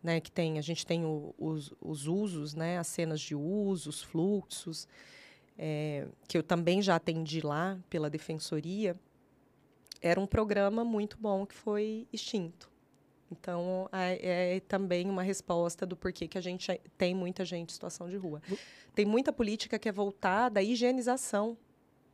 né, 0.00 0.20
que 0.20 0.30
tem 0.30 0.56
a 0.56 0.62
gente 0.62 0.86
tem 0.86 1.04
o, 1.04 1.34
os, 1.36 1.74
os 1.80 2.06
usos, 2.06 2.54
né, 2.54 2.78
as 2.78 2.86
cenas 2.86 3.20
de 3.20 3.34
uso, 3.34 3.90
os 3.90 4.00
fluxos, 4.00 4.86
é, 5.58 6.06
que 6.28 6.38
eu 6.38 6.44
também 6.44 6.80
já 6.80 6.94
atendi 6.94 7.40
lá 7.40 7.76
pela 7.90 8.08
defensoria, 8.08 8.94
era 10.00 10.20
um 10.20 10.28
programa 10.28 10.84
muito 10.84 11.18
bom 11.18 11.44
que 11.44 11.56
foi 11.56 12.06
extinto. 12.12 12.77
Então, 13.30 13.88
é, 13.92 14.56
é, 14.56 14.60
também 14.60 15.08
uma 15.08 15.22
resposta 15.22 15.84
do 15.84 15.96
porquê 15.96 16.26
que 16.26 16.38
a 16.38 16.40
gente 16.40 16.80
tem 16.96 17.14
muita 17.14 17.44
gente 17.44 17.70
em 17.70 17.72
situação 17.72 18.08
de 18.08 18.16
rua. 18.16 18.40
Tem 18.94 19.04
muita 19.04 19.32
política 19.32 19.78
que 19.78 19.88
é 19.88 19.92
voltada 19.92 20.60
à 20.60 20.62
higienização. 20.62 21.56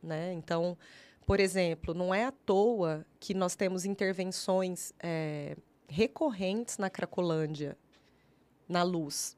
Né? 0.03 0.33
Então, 0.33 0.77
por 1.25 1.39
exemplo, 1.39 1.93
não 1.93 2.13
é 2.13 2.25
à 2.25 2.31
toa 2.31 3.05
que 3.19 3.33
nós 3.33 3.55
temos 3.55 3.85
intervenções 3.85 4.93
é, 4.99 5.55
recorrentes 5.87 6.77
na 6.77 6.89
Cracolândia, 6.89 7.77
na 8.67 8.83
luz. 8.83 9.37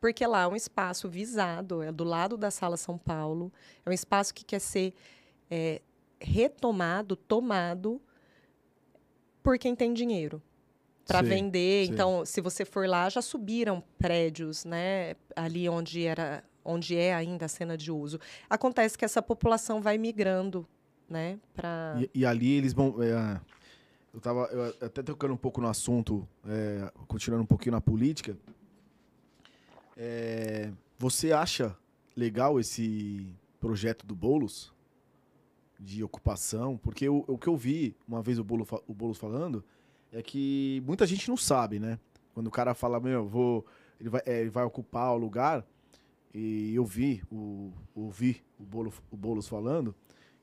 Porque 0.00 0.26
lá 0.26 0.42
é 0.42 0.48
um 0.48 0.56
espaço 0.56 1.08
visado, 1.08 1.82
é 1.82 1.90
do 1.90 2.04
lado 2.04 2.36
da 2.36 2.50
Sala 2.50 2.76
São 2.76 2.98
Paulo, 2.98 3.50
é 3.86 3.90
um 3.90 3.92
espaço 3.92 4.34
que 4.34 4.44
quer 4.44 4.58
ser 4.58 4.92
é, 5.50 5.80
retomado, 6.20 7.16
tomado 7.16 8.02
por 9.42 9.56
quem 9.56 9.74
tem 9.74 9.94
dinheiro 9.94 10.42
para 11.06 11.22
vender. 11.22 11.86
Sim. 11.86 11.92
Então, 11.92 12.24
se 12.24 12.40
você 12.40 12.64
for 12.64 12.88
lá, 12.88 13.08
já 13.08 13.22
subiram 13.22 13.82
prédios, 13.98 14.64
né? 14.64 15.14
Ali 15.36 15.68
onde 15.68 16.04
era, 16.04 16.42
onde 16.64 16.96
é 16.96 17.14
ainda 17.14 17.46
a 17.46 17.48
cena 17.48 17.76
de 17.76 17.90
uso. 17.90 18.18
Acontece 18.48 18.96
que 18.96 19.04
essa 19.04 19.22
população 19.22 19.80
vai 19.80 19.98
migrando, 19.98 20.66
né? 21.08 21.38
Pra... 21.54 21.96
E, 21.98 22.20
e 22.20 22.26
ali 22.26 22.52
eles 22.52 22.72
vão. 22.72 23.02
É, 23.02 23.40
eu 24.12 24.18
estava 24.18 24.48
até 24.80 25.02
tocando 25.02 25.34
um 25.34 25.36
pouco 25.36 25.60
no 25.60 25.68
assunto, 25.68 26.26
é, 26.46 26.90
continuando 27.06 27.42
um 27.42 27.46
pouquinho 27.46 27.72
na 27.72 27.80
política. 27.80 28.36
É, 29.96 30.70
você 30.98 31.32
acha 31.32 31.76
legal 32.16 32.58
esse 32.58 33.26
projeto 33.60 34.06
do 34.06 34.14
Bolos 34.14 34.72
de 35.78 36.02
ocupação? 36.02 36.76
Porque 36.78 37.08
o, 37.08 37.24
o 37.26 37.36
que 37.36 37.48
eu 37.48 37.56
vi 37.56 37.96
uma 38.06 38.22
vez 38.22 38.38
o 38.38 38.44
Boulos, 38.44 38.68
o 38.86 38.94
Boulos 38.94 39.18
falando 39.18 39.64
é 40.14 40.22
que 40.22 40.80
muita 40.86 41.06
gente 41.06 41.28
não 41.28 41.36
sabe, 41.36 41.80
né? 41.80 41.98
Quando 42.32 42.46
o 42.46 42.50
cara 42.50 42.72
fala, 42.72 43.00
meu, 43.00 43.26
vou, 43.26 43.66
ele 43.98 44.08
vai, 44.08 44.22
é, 44.24 44.40
ele 44.40 44.50
vai 44.50 44.64
ocupar 44.64 45.12
o 45.12 45.18
lugar, 45.18 45.66
e 46.32 46.74
eu 46.74 46.84
vi, 46.84 47.22
o, 47.30 47.72
ouvi 47.94 48.42
o, 48.58 48.62
Bolo, 48.64 48.92
o 49.10 49.16
Boulos 49.16 49.48
falando, 49.48 49.94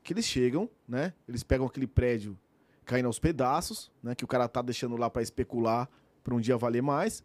que 0.02 0.12
eles 0.12 0.26
chegam, 0.26 0.68
né? 0.86 1.14
Eles 1.26 1.42
pegam 1.42 1.66
aquele 1.66 1.86
prédio 1.86 2.38
caindo 2.84 3.06
aos 3.06 3.18
pedaços, 3.18 3.90
né? 4.02 4.14
Que 4.14 4.24
o 4.24 4.28
cara 4.28 4.46
tá 4.46 4.60
deixando 4.60 4.96
lá 4.96 5.08
para 5.08 5.22
especular 5.22 5.88
para 6.22 6.34
um 6.34 6.40
dia 6.40 6.56
valer 6.56 6.82
mais. 6.82 7.22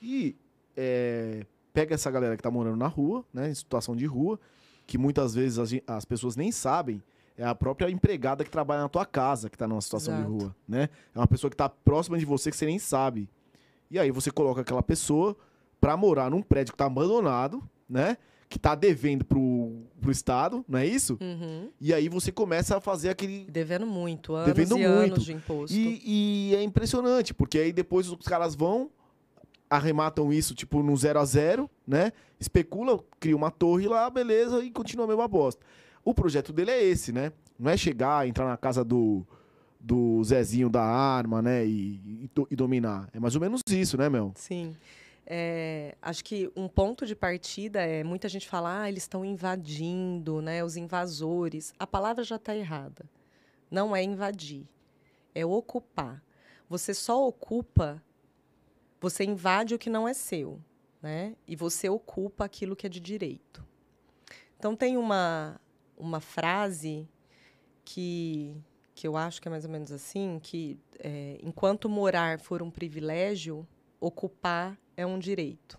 E 0.00 0.36
é, 0.76 1.44
pega 1.72 1.94
essa 1.94 2.10
galera 2.10 2.36
que 2.36 2.42
tá 2.42 2.50
morando 2.50 2.76
na 2.76 2.86
rua, 2.86 3.24
né? 3.32 3.50
Em 3.50 3.54
situação 3.54 3.96
de 3.96 4.06
rua, 4.06 4.38
que 4.86 4.96
muitas 4.96 5.34
vezes 5.34 5.58
as, 5.58 5.70
as 5.86 6.04
pessoas 6.04 6.36
nem 6.36 6.52
sabem 6.52 7.02
é 7.36 7.44
a 7.44 7.54
própria 7.54 7.90
empregada 7.90 8.44
que 8.44 8.50
trabalha 8.50 8.82
na 8.82 8.88
tua 8.88 9.06
casa 9.06 9.48
que 9.48 9.56
tá 9.56 9.66
numa 9.66 9.80
situação 9.80 10.14
Exato. 10.14 10.30
de 10.30 10.38
rua, 10.38 10.56
né? 10.68 10.88
É 11.14 11.18
uma 11.18 11.26
pessoa 11.26 11.50
que 11.50 11.56
tá 11.56 11.68
próxima 11.68 12.18
de 12.18 12.24
você 12.24 12.50
que 12.50 12.56
você 12.56 12.66
nem 12.66 12.78
sabe. 12.78 13.28
E 13.90 13.98
aí 13.98 14.10
você 14.10 14.30
coloca 14.30 14.60
aquela 14.60 14.82
pessoa 14.82 15.36
pra 15.80 15.96
morar 15.96 16.30
num 16.30 16.42
prédio 16.42 16.72
que 16.72 16.78
tá 16.78 16.86
abandonado, 16.86 17.62
né? 17.88 18.16
Que 18.48 18.58
tá 18.58 18.74
devendo 18.74 19.24
pro, 19.24 19.82
pro 20.00 20.10
Estado, 20.10 20.64
não 20.68 20.78
é 20.78 20.86
isso? 20.86 21.16
Uhum. 21.20 21.70
E 21.80 21.94
aí 21.94 22.08
você 22.08 22.30
começa 22.30 22.76
a 22.76 22.80
fazer 22.80 23.08
aquele. 23.08 23.46
Devendo 23.50 23.86
muito, 23.86 24.34
anos 24.34 24.46
devendo 24.46 24.76
e 24.78 24.86
muito. 24.86 25.12
anos 25.14 25.24
de 25.24 25.32
imposto. 25.32 25.74
E, 25.74 26.50
e 26.52 26.54
é 26.56 26.62
impressionante, 26.62 27.32
porque 27.32 27.58
aí 27.58 27.72
depois 27.72 28.08
os 28.08 28.26
caras 28.26 28.54
vão, 28.54 28.90
arrematam 29.68 30.32
isso, 30.32 30.54
tipo, 30.54 30.82
no 30.82 30.96
zero 30.96 31.20
a 31.20 31.24
zero, 31.24 31.70
né? 31.86 32.12
Especulam, 32.38 33.00
cria 33.18 33.36
uma 33.36 33.50
torre 33.50 33.86
lá, 33.86 34.10
beleza, 34.10 34.64
e 34.64 34.70
continua 34.70 35.04
a 35.04 35.08
mesma 35.08 35.28
bosta. 35.28 35.64
O 36.04 36.14
projeto 36.14 36.52
dele 36.52 36.70
é 36.70 36.82
esse, 36.82 37.12
né? 37.12 37.32
Não 37.58 37.70
é 37.70 37.76
chegar, 37.76 38.26
entrar 38.26 38.46
na 38.46 38.56
casa 38.56 38.84
do, 38.84 39.26
do 39.78 40.22
Zezinho 40.24 40.68
da 40.68 40.82
arma, 40.82 41.42
né? 41.42 41.64
E, 41.66 42.00
e, 42.24 42.30
e 42.50 42.56
dominar. 42.56 43.08
É 43.12 43.20
mais 43.20 43.34
ou 43.34 43.40
menos 43.40 43.60
isso, 43.68 43.96
né, 43.96 44.08
Mel? 44.08 44.32
Sim. 44.34 44.74
É, 45.26 45.94
acho 46.02 46.24
que 46.24 46.50
um 46.56 46.66
ponto 46.66 47.06
de 47.06 47.14
partida 47.14 47.80
é 47.80 48.02
muita 48.02 48.28
gente 48.28 48.48
fala, 48.48 48.82
ah, 48.82 48.88
eles 48.88 49.04
estão 49.04 49.24
invadindo, 49.24 50.42
né? 50.42 50.64
Os 50.64 50.76
invasores. 50.76 51.72
A 51.78 51.86
palavra 51.86 52.24
já 52.24 52.36
está 52.36 52.56
errada. 52.56 53.04
Não 53.70 53.94
é 53.94 54.02
invadir, 54.02 54.66
é 55.34 55.46
ocupar. 55.46 56.22
Você 56.68 56.92
só 56.92 57.26
ocupa, 57.26 58.02
você 59.00 59.22
invade 59.24 59.74
o 59.74 59.78
que 59.78 59.88
não 59.88 60.08
é 60.08 60.12
seu, 60.12 60.60
né? 61.00 61.36
E 61.46 61.54
você 61.54 61.88
ocupa 61.88 62.44
aquilo 62.44 62.74
que 62.74 62.86
é 62.86 62.90
de 62.90 62.98
direito. 62.98 63.64
Então 64.58 64.74
tem 64.74 64.96
uma 64.96 65.60
uma 66.00 66.20
frase 66.20 67.08
que, 67.84 68.56
que 68.94 69.06
eu 69.06 69.16
acho 69.16 69.40
que 69.40 69.48
é 69.48 69.50
mais 69.50 69.64
ou 69.64 69.70
menos 69.70 69.92
assim, 69.92 70.38
que 70.42 70.78
é, 70.98 71.38
enquanto 71.42 71.88
morar 71.88 72.38
for 72.38 72.62
um 72.62 72.70
privilégio, 72.70 73.66
ocupar 74.00 74.78
é 74.96 75.04
um 75.04 75.18
direito. 75.18 75.78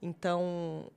Então, 0.00 0.90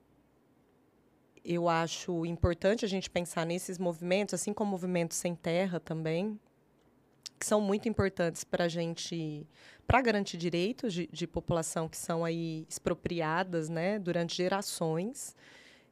eu 1.43 1.67
acho 1.67 2.25
importante 2.25 2.85
a 2.85 2.87
gente 2.87 3.09
pensar 3.09 3.45
nesses 3.45 3.77
movimentos, 3.77 4.33
assim 4.33 4.53
como 4.53 4.71
movimentos 4.71 5.17
sem 5.17 5.35
terra 5.35 5.79
também, 5.79 6.39
que 7.39 7.45
são 7.45 7.59
muito 7.59 7.89
importantes 7.89 8.43
para 8.43 8.65
a 8.65 8.67
gente, 8.67 9.47
para 9.87 10.01
garantir 10.01 10.37
direitos 10.37 10.93
de, 10.93 11.07
de 11.11 11.25
população 11.25 11.89
que 11.89 11.97
são 11.97 12.23
aí 12.23 12.65
expropriadas, 12.69 13.67
né, 13.67 13.97
durante 13.97 14.37
gerações 14.37 15.35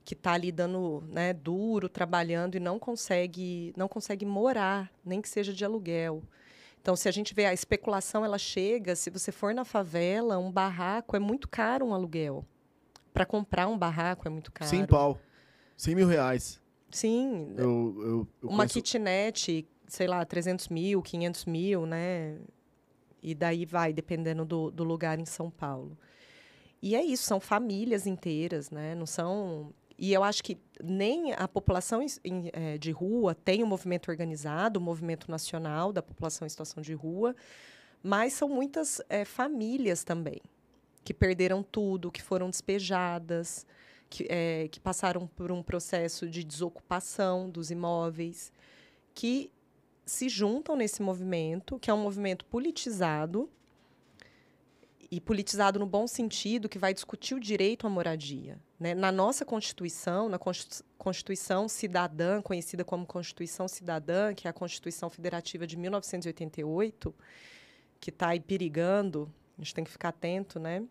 que 0.09 0.15
está 0.15 0.33
ali 0.33 0.51
dando 0.51 1.03
né, 1.07 1.33
duro, 1.33 1.87
trabalhando 1.87 2.55
e 2.55 2.59
não 2.59 2.79
consegue, 2.79 3.71
não 3.77 3.87
consegue 3.87 4.25
morar, 4.25 4.91
nem 5.05 5.21
que 5.21 5.29
seja 5.29 5.53
de 5.53 5.63
aluguel. 5.63 6.23
Então, 6.81 6.95
se 6.95 7.07
a 7.07 7.11
gente 7.11 7.31
vê 7.31 7.45
a 7.45 7.53
especulação, 7.53 8.25
ela 8.25 8.39
chega. 8.39 8.95
Se 8.95 9.11
você 9.11 9.31
for 9.31 9.53
na 9.53 9.63
favela, 9.63 10.39
um 10.39 10.51
barraco 10.51 11.15
é 11.15 11.19
muito 11.19 11.47
caro 11.47 11.85
um 11.85 11.93
aluguel. 11.93 12.43
Para 13.13 13.23
comprar 13.23 13.67
um 13.67 13.77
barraco 13.77 14.27
é 14.27 14.31
muito 14.31 14.51
caro. 14.51 14.67
Sem 14.67 14.83
pau. 14.83 15.21
100 15.77 15.93
mil 15.93 16.07
reais. 16.07 16.59
Sim. 16.89 17.53
Eu, 17.55 17.95
eu, 17.99 18.27
eu 18.41 18.49
uma 18.49 18.65
conheço... 18.65 18.81
kitnet, 18.81 19.67
sei 19.87 20.07
lá, 20.07 20.25
300 20.25 20.69
mil, 20.69 21.03
500 21.03 21.45
mil, 21.45 21.85
né? 21.85 22.39
E 23.21 23.35
daí 23.35 23.63
vai, 23.63 23.93
dependendo 23.93 24.43
do, 24.43 24.71
do 24.71 24.83
lugar 24.83 25.19
em 25.19 25.25
São 25.25 25.51
Paulo. 25.51 25.95
E 26.81 26.95
é 26.95 27.03
isso, 27.03 27.25
são 27.25 27.39
famílias 27.39 28.07
inteiras, 28.07 28.71
né? 28.71 28.95
Não 28.95 29.05
são 29.05 29.71
e 29.99 30.13
eu 30.13 30.23
acho 30.23 30.41
que 30.43 30.57
nem 30.81 31.33
a 31.33 31.47
população 31.47 32.01
em, 32.01 32.49
é, 32.53 32.77
de 32.77 32.91
rua 32.91 33.35
tem 33.35 33.63
um 33.63 33.67
movimento 33.67 34.09
organizado, 34.09 34.79
o 34.79 34.81
um 34.81 34.85
movimento 34.85 35.29
nacional 35.29 35.91
da 35.91 36.01
população 36.01 36.45
em 36.45 36.49
situação 36.49 36.81
de 36.81 36.93
rua, 36.93 37.35
mas 38.01 38.33
são 38.33 38.47
muitas 38.47 39.01
é, 39.09 39.25
famílias 39.25 40.03
também 40.03 40.41
que 41.03 41.13
perderam 41.13 41.63
tudo, 41.63 42.11
que 42.11 42.21
foram 42.21 42.49
despejadas, 42.49 43.65
que, 44.09 44.27
é, 44.29 44.67
que 44.69 44.79
passaram 44.79 45.27
por 45.27 45.51
um 45.51 45.61
processo 45.61 46.29
de 46.29 46.43
desocupação 46.43 47.49
dos 47.49 47.71
imóveis, 47.71 48.51
que 49.13 49.51
se 50.05 50.29
juntam 50.29 50.75
nesse 50.75 51.01
movimento, 51.01 51.77
que 51.77 51.89
é 51.89 51.93
um 51.93 52.01
movimento 52.01 52.45
politizado, 52.45 53.49
e 55.11 55.19
politizado 55.19 55.79
no 55.79 55.85
bom 55.85 56.05
sentido, 56.07 56.69
que 56.69 56.77
vai 56.77 56.93
discutir 56.93 57.33
o 57.33 57.39
direito 57.39 57.87
à 57.87 57.89
moradia. 57.89 58.59
Né? 58.79 58.93
Na 58.93 59.11
nossa 59.11 59.43
Constituição, 59.43 60.29
na 60.29 60.39
Constituição 60.97 61.67
Cidadã, 61.67 62.41
conhecida 62.41 62.85
como 62.85 63.05
Constituição 63.05 63.67
Cidadã, 63.67 64.33
que 64.33 64.47
é 64.47 64.51
a 64.51 64.53
Constituição 64.53 65.09
Federativa 65.09 65.65
de 65.65 65.75
1988, 65.77 67.15
que 67.99 68.11
está 68.11 68.29
aí 68.29 68.39
perigando, 68.39 69.33
a 69.57 69.61
gente 69.61 69.73
tem 69.73 69.83
que 69.83 69.91
ficar 69.91 70.09
atento, 70.09 70.59
né? 70.59 70.85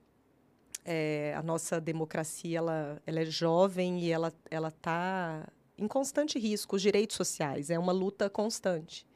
é, 0.91 1.35
a 1.37 1.43
nossa 1.43 1.79
democracia 1.79 2.57
ela, 2.57 3.03
ela 3.07 3.21
é 3.21 3.25
jovem 3.27 4.01
e 4.01 4.11
ela 4.11 4.33
está 4.69 5.47
em 5.77 5.87
constante 5.87 6.39
risco. 6.39 6.77
Os 6.77 6.83
direitos 6.83 7.15
sociais 7.15 7.69
é 7.69 7.79
uma 7.79 7.93
luta 7.93 8.31
constante. 8.31 9.07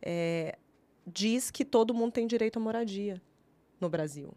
É, 0.00 0.56
diz 1.04 1.50
que 1.50 1.64
todo 1.64 1.92
mundo 1.92 2.12
tem 2.12 2.28
direito 2.28 2.58
à 2.58 2.60
moradia 2.60 3.20
no 3.82 3.90
Brasil, 3.90 4.32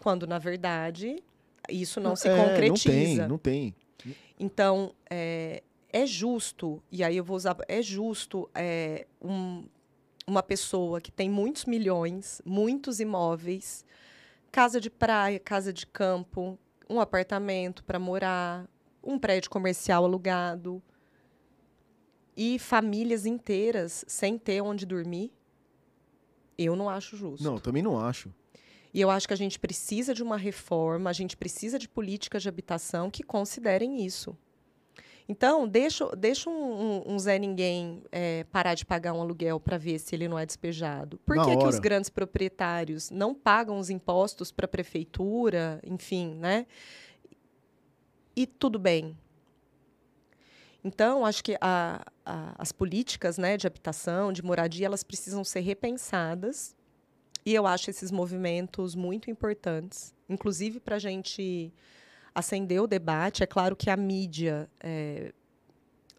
quando 0.00 0.26
na 0.26 0.38
verdade 0.38 1.22
isso 1.68 2.00
não 2.00 2.16
se 2.16 2.28
É, 2.28 2.36
concretiza. 2.36 3.28
Não 3.28 3.38
tem, 3.38 3.64
não 3.66 4.12
tem. 4.12 4.16
Então, 4.40 4.94
é, 5.10 5.62
é 5.92 6.06
justo, 6.06 6.82
e 6.90 7.04
aí 7.04 7.16
eu 7.16 7.24
vou 7.24 7.36
usar, 7.36 7.56
é 7.68 7.82
justo 7.82 8.48
é, 8.54 9.06
um- 9.20 9.64
uma 10.26 10.42
pessoa 10.42 11.00
que 11.00 11.10
tem 11.10 11.28
muitos 11.28 11.64
milhões, 11.64 12.40
muitos 12.44 13.00
imóveis, 13.00 13.84
casa 14.50 14.80
de 14.80 14.88
praia, 14.90 15.38
casa 15.38 15.72
de 15.72 15.86
campo, 15.86 16.58
um 16.88 17.00
apartamento 17.00 17.84
para 17.84 17.98
morar, 17.98 18.66
um 19.02 19.18
prédio 19.18 19.50
comercial 19.50 20.04
alugado, 20.04 20.82
e 22.36 22.58
famílias 22.58 23.26
inteiras 23.26 24.04
sem 24.06 24.38
ter 24.38 24.60
onde 24.62 24.86
dormir, 24.86 25.32
eu 26.64 26.74
não 26.76 26.88
acho 26.88 27.16
justo. 27.16 27.42
Não, 27.44 27.58
também 27.58 27.82
não 27.82 27.98
acho. 27.98 28.32
E 28.92 29.00
eu 29.00 29.10
acho 29.10 29.28
que 29.28 29.34
a 29.34 29.36
gente 29.36 29.58
precisa 29.58 30.12
de 30.14 30.22
uma 30.22 30.36
reforma, 30.36 31.10
a 31.10 31.12
gente 31.12 31.36
precisa 31.36 31.78
de 31.78 31.88
políticas 31.88 32.42
de 32.42 32.48
habitação 32.48 33.10
que 33.10 33.22
considerem 33.22 34.04
isso. 34.04 34.36
Então, 35.30 35.68
deixa, 35.68 36.06
deixa 36.16 36.48
um, 36.48 37.02
um- 37.06 37.12
um 37.14 37.18
Zé 37.18 37.38
Ninguém 37.38 38.02
é, 38.10 38.44
parar 38.44 38.74
de 38.74 38.86
pagar 38.86 39.12
um 39.12 39.20
aluguel 39.20 39.60
para 39.60 39.76
ver 39.76 39.98
se 39.98 40.14
ele 40.16 40.26
não 40.26 40.38
é 40.38 40.46
despejado. 40.46 41.18
Por 41.18 41.36
que, 41.44 41.56
que 41.58 41.66
os 41.68 41.78
grandes 41.78 42.08
proprietários 42.08 43.10
não 43.10 43.34
pagam 43.34 43.78
os 43.78 43.90
impostos 43.90 44.50
para 44.50 44.64
a 44.64 44.68
prefeitura, 44.68 45.80
enfim, 45.84 46.34
né? 46.34 46.64
E 48.34 48.46
tudo 48.46 48.78
bem. 48.78 49.14
Então, 50.84 51.24
acho 51.26 51.42
que 51.42 51.56
a- 51.60 52.04
a- 52.24 52.54
as 52.58 52.72
políticas 52.72 53.36
né, 53.36 53.56
de 53.56 53.66
habitação, 53.66 54.32
de 54.32 54.42
moradia, 54.42 54.86
elas 54.86 55.02
precisam 55.02 55.42
ser 55.44 55.60
repensadas 55.60 56.74
e 57.44 57.54
eu 57.54 57.66
acho 57.66 57.90
esses 57.90 58.10
movimentos 58.10 58.94
muito 58.94 59.30
importantes, 59.30 60.14
inclusive 60.28 60.78
para 60.80 60.96
a 60.96 60.98
gente 60.98 61.72
acender 62.34 62.80
o 62.80 62.86
debate. 62.86 63.42
É 63.42 63.46
claro 63.46 63.74
que 63.74 63.90
a 63.90 63.96
mídia 63.96 64.68
eh, 64.80 65.32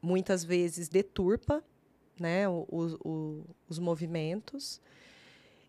muitas 0.02 0.44
vezes 0.44 0.90
deturpa 0.90 1.64
né, 2.20 2.48
o- 2.50 2.66
o- 2.70 3.44
os 3.70 3.80
movimentos. 3.80 4.82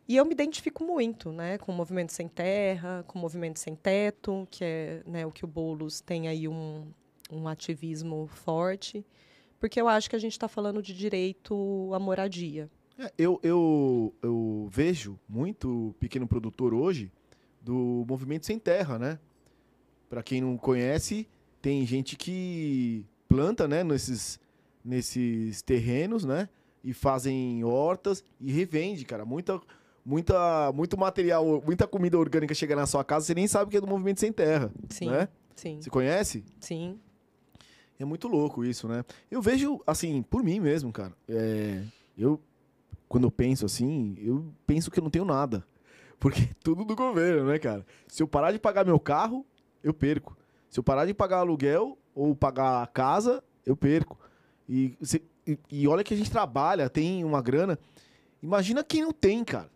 E 0.09 0.17
eu 0.17 0.25
me 0.25 0.33
identifico 0.33 0.83
muito 0.83 1.31
né, 1.31 1.57
com 1.59 1.71
o 1.71 1.75
Movimento 1.75 2.13
Sem 2.13 2.27
Terra, 2.27 3.05
com 3.07 3.17
o 3.17 3.23
Movimento 3.23 3.61
Sem 3.61 3.77
Teto, 3.77 4.49
que 4.51 4.65
é 4.65 5.03
né, 5.07 5.25
o 5.25 5.31
que 5.31 5.45
o 5.45 5.49
Boulos 5.49 6.01
tem 6.01 6.27
aí 6.27 6.49
um, 6.49 6.89
um 7.31 7.47
ativismo 7.49 8.27
forte, 8.27 9.05
porque 9.59 9.81
eu 9.81 9.89
acho 9.89 10.09
que 10.11 10.17
a 10.17 10.19
gente 10.19 10.33
está 10.33 10.49
falando 10.49 10.83
de 10.83 10.95
direito 10.95 11.91
à 11.95 11.99
moradia. 11.99 12.71
É, 12.99 13.13
eu, 13.17 13.39
eu, 13.43 14.15
eu 14.23 14.69
vejo 14.71 15.19
muito 15.29 15.95
pequeno 15.99 16.27
produtor 16.27 16.75
hoje 16.75 17.11
do 17.63 18.05
movimento 18.09 18.47
sem 18.47 18.59
terra, 18.59 18.99
né? 18.99 19.19
Para 20.09 20.23
quem 20.23 20.41
não 20.41 20.57
conhece, 20.57 21.29
tem 21.63 21.87
gente 21.87 22.17
que 22.17 23.05
planta, 23.29 23.69
né, 23.69 23.85
nesses, 23.85 24.41
nesses 24.85 25.63
terrenos, 25.63 26.25
né? 26.25 26.49
E 26.83 26.93
fazem 26.93 27.63
hortas 27.63 28.25
e 28.41 28.51
revende, 28.51 29.05
cara. 29.05 29.25
Muita, 29.25 29.61
muita, 30.05 30.73
muito 30.73 30.99
material, 30.99 31.63
muita 31.65 31.87
comida 31.87 32.19
orgânica 32.19 32.55
chega 32.55 32.75
na 32.75 32.87
sua 32.87 33.05
casa, 33.05 33.27
você 33.27 33.35
nem 33.35 33.47
sabe 33.47 33.71
que 33.71 33.77
é 33.77 33.81
do 33.81 33.87
movimento 33.87 34.21
sem 34.21 34.33
terra, 34.33 34.73
Sim, 34.89 35.11
né? 35.11 35.29
sim, 35.55 35.81
Você 35.81 35.91
conhece? 35.91 36.45
sim. 36.59 36.99
É 38.01 38.05
muito 38.05 38.27
louco 38.27 38.65
isso, 38.65 38.89
né? 38.89 39.05
Eu 39.31 39.43
vejo, 39.43 39.81
assim, 39.87 40.23
por 40.23 40.43
mim 40.43 40.59
mesmo, 40.59 40.91
cara. 40.91 41.13
É, 41.29 41.83
eu, 42.17 42.41
quando 43.09 43.25
eu 43.25 43.31
penso 43.31 43.67
assim, 43.67 44.17
eu 44.19 44.53
penso 44.67 44.91
que 44.91 44.99
eu 44.99 45.03
não 45.05 45.11
tenho 45.11 45.25
nada. 45.25 45.65
Porque 46.19 46.43
é 46.43 46.51
tudo 46.63 46.85
do 46.85 46.97
governo, 46.97 47.45
né, 47.47 47.59
cara? 47.59 47.85
Se 48.09 48.23
eu 48.23 48.27
parar 48.29 48.53
de 48.53 48.59
pagar 48.59 48.85
meu 48.85 48.99
carro, 48.99 49.45
eu 49.85 49.93
perco. 49.93 50.37
Se 50.71 50.81
eu 50.81 50.83
parar 50.85 51.05
de 51.07 51.13
pagar 51.15 51.39
aluguel 51.39 51.99
ou 52.15 52.35
pagar 52.35 52.83
a 52.83 52.87
casa, 52.87 53.43
eu 53.67 53.77
perco. 53.77 54.19
E, 54.69 54.95
se- 55.03 55.23
e- 55.47 55.59
e 55.71 55.87
olha 55.89 56.03
que 56.05 56.15
a 56.15 56.17
gente 56.17 56.31
trabalha, 56.31 56.89
tem 56.89 57.23
uma 57.25 57.43
grana. 57.43 57.79
Imagina 58.43 58.83
quem 58.83 59.03
não 59.03 59.13
tem, 59.13 59.45
cara. 59.45 59.71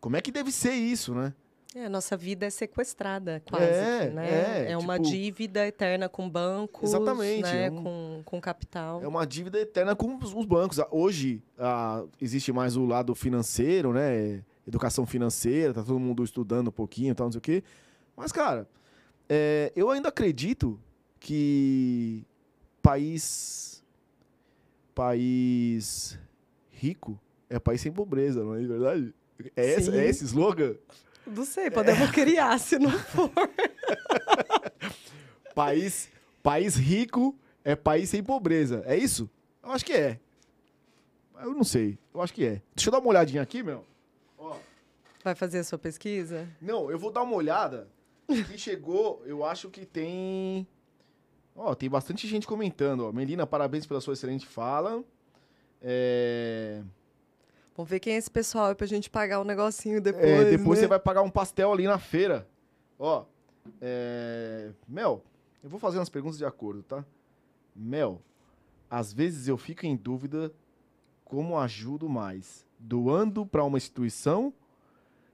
Como 0.00 0.16
é 0.16 0.20
que 0.20 0.32
deve 0.32 0.50
ser 0.50 0.72
isso, 0.72 1.14
né? 1.14 1.32
É, 1.74 1.86
a 1.86 1.88
nossa 1.88 2.16
vida 2.16 2.46
é 2.46 2.50
sequestrada, 2.50 3.42
quase. 3.48 3.64
É, 3.64 4.10
né? 4.10 4.70
é, 4.70 4.78
uma 4.78 4.96
tipo- 4.96 5.08
dívida 5.10 5.66
eterna 5.66 6.08
com 6.08 6.30
bancos, 6.30 6.90
Exatamente, 6.90 7.42
né? 7.42 7.66
é 7.66 7.70
um- 7.70 7.82
com, 7.82 8.22
com 8.24 8.40
capital. 8.40 9.02
É 9.02 9.08
uma 9.08 9.26
dívida 9.26 9.58
eterna 9.58 9.96
com 9.96 10.16
os 10.16 10.32
os 10.32 10.46
bancos. 10.46 10.78
Ah, 10.78 10.86
Hoje 10.92 11.42
ah, 11.58 12.04
existe 12.20 12.52
mais 12.52 12.76
o 12.76 12.86
lado 12.86 13.12
financeiro, 13.14 13.92
né? 13.92 14.44
Educação 14.66 15.04
financeira, 15.04 15.74
tá 15.74 15.82
todo 15.82 15.98
mundo 15.98 16.22
estudando 16.22 16.68
um 16.68 16.72
pouquinho 16.72 17.10
e 17.10 17.14
tal, 17.14 17.26
não 17.26 17.32
sei 17.32 17.38
o 17.38 17.42
quê. 17.42 17.64
Mas, 18.16 18.30
cara, 18.30 18.68
é, 19.28 19.72
eu 19.74 19.90
ainda 19.90 20.10
acredito 20.10 20.78
que 21.18 22.24
país. 22.80 23.82
País 24.94 26.16
rico 26.70 27.18
é 27.50 27.58
país 27.58 27.80
sem 27.80 27.90
pobreza, 27.92 28.44
não 28.44 28.54
é 28.54 28.60
verdade? 28.60 29.12
É 29.56 29.72
esse, 29.72 29.90
Sim. 29.90 29.98
é 29.98 30.06
esse 30.06 30.24
slogan? 30.24 30.76
Não 31.26 31.44
sei, 31.44 31.70
podemos 31.70 32.10
criar 32.10 32.58
se 32.58 32.78
não 32.78 32.90
for. 32.90 33.30
País, 35.54 36.10
país 36.42 36.74
rico 36.74 37.38
é 37.64 37.76
país 37.76 38.10
sem 38.10 38.24
pobreza. 38.24 38.82
É 38.86 38.96
isso? 38.96 39.30
Eu 39.62 39.70
acho 39.70 39.84
que 39.84 39.92
é. 39.92 40.18
Eu 41.40 41.54
não 41.54 41.62
sei. 41.62 41.96
Eu 42.12 42.20
acho 42.20 42.34
que 42.34 42.44
é. 42.44 42.60
Deixa 42.74 42.88
eu 42.88 42.92
dar 42.92 42.98
uma 42.98 43.08
olhadinha 43.08 43.40
aqui, 43.40 43.62
meu. 43.62 43.84
Ó. 44.36 44.56
Vai 45.22 45.36
fazer 45.36 45.60
a 45.60 45.64
sua 45.64 45.78
pesquisa? 45.78 46.48
Não, 46.60 46.90
eu 46.90 46.98
vou 46.98 47.12
dar 47.12 47.22
uma 47.22 47.36
olhada. 47.36 47.88
Que 48.26 48.58
chegou, 48.58 49.22
eu 49.26 49.44
acho 49.44 49.70
que 49.70 49.86
tem. 49.86 50.66
Ó, 51.54 51.74
tem 51.74 51.88
bastante 51.88 52.26
gente 52.26 52.46
comentando. 52.46 53.06
Ó. 53.06 53.12
Melina, 53.12 53.46
parabéns 53.46 53.86
pela 53.86 54.00
sua 54.00 54.14
excelente 54.14 54.46
fala. 54.46 55.04
É... 55.80 56.82
Vamos 57.76 57.90
ver 57.90 57.98
quem 58.00 58.14
é 58.14 58.16
esse 58.16 58.30
pessoal 58.30 58.66
aí 58.66 58.74
pra 58.74 58.86
gente 58.86 59.10
pagar 59.10 59.40
um 59.40 59.44
negocinho 59.44 60.00
depois. 60.00 60.24
é, 60.24 60.50
depois 60.50 60.78
né? 60.78 60.84
você 60.84 60.86
vai 60.86 60.98
pagar 61.00 61.22
um 61.22 61.30
pastel 61.30 61.72
ali 61.72 61.84
na 61.84 61.98
feira. 61.98 62.46
Ó. 62.98 63.24
É... 63.80 64.70
Mel, 64.86 65.22
eu 65.62 65.68
vou 65.68 65.80
fazer 65.80 65.98
umas 65.98 66.08
perguntas 66.08 66.38
de 66.38 66.44
acordo, 66.44 66.82
tá? 66.82 67.04
Mel, 67.74 68.22
às 68.88 69.12
vezes 69.12 69.48
eu 69.48 69.56
fico 69.56 69.84
em 69.86 69.96
dúvida 69.96 70.52
como 71.24 71.58
ajudo 71.58 72.08
mais, 72.08 72.64
doando 72.78 73.44
para 73.44 73.64
uma 73.64 73.76
instituição 73.78 74.52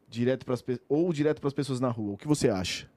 direto 0.09 0.47
pras, 0.47 0.62
pe- 0.62 0.80
ou 0.88 1.12
direto 1.12 1.41
para 1.41 1.49
as 1.49 1.55
pessoas 1.55 1.78
na 1.78 1.91
rua. 1.91 2.14
O 2.14 2.16
que 2.16 2.26
você 2.26 2.49
acha? 2.49 2.88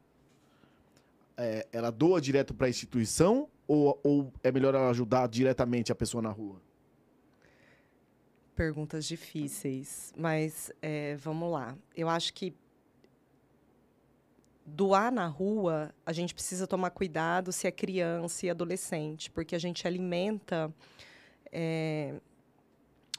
É, 1.36 1.68
ela 1.72 1.91
doa 1.91 2.22
direto 2.22 2.54
para 2.54 2.68
a 2.68 2.70
instituição 2.70 3.50
ou, 3.68 4.00
ou 4.04 4.32
é 4.44 4.52
melhor 4.52 4.74
ela 4.74 4.89
ajudar 4.89 5.28
diretamente 5.28 5.91
a 5.91 5.96
pessoa 5.96 6.22
na 6.22 6.30
rua? 6.30 6.62
Perguntas 8.56 9.06
difíceis, 9.06 10.14
mas 10.16 10.72
é, 10.82 11.16
vamos 11.16 11.51
lá. 11.51 11.76
Eu 11.95 12.08
acho 12.08 12.34
que 12.34 12.54
doar 14.66 15.12
na 15.12 15.28
rua, 15.28 15.93
a 16.06 16.14
gente 16.14 16.34
precisa 16.34 16.68
tomar 16.68 16.91
cuidado 16.91 17.51
se 17.51 17.68
é 17.68 17.72
criança 17.72 18.45
e 18.45 18.49
adolescente, 18.49 19.30
porque 19.32 19.56
a 19.56 19.60
gente 19.60 19.88
alimenta 19.88 20.74
é, 21.51 22.16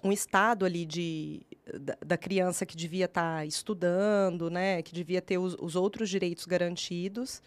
um 0.03 0.12
estado 0.12 0.64
ali 0.64 0.85
de, 0.85 1.43
da, 1.80 1.97
da 2.05 2.16
criança 2.16 2.64
que 2.64 2.76
devia 2.76 3.07
estar 3.07 3.47
estudando, 3.47 4.51
né, 4.51 4.82
que 4.82 4.93
devia 4.93 5.20
ter 5.20 5.39
os, 5.39 5.57
os 5.59 5.76
outros 5.76 6.09
direitos 6.09 6.45
garantidos. 6.47 7.43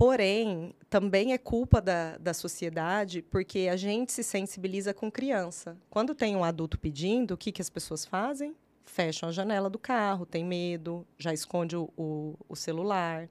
Porém, 0.00 0.74
também 0.88 1.34
é 1.34 1.36
culpa 1.36 1.78
da, 1.78 2.16
da 2.16 2.32
sociedade, 2.32 3.20
porque 3.20 3.68
a 3.70 3.76
gente 3.76 4.10
se 4.12 4.24
sensibiliza 4.24 4.94
com 4.94 5.10
criança. 5.10 5.76
Quando 5.90 6.14
tem 6.14 6.34
um 6.34 6.42
adulto 6.42 6.78
pedindo, 6.78 7.34
o 7.34 7.36
que, 7.36 7.52
que 7.52 7.60
as 7.60 7.68
pessoas 7.68 8.06
fazem? 8.06 8.56
Fecham 8.86 9.28
a 9.28 9.32
janela 9.32 9.68
do 9.68 9.78
carro, 9.78 10.24
tem 10.24 10.42
medo, 10.42 11.06
já 11.18 11.34
esconde 11.34 11.76
o, 11.76 11.90
o, 11.98 12.34
o 12.48 12.56
celular. 12.56 13.28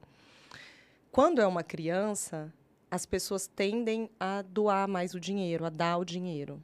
Quando 1.12 1.42
é 1.42 1.48
uma 1.48 1.64
criança, 1.64 2.54
as 2.92 3.04
pessoas 3.04 3.48
tendem 3.48 4.08
a 4.20 4.44
doar 4.44 4.88
mais 4.88 5.16
o 5.16 5.20
dinheiro, 5.20 5.66
a 5.66 5.72
dar 5.72 5.98
o 5.98 6.06
dinheiro. 6.06 6.62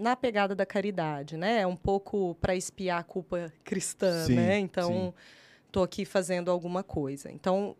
Na 0.00 0.16
pegada 0.16 0.54
da 0.54 0.64
caridade, 0.64 1.36
né? 1.36 1.60
É 1.60 1.66
um 1.66 1.76
pouco 1.76 2.34
para 2.36 2.56
espiar 2.56 3.00
a 3.00 3.04
culpa 3.04 3.52
cristã, 3.62 4.24
Sim, 4.24 4.36
né? 4.36 4.58
Então, 4.58 5.12
estou 5.66 5.82
aqui 5.82 6.06
fazendo 6.06 6.50
alguma 6.50 6.82
coisa. 6.82 7.30
Então, 7.30 7.76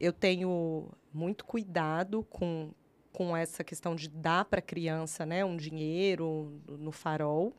eu 0.00 0.12
tenho 0.12 0.88
muito 1.12 1.44
cuidado 1.44 2.24
com, 2.24 2.70
com 3.12 3.36
essa 3.36 3.62
questão 3.62 3.94
de 3.94 4.08
dar 4.08 4.44
para 4.44 4.58
a 4.58 4.62
criança 4.62 5.24
né, 5.24 5.44
um 5.44 5.56
dinheiro 5.56 6.60
no- 6.68 6.92
farol, 6.92 7.52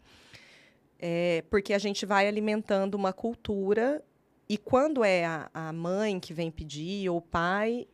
é, 1.00 1.44
porque 1.50 1.74
a 1.74 1.78
gente 1.80 2.06
vai 2.06 2.28
alimentando 2.28 2.96
uma 2.96 3.14
cultura 3.14 4.04
e 4.48 4.58
quando 4.58 5.04
é 5.04 5.26
a, 5.26 5.50
a 5.54 5.74
mãe 5.74 6.20
que 6.20 6.34
vem 6.34 6.52
pedir, 6.52 7.10
ou 7.10 7.18
o 7.18 7.22
pai, 7.22 7.88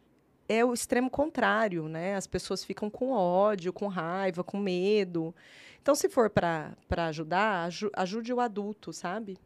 é 0.50 0.66
o 0.66 0.74
extremo 0.74 1.10
contrário, 1.10 1.88
né? 1.88 2.16
As 2.16 2.28
pessoas 2.28 2.64
ficam 2.64 2.90
com 2.90 3.12
ódio, 3.12 3.72
com 3.72 3.88
raiva, 3.88 4.44
com 4.44 4.58
medo. 4.58 5.34
Então, 5.82 5.96
se 5.96 6.10
for 6.10 6.30
para 6.30 6.76
ajudar, 7.08 7.70
ajude 7.96 8.34
o 8.34 8.40
adulto, 8.42 8.92
sabe? 8.92 9.38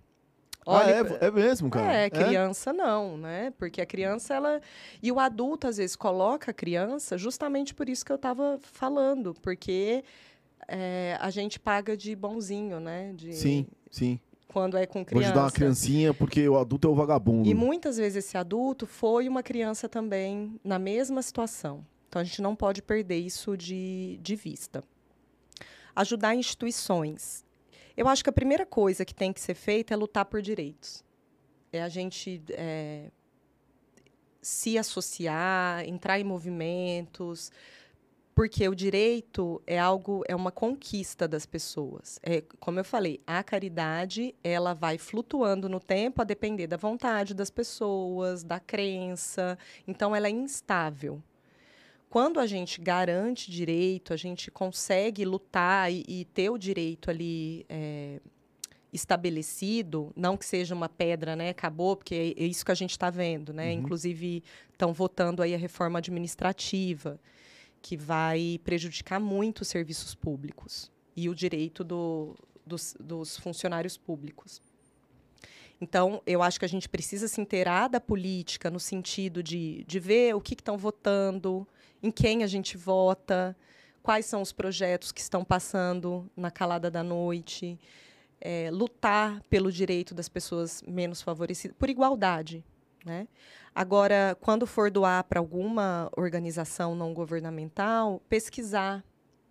Olha, 0.65 1.01
ah, 1.01 1.17
é, 1.21 1.27
é, 1.27 1.31
mesmo, 1.31 1.69
cara? 1.69 1.93
É, 1.93 2.09
criança 2.09 2.71
é? 2.71 2.73
não, 2.73 3.17
né? 3.17 3.53
Porque 3.57 3.81
a 3.81 3.85
criança, 3.85 4.33
ela... 4.33 4.59
E 5.01 5.11
o 5.11 5.19
adulto, 5.19 5.67
às 5.67 5.77
vezes, 5.77 5.95
coloca 5.95 6.49
a 6.51 6.53
criança 6.53 7.17
justamente 7.17 7.73
por 7.73 7.87
isso 7.87 8.03
que 8.03 8.11
eu 8.11 8.15
estava 8.15 8.57
falando. 8.61 9.35
Porque 9.41 10.03
é, 10.67 11.17
a 11.21 11.29
gente 11.29 11.59
paga 11.59 11.95
de 11.95 12.15
bonzinho, 12.15 12.79
né? 12.79 13.13
De... 13.13 13.33
Sim, 13.33 13.67
sim 13.91 14.19
quando 14.55 14.77
é 14.77 14.85
com 14.85 15.03
criança. 15.03 15.13
Vou 15.13 15.21
ajudar 15.21 15.41
uma 15.41 15.51
criancinha 15.51 16.13
porque 16.13 16.47
o 16.47 16.57
adulto 16.57 16.87
é 16.87 16.91
o 16.91 16.95
vagabundo. 16.95 17.49
E 17.49 17.53
muitas 17.53 17.97
vezes 17.97 18.23
esse 18.23 18.37
adulto 18.37 18.87
foi 18.87 19.27
uma 19.27 19.43
criança 19.43 19.89
também 19.89 20.57
na 20.63 20.79
mesma 20.79 21.21
situação. 21.21 21.85
Então 22.07 22.21
a 22.21 22.23
gente 22.23 22.41
não 22.41 22.55
pode 22.55 22.81
perder 22.81 23.17
isso 23.17 23.57
de, 23.57 24.17
de 24.21 24.33
vista. 24.33 24.81
Ajudar 25.93 26.35
instituições. 26.35 27.43
Eu 27.95 28.07
acho 28.07 28.23
que 28.23 28.29
a 28.29 28.33
primeira 28.33 28.65
coisa 28.65 29.05
que 29.05 29.13
tem 29.13 29.31
que 29.31 29.39
ser 29.39 29.55
feita 29.55 29.93
é 29.93 29.97
lutar 29.97 30.25
por 30.25 30.41
direitos. 30.41 31.03
É 31.71 31.81
a 31.81 31.89
gente 31.89 32.41
é, 32.51 33.09
se 34.41 34.77
associar, 34.77 35.83
entrar 35.87 36.19
em 36.19 36.23
movimentos, 36.23 37.51
porque 38.35 38.67
o 38.67 38.75
direito 38.75 39.61
é 39.65 39.79
algo, 39.79 40.23
é 40.27 40.35
uma 40.35 40.51
conquista 40.51 41.25
das 41.25 41.45
pessoas. 41.45 42.19
É, 42.21 42.43
como 42.59 42.77
eu 42.77 42.83
falei, 42.83 43.21
a 43.25 43.41
caridade 43.41 44.35
ela 44.43 44.73
vai 44.73 44.97
flutuando 44.97 45.69
no 45.69 45.79
tempo 45.79 46.21
a 46.21 46.25
depender 46.25 46.67
da 46.67 46.75
vontade 46.75 47.33
das 47.33 47.49
pessoas, 47.49 48.43
da 48.43 48.59
crença. 48.59 49.57
Então, 49.87 50.13
ela 50.13 50.27
é 50.27 50.31
instável. 50.31 51.23
Quando 52.15 52.39
a 52.39 52.47
gente 52.47 52.79
garante 52.79 53.51
direito, 53.51 54.13
a 54.13 54.15
gente 54.15 54.49
consegue 54.49 55.25
lutar 55.25 55.91
e, 55.91 56.01
e 56.07 56.23
ter 56.23 56.49
o 56.49 56.57
direito 56.57 57.11
ali 57.11 57.65
é, 57.67 58.21
estabelecido, 58.93 60.13
não 60.15 60.37
que 60.37 60.45
seja 60.45 60.73
uma 60.73 60.87
pedra, 60.87 61.35
né? 61.35 61.49
Acabou, 61.49 61.97
porque 61.97 62.33
é 62.37 62.45
isso 62.45 62.63
que 62.63 62.71
a 62.71 62.75
gente 62.75 62.91
está 62.91 63.09
vendo, 63.09 63.51
né? 63.51 63.65
Uhum. 63.65 63.79
Inclusive 63.79 64.41
estão 64.71 64.93
votando 64.93 65.43
aí 65.43 65.53
a 65.53 65.57
reforma 65.57 65.99
administrativa 65.99 67.19
que 67.81 67.97
vai 67.97 68.61
prejudicar 68.63 69.19
muito 69.19 69.63
os 69.63 69.67
serviços 69.67 70.15
públicos 70.15 70.89
e 71.17 71.27
o 71.27 71.35
direito 71.35 71.83
do, 71.83 72.33
dos, 72.65 72.95
dos 72.97 73.37
funcionários 73.37 73.97
públicos. 73.97 74.61
Então, 75.81 76.21
eu 76.25 76.41
acho 76.41 76.57
que 76.59 76.65
a 76.65 76.69
gente 76.69 76.87
precisa 76.87 77.27
se 77.27 77.41
inteirar 77.41 77.89
da 77.89 77.99
política 77.99 78.71
no 78.71 78.79
sentido 78.79 79.43
de, 79.43 79.83
de 79.85 79.99
ver 79.99 80.33
o 80.33 80.39
que 80.39 80.53
estão 80.53 80.77
votando, 80.77 81.67
em 82.05 82.11
quem 82.11 82.43
a 82.43 82.47
gente 82.47 82.77
vota, 82.77 83.57
quais 84.03 84.27
são 84.27 84.39
os 84.39 84.51
projetos 84.51 85.11
que 85.11 85.19
estão 85.19 85.43
passando 85.43 86.29
na 86.37 86.51
calada 86.51 86.91
da 86.91 87.03
noite, 87.03 87.79
é, 88.39 88.69
lutar 88.71 89.41
pelo 89.49 89.71
direito 89.71 90.13
das 90.13 90.29
pessoas 90.29 90.83
menos 90.87 91.23
favorecidas, 91.23 91.75
por 91.75 91.89
igualdade. 91.89 92.63
Né? 93.03 93.27
Agora, 93.73 94.37
quando 94.39 94.67
for 94.67 94.91
doar 94.91 95.23
para 95.23 95.39
alguma 95.39 96.11
organização 96.15 96.93
não 96.93 97.11
governamental, 97.11 98.21
pesquisar, 98.29 99.03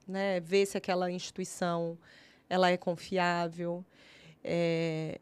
né? 0.06 0.38
ver 0.38 0.64
se 0.66 0.78
aquela 0.78 1.10
instituição 1.10 1.98
ela 2.48 2.70
é 2.70 2.76
confiável. 2.76 3.84
É, 4.44 5.20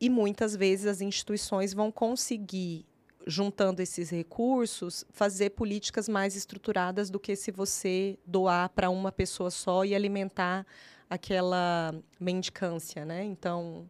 e 0.00 0.08
muitas 0.08 0.56
vezes 0.56 0.86
as 0.86 1.02
instituições 1.02 1.74
vão 1.74 1.92
conseguir, 1.92 2.86
juntando 3.26 3.82
esses 3.82 4.10
recursos, 4.10 5.04
fazer 5.10 5.50
políticas 5.50 6.08
mais 6.08 6.36
estruturadas 6.36 7.10
do 7.10 7.18
que 7.18 7.34
se 7.34 7.50
você 7.50 8.18
doar 8.24 8.68
para 8.70 8.88
uma 8.88 9.10
pessoa 9.10 9.50
só 9.50 9.84
e 9.84 9.94
alimentar 9.94 10.64
aquela 11.10 11.94
mendicância, 12.20 13.04
né? 13.04 13.24
Então, 13.24 13.88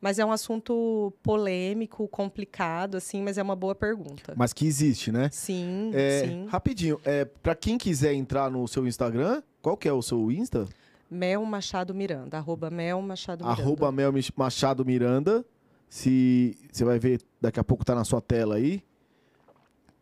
mas 0.00 0.18
é 0.18 0.24
um 0.24 0.32
assunto 0.32 1.12
polêmico, 1.22 2.06
complicado, 2.08 2.96
assim, 2.96 3.22
mas 3.22 3.38
é 3.38 3.42
uma 3.42 3.56
boa 3.56 3.74
pergunta. 3.74 4.34
Mas 4.36 4.52
que 4.52 4.66
existe, 4.66 5.10
né? 5.10 5.30
Sim, 5.32 5.92
é, 5.94 6.26
sim. 6.26 6.46
Rapidinho, 6.46 7.00
é, 7.04 7.24
para 7.24 7.54
quem 7.54 7.78
quiser 7.78 8.12
entrar 8.12 8.50
no 8.50 8.66
seu 8.68 8.86
Instagram, 8.86 9.42
qual 9.62 9.76
que 9.76 9.88
é 9.88 9.92
o 9.92 10.02
seu 10.02 10.30
Insta? 10.30 10.66
Mel 11.10 11.44
Machado 11.44 11.94
Miranda, 11.94 12.38
arroba 12.38 12.70
Mel 12.70 13.00
Machado 13.00 13.44
Miranda. 13.44 13.62
Arroba 13.62 13.92
Mel 13.92 14.12
Machado 14.36 14.84
Miranda. 14.84 15.44
Se 15.88 16.56
você 16.72 16.84
vai 16.84 16.98
ver, 16.98 17.20
daqui 17.40 17.60
a 17.60 17.64
pouco 17.64 17.84
tá 17.84 17.94
na 17.94 18.04
sua 18.04 18.20
tela 18.20 18.56
aí. 18.56 18.82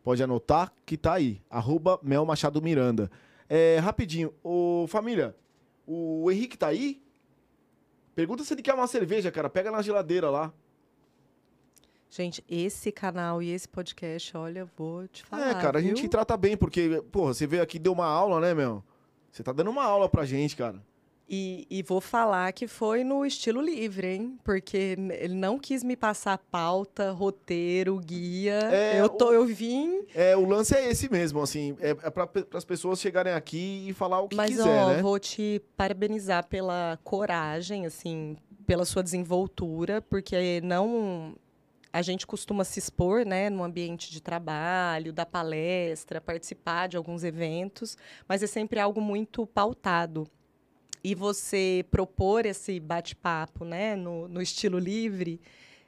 Pode 0.03 0.21
anotar 0.21 0.73
que 0.85 0.97
tá 0.97 1.13
aí. 1.13 1.41
Arroba 1.49 1.99
Mel 2.03 2.25
Machado 2.25 2.61
Miranda. 2.61 3.09
É, 3.47 3.77
rapidinho, 3.79 4.33
ô 4.43 4.85
família, 4.87 5.35
o 5.85 6.29
Henrique 6.31 6.57
tá 6.57 6.67
aí? 6.67 7.01
Pergunta 8.15 8.43
se 8.43 8.53
ele 8.53 8.61
quer 8.61 8.73
uma 8.73 8.87
cerveja, 8.87 9.31
cara. 9.31 9.49
Pega 9.49 9.71
na 9.71 9.81
geladeira 9.81 10.29
lá. 10.29 10.53
Gente, 12.09 12.43
esse 12.47 12.91
canal 12.91 13.41
e 13.41 13.49
esse 13.49 13.67
podcast, 13.67 14.37
olha, 14.37 14.65
vou 14.77 15.07
te 15.07 15.23
falar. 15.23 15.49
É, 15.49 15.53
cara, 15.55 15.79
viu? 15.79 15.91
a 15.91 15.95
gente 15.95 16.07
trata 16.07 16.37
bem, 16.37 16.55
porque, 16.55 17.03
porra, 17.11 17.33
você 17.33 17.47
veio 17.47 17.63
aqui 17.63 17.77
e 17.77 17.79
deu 17.79 17.91
uma 17.91 18.05
aula, 18.05 18.39
né, 18.39 18.53
meu? 18.53 18.83
Você 19.31 19.41
tá 19.41 19.51
dando 19.51 19.71
uma 19.71 19.83
aula 19.83 20.07
pra 20.07 20.23
gente, 20.23 20.55
cara. 20.55 20.79
E, 21.27 21.65
e, 21.69 21.81
vou 21.81 22.01
falar 22.01 22.51
que 22.51 22.67
foi 22.67 23.03
no 23.03 23.25
estilo 23.25 23.61
livre, 23.61 24.07
hein? 24.07 24.37
Porque 24.43 24.95
ele 24.97 25.33
não 25.33 25.57
quis 25.57 25.81
me 25.81 25.95
passar 25.95 26.37
pauta, 26.37 27.11
roteiro, 27.11 27.97
guia. 27.97 28.59
É, 28.71 28.99
eu, 28.99 29.07
tô, 29.07 29.29
o, 29.29 29.33
eu 29.33 29.45
vim. 29.45 30.05
É, 30.13 30.35
o 30.35 30.45
lance 30.45 30.75
é 30.75 30.89
esse 30.89 31.09
mesmo, 31.09 31.41
assim. 31.41 31.77
É, 31.79 31.91
é 31.91 32.09
para 32.09 32.29
as 32.53 32.65
pessoas 32.65 32.99
chegarem 32.99 33.33
aqui 33.33 33.85
e 33.87 33.93
falar 33.93 34.19
o 34.19 34.27
que 34.27 34.35
Mas, 34.35 34.51
quiser, 34.51 34.83
ó, 34.83 34.89
né? 34.89 35.01
vou 35.01 35.17
te 35.17 35.61
parabenizar 35.77 36.45
pela 36.47 36.99
coragem, 37.05 37.85
assim, 37.85 38.35
pela 38.67 38.83
sua 38.83 39.01
desenvoltura, 39.01 40.01
porque 40.01 40.59
não. 40.61 41.35
A 41.93 42.01
gente 42.01 42.25
costuma 42.25 42.63
se 42.63 42.79
expor, 42.79 43.23
né, 43.23 43.51
no 43.51 43.63
ambiente 43.63 44.11
de 44.11 44.19
trabalho, 44.19 45.13
da 45.13 45.27
palestra, 45.27 46.19
participar 46.19 46.87
de 46.87 46.97
alguns 46.97 47.23
eventos, 47.23 47.95
mas 48.27 48.41
é 48.41 48.47
sempre 48.47 48.79
algo 48.79 48.99
muito 48.99 49.45
pautado 49.45 50.27
e 51.03 51.13
você 51.13 51.85
propor 51.91 52.45
esse 52.45 52.79
bate-papo 52.79 53.65
né, 53.65 53.95
no, 53.95 54.27
no 54.27 54.41
estilo 54.41 54.79
livre 54.79 55.39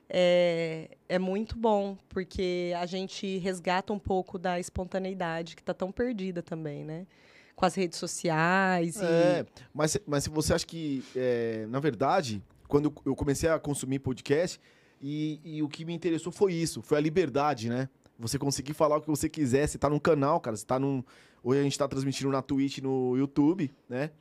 é, 0.10 0.90
é 1.10 1.18
muito 1.18 1.58
bom, 1.58 1.98
porque 2.10 2.74
a 2.78 2.86
gente 2.86 3.38
resgata 3.38 3.92
um 3.92 4.00
pouco 4.00 4.38
da 4.38 4.60
espontaneidade 4.60 5.56
que 5.56 5.62
está 5.62 5.74
tão 5.74 5.92
perdida 5.92 6.44
também, 6.44 6.84
né? 6.84 7.08
Com 7.56 7.66
as 7.66 7.74
redes 7.74 7.98
sociais. 7.98 9.02
É, 9.02 9.42
e... 9.42 9.64
mas, 9.74 9.98
mas 10.06 10.24
se 10.26 10.30
você 10.30 10.54
acha 10.54 10.66
que, 10.66 11.04
é, 11.16 11.66
na 11.70 11.80
verdade, 11.80 12.44
quando 12.68 12.94
eu 13.06 13.16
comecei 13.16 13.50
a 13.50 13.58
consumir 13.58 14.00
podcast, 14.00 14.60
e, 15.02 15.40
e, 15.44 15.64
o 15.64 15.68
que 15.68 15.86
me 15.86 15.94
interessou 15.94 16.32
foi 16.32 16.54
isso, 16.54 16.82
foi 16.82 16.98
a 16.98 17.02
liberdade, 17.02 17.70
né? 17.70 17.90
Você 18.18 18.40
conseguir 18.40 18.74
falar 18.74 18.98
o 18.98 19.02
que 19.02 19.08
você 19.08 19.28
quiser, 19.28 19.68
você 19.68 19.78
tá 19.78 19.90
num 19.90 20.00
canal, 20.00 20.40
cara, 20.40 20.56
você 20.56 20.66
tá 20.66 20.80
num... 20.80 21.04
Hoje 21.44 21.60
a 21.60 21.64
gente 21.64 21.78
tá 21.78 21.88
transmitindo 21.88 22.32
na 22.32 22.42
Twitch, 22.42 22.80
no 22.80 23.16
YouTube, 23.18 23.72
né? 23.90 24.12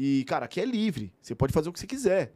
E, 0.00 0.22
cara, 0.28 0.44
aqui 0.44 0.60
é 0.60 0.64
livre. 0.64 1.12
Você 1.20 1.34
pode 1.34 1.52
fazer 1.52 1.68
o 1.68 1.72
que 1.72 1.80
você 1.80 1.86
quiser. 1.86 2.32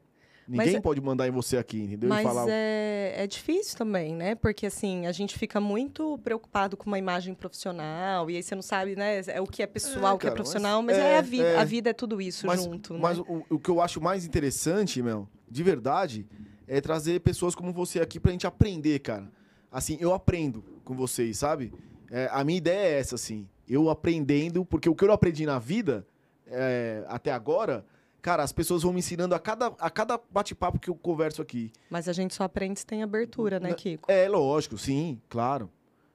Ninguém 0.49 0.73
mas, 0.73 0.83
pode 0.83 1.01
mandar 1.01 1.29
em 1.29 1.31
você 1.31 1.57
aqui, 1.57 1.85
entendeu? 1.85 2.09
Mas 2.09 2.25
falar... 2.25 2.47
é, 2.49 3.15
é 3.17 3.27
difícil 3.29 3.79
também, 3.79 4.17
né? 4.17 4.35
Porque, 4.35 4.67
assim, 4.67 5.07
a 5.07 5.13
gente 5.13 5.39
fica 5.39 5.61
muito 5.61 6.19
preocupado 6.25 6.77
com 6.77 6.87
uma 6.89 6.99
imagem 6.99 7.33
profissional, 7.33 8.29
e 8.29 8.35
aí 8.35 8.43
você 8.43 8.57
não 8.57 8.63
sabe, 8.63 8.97
né? 8.97 9.23
É 9.29 9.41
o 9.41 9.47
que 9.47 9.63
é 9.63 9.67
pessoal, 9.69 10.13
é, 10.13 10.15
o 10.17 10.19
que 10.19 10.27
é 10.27 10.31
profissional, 10.33 10.83
mas, 10.83 10.97
mas 10.97 11.07
é, 11.07 11.13
é, 11.13 11.19
a 11.19 11.21
vida. 11.21 11.45
É... 11.45 11.57
A 11.59 11.65
vida 11.65 11.91
é 11.91 11.93
tudo 11.93 12.21
isso 12.21 12.49
mas, 12.49 12.65
junto, 12.65 12.99
Mas 12.99 13.19
né? 13.19 13.25
o, 13.29 13.55
o, 13.55 13.59
que 13.61 13.71
eu 13.71 13.81
acho 13.81 14.01
mais 14.01 14.27
interessante, 14.27 15.01
meu, 15.01 15.29
de 15.49 15.63
verdade, 15.63 16.27
é 16.67 16.81
trazer 16.81 17.21
pessoas 17.21 17.55
como 17.55 17.73
você 17.73 18.01
aqui 18.01 18.19
pra 18.19 18.33
gente 18.33 18.47
aprender, 18.47 18.99
cara. 18.99 19.31
Assim, 19.71 19.97
eu 20.01 20.13
aprendo 20.13 20.65
com 20.85 20.97
vocês, 20.97 21.39
sabe? 21.39 21.73
É, 22.11 22.29
a 22.33 22.43
minha 22.43 22.59
ideia 22.59 22.97
é 22.97 22.99
essa, 22.99 23.15
assim. 23.15 23.49
Eu 23.69 23.89
aprendendo, 23.89 24.65
porque 24.65 24.89
o 24.89 24.95
que 24.97 25.05
eu 25.05 25.13
aprendi 25.13 25.47
na 25.47 25.61
vida 25.61 26.05
é, 26.47 27.05
até 27.09 27.33
agora, 27.33 27.85
cara, 28.21 28.43
as 28.43 28.53
pessoas 28.53 28.83
vão 28.83 28.93
me 28.93 29.01
ensinando 29.01 29.35
a 29.35 29.39
cada, 29.39 29.67
a 29.79 29.91
cada 29.91 30.19
bate-papo 30.31 30.79
que 30.79 30.89
eu 30.89 30.95
converso 30.95 31.43
aqui. 31.43 31.73
Mas 31.91 32.09
a 32.09 32.13
gente 32.13 32.35
só 32.35 32.45
aprende 32.45 32.81
se 32.81 32.87
tem 32.87 33.03
abertura, 33.03 33.59
né, 33.59 33.75
Kiko? 33.75 34.11
É, 34.11 34.29
lógico, 34.29 34.79
sim, 34.79 35.21
claro. 35.29 35.71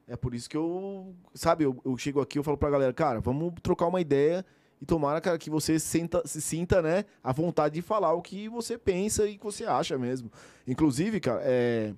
É 0.06 0.16
por 0.16 0.34
isso 0.34 0.48
que 0.48 0.56
eu, 0.56 1.14
sabe, 1.34 1.64
eu, 1.64 1.78
eu 1.84 1.96
chego 1.98 2.20
aqui 2.20 2.38
eu 2.38 2.42
falo 2.42 2.56
pra 2.56 2.70
galera, 2.70 2.92
cara, 2.94 3.20
vamos 3.20 3.52
trocar 3.62 3.86
uma 3.86 4.00
ideia 4.00 4.44
e 4.80 4.86
tomara, 4.86 5.20
cara, 5.20 5.36
que 5.36 5.50
você 5.50 5.78
senta, 5.78 6.22
se 6.24 6.40
sinta, 6.40 6.80
né, 6.80 7.04
à 7.22 7.30
vontade 7.30 7.74
de 7.74 7.82
falar 7.82 8.14
o 8.14 8.22
que 8.22 8.48
você 8.48 8.78
pensa 8.78 9.26
e 9.26 9.36
que 9.36 9.44
você 9.44 9.64
acha 9.64 9.98
mesmo. 9.98 10.30
Inclusive, 10.66 11.20
cara, 11.20 11.42
é, 11.44 11.92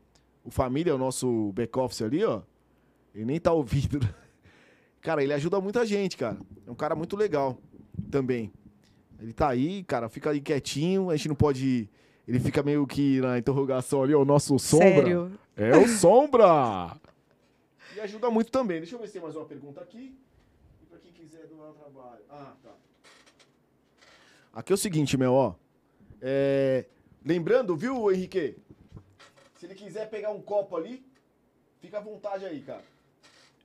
o 0.45 0.51
Família, 0.51 0.95
o 0.95 0.99
nosso 0.99 1.53
back-office 1.53 2.03
ali, 2.03 2.24
ó, 2.24 2.43
ele 3.14 3.26
nem 3.26 3.39
tá 3.39 3.53
ouvindo. 3.53 4.01
cara, 5.01 5.22
ele 5.22 5.33
ajuda 5.33 5.61
muita 5.61 5.87
gente, 5.87 6.16
cara. 6.16 6.39
É 6.66 6.70
um 6.70 6.74
cara 6.74 6.97
muito 6.97 7.16
legal 7.16 7.59
também. 8.11 8.53
Ele 9.18 9.32
tá 9.32 9.49
aí, 9.49 9.84
cara, 9.84 10.09
fica 10.09 10.30
aí 10.30 10.41
quietinho, 10.41 11.11
a 11.11 11.16
gente 11.16 11.28
não 11.28 11.36
pode. 11.36 11.88
Ele 12.26 12.41
fica 12.41 12.62
meio 12.62 12.86
que 12.86 13.20
na 13.20 13.38
interrogação 13.38 14.03
ali, 14.03 14.14
o 14.14 14.24
nosso 14.24 14.59
sombra. 14.59 14.88
Sério? 14.88 15.38
É 15.57 15.76
o 15.76 15.86
Sombra! 15.86 16.97
E 17.95 18.01
ajuda 18.01 18.30
muito 18.30 18.51
também. 18.51 18.78
Deixa 18.78 18.95
eu 18.95 18.99
ver 18.99 19.09
se 19.09 19.12
tem 19.14 19.22
mais 19.22 19.36
uma 19.36 19.45
pergunta 19.45 19.80
aqui. 19.80 20.16
E 20.82 20.86
pra 20.86 20.99
quem 20.99 21.12
quiser 21.12 21.47
doar 21.49 21.72
trabalho. 21.72 22.22
Ah, 22.30 22.55
tá. 22.62 22.70
Aqui 24.55 24.72
é 24.72 24.74
o 24.74 24.78
seguinte, 24.78 25.18
meu, 25.18 25.34
ó. 25.34 25.55
É... 26.22 26.86
Lembrando, 27.22 27.76
viu, 27.76 28.11
Henrique? 28.11 28.57
Se 29.57 29.66
ele 29.66 29.74
quiser 29.74 30.09
pegar 30.09 30.30
um 30.30 30.41
copo 30.41 30.76
ali, 30.76 31.05
fica 31.80 31.99
à 31.99 32.01
vontade 32.01 32.47
aí, 32.47 32.62
cara. 32.62 32.84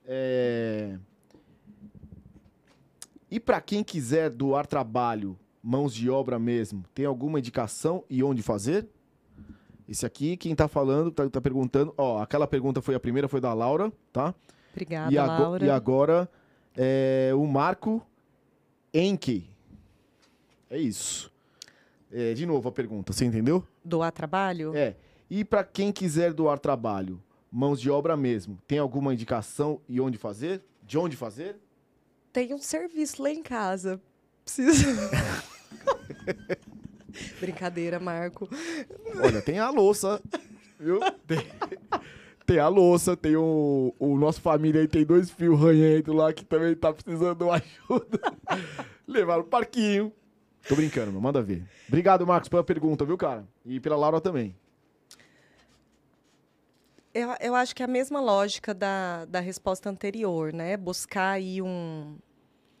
É... 0.04 0.98
E 3.30 3.40
para 3.40 3.60
quem 3.60 3.82
quiser 3.82 4.30
doar 4.30 4.66
trabalho, 4.66 5.36
mãos 5.62 5.92
de 5.92 6.08
obra 6.08 6.38
mesmo, 6.38 6.84
tem 6.94 7.04
alguma 7.04 7.38
indicação 7.38 8.04
e 8.08 8.22
onde 8.22 8.42
fazer? 8.42 8.86
Esse 9.88 10.04
aqui, 10.04 10.36
quem 10.36 10.54
tá 10.54 10.68
falando, 10.68 11.10
tá, 11.10 11.28
tá 11.28 11.40
perguntando. 11.40 11.94
Ó, 11.96 12.20
aquela 12.20 12.46
pergunta 12.46 12.80
foi 12.80 12.94
a 12.94 13.00
primeira, 13.00 13.28
foi 13.28 13.40
da 13.40 13.52
Laura, 13.52 13.92
tá? 14.12 14.34
Obrigada, 14.72 15.12
e 15.12 15.16
Laura. 15.16 15.64
E 15.64 15.70
agora, 15.70 16.28
é, 16.76 17.32
o 17.34 17.46
Marco 17.46 18.04
Enke. 18.92 19.48
É 20.68 20.78
isso. 20.78 21.32
É, 22.12 22.34
de 22.34 22.46
novo 22.46 22.68
a 22.68 22.72
pergunta, 22.72 23.12
você 23.12 23.24
entendeu? 23.24 23.64
Doar 23.84 24.12
trabalho? 24.12 24.72
É. 24.76 24.94
E 25.28 25.44
para 25.44 25.64
quem 25.64 25.92
quiser 25.92 26.32
doar 26.32 26.58
trabalho, 26.58 27.20
mãos 27.50 27.80
de 27.80 27.90
obra 27.90 28.16
mesmo, 28.16 28.58
tem 28.66 28.78
alguma 28.78 29.12
indicação 29.12 29.80
e 29.88 30.00
onde 30.00 30.16
fazer? 30.16 30.62
De 30.84 30.96
onde 30.96 31.16
fazer? 31.16 31.56
Tem 32.36 32.52
um 32.52 32.58
serviço 32.58 33.22
lá 33.22 33.30
em 33.30 33.42
casa. 33.42 33.98
Precisa. 34.44 35.10
Brincadeira, 37.40 37.98
Marco. 37.98 38.46
Olha, 39.24 39.40
tem 39.40 39.58
a 39.58 39.70
louça, 39.70 40.20
viu? 40.78 41.00
Tem, 41.26 41.38
tem 42.44 42.58
a 42.58 42.68
louça, 42.68 43.16
tem 43.16 43.36
o, 43.36 43.94
o 43.98 44.18
nosso 44.18 44.42
família 44.42 44.82
aí, 44.82 44.86
tem 44.86 45.02
dois 45.02 45.30
fios 45.30 45.58
ranhentos 45.58 46.14
lá 46.14 46.30
que 46.30 46.44
também 46.44 46.76
tá 46.76 46.92
precisando 46.92 47.38
de 47.38 47.44
uma 47.44 47.54
ajuda. 47.54 48.20
Levaram 49.08 49.40
o 49.40 49.46
parquinho. 49.46 50.12
Tô 50.68 50.76
brincando, 50.76 51.12
meu, 51.12 51.22
manda 51.22 51.40
ver. 51.40 51.66
Obrigado, 51.88 52.26
Marcos, 52.26 52.50
pela 52.50 52.62
pergunta, 52.62 53.02
viu, 53.06 53.16
cara? 53.16 53.48
E 53.64 53.80
pela 53.80 53.96
Laura 53.96 54.20
também. 54.20 54.54
Eu, 57.14 57.34
eu 57.40 57.54
acho 57.54 57.74
que 57.74 57.82
é 57.82 57.86
a 57.86 57.88
mesma 57.88 58.20
lógica 58.20 58.74
da, 58.74 59.24
da 59.24 59.40
resposta 59.40 59.88
anterior, 59.88 60.52
né? 60.52 60.76
Buscar 60.76 61.30
aí 61.30 61.62
um, 61.62 62.18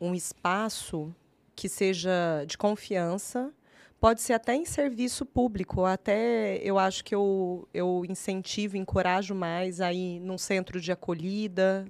um 0.00 0.14
espaço 0.14 1.14
que 1.54 1.68
seja 1.68 2.44
de 2.46 2.56
confiança. 2.58 3.52
Pode 3.98 4.20
ser 4.20 4.34
até 4.34 4.54
em 4.54 4.66
serviço 4.66 5.24
público, 5.24 5.84
até 5.84 6.58
eu 6.58 6.78
acho 6.78 7.02
que 7.02 7.14
eu, 7.14 7.66
eu 7.72 8.04
incentivo, 8.08 8.76
encorajo 8.76 9.34
mais 9.34 9.80
aí 9.80 10.20
num 10.20 10.36
centro 10.36 10.78
de 10.80 10.92
acolhida, 10.92 11.86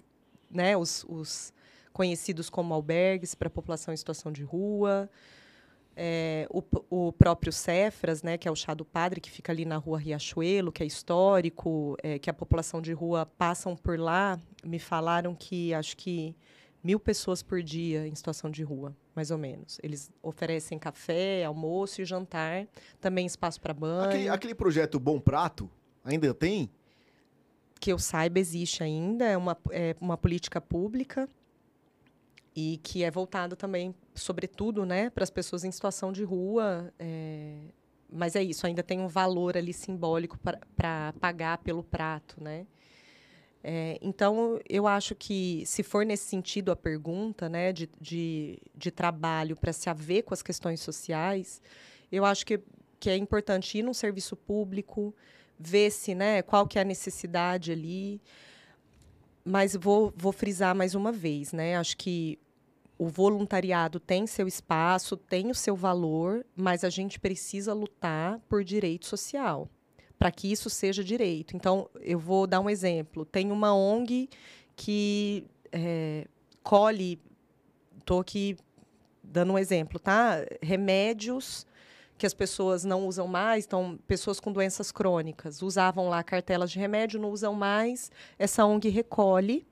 né? 0.49 0.77
Os, 0.77 1.05
os 1.09 1.53
conhecidos 1.93 2.49
como 2.49 2.73
albergues 2.73 3.35
para 3.35 3.49
a 3.49 3.51
população 3.51 3.93
em 3.93 3.97
situação 3.97 4.31
de 4.31 4.45
rua. 4.45 5.11
É, 5.97 6.47
o, 6.51 6.63
o 6.91 7.13
próprio 7.13 7.51
Cefras, 7.51 8.23
né, 8.23 8.37
que 8.37 8.47
é 8.47 8.51
o 8.51 8.55
chá 8.55 8.75
do 8.75 8.85
padre, 8.85 9.19
que 9.19 9.31
fica 9.31 9.51
ali 9.51 9.65
na 9.65 9.79
rua 9.79 9.99
Riachuelo, 9.99 10.71
que 10.71 10.83
é 10.83 10.87
histórico, 10.87 11.97
é, 12.03 12.19
que 12.19 12.29
a 12.29 12.35
população 12.35 12.83
de 12.83 12.93
rua 12.93 13.25
passam 13.25 13.75
por 13.75 13.99
lá, 13.99 14.39
me 14.63 14.79
falaram 14.79 15.35
que 15.35 15.73
acho 15.73 15.97
que 15.97 16.37
mil 16.87 17.01
pessoas 17.01 17.43
por 17.43 17.61
dia 17.63 18.07
em 18.07 18.15
situação 18.15 18.49
de 18.49 18.63
rua, 18.63 18.97
mais 19.15 19.33
ou 19.33 19.39
menos. 19.39 19.81
Eles 19.83 20.11
oferecem 20.23 20.79
café, 20.79 21.45
almoço 21.45 22.01
e 22.01 22.05
jantar, 22.05 22.69
também 23.01 23.27
espaço 23.27 23.61
para 23.61 23.75
banho. 23.75 24.09
Aquele, 24.09 24.29
aquele 24.29 24.55
projeto 24.55 25.01
Bom 25.01 25.19
Prato, 25.19 25.69
ainda 26.05 26.33
tem? 26.33 26.71
que 27.79 27.93
eu 27.93 27.99
saiba 27.99 28.39
existe 28.39 28.83
ainda, 28.83 29.27
é 29.27 29.37
uma, 29.37 29.57
é 29.71 29.95
uma 30.01 30.17
política 30.17 30.61
pública 30.61 31.29
e 32.55 32.81
que 32.83 33.05
é 33.05 33.11
voltado 33.11 33.55
também, 33.55 33.95
sobretudo, 34.15 34.87
né, 34.87 35.11
para 35.11 35.23
as 35.23 35.31
pessoas 35.31 35.63
em 35.63 35.71
situação 35.71 36.11
de 36.11 36.25
rua. 36.25 36.91
é, 36.99 37.59
Mas 38.11 38.35
é 38.35 38.43
isso, 38.43 38.67
ainda 38.67 38.83
tem 38.83 38.99
um 38.99 39.09
valor 39.09 39.57
ali 39.57 39.73
simbólico 39.75 40.39
para 40.75 41.13
pagar 41.21 41.59
pelo 41.59 41.83
prato, 41.83 42.43
né? 42.43 42.67
É, 43.69 43.99
então, 44.01 44.61
eu 44.69 44.87
acho 44.87 45.13
que, 45.17 45.65
se 45.67 45.83
for 45.83 46.07
nesse 46.07 46.29
sentido 46.29 46.71
a 46.71 46.77
pergunta, 46.77 47.49
né, 47.49 47.73
de, 47.73 47.91
de, 48.01 48.61
de 48.73 48.93
trabalho 48.93 49.57
para 49.57 49.73
se 49.73 49.91
haver 49.91 50.23
com 50.23 50.33
as 50.33 50.41
questões 50.41 50.79
sociais, 50.79 51.61
eu 52.13 52.25
acho 52.25 52.47
que, 52.47 52.61
que 53.01 53.11
é 53.11 53.17
importante 53.17 53.79
ir 53.79 53.83
num 53.83 53.93
serviço 53.93 54.37
público, 54.37 55.13
ver 55.59 55.91
se, 55.91 56.15
né, 56.15 56.43
qual 56.43 56.65
que 56.65 56.79
é 56.79 56.83
a 56.83 56.85
necessidade 56.85 57.73
ali. 57.73 58.23
Mas 59.45 59.75
vou, 59.75 60.15
vou 60.17 60.31
frisar 60.31 60.73
mais 60.73 60.95
uma 60.95 61.11
vez, 61.11 61.53
né? 61.53 61.77
Acho 61.77 61.97
que 61.97 62.39
o 62.97 63.09
voluntariado 63.09 63.99
tem 63.99 64.29
seu 64.29 64.47
espaço, 64.47 65.17
tem 65.17 65.51
o 65.51 65.55
seu 65.57 65.75
valor, 65.75 66.47
mas 66.55 66.85
a 66.85 66.89
gente 66.89 67.19
precisa 67.19 67.75
lutar 67.75 68.39
por 68.49 68.63
direito 68.63 69.07
social, 69.07 69.69
para 70.19 70.31
que 70.31 70.51
isso 70.51 70.71
seja 70.71 71.05
direito. 71.05 71.57
Então, 71.57 71.89
eu 72.01 72.19
vou 72.19 72.47
dar 72.47 72.61
um 72.61 72.71
exemplo. 72.71 73.25
Tem 73.25 73.51
uma 73.51 73.75
ONG 73.75 74.29
que 74.75 75.45
é, 75.73 76.27
colhe, 76.63 77.21
estou 77.99 78.21
aqui 78.21 78.57
dando 79.23 79.53
um 79.53 79.59
exemplo, 79.59 79.99
tá? 79.99 80.37
Remédios 80.63 81.67
que 82.19 82.27
as 82.27 82.33
pessoas 82.33 82.83
não 82.83 83.07
usam 83.07 83.27
mais, 83.27 83.67
então 83.67 83.99
pessoas 84.07 84.41
com 84.41 84.51
doenças 84.51 84.91
crônicas 84.91 85.61
usavam 85.61 86.09
lá 86.09 86.23
cartelas 86.23 86.71
de 86.71 86.79
remédio, 86.79 87.21
não 87.21 87.31
usam 87.31 87.53
mais. 87.53 88.11
Essa 88.39 88.65
ONG 88.65 88.89
recolhe, 88.89 89.67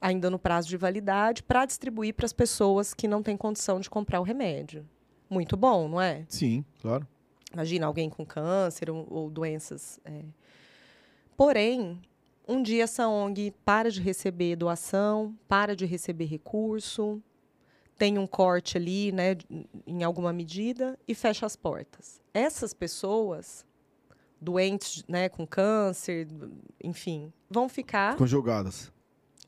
ainda 0.00 0.28
no 0.28 0.38
prazo 0.38 0.68
de 0.68 0.76
validade, 0.76 1.42
para 1.42 1.64
distribuir 1.64 2.14
para 2.14 2.26
as 2.26 2.32
pessoas 2.32 2.92
que 2.92 3.06
não 3.06 3.22
têm 3.22 3.36
condição 3.36 3.78
de 3.78 3.88
comprar 3.88 4.18
o 4.20 4.24
remédio. 4.24 4.84
Muito 5.30 5.56
bom, 5.56 5.88
não 5.88 6.00
é? 6.00 6.24
Sim, 6.28 6.64
claro. 6.80 7.06
Imagina 7.52 7.86
alguém 7.86 8.10
com 8.10 8.24
câncer 8.24 8.90
ou, 8.90 9.06
ou 9.10 9.30
doenças. 9.30 9.98
é. 10.04 10.22
Porém, 11.36 12.00
um 12.48 12.62
dia 12.62 12.84
essa 12.84 13.06
ONG 13.06 13.52
para 13.64 13.90
de 13.90 14.00
receber 14.00 14.56
doação, 14.56 15.36
para 15.46 15.76
de 15.76 15.86
receber 15.86 16.24
recurso, 16.24 17.22
tem 17.96 18.16
um 18.16 18.26
corte 18.26 18.78
ali, 18.78 19.12
né, 19.12 19.36
em 19.86 20.02
alguma 20.02 20.32
medida, 20.32 20.98
e 21.06 21.14
fecha 21.14 21.44
as 21.44 21.56
portas. 21.56 22.20
Essas 22.32 22.72
pessoas, 22.72 23.66
doentes 24.40 25.04
né, 25.08 25.28
com 25.28 25.46
câncer, 25.46 26.28
enfim, 26.82 27.32
vão 27.50 27.68
ficar 27.68 28.16
Com 28.16 28.26
jogadas. 28.26 28.90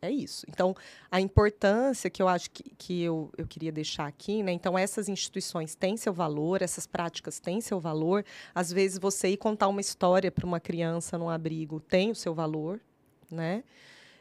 É 0.03 0.11
isso. 0.11 0.47
Então, 0.49 0.75
a 1.11 1.21
importância 1.21 2.09
que 2.09 2.23
eu 2.23 2.29
acho 2.29 2.51
que, 2.51 2.63
que 2.77 3.03
eu, 3.03 3.31
eu 3.37 3.47
queria 3.47 3.71
deixar 3.71 4.07
aqui, 4.07 4.43
né? 4.43 4.53
Então, 4.53 4.79
essas 4.79 5.09
instituições 5.09 5.75
têm 5.75 5.97
seu 5.97 6.13
valor, 6.13 6.63
essas 6.63 6.87
práticas 6.87 7.39
têm 7.39 7.61
seu 7.61 7.79
valor. 7.79 8.25
Às 8.55 8.73
vezes, 8.73 8.99
você 8.99 9.29
ir 9.29 9.37
contar 9.37 9.69
uma 9.69 9.81
história 9.81 10.31
para 10.31 10.47
uma 10.47 10.59
criança 10.59 11.19
num 11.19 11.29
abrigo 11.29 11.81
tem 11.81 12.11
o 12.11 12.15
seu 12.15 12.35
valor, 12.35 12.81
né? 13.31 13.63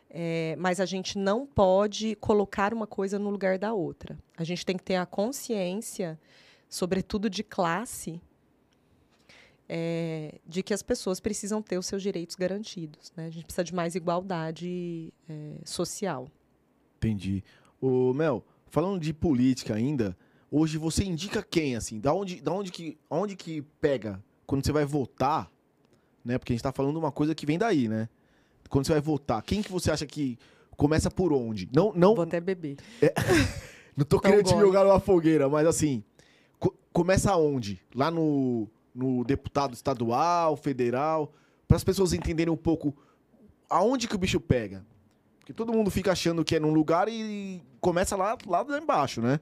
É, 0.10 0.56
mas 0.58 0.80
a 0.80 0.86
gente 0.86 1.18
não 1.18 1.46
pode 1.46 2.16
colocar 2.16 2.74
uma 2.74 2.88
coisa 2.88 3.18
no 3.18 3.30
lugar 3.30 3.58
da 3.58 3.74
outra. 3.74 4.18
A 4.36 4.44
gente 4.44 4.66
tem 4.66 4.76
que 4.76 4.84
ter 4.84 4.96
a 4.96 5.06
consciência, 5.06 6.20
sobretudo 6.68 7.30
de 7.30 7.44
classe, 7.44 8.20
é, 9.72 10.40
de 10.48 10.64
que 10.64 10.74
as 10.74 10.82
pessoas 10.82 11.20
precisam 11.20 11.62
ter 11.62 11.78
os 11.78 11.86
seus 11.86 12.02
direitos 12.02 12.36
garantidos. 12.36 13.14
Né? 13.16 13.28
A 13.28 13.30
gente 13.30 13.44
precisa 13.46 13.64
de 13.64 13.74
mais 13.76 13.94
igualdade 13.94 15.14
é, 15.30 15.58
social. 15.64 16.28
Entendi. 16.98 17.44
Ô, 17.80 18.12
Mel, 18.14 18.44
falando 18.68 19.00
de 19.00 19.14
política 19.14 19.76
ainda, 19.76 20.18
hoje 20.52 20.78
você 20.80 21.04
indica 21.04 21.44
quem, 21.44 21.76
assim? 21.76 22.00
Da 22.00 22.12
onde, 22.12 22.42
da 22.42 22.52
onde, 22.52 22.72
que, 22.72 22.98
onde 23.10 23.36
que 23.36 23.62
pega 23.80 24.22
quando 24.48 24.66
você 24.66 24.72
vai 24.72 24.86
votar, 24.86 25.52
né? 26.26 26.40
Porque 26.40 26.52
a 26.52 26.56
gente 26.56 26.64
tá 26.64 26.72
falando 26.72 26.98
uma 26.98 27.12
coisa 27.12 27.36
que 27.36 27.46
vem 27.46 27.60
daí, 27.60 27.88
né? 27.88 28.10
Quando 28.70 28.88
você 28.88 28.94
vai 28.94 29.02
votar, 29.02 29.42
quem 29.44 29.62
que 29.62 29.72
você 29.72 29.92
acha 29.92 30.06
que 30.06 30.38
começa 30.76 31.12
por 31.12 31.32
onde? 31.32 31.70
Não, 31.72 31.94
não, 31.94 32.16
Vou 32.16 32.24
até 32.24 32.42
beber. 32.42 32.78
não 33.96 34.04
tô 34.04 34.20
querendo 34.20 34.44
te 34.44 34.58
jogar 34.58 34.84
numa 34.84 35.00
fogueira, 35.00 35.48
mas 35.48 35.68
assim, 35.68 36.04
co- 36.60 36.76
começa 36.92 37.36
onde? 37.36 37.80
Lá 37.96 38.10
no, 38.12 38.68
no 39.00 39.24
deputado 39.24 39.74
estadual, 39.74 40.58
federal, 40.58 41.32
para 41.68 41.78
as 41.78 41.84
pessoas 41.84 42.12
entenderem 42.12 42.54
um 42.54 42.58
pouco 42.58 42.94
aonde 43.70 44.08
que 44.08 44.16
o 44.16 44.20
bicho 44.20 44.40
pega. 44.40 44.86
Porque 45.40 45.54
todo 45.54 45.72
mundo 45.72 45.90
fica 45.90 46.12
achando 46.12 46.44
que 46.44 46.56
é 46.56 46.60
num 46.60 46.74
lugar 46.74 47.08
e 47.08 47.64
começa 47.80 48.16
lá, 48.16 48.38
lá 48.46 48.66
embaixo, 48.78 49.22
né? 49.22 49.40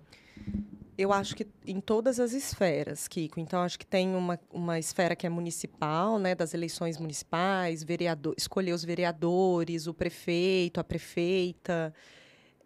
Eu 0.97 1.11
acho 1.13 1.35
que 1.35 1.45
em 1.65 1.79
todas 1.79 2.19
as 2.19 2.33
esferas, 2.33 3.07
Kiko. 3.07 3.39
Então, 3.39 3.61
acho 3.61 3.77
que 3.77 3.85
tem 3.85 4.15
uma, 4.15 4.39
uma 4.51 4.79
esfera 4.79 5.15
que 5.15 5.27
é 5.27 5.29
municipal, 5.29 6.17
né, 6.17 6.33
das 6.33 6.55
eleições 6.55 6.97
municipais, 6.97 7.83
vereador, 7.83 8.33
escolher 8.35 8.73
os 8.73 8.83
vereadores, 8.83 9.85
o 9.85 9.93
prefeito, 9.93 10.79
a 10.79 10.83
prefeita, 10.83 11.93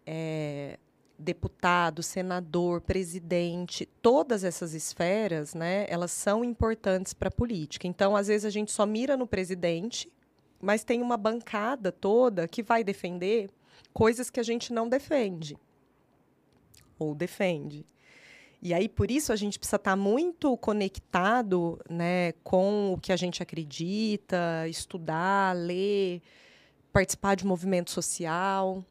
é, 0.06 0.78
deputado, 1.22 2.02
senador, 2.02 2.80
presidente. 2.80 3.86
Todas 4.02 4.44
essas 4.44 4.74
esferas, 4.74 5.54
né, 5.54 5.86
elas 5.88 6.10
são 6.10 6.44
importantes 6.44 7.14
para 7.14 7.28
a 7.28 7.32
política. 7.32 7.86
Então, 7.86 8.14
às 8.14 8.26
vezes, 8.26 8.44
a 8.44 8.50
gente 8.50 8.70
só 8.70 8.84
mira 8.84 9.16
no 9.16 9.26
presidente, 9.26 10.12
mas 10.60 10.84
tem 10.84 11.00
uma 11.00 11.16
bancada 11.16 11.90
toda 11.90 12.46
que 12.46 12.62
vai 12.62 12.84
defender 12.84 13.48
coisas 13.92 14.28
que 14.28 14.40
a 14.40 14.42
gente 14.42 14.72
não 14.72 14.88
defende 14.88 15.56
ou 16.98 17.14
defende. 17.14 17.86
E 18.60 18.72
aí, 18.72 18.88
por 18.88 19.10
isso, 19.10 19.32
a 19.32 19.36
gente 19.36 19.58
precisa 19.58 19.76
estar 19.76 19.96
muito 19.96 20.56
conectado 20.56 21.80
né, 21.90 22.30
com 22.44 22.92
o 22.92 22.98
que 22.98 23.12
a 23.12 23.16
gente 23.16 23.42
acredita, 23.42 24.68
estudar, 24.68 25.56
ler, 25.56 26.22
participar 26.92 27.34
de 27.34 27.44
movimento 27.44 27.90
social, 27.90 28.84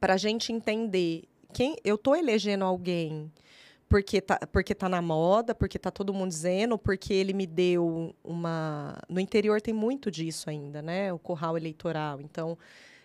para 0.00 0.14
a 0.14 0.16
gente 0.16 0.52
entender 0.52 1.24
quem 1.52 1.76
eu 1.84 1.94
estou 1.94 2.16
elegendo 2.16 2.64
alguém 2.64 3.30
porque 3.94 4.20
tá, 4.20 4.40
porque 4.50 4.74
tá 4.74 4.88
na 4.88 5.00
moda, 5.00 5.54
porque 5.54 5.78
tá 5.78 5.90
todo 5.90 6.12
mundo 6.12 6.30
dizendo, 6.30 6.76
porque 6.76 7.12
ele 7.12 7.32
me 7.32 7.46
deu 7.46 8.12
uma. 8.24 8.98
No 9.08 9.20
interior 9.20 9.60
tem 9.60 9.72
muito 9.72 10.10
disso 10.10 10.50
ainda, 10.50 10.82
né? 10.82 11.12
O 11.12 11.18
curral 11.18 11.56
eleitoral. 11.56 12.20
Então, 12.20 12.58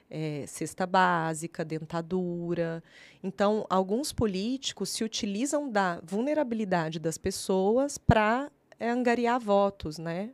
é, 0.10 0.46
cesta 0.48 0.88
básica, 0.88 1.64
dentadura. 1.64 2.84
Então, 3.24 3.68
alguns 3.70 4.12
políticos 4.12 4.90
se 4.90 5.04
utilizam 5.04 5.70
da 5.70 6.00
vulnerabilidade 6.04 6.98
das 6.98 7.20
pessoas 7.20 7.98
para 8.00 8.52
é, 8.80 8.90
angariar 8.90 9.40
votos, 9.40 10.00
né? 10.00 10.32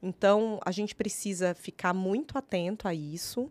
Então, 0.00 0.60
a 0.64 0.70
gente 0.70 0.94
precisa 0.94 1.54
ficar 1.54 1.92
muito 1.92 2.38
atento 2.38 2.86
a 2.86 2.94
isso 2.94 3.50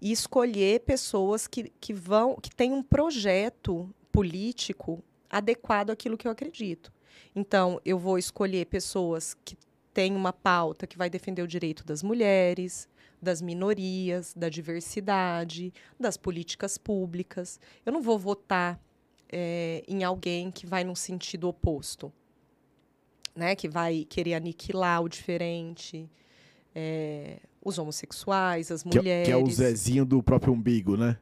e 0.00 0.12
escolher 0.12 0.80
pessoas 0.80 1.46
que, 1.46 1.72
que 1.80 1.92
vão 1.92 2.36
que 2.36 2.54
têm 2.54 2.72
um 2.72 2.82
projeto 2.82 3.88
político 4.12 5.02
adequado 5.28 5.90
àquilo 5.90 6.16
que 6.16 6.26
eu 6.26 6.32
acredito. 6.32 6.92
Então, 7.34 7.80
eu 7.84 7.98
vou 7.98 8.18
escolher 8.18 8.66
pessoas 8.66 9.34
que 9.44 9.56
têm 9.92 10.14
uma 10.14 10.32
pauta 10.32 10.86
que 10.86 10.96
vai 10.96 11.08
defender 11.08 11.42
o 11.42 11.48
direito 11.48 11.84
das 11.84 12.02
mulheres, 12.02 12.88
das 13.20 13.40
minorias, 13.40 14.34
da 14.34 14.48
diversidade, 14.48 15.72
das 15.98 16.16
políticas 16.16 16.78
públicas. 16.78 17.58
Eu 17.84 17.92
não 17.92 18.02
vou 18.02 18.18
votar 18.18 18.80
é, 19.28 19.82
em 19.88 20.04
alguém 20.04 20.50
que 20.50 20.66
vai 20.66 20.84
num 20.84 20.94
sentido 20.94 21.48
oposto, 21.48 22.12
né? 23.34 23.56
Que 23.56 23.68
vai 23.68 24.06
querer 24.08 24.34
aniquilar 24.34 25.02
o 25.02 25.08
diferente, 25.08 26.08
é, 26.74 27.40
os 27.66 27.78
homossexuais, 27.78 28.70
as 28.70 28.84
mulheres. 28.84 29.26
Que, 29.26 29.32
que 29.32 29.32
é 29.32 29.36
o 29.36 29.50
Zezinho 29.50 30.04
do 30.04 30.22
próprio 30.22 30.52
umbigo, 30.52 30.96
né? 30.96 31.18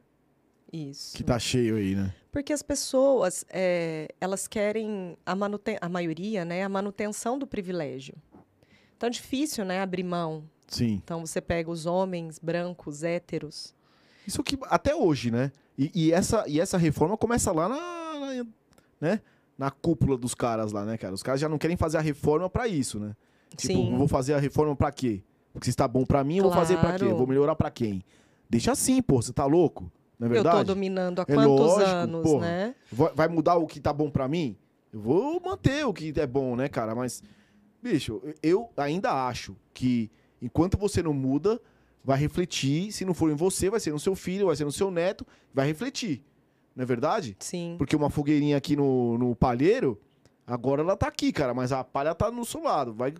Isso. 0.71 1.15
Que 1.15 1.23
tá 1.23 1.39
cheio 1.39 1.77
aí, 1.77 1.95
né? 1.95 2.13
Porque 2.31 2.53
as 2.53 2.61
pessoas, 2.61 3.45
é, 3.49 4.09
elas 4.19 4.47
querem, 4.47 5.17
a, 5.25 5.35
manuten 5.35 5.77
a 5.81 5.89
maioria, 5.89 6.43
né, 6.45 6.63
a 6.63 6.69
manutenção 6.69 7.39
do 7.39 7.47
privilégio. 7.47 8.13
Então 8.95 9.07
é 9.07 9.09
difícil, 9.09 9.65
né, 9.65 9.81
abrir 9.81 10.03
mão. 10.03 10.43
Sim. 10.67 11.01
Então 11.03 11.25
você 11.25 11.41
pega 11.41 11.71
os 11.71 11.85
homens 11.85 12.37
brancos, 12.37 13.03
héteros. 13.03 13.73
Isso 14.27 14.43
que 14.43 14.57
até 14.63 14.93
hoje, 14.93 15.31
né? 15.31 15.51
E, 15.77 15.91
e 15.93 16.11
essa, 16.11 16.43
e 16.47 16.59
essa 16.59 16.77
reforma 16.77 17.17
começa 17.17 17.51
lá 17.51 17.69
na, 17.69 18.19
na, 18.19 18.45
né? 18.99 19.21
na 19.57 19.71
cúpula 19.71 20.17
dos 20.17 20.35
caras 20.35 20.71
lá, 20.71 20.85
né, 20.85 20.97
cara? 20.97 21.13
Os 21.13 21.23
caras 21.23 21.39
já 21.39 21.47
não 21.47 21.57
querem 21.57 21.77
fazer 21.77 21.97
a 21.97 22.01
reforma 22.01 22.49
para 22.49 22.67
isso, 22.67 22.99
né? 22.99 23.15
Tipo, 23.55 23.73
Sim. 23.73 23.97
vou 23.97 24.07
fazer 24.07 24.33
a 24.33 24.39
reforma 24.39 24.75
para 24.75 24.91
quê? 24.91 25.23
Porque 25.55 25.65
se 25.67 25.69
está 25.69 25.87
bom 25.87 26.05
para 26.05 26.21
mim, 26.21 26.37
eu 26.37 26.43
vou 26.43 26.51
fazer 26.51 26.77
para 26.77 26.99
quê? 26.99 27.05
Eu 27.05 27.15
vou 27.17 27.25
melhorar 27.25 27.55
para 27.55 27.71
quem? 27.71 28.03
Deixa 28.49 28.73
assim, 28.73 29.01
pô, 29.01 29.21
você 29.21 29.31
tá 29.31 29.45
louco? 29.45 29.89
Não 30.19 30.27
é 30.27 30.29
verdade? 30.29 30.57
Eu 30.57 30.65
tô 30.65 30.73
dominando 30.73 31.19
há 31.19 31.21
É 31.27 31.33
quantos 31.33 31.47
lógico, 31.59 31.89
anos, 31.89 32.21
porra. 32.23 32.45
né? 32.45 32.75
Vai 32.91 33.29
mudar 33.29 33.55
o 33.55 33.65
que 33.65 33.79
tá 33.79 33.93
bom 33.93 34.09
pra 34.09 34.27
mim? 34.27 34.57
Eu 34.91 34.99
vou 34.99 35.41
manter 35.41 35.85
o 35.85 35.93
que 35.93 36.13
é 36.17 36.27
bom, 36.27 36.57
né, 36.57 36.67
cara? 36.67 36.93
Mas, 36.93 37.23
bicho, 37.81 38.21
eu 38.43 38.69
ainda 38.75 39.11
acho 39.27 39.55
que 39.73 40.11
enquanto 40.41 40.77
você 40.77 41.01
não 41.01 41.13
muda, 41.13 41.59
vai 42.03 42.19
refletir. 42.19 42.91
Se 42.91 43.05
não 43.05 43.13
for 43.13 43.31
em 43.31 43.35
você, 43.35 43.69
vai 43.69 43.79
ser 43.79 43.91
no 43.93 43.99
seu 43.99 44.13
filho, 44.13 44.47
vai 44.47 44.57
ser 44.57 44.65
no 44.65 44.71
seu 44.73 44.91
neto, 44.91 45.25
vai 45.53 45.65
refletir. 45.67 46.21
Não 46.75 46.83
é 46.83 46.85
verdade? 46.85 47.35
Sim. 47.39 47.75
Porque 47.77 47.95
uma 47.95 48.09
fogueirinha 48.09 48.57
aqui 48.57 48.75
no, 48.75 49.17
no 49.17 49.33
palheiro, 49.35 49.97
agora 50.45 50.81
ela 50.81 50.97
tá 50.97 51.07
aqui, 51.07 51.31
cara, 51.31 51.53
mas 51.53 51.71
a 51.71 51.81
palha 51.81 52.13
tá 52.13 52.29
no 52.29 52.43
seu 52.45 52.61
lado. 52.61 52.93
Vai, 52.93 53.13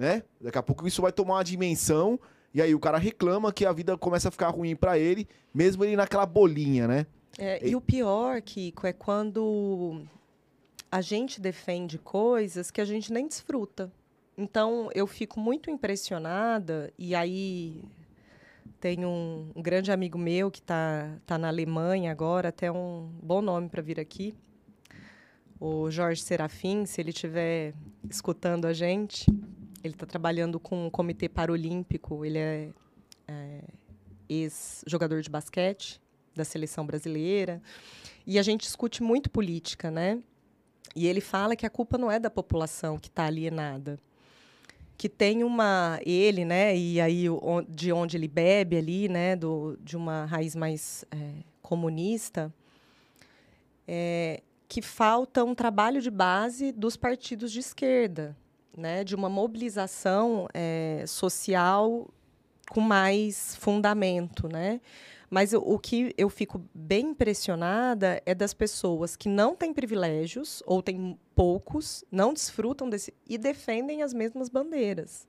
né? 0.00 0.22
Daqui 0.40 0.56
a 0.56 0.62
pouco 0.62 0.88
isso 0.88 1.02
vai 1.02 1.12
tomar 1.12 1.34
uma 1.34 1.44
dimensão. 1.44 2.18
E 2.54 2.62
aí 2.62 2.74
o 2.74 2.80
cara 2.80 2.96
reclama 2.96 3.52
que 3.52 3.66
a 3.66 3.72
vida 3.72 3.96
começa 3.98 4.28
a 4.28 4.30
ficar 4.30 4.48
ruim 4.48 4.74
pra 4.74 4.98
ele, 4.98 5.28
mesmo 5.52 5.84
ele 5.84 5.94
naquela 5.94 6.24
bolinha, 6.24 6.88
né? 6.88 7.06
É, 7.38 7.68
e 7.68 7.76
o 7.76 7.82
pior, 7.82 8.40
Kiko, 8.40 8.86
é 8.86 8.94
quando 8.94 10.02
a 10.90 11.02
gente 11.02 11.38
defende 11.38 11.98
coisas 11.98 12.70
que 12.70 12.80
a 12.80 12.84
gente 12.84 13.12
nem 13.12 13.28
desfruta. 13.28 13.92
Então, 14.38 14.88
eu 14.94 15.06
fico 15.06 15.38
muito 15.38 15.70
impressionada, 15.70 16.90
e 16.98 17.14
aí 17.14 17.84
tem 18.80 19.04
um, 19.04 19.52
um 19.54 19.62
grande 19.62 19.92
amigo 19.92 20.16
meu 20.16 20.50
que 20.50 20.60
está 20.60 21.14
tá 21.26 21.36
na 21.36 21.48
Alemanha 21.48 22.10
agora, 22.10 22.48
até 22.48 22.72
um 22.72 23.10
bom 23.22 23.42
nome 23.42 23.68
para 23.68 23.82
vir 23.82 24.00
aqui, 24.00 24.34
o 25.60 25.90
Jorge 25.90 26.22
Serafim, 26.22 26.86
se 26.86 27.02
ele 27.02 27.10
estiver 27.10 27.74
escutando 28.08 28.64
a 28.64 28.72
gente, 28.72 29.26
ele 29.82 29.94
está 29.94 30.06
trabalhando 30.06 30.60
com 30.60 30.86
o 30.86 30.90
Comitê 30.90 31.28
Paralímpico, 31.28 32.24
ele 32.24 32.38
é, 32.38 32.70
é 33.26 33.60
ex-jogador 34.28 35.22
de 35.22 35.30
basquete 35.30 36.00
da 36.34 36.44
seleção 36.44 36.86
brasileira, 36.86 37.60
e 38.26 38.38
a 38.38 38.42
gente 38.42 38.62
discute 38.62 39.02
muito 39.02 39.30
política, 39.30 39.90
né? 39.90 40.22
E 40.94 41.06
ele 41.06 41.20
fala 41.20 41.56
que 41.56 41.66
a 41.66 41.70
culpa 41.70 41.96
não 41.96 42.10
é 42.10 42.18
da 42.18 42.30
população 42.30 42.98
que 42.98 43.08
está 43.08 43.24
alienada, 43.24 43.98
que 44.96 45.08
tem 45.08 45.42
uma 45.42 45.98
ele, 46.04 46.44
né? 46.44 46.76
E 46.76 47.00
aí 47.00 47.24
de 47.68 47.92
onde 47.92 48.16
ele 48.16 48.28
bebe 48.28 48.76
ali, 48.76 49.08
né? 49.08 49.34
Do, 49.34 49.78
de 49.82 49.96
uma 49.96 50.24
raiz 50.26 50.54
mais 50.54 51.04
é, 51.10 51.32
comunista, 51.62 52.52
é, 53.88 54.42
que 54.68 54.82
falta 54.82 55.42
um 55.44 55.54
trabalho 55.54 56.00
de 56.00 56.10
base 56.10 56.70
dos 56.70 56.96
partidos 56.96 57.50
de 57.50 57.60
esquerda, 57.60 58.36
né? 58.80 59.04
De 59.04 59.14
uma 59.14 59.28
mobilização 59.28 60.48
é, 60.52 61.04
social 61.06 62.08
com 62.70 62.80
mais 62.80 63.54
fundamento, 63.56 64.48
né? 64.48 64.80
Mas 65.30 65.52
o, 65.52 65.78
que 65.78 66.12
eu 66.18 66.28
fico 66.28 66.60
bem 66.74 67.10
impressionada 67.10 68.20
é 68.26 68.34
das 68.34 68.52
pessoas 68.52 69.14
que 69.14 69.28
não 69.28 69.54
têm 69.54 69.72
privilégios, 69.72 70.60
ou 70.66 70.82
têm 70.82 71.16
poucos, 71.36 72.04
não 72.10 72.34
desfrutam 72.34 72.90
desse 72.90 73.14
e 73.28 73.38
defendem 73.38 74.02
as 74.02 74.12
mesmas 74.12 74.48
bandeiras. 74.48 75.28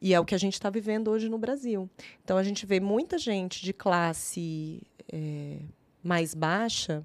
E 0.00 0.12
é 0.12 0.20
o 0.20 0.24
que 0.26 0.34
a 0.34 0.38
gente 0.38 0.52
está 0.52 0.68
vivendo 0.68 1.08
hoje 1.08 1.30
no 1.30 1.38
Brasil. 1.38 1.88
Então, 2.22 2.36
a 2.36 2.42
gente 2.42 2.66
vê 2.66 2.80
muita 2.80 3.16
gente 3.16 3.62
de 3.62 3.72
classe 3.72 4.82
eh, 5.10 5.60
mais 6.02 6.34
baixa. 6.34 7.02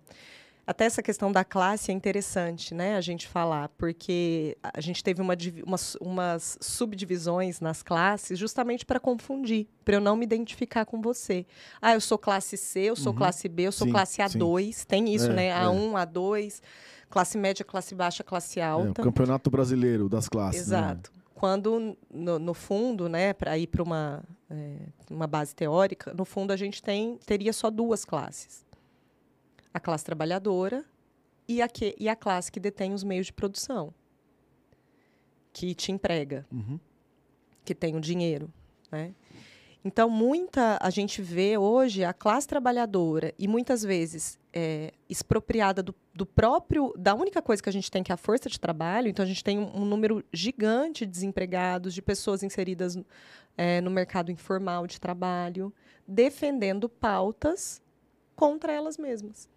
Até 0.69 0.85
essa 0.85 1.01
questão 1.01 1.31
da 1.31 1.43
classe 1.43 1.89
é 1.89 1.93
interessante, 1.95 2.75
né? 2.75 2.95
A 2.95 3.01
gente 3.01 3.27
falar, 3.27 3.69
porque 3.69 4.55
a 4.61 4.79
gente 4.79 5.03
teve 5.03 5.19
uma, 5.19 5.35
umas, 5.65 5.95
umas 5.99 6.59
subdivisões 6.61 7.59
nas 7.59 7.81
classes 7.81 8.37
justamente 8.37 8.85
para 8.85 8.99
confundir, 8.99 9.65
para 9.83 9.95
eu 9.95 9.99
não 9.99 10.15
me 10.15 10.23
identificar 10.25 10.85
com 10.85 11.01
você. 11.01 11.43
Ah, 11.81 11.95
eu 11.95 11.99
sou 12.01 12.19
classe 12.19 12.55
C, 12.55 12.81
eu 12.81 12.95
sou 12.95 13.13
Uhum. 13.13 13.17
classe 13.17 13.49
B, 13.49 13.63
eu 13.63 13.71
sou 13.71 13.87
Sim, 13.87 13.91
classe 13.93 14.13
sim. 14.17 14.21
A2. 14.21 14.85
Tem 14.85 15.11
isso, 15.11 15.31
É, 15.31 15.33
né? 15.33 15.45
é. 15.47 15.53
A1, 15.55 15.93
A2, 16.05 16.61
classe 17.09 17.35
média, 17.35 17.65
classe 17.65 17.95
baixa, 17.95 18.23
classe 18.23 18.59
É, 18.59 18.67
o 18.67 18.69
alta. 18.89 19.01
campeonato 19.01 19.49
brasileiro 19.49 20.07
das 20.07 20.29
classes. 20.29 20.67
né? 20.67 20.77
Exato. 20.77 21.11
Quando, 21.33 21.97
no, 22.13 22.37
no 22.37 22.53
fundo, 22.53 23.09
né, 23.09 23.33
para 23.33 23.57
ir 23.57 23.65
para 23.65 23.81
uma, 23.81 24.23
é, 24.51 24.75
uma 25.09 25.25
base 25.25 25.55
teórica, 25.55 26.13
no 26.13 26.25
fundo 26.25 26.51
a 26.53 26.55
gente 26.55 26.83
tem, 26.83 27.17
teria 27.25 27.53
só 27.53 27.71
duas 27.71 28.05
classes. 28.05 28.68
A 29.73 29.79
classe 29.79 30.03
trabalhadora 30.03 30.85
e 31.47 31.61
a, 31.61 31.67
que, 31.67 31.95
e 31.99 32.07
a 32.07 32.15
classe 32.15 32.51
que 32.51 32.59
detém 32.59 32.93
os 32.93 33.03
meios 33.03 33.27
de 33.27 33.33
produção, 33.33 33.93
que 35.51 35.73
te 35.73 35.91
emprega, 35.91 36.45
Uhum. 36.51 36.79
que 37.65 37.73
tem 37.75 37.95
o 37.95 37.99
dinheiro. 38.01 38.51
Né? 38.91 39.13
Então, 39.83 40.09
muita 40.09 40.77
a 40.81 40.89
gente 40.89 41.21
vê 41.21 41.57
hoje 41.57 42.03
a 42.03 42.13
classe 42.13 42.47
trabalhadora 42.47 43.33
e 43.39 43.47
muitas 43.47 43.81
vezes 43.81 44.37
é, 44.51 44.91
expropriada 45.07 45.81
do, 45.81 45.95
do 46.13 46.25
próprio, 46.25 46.93
da 46.97 47.15
única 47.15 47.41
coisa 47.41 47.63
que 47.63 47.69
a 47.69 47.71
gente 47.71 47.89
tem 47.89 48.03
que 48.03 48.11
é 48.11 48.15
a 48.15 48.17
força 48.17 48.49
de 48.49 48.59
trabalho. 48.59 49.07
Então, 49.07 49.23
a 49.23 49.27
gente 49.27 49.43
tem 49.43 49.57
um, 49.57 49.81
um 49.81 49.85
número 49.85 50.23
gigante 50.33 51.05
de 51.05 51.11
desempregados, 51.11 51.93
de 51.93 52.01
pessoas 52.01 52.43
inseridas 52.43 52.97
é, 53.57 53.79
no 53.81 53.89
mercado 53.89 54.31
informal 54.31 54.85
de 54.85 54.99
trabalho, 54.99 55.73
defendendo 56.07 56.89
pautas 56.89 57.81
contra 58.35 58.73
elas 58.73 58.97
mesmas. 58.97 59.47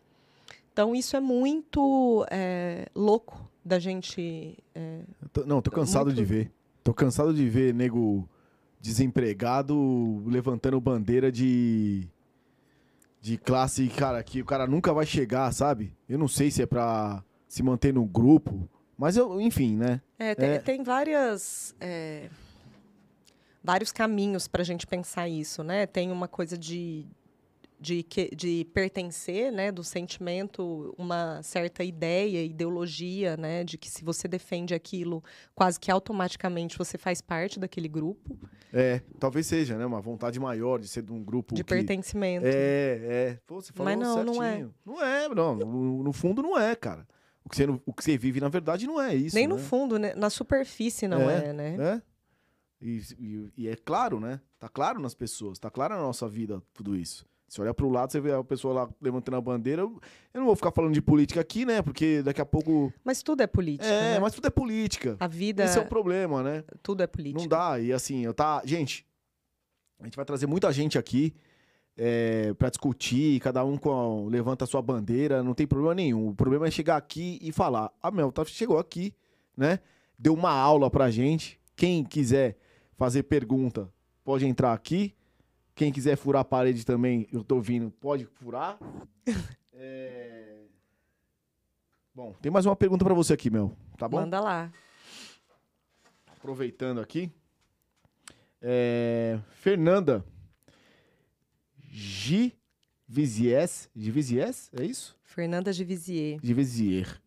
Então, 0.73 0.95
isso 0.95 1.17
é 1.17 1.21
muito 1.21 2.27
é, 2.31 2.87
louco 2.95 3.49
da 3.65 3.79
gente. 3.79 4.57
é, 4.75 5.01
tô- 5.33 5.45
não, 5.45 5.61
tô 5.61 5.71
cansado 5.71 6.07
Muito- 6.07 6.17
de 6.17 6.25
ver. 6.25 6.53
Tô 6.83 6.93
cansado 6.95 7.33
de 7.33 7.49
ver 7.49 7.73
nego 7.75 8.29
desempregado 8.81 10.23
levantando 10.27 10.81
bandeira 10.81 11.31
de 11.31 12.09
de 13.21 13.37
classe, 13.39 13.87
cara, 13.89 14.21
que 14.25 14.41
o 14.43 14.45
cara 14.45 14.67
nunca 14.67 14.93
vai 14.93 15.07
chegar, 15.07 15.53
sabe? 15.53 15.95
Eu 16.09 16.19
não 16.19 16.27
sei 16.27 16.51
se 16.51 16.61
é 16.61 16.67
pra 16.67 17.23
se 17.47 17.63
manter 17.63 17.95
no 17.95 18.05
grupo, 18.05 18.69
mas 18.99 19.17
eu, 19.17 19.41
enfim, 19.41 19.77
né? 19.77 20.01
É, 20.19 20.35
tem, 20.35 20.49
É. 20.49 20.59
tem 20.59 20.83
várias, 20.83 21.73
é, 21.81 22.29
vários 23.63 23.93
caminhos 23.93 24.49
para 24.49 24.63
a 24.63 24.65
gente 24.65 24.89
pensar 24.89 25.29
isso, 25.29 25.63
né? 25.63 25.87
Tem 25.87 26.11
uma 26.11 26.27
coisa 26.27 26.59
de, 26.59 27.07
de, 27.83 28.07
de 28.37 28.65
pertencer, 28.73 29.51
né, 29.51 29.73
do 29.73 29.83
sentimento, 29.83 30.95
uma 30.97 31.43
certa 31.43 31.83
ideia, 31.83 32.45
ideologia, 32.45 33.37
né, 33.37 33.65
de 33.65 33.77
que 33.77 33.91
se 33.91 34.05
você 34.05 34.29
defende 34.29 34.73
aquilo, 34.73 35.23
quase 35.55 35.81
que 35.81 35.91
automaticamente 35.91 36.79
você 36.79 36.97
faz 36.97 37.21
parte 37.21 37.59
daquele 37.59 37.89
grupo. 37.89 38.39
É, 38.73 39.03
talvez 39.19 39.47
seja, 39.49 39.77
né, 39.77 39.85
uma 39.85 40.01
vontade 40.01 40.39
maior 40.39 40.79
de 40.79 40.87
ser 40.87 41.03
de 41.03 41.13
um 41.13 41.23
grupo 41.23 41.55
de 41.55 41.65
que... 41.65 41.69
pertencimento. 41.69 42.47
É, 42.47 43.01
é. 43.03 43.39
Pô, 43.47 43.61
você 43.61 43.73
falou 43.73 43.93
Mas 43.93 43.99
não, 44.01 44.15
certinho. 44.15 44.35
não 44.35 44.43
é. 44.43 44.69
Não 44.87 45.03
é, 45.05 45.29
não. 45.35 45.57
No, 45.57 46.03
no 46.05 46.13
fundo 46.13 46.41
não 46.41 46.57
é, 46.59 46.77
cara. 46.77 47.07
O 47.45 47.49
que, 47.49 47.57
você, 47.57 47.67
o 47.85 47.93
que 47.93 48.05
você 48.05 48.17
vive, 48.17 48.41
na 48.41 48.49
verdade, 48.49 48.87
não 48.87 49.01
é 49.01 49.15
isso. 49.15 49.35
Nem 49.35 49.49
né? 49.49 49.55
no 49.55 49.59
fundo, 49.59 49.99
né? 49.99 50.15
Na 50.15 50.31
superfície 50.31 51.09
não 51.09 51.29
é, 51.29 51.49
É, 51.49 51.53
né? 51.53 51.77
É. 51.81 52.03
E, 52.81 53.01
e- 53.19 53.53
e 53.57 53.69
é 53.69 53.75
claro, 53.77 54.21
né? 54.21 54.41
Tá 54.59 54.69
claro 54.69 55.01
nas 55.01 55.15
pessoas, 55.15 55.59
tá 55.59 55.69
claro 55.69 55.95
na 55.97 56.01
nossa 56.01 56.29
vida 56.29 56.63
tudo 56.73 56.97
isso. 56.97 57.27
Se 57.53 57.61
olhar 57.61 57.75
pro 57.75 57.91
lado, 57.91 58.11
você 58.11 58.19
vê 58.19 58.33
a 58.33 58.43
pessoa 58.43 58.73
lá 58.73 58.89
levantando 58.99 59.37
a 59.37 59.41
bandeira. 59.43 59.83
Eu 59.83 60.01
eu 60.33 60.41
não 60.41 60.47
vou 60.47 60.57
ficar 60.57 60.73
falando 60.73 60.95
de 60.95 61.03
política 61.03 61.39
aqui, 61.39 61.67
né? 61.67 61.83
Porque 61.83 62.23
daqui 62.23 62.41
a 62.41 62.47
pouco. 62.47 62.91
Mas 63.05 63.23
tudo 63.23 63.43
é 63.43 63.47
política, 63.47 63.85
é, 63.93 64.15
né? 64.15 64.19
mas 64.19 64.33
tudo 64.33 64.47
é 64.47 64.51
política. 64.51 65.19
A 65.21 65.27
vida, 65.27 65.63
Esse 65.63 65.79
é 65.79 65.83
o 65.83 65.87
problema, 65.87 66.43
né? 66.43 66.65
tudo 66.83 67.03
é 67.03 67.07
política. 67.07 67.39
Não 67.43 67.47
dá. 67.47 67.79
E 67.79 67.93
assim, 67.93 68.25
eu 68.25 68.33
tá. 68.33 68.63
Gente, 68.65 69.07
a 70.01 70.05
gente 70.05 70.17
vai 70.17 70.25
trazer 70.25 70.47
muita 70.47 70.73
gente 70.73 70.97
aqui 70.97 71.35
é, 71.95 72.55
para 72.55 72.71
discutir, 72.71 73.39
cada 73.41 73.63
um 73.67 73.77
com 73.77 73.91
a- 74.27 74.31
levanta 74.31 74.65
a 74.65 74.67
sua 74.67 74.81
bandeira, 74.81 75.43
não 75.43 75.53
tem 75.53 75.67
problema 75.67 75.95
nenhum. 75.95 76.29
O 76.29 76.35
problema 76.35 76.67
é 76.69 76.71
chegar 76.71 76.97
aqui 76.97 77.39
e 77.43 77.53
falar. 77.53 77.93
A 78.03 78.11
Mel 78.11 78.33
tá, 78.33 78.47
chegou 78.47 78.79
aqui, 78.79 79.13
né? 79.55 79.79
Deu 80.19 80.33
uma 80.33 80.53
aula 80.53 80.91
pra 80.91 81.11
gente. 81.11 81.61
Quem 81.77 82.03
quiser 82.03 82.57
fazer 82.97 83.25
pergunta, 83.25 83.93
pode 84.25 84.47
entrar 84.47 84.73
aqui. 84.73 85.15
Quem 85.83 85.91
quiser 85.91 86.15
furar 86.15 86.43
a 86.43 86.45
parede 86.45 86.87
também, 86.87 87.27
eu 87.33 87.43
tô 87.43 87.61
vindo, 87.61 87.91
pode 87.91 88.25
furar. 88.25 88.79
É, 89.75 90.61
Bom, 92.15 92.33
tem 92.41 92.53
mais 92.53 92.65
uma 92.65 92.77
pergunta 92.77 93.05
pra 93.05 93.15
você 93.15 93.33
aqui, 93.33 93.51
Mel. 93.51 93.77
Tá 93.99 94.09
bom? 94.09 94.19
Manda 94.21 94.39
lá. 94.39 94.73
aproveitando 96.29 97.01
aqui. 97.01 97.33
É, 98.61 99.41
Fernanda 99.51 100.25
G. 101.81 102.53
Vizies. 103.09 103.91
De 103.93 104.13
Vizies? 104.13 104.71
É 104.79 104.85
isso? 104.85 105.19
Fernanda 105.25 105.73
de 105.73 105.83
Vizier. 105.83 106.39
De 106.41 106.55
Vizier. 106.55 107.21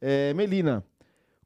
É, 0.00 0.32
Melina, 0.32 0.82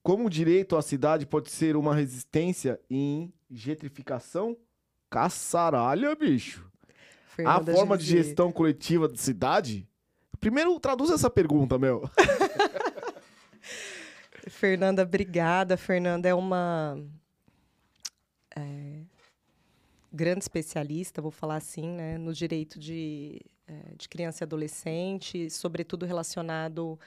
como 0.00 0.26
o 0.26 0.30
direito 0.30 0.76
à 0.76 0.82
cidade 0.82 1.26
pode 1.26 1.50
ser 1.50 1.74
uma 1.74 1.92
resistência 1.92 2.80
em 2.88 3.32
gentrificação? 3.50 4.56
Caçaralha, 5.10 6.14
bicho. 6.14 6.70
Fernanda 7.26 7.72
a 7.72 7.74
forma 7.74 7.98
de 7.98 8.04
gestão 8.04 8.52
coletiva 8.52 9.08
da 9.08 9.16
cidade? 9.16 9.88
Primeiro, 10.38 10.78
traduz 10.78 11.10
essa 11.10 11.28
pergunta, 11.28 11.78
Mel. 11.78 12.08
Fernanda, 14.48 15.02
obrigada. 15.02 15.76
Fernanda 15.76 16.28
é 16.28 16.34
uma 16.34 16.98
é, 18.56 19.00
grande 20.12 20.40
especialista, 20.40 21.20
vou 21.20 21.30
falar 21.30 21.56
assim, 21.56 21.88
né, 21.88 22.18
no 22.18 22.32
direito 22.32 22.78
de, 22.78 23.40
é, 23.66 23.94
de 23.96 24.08
criança 24.08 24.42
e 24.42 24.46
adolescente, 24.46 25.50
sobretudo 25.50 26.06
relacionado 26.06 26.98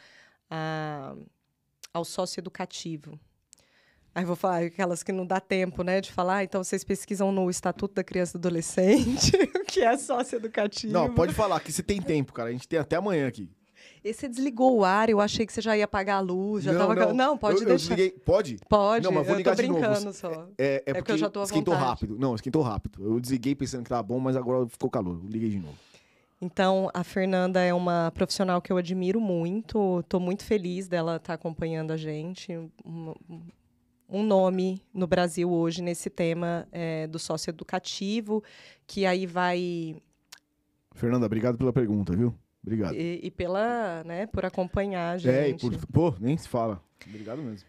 a, 0.49 1.16
ao 1.93 2.06
socioeducativo. 2.06 3.20
Aí 4.16 4.24
vou 4.26 4.36
falar 4.36 4.64
aquelas 4.66 5.01
que 5.01 5.11
não 5.11 5.26
dá 5.26 5.39
tempo, 5.39 5.84
né, 5.84 5.99
de 5.99 6.11
falar. 6.11 6.38
"Ah, 6.38 6.43
Então 6.43 6.64
vocês 6.64 6.84
pesquisam 6.84 7.32
no 7.32 7.49
Estatuto 7.49 7.95
da 7.95 8.03
Criança 8.03 8.38
e 8.38 8.39
do 8.39 8.47
Adolescente 8.47 9.32
que 9.68 9.82
é 9.82 9.97
socioeducativo. 9.97 10.93
Não, 10.93 11.11
pode 11.14 11.34
falar 11.34 11.59
que 11.59 11.72
você 11.72 11.82
tem 11.82 12.01
tempo, 12.01 12.32
cara. 12.34 12.49
A 12.49 12.51
gente 12.51 12.68
tem 12.68 12.78
até 12.80 12.95
amanhã 12.95 13.28
aqui. 13.28 13.49
E 14.03 14.14
você 14.14 14.28
desligou 14.28 14.78
o 14.78 14.84
ar, 14.86 15.09
eu 15.09 15.20
achei 15.22 15.45
que 15.45 15.51
você 15.53 15.61
já 15.61 15.76
ia 15.78 15.86
apagar 15.86 16.18
a 16.18 16.20
luz, 16.20 16.64
já 16.66 16.74
não, 16.74 16.88
tava. 16.88 16.95
não. 17.07 17.14
Não, 17.14 17.38
pode 17.38 17.55
Eu- 17.57 17.61
eu 17.64 17.68
deixar. 17.70 17.95
desliguei- 17.95 18.11
Pode? 18.20 18.57
Pode, 18.70 19.03
Não, 19.03 19.11
mas 19.14 19.26
vou 19.26 19.34
eu 19.36 19.38
ligar 19.38 19.55
tô 19.55 19.61
de 19.61 19.68
novo. 19.70 19.80
brincando 19.80 20.14
só. 20.14 20.47
É, 20.57 20.84
é, 20.86 20.93
porque 20.93 21.14
eu 21.14 21.18
já 21.18 21.30
tô 21.30 21.39
à 21.39 21.43
esquentou 21.43 21.74
vontade. 21.74 21.89
rápido. 21.89 22.18
Não, 22.20 22.36
esquentou 22.36 22.61
rápido. 22.61 23.03
Eu 23.03 23.20
desliguei 23.20 23.55
pensando 23.55 23.84
que 23.84 23.89
tava 23.89 24.03
bom, 24.03 24.20
mas 24.20 24.36
agora 24.36 24.68
ficou 24.68 24.89
calor. 24.89 25.20
Eu 25.24 25.30
liguei 25.30 25.49
de 25.49 25.59
novo. 25.59 25.76
Então, 26.41 26.89
a 26.93 27.03
Fernanda 27.03 27.61
é 27.61 27.74
uma 27.74 28.11
profissional 28.14 28.61
que 28.61 28.72
eu 28.72 28.78
admiro 28.78 29.20
muito. 29.22 30.01
Estou 30.01 30.20
muito 30.20 30.43
feliz 30.43 30.88
dela 30.89 31.16
estar 31.16 31.34
acompanhando 31.34 31.91
a 31.91 31.97
gente. 31.97 32.51
Um, 32.86 33.14
um 34.10 34.24
nome 34.24 34.82
no 34.93 35.08
Brasil 35.08 35.51
hoje 35.51 35.82
nesse 35.82 36.10
tema 36.10 36.68
é, 36.72 37.08
do 37.08 37.18
socioeducativo, 37.18 38.43
que 38.86 39.06
aí 39.06 39.26
vai 39.26 39.95
Fernanda, 40.93 41.26
obrigado 41.26 41.58
pela 41.58 41.74
pergunta, 41.74 42.16
viu? 42.16 42.34
Obrigado. 42.62 42.95
e, 42.95 43.20
e 43.24 43.32
pela, 43.32 44.04
né, 44.06 44.26
por 44.28 44.45
acompanhar 44.45 45.14
a 45.14 45.18
gente. 45.18 45.34
É, 45.36 45.49
e 45.49 45.54
por. 45.58 45.76
Pô, 45.88 46.16
nem 46.20 46.38
se 46.38 46.47
fala. 46.47 46.82
Obrigado 47.06 47.41
mesmo. 47.41 47.68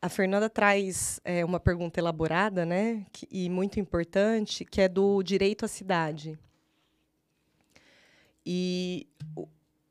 A 0.00 0.08
Fernanda 0.08 0.50
traz 0.50 1.20
é, 1.24 1.44
uma 1.44 1.60
pergunta 1.60 2.00
elaborada, 2.00 2.66
né, 2.66 3.06
que- 3.12 3.28
e 3.30 3.48
muito 3.48 3.78
importante, 3.78 4.64
que 4.64 4.80
é 4.80 4.88
do 4.88 5.22
direito 5.22 5.64
à 5.64 5.68
cidade. 5.68 6.36
E 8.44 9.06
o, 9.36 9.46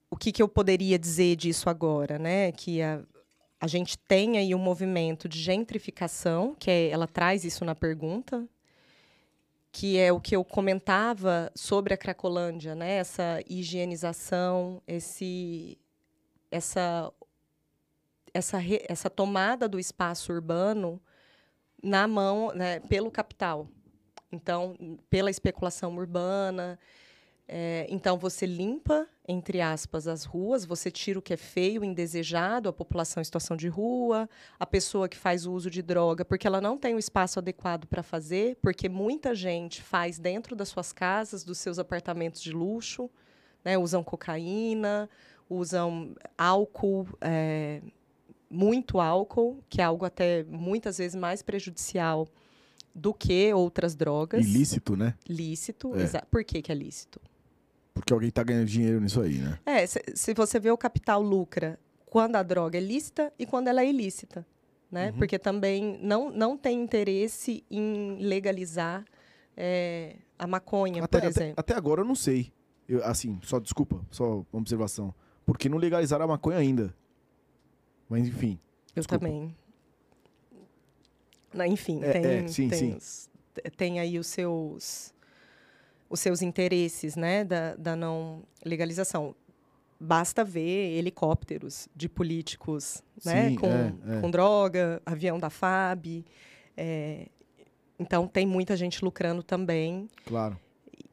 o 0.09 0.17
que, 0.17 0.31
que 0.31 0.41
eu 0.41 0.47
poderia 0.49 0.99
dizer 0.99 1.35
disso 1.37 1.69
agora, 1.69 2.19
né? 2.19 2.51
Que 2.51 2.81
a, 2.81 3.01
a 3.61 3.67
gente 3.67 3.95
tem 3.97 4.39
aí 4.39 4.55
um 4.55 4.59
movimento 4.59 5.29
de 5.29 5.39
gentrificação, 5.39 6.55
que 6.59 6.69
é, 6.71 6.89
ela 6.89 7.07
traz 7.07 7.45
isso 7.45 7.63
na 7.63 7.75
pergunta, 7.75 8.45
que 9.71 9.99
é 9.99 10.11
o 10.11 10.19
que 10.19 10.35
eu 10.35 10.43
comentava 10.43 11.51
sobre 11.55 11.93
a 11.93 11.97
Cracolândia, 11.97 12.73
né? 12.73 12.95
Essa 12.95 13.39
higienização, 13.47 14.81
esse, 14.87 15.77
essa 16.49 17.13
essa, 18.33 18.57
re- 18.57 18.85
essa 18.87 19.09
tomada 19.09 19.67
do 19.67 19.79
espaço 19.79 20.31
urbano 20.31 21.01
na 21.83 22.07
mão, 22.07 22.51
né, 22.53 22.79
pelo 22.81 23.11
capital. 23.11 23.67
Então, 24.31 24.75
pela 25.09 25.29
especulação 25.29 25.95
urbana. 25.95 26.79
É, 27.53 27.85
então, 27.89 28.17
você 28.17 28.45
limpa, 28.45 29.05
entre 29.27 29.59
aspas, 29.59 30.07
as 30.07 30.23
ruas, 30.23 30.63
você 30.63 30.89
tira 30.89 31.19
o 31.19 31.21
que 31.21 31.33
é 31.33 31.37
feio, 31.37 31.83
indesejado, 31.83 32.69
a 32.69 32.73
população 32.73 33.19
em 33.19 33.25
situação 33.25 33.57
de 33.57 33.67
rua, 33.67 34.29
a 34.57 34.65
pessoa 34.65 35.09
que 35.09 35.17
faz 35.17 35.45
o 35.45 35.51
uso 35.51 35.69
de 35.69 35.81
droga, 35.81 36.23
porque 36.23 36.47
ela 36.47 36.61
não 36.61 36.77
tem 36.77 36.95
o 36.95 36.97
espaço 36.97 37.39
adequado 37.39 37.87
para 37.87 38.01
fazer, 38.01 38.55
porque 38.61 38.87
muita 38.87 39.35
gente 39.35 39.81
faz 39.81 40.17
dentro 40.17 40.55
das 40.55 40.69
suas 40.69 40.93
casas, 40.93 41.43
dos 41.43 41.57
seus 41.57 41.77
apartamentos 41.77 42.41
de 42.41 42.53
luxo, 42.53 43.09
né, 43.65 43.77
usam 43.77 44.01
cocaína, 44.01 45.09
usam 45.49 46.15
álcool, 46.37 47.05
é, 47.19 47.81
muito 48.49 48.97
álcool, 48.97 49.61
que 49.69 49.81
é 49.81 49.83
algo 49.83 50.05
até 50.05 50.45
muitas 50.45 50.99
vezes 50.99 51.15
mais 51.15 51.41
prejudicial 51.41 52.29
do 52.95 53.13
que 53.13 53.53
outras 53.53 53.93
drogas. 53.93 54.45
Ilícito, 54.45 54.95
né? 54.95 55.15
Lícito. 55.27 55.91
É. 55.97 56.21
Por 56.31 56.45
que, 56.45 56.61
que 56.61 56.71
é 56.71 56.75
lícito? 56.75 57.19
Porque 57.93 58.13
alguém 58.13 58.31
tá 58.31 58.41
ganhando 58.43 58.65
dinheiro 58.67 58.99
nisso 59.01 59.21
aí, 59.21 59.37
né? 59.37 59.59
É, 59.65 59.85
se, 59.85 60.01
se 60.15 60.33
você 60.33 60.59
vê 60.59 60.71
o 60.71 60.77
capital 60.77 61.21
lucra 61.21 61.79
quando 62.05 62.35
a 62.35 62.43
droga 62.43 62.77
é 62.77 62.81
lícita 62.81 63.31
e 63.37 63.45
quando 63.45 63.67
ela 63.67 63.81
é 63.81 63.87
ilícita. 63.89 64.45
Né? 64.91 65.11
Uhum. 65.11 65.17
Porque 65.19 65.39
também 65.39 65.97
não, 66.01 66.29
não 66.29 66.57
tem 66.57 66.81
interesse 66.81 67.63
em 67.71 68.17
legalizar 68.19 69.05
é, 69.55 70.17
a 70.37 70.45
maconha, 70.45 71.03
Até, 71.03 71.19
por 71.19 71.27
até, 71.27 71.27
exemplo. 71.27 71.53
até 71.57 71.73
agora 71.75 72.01
eu 72.01 72.05
não 72.05 72.15
sei. 72.15 72.51
Eu, 72.89 73.03
assim, 73.05 73.39
só 73.43 73.57
desculpa, 73.59 74.01
só 74.11 74.45
uma 74.51 74.59
observação. 74.61 75.13
Porque 75.45 75.69
não 75.69 75.77
legalizaram 75.77 76.25
a 76.25 76.27
maconha 76.27 76.57
ainda. 76.57 76.93
Mas 78.09 78.27
enfim. 78.27 78.59
Eu 78.93 79.01
desculpa. 79.01 79.25
também. 79.25 79.55
Não, 81.53 81.65
enfim, 81.65 82.01
É, 82.03 82.11
tem, 82.13 82.25
é, 82.25 82.47
sim, 82.47 82.69
tem, 82.69 82.79
sim. 82.79 82.95
os- 82.97 83.29
tem 83.77 83.99
aí 83.99 84.17
os 84.19 84.27
seus, 84.27 85.13
os 86.11 86.19
seus 86.19 86.41
interesses 86.41 87.15
né, 87.15 87.43
da, 87.43 87.75
da 87.75 87.95
não 87.95 88.43
legalização. 88.65 89.33
Basta 89.99 90.43
ver 90.43 90.97
helicópteros 90.97 91.87
de 91.95 92.09
políticos 92.09 93.01
né, 93.23 93.49
Sim, 93.49 93.55
com, 93.55 93.67
é, 93.67 93.93
é. 94.17 94.21
com 94.21 94.29
droga, 94.29 95.01
avião 95.05 95.39
da 95.39 95.49
FAB. 95.49 96.25
é, 96.75 97.27
então, 97.99 98.27
tem 98.27 98.45
muita 98.47 98.75
gente 98.75 99.03
lucrando 99.05 99.43
também 99.43 100.07
Claro. 100.25 100.57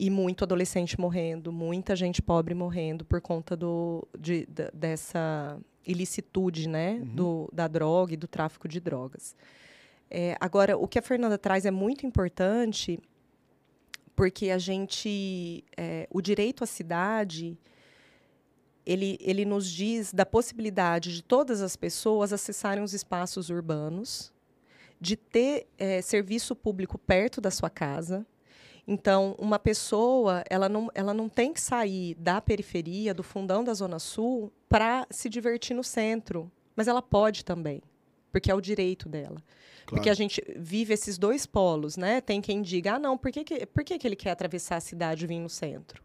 e 0.01 0.09
muito 0.09 0.43
adolescente 0.43 0.99
morrendo, 0.99 1.53
muita 1.53 1.95
gente 1.95 2.23
pobre 2.23 2.55
morrendo 2.55 3.05
por 3.05 3.21
conta 3.21 3.55
do, 3.55 4.09
de, 4.19 4.47
da- 4.47 4.71
dessa 4.73 5.59
ilicitude 5.87 6.67
né, 6.67 6.95
Uhum. 6.95 7.15
do, 7.15 7.51
da 7.53 7.69
droga 7.69 8.15
e 8.15 8.17
do 8.17 8.27
tráfico 8.27 8.67
de 8.67 8.81
drogas. 8.81 9.37
É, 10.11 10.35
agora, 10.41 10.79
o 10.79 10.89
que 10.89 10.99
a 10.99 11.03
Fernanda 11.03 11.37
traz 11.37 11.67
é 11.67 11.71
muito 11.71 12.07
importante 12.07 12.99
porque 14.19 14.51
a 14.51 14.59
gente, 14.59 15.63
é, 15.77 16.09
o 16.11 16.21
direito 16.21 16.65
à 16.65 16.67
cidade, 16.67 17.57
ele, 18.85 19.17
ele 19.21 19.45
nos 19.45 19.71
diz 19.71 20.13
da 20.13 20.27
possibilidade 20.27 21.15
de 21.15 21.23
todas 21.23 21.63
as 21.63 21.77
pessoas 21.77 22.33
acessarem 22.33 22.83
os 22.83 22.93
espaços 22.93 23.49
urbanos 23.49 24.33
de 25.01 25.15
ter 25.15 25.69
é, 25.79 26.03
serviço 26.03 26.57
público 26.57 26.99
perto 26.99 27.41
da 27.41 27.49
sua 27.49 27.71
casa. 27.71 28.27
Então, 28.89 29.37
uma 29.39 29.57
pessoa, 29.57 30.43
ela 30.51 30.69
não, 30.69 30.91
ela 30.97 31.15
não 31.15 31.29
tem 31.29 31.53
que 31.53 31.61
sair 31.61 32.17
da 32.17 32.41
periferia, 32.41 33.15
do 33.15 33.23
fundão 33.23 33.63
da 33.63 33.73
Zona 33.73 34.01
Sul, 34.01 34.53
para 34.69 35.07
se 35.11 35.29
divertir 35.29 35.77
no 35.77 35.85
centro. 35.85 36.51
Mas 36.75 36.89
ela 36.89 37.01
pode 37.01 37.45
também, 37.45 37.81
porque 38.33 38.51
é 38.51 38.55
o 38.57 38.61
direito 38.61 39.09
dela. 39.09 39.41
Claro. 39.89 40.03
Porque 40.03 40.11
a 40.11 40.15
gente 40.15 40.43
vive 40.55 40.93
esses 40.93 41.17
dois 41.17 41.47
polos, 41.47 41.97
né? 41.97 42.21
Tem 42.21 42.43
quem 42.43 42.61
diga, 42.61 42.97
ah, 42.97 42.99
não, 42.99 43.17
por 43.17 43.33
que, 43.33 43.43
que, 43.43 43.65
por 43.65 43.83
que, 43.83 43.99
que 43.99 44.07
ele 44.07 44.17
quer 44.17 44.33
atravessar 44.33 44.77
a 44.77 44.81
cidade 44.81 45.25
e 45.25 45.27
vir 45.27 45.41
no 45.41 45.49
centro? 45.49 46.03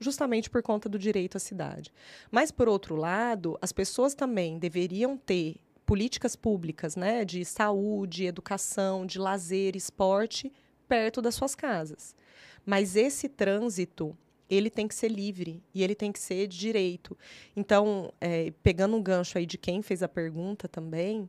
Justamente 0.00 0.48
por 0.48 0.62
conta 0.62 0.88
do 0.88 0.98
direito 0.98 1.36
à 1.36 1.38
cidade. 1.38 1.92
Mas, 2.30 2.50
por 2.50 2.66
outro 2.66 2.96
lado, 2.96 3.58
as 3.60 3.72
pessoas 3.72 4.14
também 4.14 4.58
deveriam 4.58 5.18
ter 5.18 5.56
políticas 5.84 6.34
públicas, 6.34 6.96
né? 6.96 7.26
De 7.26 7.44
saúde, 7.44 8.24
educação, 8.24 9.04
de 9.04 9.18
lazer, 9.18 9.76
esporte, 9.76 10.50
perto 10.88 11.20
das 11.20 11.34
suas 11.34 11.54
casas. 11.54 12.16
Mas 12.64 12.96
esse 12.96 13.28
trânsito 13.28 14.16
ele 14.48 14.70
tem 14.70 14.88
que 14.88 14.94
ser 14.94 15.08
livre 15.08 15.62
e 15.74 15.82
ele 15.82 15.94
tem 15.94 16.10
que 16.10 16.18
ser 16.18 16.46
de 16.46 16.58
direito. 16.58 17.18
Então, 17.54 18.10
é, 18.18 18.50
pegando 18.62 18.96
um 18.96 19.02
gancho 19.02 19.36
aí 19.36 19.44
de 19.44 19.58
quem 19.58 19.82
fez 19.82 20.02
a 20.02 20.08
pergunta 20.08 20.66
também, 20.66 21.28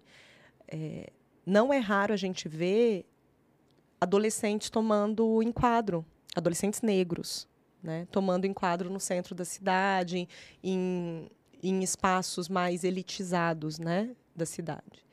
é, 0.69 1.11
não 1.49 1.73
é 1.73 1.79
raro 1.79 2.13
a 2.13 2.17
gente 2.17 2.47
ver 2.47 3.05
adolescentes 3.99 4.69
tomando 4.69 5.41
enquadro, 5.41 6.05
adolescentes 6.35 6.81
negros, 6.81 7.47
né, 7.81 8.07
tomando 8.11 8.45
enquadro 8.45 8.89
no 8.89 8.99
centro 8.99 9.33
da 9.33 9.43
cidade, 9.43 10.29
em, 10.63 11.27
em 11.61 11.81
espaços 11.81 12.47
mais 12.47 12.83
elitizados 12.83 13.79
né, 13.79 14.15
da 14.35 14.45
cidade. 14.45 15.03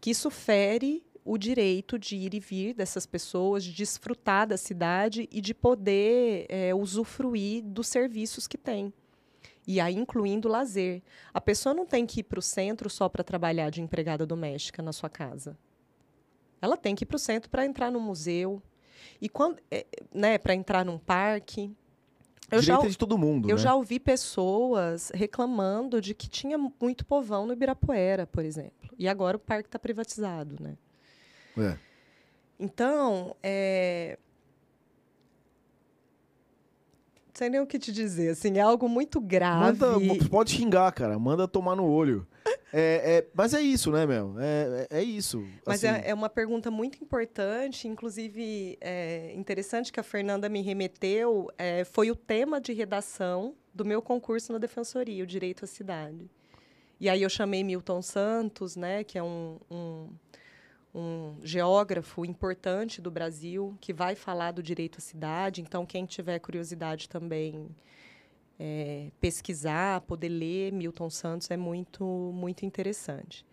Que 0.00 0.10
isso 0.10 0.28
fere 0.28 1.04
o 1.24 1.38
direito 1.38 1.98
de 1.98 2.16
ir 2.16 2.34
e 2.34 2.40
vir 2.40 2.74
dessas 2.74 3.06
pessoas, 3.06 3.62
de 3.62 3.72
desfrutar 3.72 4.46
da 4.46 4.56
cidade 4.56 5.28
e 5.30 5.40
de 5.40 5.54
poder 5.54 6.46
é, 6.48 6.74
usufruir 6.74 7.62
dos 7.62 7.86
serviços 7.86 8.46
que 8.46 8.58
tem. 8.58 8.92
E 9.66 9.80
aí, 9.80 9.94
incluindo 9.94 10.48
lazer. 10.48 11.02
A 11.34 11.40
pessoa 11.40 11.74
não 11.74 11.84
tem 11.84 12.06
que 12.06 12.20
ir 12.20 12.22
para 12.22 12.38
o 12.38 12.42
centro 12.42 12.88
só 12.88 13.08
para 13.08 13.24
trabalhar 13.24 13.70
de 13.70 13.82
empregada 13.82 14.24
doméstica 14.24 14.80
na 14.80 14.92
sua 14.92 15.10
casa. 15.10 15.58
Ela 16.60 16.76
tem 16.76 16.94
que 16.94 17.04
ir 17.04 17.06
para 17.06 17.16
o 17.16 17.18
centro 17.18 17.50
para 17.50 17.64
entrar 17.64 17.90
no 17.90 18.00
museu 18.00 18.62
e 19.20 19.28
quando, 19.28 19.58
é, 19.70 19.86
né, 20.12 20.38
para 20.38 20.54
entrar 20.54 20.84
num 20.84 20.98
parque. 20.98 21.74
Eu 22.50 22.62
já, 22.62 22.78
de 22.78 22.96
todo 22.96 23.18
mundo. 23.18 23.50
Eu 23.50 23.56
né? 23.56 23.62
já 23.62 23.74
ouvi 23.74 23.98
pessoas 23.98 25.10
reclamando 25.12 26.00
de 26.00 26.14
que 26.14 26.28
tinha 26.28 26.56
muito 26.56 27.04
povão 27.04 27.46
no 27.46 27.52
Ibirapuera, 27.52 28.26
por 28.26 28.44
exemplo. 28.44 28.88
E 28.98 29.08
agora 29.08 29.36
o 29.36 29.40
parque 29.40 29.68
está 29.68 29.78
privatizado, 29.78 30.56
né? 30.60 30.76
É. 31.58 31.76
Então, 32.58 33.34
é, 33.42 34.18
sei 37.36 37.50
nem 37.50 37.60
o 37.60 37.66
que 37.66 37.78
te 37.78 37.92
dizer, 37.92 38.30
assim, 38.30 38.56
é 38.58 38.60
algo 38.60 38.88
muito 38.88 39.20
grave. 39.20 39.78
Manda, 39.78 40.28
pode 40.30 40.52
xingar, 40.52 40.90
cara, 40.92 41.18
manda 41.18 41.46
tomar 41.46 41.76
no 41.76 41.84
olho. 41.84 42.26
É, 42.72 43.18
é, 43.18 43.26
mas 43.32 43.54
é 43.54 43.60
isso, 43.60 43.90
né, 43.90 44.04
Mel? 44.06 44.34
É, 44.38 44.86
é, 44.90 44.98
é 44.98 45.02
isso. 45.02 45.46
Mas 45.64 45.84
é, 45.84 45.90
assim. 45.90 46.08
é, 46.08 46.14
uma 46.14 46.28
pergunta 46.28 46.70
muito 46.70 47.02
importante, 47.02 47.86
inclusive 47.86 48.76
é 48.80 49.32
interessante 49.34 49.92
que 49.92 50.00
a 50.00 50.02
Fernanda 50.02 50.48
me 50.48 50.60
remeteu, 50.62 51.50
é, 51.56 51.84
foi 51.84 52.10
o 52.10 52.16
tema 52.16 52.60
de 52.60 52.72
redação 52.72 53.54
do 53.72 53.84
meu 53.84 54.02
concurso 54.02 54.52
na 54.52 54.58
Defensoria, 54.58 55.22
o 55.22 55.26
Direito 55.26 55.64
à 55.64 55.68
Cidade. 55.68 56.28
E 56.98 57.08
aí 57.08 57.22
eu 57.22 57.28
chamei 57.28 57.62
Milton 57.62 58.02
Santos, 58.02 58.74
né, 58.74 59.04
que 59.04 59.18
é 59.18 59.22
um, 59.22 59.58
um 59.70 60.08
um 60.96 61.36
geógrafo 61.42 62.24
importante 62.24 63.02
do 63.02 63.10
Brasil 63.10 63.76
que 63.82 63.92
vai 63.92 64.14
falar 64.14 64.52
do 64.52 64.62
direito 64.62 64.96
à 64.96 65.00
cidade. 65.00 65.60
Então, 65.60 65.84
quem 65.84 66.06
tiver 66.06 66.38
curiosidade 66.38 67.06
também 67.06 67.68
é, 68.58 69.10
pesquisar, 69.20 70.00
poder 70.02 70.28
ler 70.28 70.72
Milton 70.72 71.10
Santos 71.10 71.50
é 71.50 71.56
muito, 71.56 72.04
muito 72.34 72.64
interessante. 72.64 73.44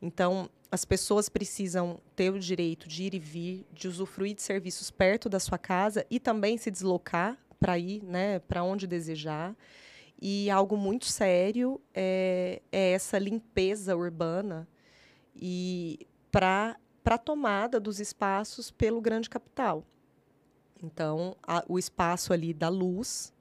Então, 0.00 0.48
as 0.70 0.84
pessoas 0.84 1.28
precisam 1.28 1.98
ter 2.14 2.30
o 2.30 2.38
direito 2.38 2.88
de 2.88 3.04
ir 3.04 3.14
e 3.14 3.18
vir, 3.18 3.66
de 3.72 3.88
usufruir 3.88 4.34
de 4.34 4.42
serviços 4.42 4.90
perto 4.90 5.28
da 5.28 5.40
sua 5.40 5.58
casa 5.58 6.06
e 6.10 6.20
também 6.20 6.56
se 6.56 6.70
deslocar 6.70 7.38
para 7.58 7.78
ir 7.78 8.02
né, 8.02 8.38
para 8.40 8.62
onde 8.62 8.86
desejar. 8.86 9.56
E 10.20 10.50
algo 10.50 10.76
muito 10.76 11.06
sério 11.06 11.80
é, 11.92 12.62
é 12.70 12.92
essa 12.92 13.18
limpeza 13.18 13.96
urbana 13.96 14.68
e 15.34 16.06
para 16.30 16.76
a 17.04 17.18
tomada 17.18 17.80
dos 17.80 18.00
espaços 18.00 18.70
pelo 18.70 19.00
grande 19.00 19.28
capital. 19.28 19.84
Então, 20.82 21.36
a, 21.42 21.64
o 21.68 21.78
espaço 21.78 22.32
ali 22.32 22.52
da 22.54 22.68
luz 22.68 23.33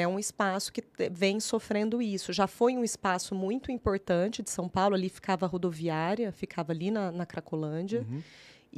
é 0.00 0.06
um 0.06 0.18
espaço 0.18 0.72
que 0.72 0.82
vem 1.10 1.40
sofrendo 1.40 2.02
isso. 2.02 2.32
Já 2.32 2.46
foi 2.46 2.76
um 2.76 2.84
espaço 2.84 3.34
muito 3.34 3.72
importante 3.72 4.42
de 4.42 4.50
São 4.50 4.68
Paulo, 4.68 4.94
ali 4.94 5.08
ficava 5.08 5.46
a 5.46 5.48
rodoviária, 5.48 6.30
ficava 6.32 6.72
ali 6.72 6.90
na, 6.90 7.10
na 7.10 7.24
Cracolândia. 7.24 8.04
Uhum. 8.08 8.22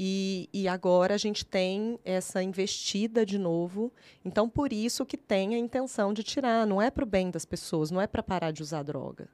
E, 0.01 0.49
e, 0.53 0.69
agora 0.69 1.15
a 1.15 1.19
gente 1.19 1.45
tem 1.45 1.99
essa 2.05 2.41
investida 2.41 3.27
de 3.27 3.37
novo. 3.37 3.93
Então, 4.25 4.49
por 4.49 4.73
isso 4.73 5.05
que 5.05 5.17
tem 5.17 5.57
a 5.57 5.59
intenção 5.59 6.13
de 6.13 6.23
tirar. 6.23 6.65
Não 6.67 6.81
é 6.81 6.89
para 6.89 7.03
o 7.03 7.07
bem 7.07 7.33
das 7.33 7.45
pessoas, 7.45 7.91
não 7.91 8.01
é 8.01 8.07
para 8.07 8.23
parar 8.23 8.53
de 8.53 8.63
usar 8.63 8.85
droga 8.85 9.29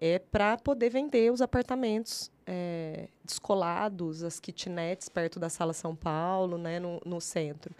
é 0.00 0.18
para 0.18 0.56
poder 0.56 0.90
vender 0.90 1.32
os 1.32 1.42
apartamentos 1.42 2.30
é, 2.46 3.08
descolados, 3.24 4.22
as 4.22 4.38
kitnets 4.38 5.08
perto 5.08 5.40
da 5.40 5.48
Sala 5.48 5.72
São 5.72 5.94
Paulo, 5.94 6.56
né, 6.56 6.78
no, 6.78 7.00
no 7.04 7.20
centro. 7.20 7.74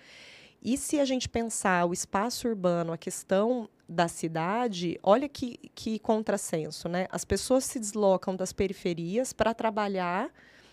E 0.63 0.77
se 0.77 0.99
a 0.99 1.05
gente 1.05 1.29
pensar 1.29 1.87
o 1.87 1.93
espaço 1.93 2.49
urbano, 2.49 2.93
a 2.93 2.99
questão 2.99 3.69
da 3.89 4.09
cidade, 4.09 4.99
olha 5.03 5.29
que, 5.29 5.57
que 5.75 5.99
contrassenso, 5.99 6.89
né? 6.89 7.07
As 7.11 7.25
pessoas 7.25 7.65
se 7.65 7.79
deslocam 7.79 8.37
das 8.37 8.53
periferias 8.53 9.33
para 9.33 9.55
trabalhar 9.55 10.31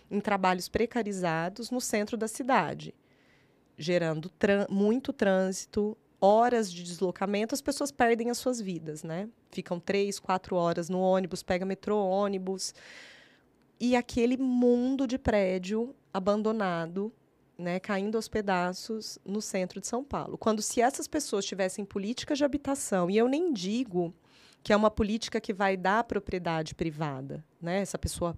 em 0.09 0.19
trabalhos 0.19 0.67
precarizados 0.67 1.71
no 1.71 1.79
centro 1.79 2.17
da 2.17 2.27
cidade, 2.27 2.93
gerando 3.77 4.31
muito 4.69 5.13
trânsito, 5.13 5.97
horas 6.19 6.71
de 6.71 6.83
deslocamento, 6.83 7.53
as 7.53 7.61
pessoas 7.61 7.91
perdem 7.91 8.29
as 8.29 8.37
suas 8.37 8.59
vidas, 8.59 9.03
né? 9.03 9.29
Ficam 9.51 9.79
três, 9.79 10.19
quatro 10.19 10.55
horas 10.55 10.89
no 10.89 10.99
ônibus, 10.99 11.43
pega 11.43 11.65
metrô, 11.65 11.97
ônibus. 11.97 12.73
E 13.79 13.95
aquele 13.95 14.37
mundo 14.37 15.05
de 15.05 15.17
prédio 15.17 15.95
abandonado, 16.13 17.13
né, 17.57 17.79
caindo 17.79 18.15
aos 18.15 18.27
pedaços 18.27 19.17
no 19.25 19.41
centro 19.41 19.79
de 19.79 19.87
São 19.87 20.03
Paulo. 20.03 20.37
Quando 20.37 20.61
se 20.61 20.81
essas 20.81 21.07
pessoas 21.07 21.45
tivessem 21.45 21.85
políticas 21.85 22.37
de 22.37 22.43
habitação, 22.43 23.09
e 23.09 23.17
eu 23.17 23.27
nem 23.27 23.53
digo 23.53 24.13
que 24.61 24.73
é 24.73 24.75
uma 24.75 24.89
política 24.89 25.39
que 25.39 25.53
vai 25.53 25.77
dar 25.77 26.03
propriedade 26.03 26.73
privada, 26.73 27.45
né? 27.61 27.81
Essa 27.81 27.99
pessoa 27.99 28.35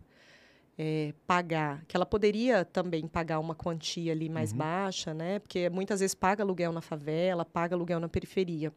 é, 0.78 1.14
pagar, 1.26 1.84
que 1.88 1.96
ela 1.96 2.06
poderia 2.06 2.64
também 2.64 3.08
pagar 3.08 3.40
uma 3.40 3.56
quantia 3.56 4.12
ali 4.12 4.30
mais 4.30 4.52
uhum. 4.52 4.58
baixa, 4.58 5.14
né? 5.14 5.40
Porque 5.40 5.70
muitas 5.70 6.02
vezes 6.02 6.14
paga 6.14 6.44
aluguel 6.44 6.72
na 6.72 6.82
favela, 6.82 7.44
paga 7.44 7.76
aluguel 7.76 8.00
na 8.00 8.10
periferia. 8.10 8.74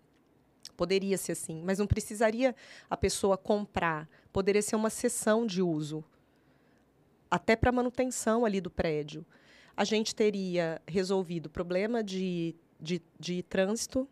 Poderia 0.76 1.18
ser 1.18 1.32
assim, 1.32 1.60
mas 1.62 1.78
não 1.78 1.86
precisaria 1.86 2.54
a 2.88 2.96
pessoa 2.96 3.36
comprar. 3.36 4.08
Poderia 4.32 4.62
ser 4.62 4.76
uma 4.76 4.88
sessão 4.88 5.44
de 5.44 5.60
uso, 5.60 6.02
até 7.30 7.54
para 7.54 7.70
manutenção 7.70 8.44
ali 8.44 8.60
do 8.60 8.70
prédio. 8.70 9.26
A 9.80 9.84
gente 9.84 10.14
teria 10.14 10.78
resolvido 10.86 11.46
o 11.46 11.48
problema 11.48 12.04
de, 12.04 12.54
de, 12.78 13.00
de 13.18 13.42
trânsito, 13.42 14.06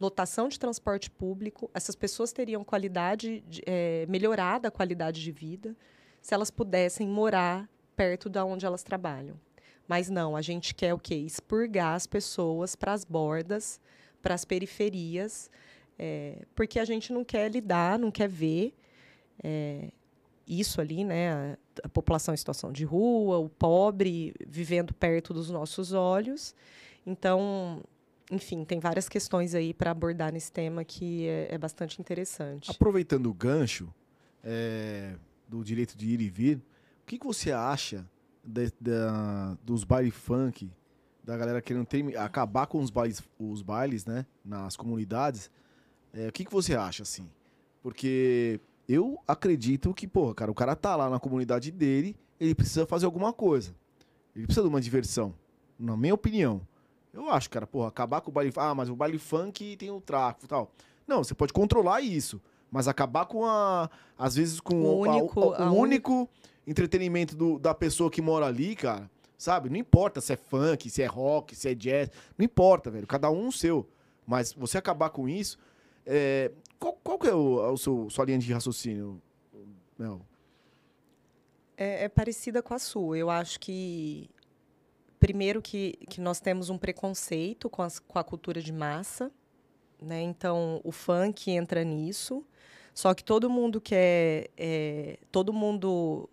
lotação 0.00 0.48
de 0.48 0.58
transporte 0.58 1.10
público. 1.10 1.70
Essas 1.74 1.94
pessoas 1.94 2.32
teriam 2.32 2.64
qualidade, 2.64 3.44
de, 3.46 3.62
é, 3.66 4.06
melhorada 4.08 4.68
a 4.68 4.70
qualidade 4.70 5.20
de 5.20 5.30
vida 5.30 5.76
se 6.22 6.32
elas 6.32 6.50
pudessem 6.50 7.06
morar 7.06 7.68
perto 7.94 8.30
da 8.30 8.42
onde 8.42 8.64
elas 8.64 8.82
trabalham. 8.82 9.38
Mas 9.86 10.08
não, 10.08 10.34
a 10.34 10.40
gente 10.40 10.74
quer 10.74 10.94
o 10.94 10.98
quê? 10.98 11.16
Expurgar 11.16 11.94
as 11.94 12.06
pessoas 12.06 12.74
para 12.74 12.94
as 12.94 13.04
bordas, 13.04 13.78
para 14.22 14.32
as 14.32 14.46
periferias, 14.46 15.50
é, 15.98 16.46
porque 16.54 16.78
a 16.78 16.86
gente 16.86 17.12
não 17.12 17.22
quer 17.22 17.50
lidar, 17.50 17.98
não 17.98 18.10
quer 18.10 18.30
ver 18.30 18.74
é, 19.44 19.90
isso 20.46 20.80
ali, 20.80 21.04
né? 21.04 21.56
A, 21.82 21.88
população 21.88 22.34
em 22.34 22.36
situação 22.36 22.70
de 22.72 22.84
rua, 22.84 23.38
o 23.38 23.48
pobre 23.48 24.34
vivendo 24.46 24.92
perto 24.92 25.32
dos 25.32 25.50
nossos 25.50 25.92
olhos. 25.92 26.54
Então, 27.06 27.82
enfim, 28.30 28.64
tem 28.64 28.78
várias 28.78 29.08
questões 29.08 29.54
aí 29.54 29.72
para 29.72 29.90
abordar 29.90 30.32
nesse 30.32 30.52
tema 30.52 30.84
que 30.84 31.26
é, 31.26 31.54
é, 31.54 31.58
bastante 31.58 32.00
interessante. 32.00 32.70
Aproveitando 32.70 33.26
o 33.26 33.34
gancho, 33.34 33.92
é, 34.42 35.14
do 35.48 35.62
direito 35.62 35.96
de 35.96 36.08
ir 36.08 36.20
e 36.20 36.28
vir, 36.28 36.56
o 36.56 37.06
que, 37.06 37.18
que 37.18 37.26
você 37.26 37.52
acha 37.52 38.06
de, 38.44 38.72
dos 39.62 39.84
bailes 39.84 40.14
funk, 40.14 40.70
da 41.22 41.36
galera 41.36 41.62
querendo 41.62 41.86
ter, 41.86 42.16
acabar 42.18 42.66
com 42.66 42.80
os 42.80 42.90
bailes, 42.90 43.22
os 43.38 43.62
bailes 43.62 44.04
né, 44.04 44.26
nas 44.44 44.76
comunidades? 44.76 45.50
É, 46.12 46.28
o 46.28 46.32
que, 46.32 46.44
que 46.44 46.52
você 46.52 46.74
acha, 46.74 47.02
assim? 47.02 47.30
Porque 47.82 48.60
eu 48.88 49.18
acredito 49.26 49.92
que, 49.94 50.06
porra, 50.06 50.34
cara, 50.34 50.50
o 50.50 50.54
cara 50.54 50.74
tá 50.76 50.94
lá 50.96 51.08
na 51.08 51.18
comunidade 51.20 51.70
dele, 51.70 52.16
ele 52.40 52.54
precisa 52.54 52.86
fazer 52.86 53.06
alguma 53.06 53.32
coisa. 53.32 53.74
Ele 54.34 54.46
precisa 54.46 54.62
de 54.64 54.68
uma 54.68 54.80
diversão. 54.80 55.34
Na 55.78 55.96
minha 55.96 56.14
opinião. 56.14 56.60
Eu 57.12 57.28
acho, 57.30 57.50
cara, 57.50 57.66
porra, 57.66 57.88
acabar 57.88 58.20
com 58.20 58.30
o 58.30 58.32
baile. 58.32 58.52
Ah, 58.56 58.74
mas 58.74 58.88
o 58.88 58.96
baile 58.96 59.18
funk 59.18 59.76
tem 59.76 59.90
o 59.90 60.00
tráfico 60.00 60.46
e 60.46 60.48
tal. 60.48 60.70
Não, 61.06 61.22
você 61.22 61.34
pode 61.34 61.52
controlar 61.52 62.00
isso. 62.00 62.40
Mas 62.70 62.88
acabar 62.88 63.26
com 63.26 63.44
a. 63.44 63.90
Às 64.18 64.34
vezes 64.36 64.58
com 64.60 64.82
O 64.82 65.04
a- 65.04 65.14
único- 65.16 65.52
a- 65.52 65.64
a 65.66 65.70
o 65.70 65.76
único 65.76 66.28
entretenimento 66.66 67.36
do- 67.36 67.58
da 67.58 67.74
pessoa 67.74 68.10
que 68.10 68.22
mora 68.22 68.46
ali, 68.46 68.74
cara. 68.74 69.10
Sabe? 69.36 69.68
Não 69.68 69.76
importa 69.76 70.20
se 70.20 70.32
é 70.32 70.36
funk, 70.36 70.88
se 70.88 71.02
é 71.02 71.06
rock, 71.06 71.54
se 71.54 71.68
é 71.68 71.74
jazz. 71.74 72.10
Não 72.38 72.44
importa, 72.44 72.90
velho. 72.90 73.06
Cada 73.06 73.30
um 73.30 73.48
o 73.48 73.52
seu. 73.52 73.86
Mas 74.26 74.52
você 74.52 74.78
acabar 74.78 75.10
com 75.10 75.28
isso. 75.28 75.58
é, 76.04 76.50
Qual, 76.82 76.94
qual 76.94 77.16
que 77.16 77.28
é 77.28 77.32
o, 77.34 77.72
o 77.72 77.76
seu, 77.78 78.10
sua 78.10 78.24
linha 78.24 78.38
de 78.40 78.52
raciocínio, 78.52 79.22
Mel? 79.96 80.20
É, 81.76 82.04
é 82.06 82.08
parecida 82.08 82.60
com 82.60 82.74
a 82.74 82.78
sua. 82.80 83.16
Eu 83.16 83.30
acho 83.30 83.60
que, 83.60 84.28
primeiro, 85.20 85.62
que, 85.62 85.96
que 86.08 86.20
nós 86.20 86.40
temos 86.40 86.70
um 86.70 86.76
preconceito 86.76 87.70
com, 87.70 87.82
as- 87.82 88.00
com 88.00 88.18
a 88.18 88.24
cultura 88.24 88.60
de 88.60 88.72
massa. 88.72 89.30
Né? 90.00 90.22
Então, 90.22 90.80
o 90.82 90.90
funk 90.90 91.52
entra 91.52 91.84
nisso. 91.84 92.44
Só 92.92 93.14
que 93.14 93.22
todo 93.22 93.48
mundo 93.48 93.80
quer. 93.80 94.50
é, 94.58 95.20
todo 95.30 95.52
mundo, 95.52 96.28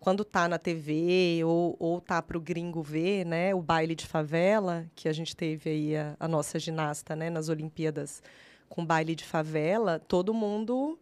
quando 0.00 0.24
tá 0.24 0.48
na 0.48 0.58
TV 0.58 1.44
ou, 1.44 1.76
ou 1.78 2.00
tá 2.00 2.22
pro 2.22 2.40
gringo 2.40 2.80
ver, 2.82 3.26
né? 3.26 3.54
O 3.54 3.60
baile 3.60 3.94
de 3.94 4.06
favela, 4.06 4.86
que 4.96 5.10
a 5.10 5.12
gente 5.12 5.36
teve 5.36 5.68
aí 5.68 5.94
a, 5.94 6.16
a 6.18 6.26
nossa 6.26 6.58
ginasta 6.58 7.14
né? 7.14 7.28
nas 7.28 7.50
Olimpíadas 7.50 8.22
com 8.68 8.84
baile 8.84 9.14
de 9.14 9.24
favela, 9.24 9.98
todo 9.98 10.34
mundo 10.34 10.98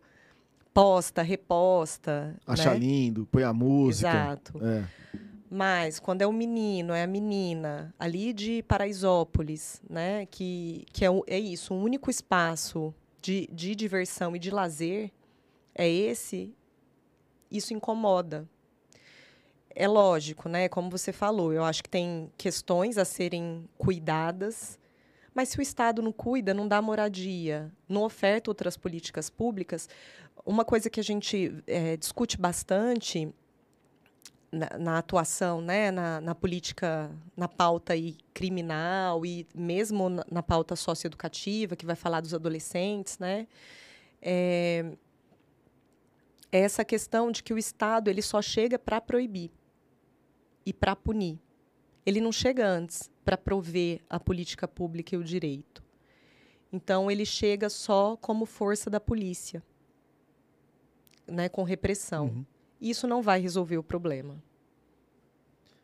posta, 0.73 1.23
reposta. 1.23 2.37
Acha 2.47 2.73
né? 2.73 2.79
lindo, 2.79 3.27
põe 3.33 3.43
a 3.43 3.53
música. 3.53 4.09
Exato. 4.09 4.61
É. 4.63 4.85
Mas 5.51 5.99
quando 5.99 6.23
é 6.23 6.27
o 6.27 6.33
menino, 6.33 6.93
é 6.93 7.03
a 7.03 7.07
menina, 7.07 7.95
ali 7.99 8.33
de 8.33 8.63
Paraisópolis, 8.65 9.81
né? 9.89 10.27
Que, 10.27 10.85
que 10.93 11.05
é, 11.05 11.09
é 11.27 11.39
isso, 11.39 11.73
um 11.73 11.83
único 11.83 12.11
espaço 12.11 12.93
de, 13.23 13.49
de 13.53 13.75
diversão 13.75 14.37
e 14.37 14.39
de 14.39 14.51
lazer, 14.51 15.11
é 15.75 15.89
esse, 15.89 16.55
isso 17.51 17.73
incomoda. 17.73 18.49
É 19.75 19.87
lógico, 19.87 20.49
né? 20.49 20.69
Como 20.69 20.91
você 20.91 21.13
falou, 21.13 21.53
eu 21.53 21.65
acho 21.65 21.83
que 21.83 21.91
tem 21.91 22.31
questões 22.37 22.99
a 22.99 23.05
serem 23.05 23.69
cuidadas, 23.79 24.79
mas 25.37 25.51
se 25.51 25.59
o 25.59 25.63
Estado 25.63 26.01
não 26.01 26.13
cuida, 26.13 26.55
não 26.55 26.67
dá 26.67 26.81
moradia, 26.81 27.71
não 27.87 28.05
oferta 28.05 28.51
outras 28.51 28.75
políticas 28.75 29.29
públicas, 29.29 29.87
uma 30.47 30.65
coisa 30.65 30.89
que 30.89 30.99
a 30.99 31.03
gente 31.03 31.63
eh, 31.67 31.99
discute 31.99 32.39
bastante 32.39 33.31
na, 34.51 34.79
na 34.79 34.99
atuação, 34.99 35.61
né, 35.61 35.91
na, 35.91 36.23
na 36.23 36.35
política, 36.35 37.11
na 37.37 37.47
pauta 37.47 37.93
aí 37.93 38.17
criminal 38.33 39.27
e 39.27 39.47
mesmo 39.55 40.09
na, 40.09 40.25
na 40.31 40.43
pauta 40.43 40.75
socioeducativa, 40.75 41.77
que 41.77 41.85
vai 41.85 41.97
falar 41.97 42.23
dos 42.23 42.33
adolescentes, 42.33 43.19
né, 43.19 43.47
é, 44.23 44.87
é 46.51 46.61
essa 46.61 46.83
questão 46.83 47.31
de 47.31 47.43
que 47.43 47.53
o 47.53 47.59
Estado 47.59 48.09
ele 48.09 48.23
só 48.23 48.41
chega 48.41 48.79
para 48.79 49.03
proibir 49.03 49.51
e 50.65 50.73
para 50.73 50.97
punir. 50.97 51.39
Ele 52.07 52.21
não 52.21 52.31
chega 52.33 52.67
antes 52.67 53.11
para 53.25 53.37
prover 53.37 54.01
a 54.09 54.19
política 54.21 54.67
pública 54.69 55.15
e 55.15 55.19
o 55.19 55.25
direito. 55.25 55.83
Então, 56.73 57.11
ele 57.11 57.25
chega 57.27 57.69
só 57.69 58.17
como 58.17 58.47
força 58.47 58.89
da 58.89 59.01
polícia, 59.01 59.63
né, 61.27 61.49
com 61.49 61.63
repressão. 61.65 62.27
Uhum. 62.27 62.45
Isso 62.81 63.07
não 63.07 63.21
vai 63.23 63.41
resolver 63.41 63.77
o 63.79 63.83
problema. 63.83 64.41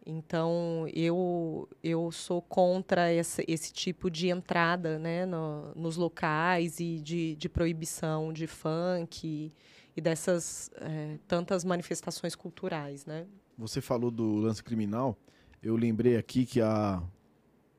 Então, 0.05 0.87
eu, 0.93 1.69
eu 1.83 2.11
sou 2.11 2.43
contra 2.43 3.09
essa, 3.11 3.43
esse 3.47 3.73
tipo 3.73 4.11
de 4.11 4.29
entrada 4.29 4.99
né, 4.99 5.25
no- 5.25 5.73
nos 5.77 5.97
locais 5.97 6.81
e 6.81 6.99
de, 6.99 7.37
de 7.37 7.49
proibição 7.49 8.33
de 8.33 8.49
funk 8.49 9.25
e, 9.27 9.53
e 9.97 10.01
dessas 10.01 10.71
eh, 10.77 11.19
tantas 11.29 11.63
manifestações 11.65 12.35
culturais. 12.35 13.07
Né? 13.07 13.27
Você 13.57 13.81
falou 13.81 14.11
do 14.11 14.35
lance 14.37 14.63
criminal. 14.63 15.17
Eu 15.63 15.77
lembrei 15.77 16.17
aqui 16.17 16.45
que 16.45 16.61
há 16.61 17.03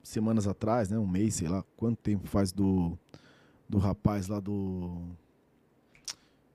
semanas 0.02 0.48
atrás, 0.48 0.90
né, 0.90 0.98
um 0.98 1.08
mês, 1.08 1.36
sei 1.36 1.48
lá, 1.48 1.64
quanto 1.78 1.98
tempo 1.98 2.28
faz 2.28 2.52
do 2.52 2.98
do 3.68 3.78
rapaz 3.80 4.28
lá 4.28 4.40
do 4.40 5.02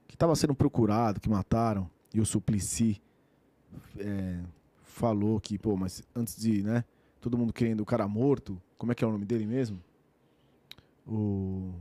que 0.06 0.14
estava 0.14 0.36
sendo 0.36 0.55
procurado, 0.55 1.18
que 1.20 1.28
mataram, 1.28 1.90
e 2.14 2.20
o 2.20 2.26
Suplicy 2.26 3.00
é, 3.98 4.40
falou 4.82 5.40
que, 5.40 5.59
pô, 5.59 5.76
mas 5.76 6.02
antes 6.14 6.36
de, 6.36 6.62
né, 6.62 6.84
todo 7.20 7.36
mundo 7.36 7.52
querendo 7.52 7.80
o 7.80 7.86
cara 7.86 8.06
morto, 8.06 8.60
como 8.76 8.92
é 8.92 8.94
que 8.94 9.02
é 9.02 9.06
o 9.06 9.10
nome 9.12 9.24
dele 9.24 9.46
mesmo? 9.46 9.80
O 11.06 11.72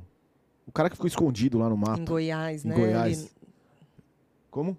o 0.65 0.71
cara 0.71 0.89
que 0.89 0.95
ficou 0.97 1.07
escondido 1.07 1.57
lá 1.57 1.69
no 1.69 1.77
mato. 1.77 2.01
Em 2.01 2.05
Goiás, 2.05 2.65
Em 2.65 2.69
né? 2.69 2.75
Goiás. 2.75 3.19
ali- 3.21 3.31
Como? 4.51 4.77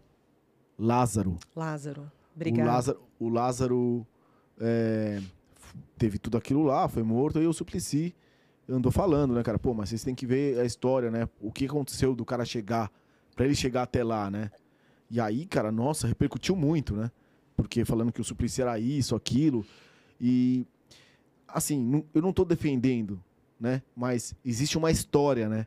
Lázaro. 0.78 1.38
Lázaro. 1.56 2.10
Obrigada. 2.36 2.68
O 2.68 2.72
Lázaro, 2.74 3.00
o 3.20 3.28
Lázaro 3.30 4.06
é, 4.60 5.20
teve 5.97 6.18
tudo 6.18 6.36
aquilo 6.36 6.62
lá, 6.62 6.89
foi 6.89 7.02
morto, 7.02 7.40
e 7.40 7.47
o 7.47 7.52
Suplicy 7.52 8.14
andou 8.68 8.93
falando, 8.93 9.35
né, 9.35 9.43
cara? 9.43 9.59
Pô, 9.59 9.72
mas 9.72 9.89
vocês 9.89 10.05
têm 10.05 10.14
que 10.14 10.26
ver 10.26 10.59
a 10.60 10.64
história, 10.64 11.10
né? 11.10 11.28
O 11.40 11.51
que 11.51 11.66
aconteceu 11.66 12.14
do 12.14 12.24
cara 12.24 12.44
chegar, 12.44 12.90
pra 13.35 13.44
ele 13.44 13.55
chegar 13.55 13.82
até 13.82 14.05
lá, 14.05 14.30
né? 14.30 14.51
E 15.10 15.20
aí, 15.20 15.47
cara, 15.47 15.72
nossa, 15.72 16.06
repercutiu 16.06 16.55
muito, 16.55 16.94
né? 16.94 17.10
Porque 17.56 17.85
falando 17.85 18.12
que 18.12 18.20
o 18.20 18.24
Suplicy 18.24 18.62
era 18.62 18.78
isso, 18.78 19.16
aquilo. 19.16 19.64
E, 20.20 20.66
assim, 21.47 22.05
eu 22.14 22.20
não 22.20 22.32
tô 22.32 22.44
defendendo, 22.44 23.22
né? 23.59 23.82
Mas 23.97 24.35
existe 24.44 24.76
uma 24.76 24.90
história, 24.90 25.48
né? 25.48 25.66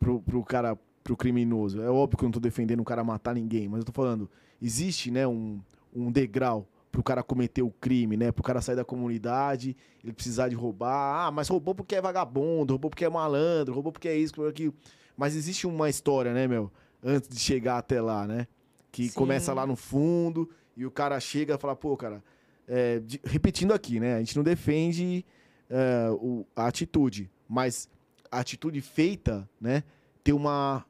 Pro, 0.00 0.20
pro 0.20 0.42
cara, 0.42 0.76
pro 1.04 1.16
criminoso. 1.16 1.80
É 1.80 1.88
óbvio 1.88 2.18
que 2.18 2.24
eu 2.24 2.26
não 2.26 2.32
tô 2.32 2.40
defendendo 2.40 2.80
o 2.80 2.84
cara 2.84 3.04
matar 3.04 3.34
ninguém, 3.34 3.68
mas 3.68 3.80
eu 3.80 3.84
tô 3.84 3.92
falando, 3.92 4.28
existe, 4.60 5.10
né, 5.10 5.26
um, 5.26 5.60
um 5.94 6.10
degrau 6.10 6.66
pro 6.92 7.02
cara 7.02 7.22
cometer 7.22 7.62
o 7.62 7.70
crime, 7.70 8.16
né? 8.16 8.30
Pro 8.30 8.42
cara 8.44 8.60
sair 8.60 8.76
da 8.76 8.84
comunidade, 8.84 9.74
ele 10.04 10.12
precisar 10.12 10.48
de 10.50 10.54
roubar. 10.54 11.26
Ah, 11.26 11.30
mas 11.32 11.48
roubou 11.48 11.74
porque 11.74 11.96
é 11.96 12.00
vagabundo, 12.02 12.74
roubou 12.74 12.90
porque 12.90 13.04
é 13.04 13.08
malandro, 13.08 13.72
roubou 13.74 13.90
porque 13.90 14.06
é 14.08 14.16
isso, 14.16 14.34
porque 14.34 14.46
é 14.46 14.50
aquilo. 14.50 14.74
Mas 15.16 15.34
existe 15.34 15.66
uma 15.66 15.88
história, 15.88 16.32
né, 16.34 16.46
meu? 16.46 16.70
Antes 17.02 17.28
de 17.30 17.38
chegar 17.40 17.78
até 17.78 18.00
lá, 18.00 18.26
né? 18.26 18.46
Que 18.92 19.08
Sim. 19.08 19.14
começa 19.14 19.52
lá 19.54 19.66
no 19.66 19.74
fundo 19.74 20.48
e 20.76 20.84
o 20.84 20.90
cara 20.90 21.18
chega 21.18 21.54
e 21.54 21.58
fala, 21.58 21.74
pô, 21.74 21.96
cara, 21.96 22.22
é, 22.68 22.98
de- 23.00 23.20
repetindo 23.24 23.72
aqui, 23.72 23.98
né? 23.98 24.14
A 24.16 24.18
gente 24.18 24.36
não 24.36 24.44
defende 24.44 25.24
é, 25.70 26.10
o- 26.12 26.44
a 26.54 26.66
atitude, 26.66 27.30
mas 27.48 27.88
a 28.30 28.40
atitude 28.40 28.80
feita, 28.82 29.48
né? 29.58 29.82
Tem 30.22 30.34
uma 30.34 30.84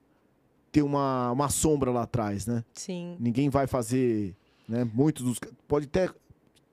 tem 0.72 0.82
uma, 0.82 1.30
uma 1.32 1.48
sombra 1.50 1.90
lá 1.90 2.02
atrás, 2.04 2.46
né? 2.46 2.64
Sim. 2.72 3.16
Ninguém 3.20 3.48
vai 3.50 3.66
fazer, 3.66 4.34
né? 4.68 4.84
Muitos 4.92 5.24
dos 5.24 5.38
pode 5.68 5.86
até 5.86 6.08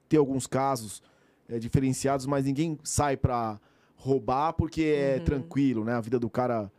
ter 0.07 0.17
alguns 0.17 0.47
casos 0.47 1.01
é, 1.47 1.59
diferenciados, 1.59 2.25
mas 2.25 2.45
ninguém 2.45 2.77
sai 2.83 3.15
pra 3.17 3.59
roubar 3.95 4.53
porque 4.53 4.81
é 4.83 5.17
Uhum. 5.17 5.25
tranquilo, 5.25 5.83
né? 5.83 5.93
A 5.93 6.01
vida 6.01 6.19
do 6.19 6.29
cara 6.29 6.71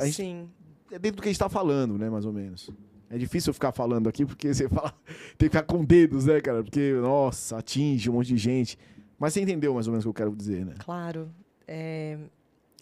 gente, 0.00 0.14
Sim. 0.14 0.48
é 0.90 0.98
dentro 0.98 1.16
do 1.16 1.22
que 1.22 1.28
a 1.28 1.32
gente 1.32 1.38
tá 1.38 1.48
falando, 1.48 1.98
né, 1.98 2.08
mais 2.08 2.24
ou 2.24 2.32
menos. 2.32 2.70
É 3.08 3.18
difícil 3.18 3.50
eu 3.50 3.54
ficar 3.54 3.72
falando 3.72 4.08
aqui 4.08 4.24
porque 4.24 4.52
você 4.54 4.68
fala, 4.68 4.94
tem 5.36 5.48
que 5.48 5.56
ficar 5.56 5.62
com 5.64 5.84
dedos, 5.84 6.26
né, 6.26 6.40
cara? 6.40 6.62
Porque 6.62 6.92
nossa, 7.00 7.58
atinge 7.58 8.08
um 8.08 8.14
monte 8.14 8.28
de 8.28 8.36
gente. 8.36 8.78
Mas 9.18 9.34
você 9.34 9.40
entendeu 9.42 9.74
mais 9.74 9.86
ou 9.86 9.92
menos 9.92 10.04
o 10.04 10.08
que 10.12 10.22
eu 10.22 10.26
quero 10.26 10.36
dizer, 10.36 10.64
né? 10.64 10.74
Claro. 10.78 11.28
É, 11.66 12.16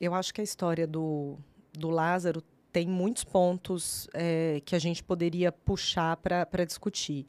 eu 0.01 0.15
acho 0.15 0.33
que 0.33 0.41
a 0.41 0.45
história 0.45 0.87
do, 0.87 1.37
do 1.73 1.89
Lázaro 1.89 2.43
tem 2.79 2.87
muitos 2.87 3.25
pontos 3.25 4.09
é, 4.15 4.63
que 4.65 4.77
a 4.77 4.79
gente 4.79 5.03
poderia 5.03 5.51
puxar 5.51 6.17
para 6.17 6.65
discutir. 6.65 7.27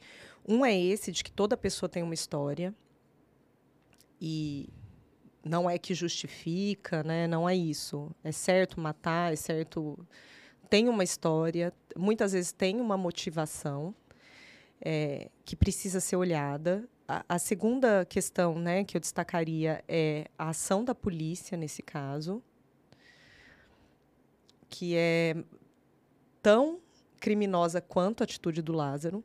Um 0.48 0.64
é 0.64 0.80
esse, 0.80 1.12
de 1.12 1.24
que 1.24 1.32
toda 1.32 1.58
pessoa 1.58 1.90
tem 1.90 2.04
uma 2.04 2.14
história. 2.14 2.72
E 4.22 4.70
não 5.44 5.68
é 5.68 5.80
que 5.80 5.96
justifica, 5.96 7.02
né? 7.02 7.26
não 7.26 7.50
é 7.50 7.56
isso. 7.56 8.12
É 8.24 8.32
certo 8.32 8.80
matar, 8.80 9.34
é 9.34 9.36
certo. 9.36 9.98
Tem 10.70 10.88
uma 10.88 11.04
história, 11.04 11.74
muitas 11.98 12.34
vezes 12.34 12.52
tem 12.52 12.80
uma 12.80 12.96
motivação 12.96 13.96
é, 14.80 15.32
que 15.44 15.56
precisa 15.56 16.00
ser 16.00 16.16
olhada. 16.16 16.88
A, 17.08 17.26
a 17.28 17.40
segunda 17.40 18.06
questão 18.06 18.60
né, 18.60 18.84
que 18.84 18.96
eu 18.96 19.02
destacaria 19.02 19.84
é 19.88 20.28
a 20.38 20.50
ação 20.50 20.86
da 20.86 20.94
polícia 20.94 21.58
nesse 21.58 21.82
caso, 21.82 22.44
que 24.70 24.96
é 24.96 25.36
tão 26.42 26.80
criminosa 27.20 27.82
quanto 27.82 28.22
a 28.22 28.24
atitude 28.24 28.62
do 28.62 28.72
Lázaro. 28.72 29.24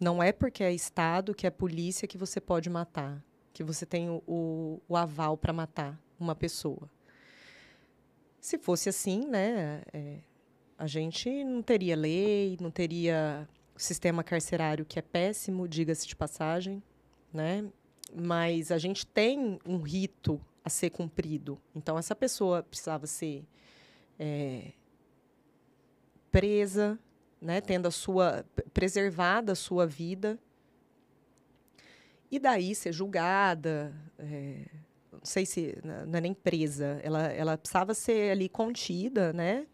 Não 0.00 0.22
é 0.22 0.32
porque 0.32 0.64
é 0.64 0.72
Estado 0.72 1.34
que 1.34 1.46
é 1.46 1.50
polícia 1.50 2.08
que 2.08 2.18
você 2.18 2.40
pode 2.40 2.70
matar, 2.70 3.22
que 3.52 3.62
você 3.62 3.84
tem 3.84 4.08
o, 4.08 4.22
o, 4.26 4.80
o 4.88 4.96
aval 4.96 5.36
para 5.36 5.52
matar 5.52 6.00
uma 6.18 6.34
pessoa. 6.34 6.90
Se 8.40 8.58
fosse 8.58 8.88
assim, 8.88 9.26
né, 9.26 9.82
é, 9.92 10.18
a 10.78 10.86
gente 10.86 11.44
não 11.44 11.62
teria 11.62 11.94
lei, 11.94 12.56
não 12.60 12.70
teria 12.70 13.46
sistema 13.76 14.22
carcerário 14.22 14.84
que 14.84 14.98
é 14.98 15.02
péssimo, 15.02 15.68
diga-se 15.68 16.06
de 16.06 16.14
passagem, 16.14 16.82
né? 17.32 17.64
Mas 18.14 18.70
a 18.70 18.78
gente 18.78 19.06
tem 19.06 19.58
um 19.64 19.78
rito 19.78 20.40
a 20.64 20.68
ser 20.68 20.90
cumprido. 20.90 21.58
Então 21.74 21.98
essa 21.98 22.14
pessoa 22.14 22.62
precisava 22.62 23.06
ser 23.06 23.44
é, 24.20 24.72
presa, 26.30 26.98
né? 27.40 27.62
Tendo 27.62 27.88
a 27.88 27.90
sua 27.90 28.44
preservada 28.74 29.52
a 29.52 29.56
sua 29.56 29.86
vida 29.86 30.38
e 32.30 32.38
daí 32.38 32.74
ser 32.74 32.92
julgada. 32.92 33.94
É, 34.18 34.66
não 35.10 35.24
sei 35.24 35.46
se 35.46 35.76
não 36.06 36.18
é 36.18 36.20
nem 36.20 36.34
presa, 36.34 37.00
ela, 37.02 37.26
ela 37.28 37.58
precisava 37.58 37.94
ser 37.94 38.30
ali 38.30 38.48
contida, 38.48 39.32
né? 39.32 39.66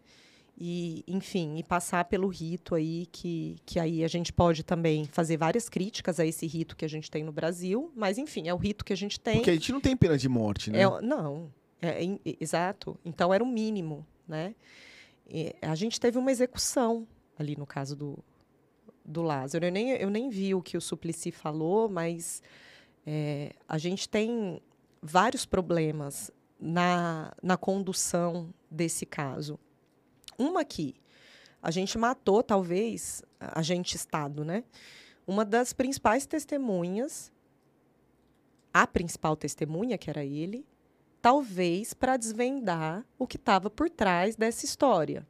E, 0.59 1.03
enfim, 1.07 1.57
e 1.57 1.63
passar 1.63 2.05
pelo 2.05 2.27
rito 2.27 2.73
aí, 2.73 3.05
que, 3.11 3.57
que 3.63 3.79
aí 3.79 4.03
a 4.03 4.07
gente 4.07 4.33
pode 4.33 4.63
também 4.63 5.05
fazer 5.05 5.37
várias 5.37 5.69
críticas 5.69 6.19
a 6.19 6.25
esse 6.25 6.47
rito 6.47 6.75
que 6.75 6.83
a 6.83 6.87
gente 6.87 7.11
tem 7.11 7.23
no 7.23 7.31
Brasil, 7.31 7.91
mas 7.95 8.17
enfim, 8.17 8.47
é 8.47 8.53
o 8.53 8.57
rito 8.57 8.83
que 8.83 8.91
a 8.91 8.97
gente 8.97 9.19
tem. 9.19 9.35
Porque 9.35 9.51
a 9.51 9.53
gente 9.53 9.71
não 9.71 9.79
tem 9.79 9.95
pena 9.95 10.17
de 10.17 10.27
morte, 10.27 10.71
né? 10.71 10.81
É, 10.81 11.01
não, 11.01 11.53
é, 11.79 12.03
é, 12.03 12.19
exato. 12.41 12.97
Então 13.05 13.31
era 13.31 13.43
o 13.43 13.47
mínimo, 13.47 14.03
né? 14.27 14.55
E 15.29 15.55
a 15.61 15.75
gente 15.75 15.99
teve 15.99 16.17
uma 16.17 16.31
execução 16.31 17.07
ali 17.37 17.55
no 17.55 17.65
caso 17.65 17.95
do, 17.95 18.23
do 19.03 19.21
Lázaro. 19.21 19.65
Eu 19.65 19.71
nem, 19.71 19.91
eu 19.91 20.09
nem 20.09 20.29
vi 20.29 20.53
o 20.55 20.61
que 20.61 20.77
o 20.77 20.81
Suplicy 20.81 21.31
falou, 21.31 21.89
mas 21.89 22.41
é, 23.05 23.53
a 23.67 23.77
gente 23.77 24.07
tem 24.07 24.61
vários 25.01 25.45
problemas 25.45 26.31
na, 26.59 27.33
na 27.41 27.57
condução 27.57 28.53
desse 28.69 29.05
caso. 29.05 29.59
Uma 30.37 30.65
que 30.65 30.95
a 31.61 31.71
gente 31.71 31.97
matou, 31.97 32.43
talvez, 32.43 33.23
a 33.39 33.61
gente 33.61 33.95
Estado, 33.95 34.43
né? 34.45 34.63
Uma 35.25 35.43
das 35.43 35.73
principais 35.73 36.25
testemunhas, 36.25 37.31
a 38.73 38.85
principal 38.87 39.35
testemunha, 39.35 39.97
que 39.97 40.09
era 40.09 40.23
ele, 40.23 40.65
talvez 41.21 41.93
para 41.93 42.17
desvendar 42.17 43.05
o 43.17 43.27
que 43.27 43.37
estava 43.37 43.69
por 43.69 43.89
trás 43.89 44.35
dessa 44.35 44.65
história. 44.65 45.25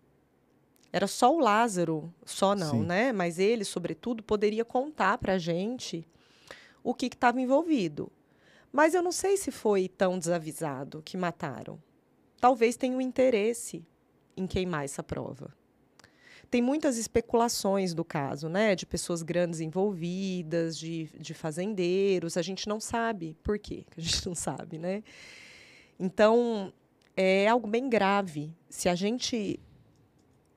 Era 0.92 1.08
só 1.08 1.36
o 1.36 1.40
Lázaro, 1.40 2.14
só 2.26 2.56
não, 2.56 2.72
Sim. 2.72 2.84
né? 2.86 3.12
Mas 3.12 3.40
ele, 3.40 3.64
sobretudo, 3.66 4.24
poderia 4.24 4.64
contar 4.64 5.18
para 5.18 5.34
a 5.34 5.38
gente 5.38 6.08
o 6.84 6.94
que 6.94 7.08
estava 7.08 7.42
envolvido. 7.42 8.12
Mas 8.72 8.94
eu 8.94 9.02
não 9.02 9.12
sei 9.12 9.38
se 9.38 9.52
foi 9.52 9.88
tão 9.88 10.18
desavisado 10.18 11.02
que 11.04 11.18
mataram. 11.18 11.82
Talvez 12.40 12.78
tenha 12.78 12.96
um 12.96 13.02
interesse 13.02 13.86
em 14.36 14.46
queimar 14.46 14.86
essa 14.86 15.04
prova. 15.04 15.54
Tem 16.50 16.62
muitas 16.62 16.98
especulações 16.98 17.94
do 17.94 18.06
caso, 18.06 18.48
né? 18.48 18.74
De 18.74 18.86
pessoas 18.86 19.22
grandes 19.22 19.60
envolvidas, 19.60 20.78
de, 20.78 21.10
de 21.20 21.34
fazendeiros. 21.34 22.38
A 22.38 22.42
gente 22.42 22.68
não 22.70 22.80
sabe 22.80 23.36
por 23.44 23.60
quê. 23.60 23.86
A 23.98 24.02
gente 24.02 24.26
não 24.26 24.36
sabe, 24.36 24.78
né? 24.78 25.04
Então, 26.00 26.72
é 27.16 27.48
algo 27.48 27.68
bem 27.68 27.90
grave. 27.90 28.52
Se 28.70 28.88
a 28.88 28.96
gente 28.96 29.60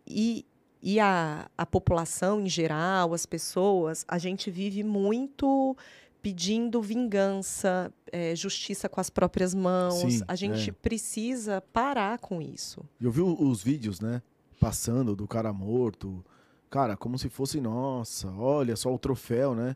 e, 0.07 0.45
e 0.83 0.99
a, 0.99 1.49
a 1.57 1.65
população 1.65 2.41
em 2.41 2.49
geral, 2.49 3.15
as 3.15 3.25
pessoas, 3.25 4.05
a 4.09 4.19
gente 4.19 4.51
vive 4.51 4.83
muito 4.83 5.77
pedindo 6.21 6.83
vingança, 6.83 7.93
é, 8.12 8.35
justiça 8.37 8.89
com 8.89 9.01
as 9.01 9.09
próprias 9.09 9.55
mãos. 9.55 10.12
Sim, 10.12 10.23
a 10.29 10.35
gente 10.37 10.71
é. 10.71 10.73
precisa 10.73 11.62
parar 11.73 12.19
com 12.19 12.43
isso. 12.43 12.83
Eu 13.01 13.11
vi 13.11 13.23
os 13.23 13.62
vídeos, 13.62 14.01
né? 14.01 14.21
Passando 14.59 15.17
do 15.17 15.27
cara 15.27 15.53
morto. 15.53 16.23
Cara, 16.69 16.97
como 16.97 17.19
se 17.19 17.29
fosse, 17.29 17.61
nossa, 17.61 18.31
olha 18.33 18.77
só 18.77 18.95
o 18.95 18.99
troféu, 18.99 19.55
né? 19.55 19.75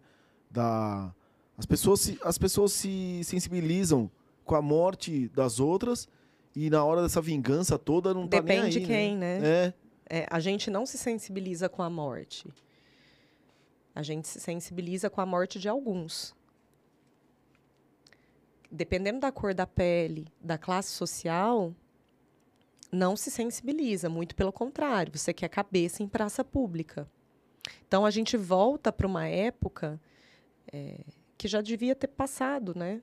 Da... 0.51 1.15
As, 1.57 1.65
pessoas 1.65 2.01
se, 2.01 2.19
as 2.23 2.37
pessoas 2.37 2.73
se 2.73 3.21
sensibilizam 3.25 4.11
com 4.45 4.55
a 4.55 4.63
morte 4.63 5.29
das 5.29 5.59
outras 5.59 6.09
e 6.55 6.71
na 6.71 6.85
hora 6.85 7.03
dessa 7.03 7.21
vingança 7.21 7.79
toda 7.79 8.15
não 8.15 8.27
Depende 8.27 8.47
tá 8.47 8.55
nem 8.55 8.63
aí, 8.63 8.71
de 8.71 8.81
quem, 8.81 9.17
né? 9.17 9.39
né? 9.39 9.75
É. 10.09 10.19
é. 10.19 10.27
A 10.31 10.39
gente 10.39 10.71
não 10.71 10.87
se 10.87 10.97
sensibiliza 10.97 11.69
com 11.69 11.83
a 11.83 11.91
morte. 11.91 12.49
A 13.95 14.03
gente 14.03 14.29
se 14.29 14.41
sensibiliza 14.41 15.09
com 15.09 15.21
a 15.21 15.27
morte 15.27 15.59
de 15.59 15.69
alguns. 15.69 16.35
Dependendo 18.71 19.21
da 19.21 19.31
cor 19.31 19.55
da 19.55 19.67
pele, 19.67 20.27
da 20.41 20.59
classe 20.59 20.91
social, 20.91 21.73
não 22.91 23.17
se 23.17 23.31
sensibiliza, 23.31 24.09
muito 24.09 24.35
pelo 24.35 24.53
contrário, 24.53 25.17
você 25.17 25.33
quer 25.33 25.49
cabeça 25.49 26.03
em 26.03 26.09
praça 26.09 26.45
pública. 26.45 27.09
Então 27.87 28.05
a 28.05 28.11
gente 28.11 28.37
volta 28.37 28.93
para 28.93 29.07
uma 29.07 29.27
época 29.27 30.01
é, 30.73 31.01
que 31.39 31.47
já 31.47 31.61
devia 31.61 31.95
ter 31.95 32.09
passado, 32.09 32.75
né? 32.77 33.01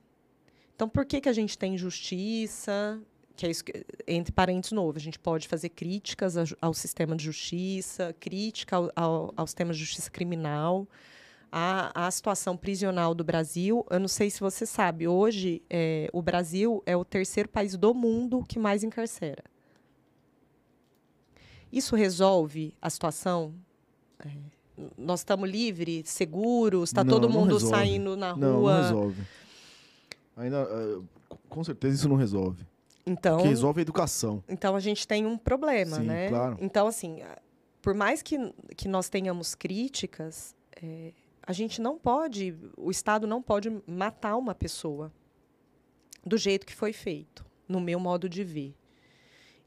Então 0.82 0.88
por 0.88 1.06
que, 1.06 1.20
que 1.20 1.28
a 1.28 1.32
gente 1.32 1.56
tem 1.56 1.78
justiça? 1.78 3.00
que 3.36 3.46
é 3.46 3.50
isso 3.50 3.64
que, 3.64 3.86
entre 4.04 4.32
parênteses 4.32 4.72
novo, 4.72 4.98
a 4.98 5.00
gente 5.00 5.16
pode 5.16 5.46
fazer 5.46 5.68
críticas 5.68 6.34
ao, 6.60 6.74
sistema 6.74 7.14
de 7.14 7.22
justiça, 7.24 8.12
crítica 8.18 8.74
ao, 8.74 8.90
ao, 8.96 9.34
ao, 9.36 9.46
sistema 9.46 9.72
de 9.72 9.78
justiça 9.78 10.10
criminal, 10.10 10.88
à, 11.52 12.06
à 12.06 12.10
situação 12.10 12.56
prisional 12.56 13.14
do 13.14 13.22
Brasil. 13.22 13.86
Eu 13.88 14.00
não 14.00 14.08
sei 14.08 14.28
se 14.28 14.40
você 14.40 14.66
sabe, 14.66 15.06
hoje 15.06 15.62
é, 15.70 16.10
o 16.12 16.20
Brasil 16.20 16.82
é 16.84 16.96
o 16.96 17.04
terceiro 17.04 17.48
país 17.48 17.76
do 17.76 17.94
mundo 17.94 18.44
que 18.48 18.58
mais 18.58 18.82
encarcera. 18.82 19.44
Isso 21.72 21.94
resolve 21.94 22.74
a 22.82 22.90
situação? 22.90 23.54
É, 24.18 24.28
nós 24.98 25.20
estamos 25.20 25.48
livres, 25.48 26.10
seguros, 26.10 26.90
está 26.90 27.04
todo 27.04 27.30
mundo 27.30 27.60
saindo 27.60 28.16
na 28.16 28.32
rua? 28.32 28.40
Não, 28.40 28.62
não 28.62 28.82
resolve. 28.82 29.22
Ainda, 30.36 30.64
uh, 30.64 31.08
com 31.48 31.62
certeza 31.62 31.96
isso 31.96 32.08
não 32.08 32.16
resolve. 32.16 32.66
Então, 33.04 33.38
que 33.38 33.48
resolve 33.48 33.80
a 33.80 33.82
educação. 33.82 34.42
Então 34.48 34.76
a 34.76 34.80
gente 34.80 35.06
tem 35.06 35.26
um 35.26 35.36
problema, 35.36 35.96
Sim, 35.96 36.04
né? 36.04 36.28
Claro. 36.28 36.56
Então, 36.60 36.86
assim, 36.86 37.20
por 37.80 37.94
mais 37.94 38.22
que, 38.22 38.38
que 38.76 38.88
nós 38.88 39.08
tenhamos 39.08 39.54
críticas, 39.54 40.54
é, 40.80 41.12
a 41.42 41.52
gente 41.52 41.80
não 41.80 41.98
pode, 41.98 42.56
o 42.76 42.90
Estado 42.90 43.26
não 43.26 43.42
pode 43.42 43.70
matar 43.86 44.36
uma 44.36 44.54
pessoa 44.54 45.12
do 46.24 46.38
jeito 46.38 46.64
que 46.64 46.74
foi 46.74 46.92
feito, 46.92 47.44
no 47.68 47.80
meu 47.80 47.98
modo 47.98 48.28
de 48.28 48.44
ver. 48.44 48.74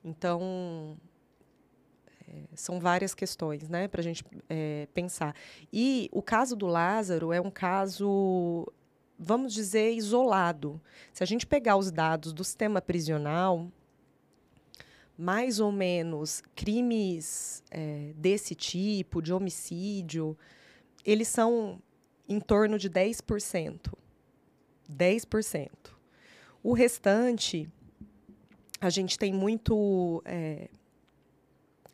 Então, 0.01 0.97
é, 2.27 2.55
são 2.55 2.79
várias 2.79 3.13
questões, 3.13 3.67
né, 3.67 3.89
para 3.89 3.99
a 3.99 4.03
gente 4.03 4.23
é, 4.49 4.87
pensar. 4.93 5.35
E 5.73 6.09
o 6.13 6.21
caso 6.21 6.55
do 6.55 6.67
Lázaro 6.67 7.33
é 7.33 7.41
um 7.41 7.51
caso 7.51 8.65
vamos 9.17 9.53
dizer, 9.53 9.93
isolado. 9.93 10.81
Se 11.13 11.23
a 11.23 11.25
gente 11.25 11.45
pegar 11.45 11.77
os 11.77 11.91
dados 11.91 12.33
do 12.33 12.43
sistema 12.43 12.81
prisional, 12.81 13.71
mais 15.17 15.59
ou 15.59 15.71
menos 15.71 16.43
crimes 16.55 17.63
é, 17.71 18.11
desse 18.15 18.53
tipo, 18.53 19.21
de 19.21 19.33
homicídio, 19.33 20.37
eles 21.05 21.27
são 21.27 21.81
em 22.27 22.39
torno 22.39 22.77
de 22.77 22.89
10%. 22.89 23.93
10%. 24.91 25.69
O 26.61 26.73
restante, 26.73 27.69
a 28.81 28.89
gente 28.89 29.17
tem 29.17 29.31
muito 29.31 30.21
é, 30.25 30.69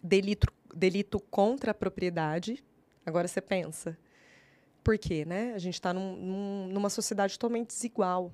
delito, 0.02 0.48
delito 0.74 1.20
contra 1.20 1.72
a 1.72 1.74
propriedade. 1.74 2.64
Agora 3.06 3.28
você 3.28 3.42
pensa, 3.42 3.98
por 4.84 4.98
quê? 4.98 5.26
Né? 5.26 5.54
A 5.54 5.60
gente 5.60 5.76
está 5.76 5.94
num, 5.94 6.16
num, 6.16 6.68
numa 6.68 6.90
sociedade 6.90 7.38
totalmente 7.38 7.68
desigual. 7.68 8.32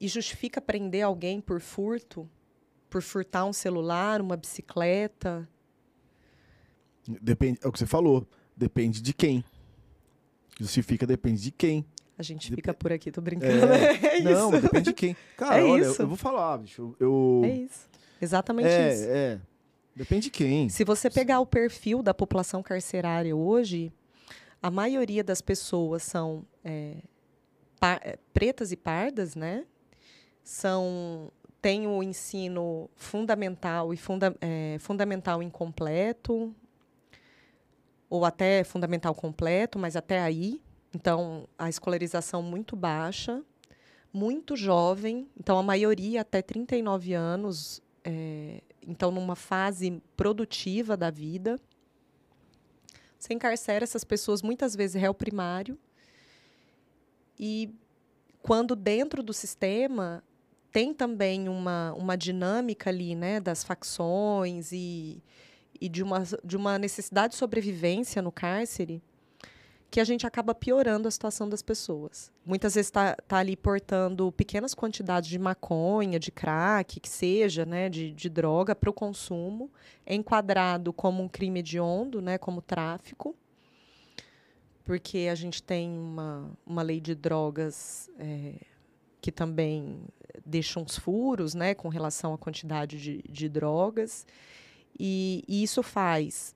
E 0.00 0.06
justifica 0.08 0.60
prender 0.60 1.04
alguém 1.04 1.40
por 1.40 1.60
furto, 1.60 2.28
por 2.88 3.02
furtar 3.02 3.44
um 3.44 3.52
celular, 3.52 4.20
uma 4.20 4.36
bicicleta. 4.36 5.48
Depende, 7.20 7.58
é 7.62 7.68
o 7.68 7.72
que 7.72 7.78
você 7.78 7.86
falou. 7.86 8.26
Depende 8.56 9.00
de 9.00 9.12
quem. 9.12 9.44
Justifica 10.60 11.06
depende 11.06 11.40
de 11.42 11.50
quem. 11.50 11.84
A 12.18 12.22
gente 12.22 12.50
Dep 12.50 12.56
fica 12.56 12.74
por 12.74 12.92
aqui, 12.92 13.12
tô 13.12 13.20
brincando. 13.20 13.72
É, 13.72 14.18
é 14.18 14.20
não, 14.22 14.50
depende 14.50 14.86
de 14.86 14.92
quem. 14.92 15.16
Cara, 15.36 15.60
é 15.60 15.64
olha, 15.64 15.82
isso. 15.82 16.02
eu 16.02 16.08
vou 16.08 16.16
falar, 16.16 16.58
bicho. 16.58 16.96
Eu... 16.98 17.42
É 17.44 17.48
isso. 17.48 17.88
Exatamente 18.20 18.68
é, 18.68 18.92
isso. 18.92 19.04
É. 19.08 19.40
Depende 19.94 20.24
de 20.24 20.30
quem. 20.30 20.68
Se 20.68 20.84
você 20.84 21.08
pegar 21.08 21.38
o 21.40 21.46
perfil 21.46 22.02
da 22.02 22.12
população 22.12 22.62
carcerária 22.62 23.34
hoje, 23.34 23.92
a 24.62 24.70
maioria 24.70 25.22
das 25.22 25.40
pessoas 25.40 26.02
são 26.02 26.44
é, 26.64 26.96
é, 28.02 28.18
pretas 28.32 28.72
e 28.72 28.76
pardas, 28.76 29.34
né? 29.34 29.64
São 30.42 31.30
tem 31.60 31.86
o 31.86 32.02
ensino 32.02 32.88
fundamental 32.94 33.92
e 33.92 33.96
funda, 33.96 34.34
é, 34.40 34.76
fundamental 34.78 35.42
incompleto 35.42 36.54
ou 38.08 38.24
até 38.24 38.62
fundamental 38.62 39.14
completo, 39.14 39.78
mas 39.78 39.96
até 39.96 40.20
aí. 40.20 40.62
Então, 40.94 41.48
a 41.58 41.68
escolarização 41.68 42.42
muito 42.42 42.76
baixa, 42.76 43.42
muito 44.12 44.56
jovem. 44.56 45.28
Então, 45.38 45.58
a 45.58 45.62
maioria 45.62 46.20
até 46.20 46.40
39 46.40 47.12
anos 47.12 47.82
é, 48.04 48.62
então 48.86 49.10
numa 49.10 49.36
fase 49.36 50.02
produtiva 50.16 50.96
da 50.96 51.10
vida. 51.10 51.60
Você 53.18 53.34
encarcera 53.34 53.84
essas 53.84 54.04
pessoas 54.04 54.42
muitas 54.42 54.76
vezes 54.76 55.00
réu 55.00 55.12
primário. 55.12 55.78
E 57.38 57.74
quando 58.42 58.76
dentro 58.76 59.22
do 59.22 59.32
sistema 59.32 60.22
tem 60.70 60.94
também 60.94 61.48
uma, 61.48 61.92
uma 61.94 62.16
dinâmica 62.16 62.90
ali, 62.90 63.14
né, 63.14 63.40
das 63.40 63.64
facções 63.64 64.70
e, 64.70 65.22
e 65.80 65.88
de, 65.88 66.02
uma, 66.02 66.22
de 66.44 66.56
uma 66.56 66.78
necessidade 66.78 67.32
de 67.32 67.38
sobrevivência 67.38 68.22
no 68.22 68.30
cárcere, 68.30 69.02
que 69.90 70.00
a 70.00 70.04
gente 70.04 70.26
acaba 70.26 70.54
piorando 70.54 71.08
a 71.08 71.10
situação 71.10 71.48
das 71.48 71.62
pessoas. 71.62 72.30
Muitas 72.44 72.74
vezes 72.74 72.88
está 72.88 73.16
tá 73.26 73.38
ali 73.38 73.56
portando 73.56 74.30
pequenas 74.32 74.74
quantidades 74.74 75.30
de 75.30 75.38
maconha, 75.38 76.18
de 76.18 76.30
crack, 76.30 77.00
que 77.00 77.08
seja, 77.08 77.64
né, 77.64 77.88
de, 77.88 78.12
de 78.12 78.28
droga 78.28 78.74
para 78.74 78.90
o 78.90 78.92
consumo, 78.92 79.70
é 80.04 80.14
enquadrado 80.14 80.92
como 80.92 81.22
um 81.22 81.28
crime 81.28 81.60
hediondo, 81.60 82.20
né, 82.20 82.36
como 82.36 82.60
tráfico, 82.60 83.34
porque 84.84 85.28
a 85.30 85.34
gente 85.34 85.62
tem 85.62 85.90
uma, 85.90 86.50
uma 86.66 86.82
lei 86.82 87.00
de 87.00 87.14
drogas 87.14 88.10
é, 88.18 88.54
que 89.20 89.32
também 89.32 90.02
deixa 90.44 90.80
uns 90.80 90.98
furos 90.98 91.54
né, 91.54 91.74
com 91.74 91.88
relação 91.88 92.32
à 92.34 92.38
quantidade 92.38 93.00
de, 93.00 93.22
de 93.28 93.48
drogas. 93.48 94.26
E, 94.98 95.44
e, 95.46 95.62
isso 95.62 95.82
faz. 95.82 96.54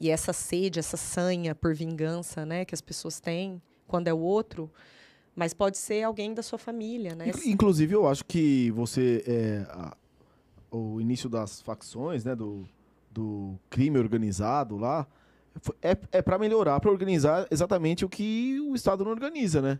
E 0.00 0.10
essa 0.10 0.32
sede, 0.32 0.78
essa 0.78 0.96
sanha 0.96 1.54
por 1.54 1.74
vingança 1.74 2.44
né, 2.44 2.64
que 2.64 2.74
as 2.74 2.80
pessoas 2.80 3.20
têm 3.20 3.60
quando 3.86 4.08
é 4.08 4.12
o 4.12 4.18
outro, 4.18 4.70
mas 5.34 5.54
pode 5.54 5.78
ser 5.78 6.02
alguém 6.02 6.34
da 6.34 6.42
sua 6.42 6.58
família. 6.58 7.14
Né? 7.14 7.30
Inclusive, 7.44 7.94
eu 7.94 8.06
acho 8.06 8.24
que 8.24 8.70
você. 8.72 9.22
É, 9.26 9.66
a, 9.70 9.96
o 10.70 11.00
início 11.00 11.28
das 11.28 11.62
facções, 11.62 12.24
né, 12.24 12.34
do, 12.34 12.68
do 13.10 13.58
crime 13.70 13.98
organizado 13.98 14.76
lá, 14.76 15.06
é, 15.80 15.96
é 16.12 16.22
para 16.22 16.38
melhorar, 16.38 16.80
para 16.80 16.90
organizar 16.90 17.46
exatamente 17.50 18.04
o 18.04 18.08
que 18.08 18.60
o 18.60 18.74
Estado 18.74 19.04
não 19.04 19.12
organiza, 19.12 19.62
né? 19.62 19.78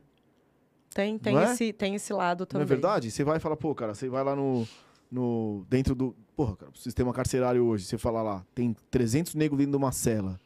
Tem, 0.95 1.19
tem, 1.19 1.37
é? 1.37 1.45
esse, 1.45 1.73
tem 1.73 1.95
esse 1.95 2.13
lado 2.13 2.47
também. 2.47 2.67
Não 2.67 2.73
é 2.73 2.75
verdade? 2.75 3.11
Você 3.11 3.23
vai 3.23 3.39
falar, 3.39 3.57
pô, 3.57 3.75
cara, 3.75 3.95
você 3.95 4.09
vai 4.09 4.25
lá 4.25 4.35
no. 4.35 4.67
No 5.11 5.65
dentro 5.69 5.95
do. 5.95 6.15
Porra, 6.35 6.57
cara, 6.57 6.73
o 6.73 6.77
sistema 6.77 7.13
carcerário 7.13 7.65
hoje, 7.65 7.85
você 7.85 7.97
fala 7.97 8.23
lá, 8.23 8.47
tem 8.55 8.75
300 8.91 9.35
negros 9.35 9.59
dentro 9.59 9.73
de 9.73 9.77
uma 9.77 9.93
cela. 9.93 10.41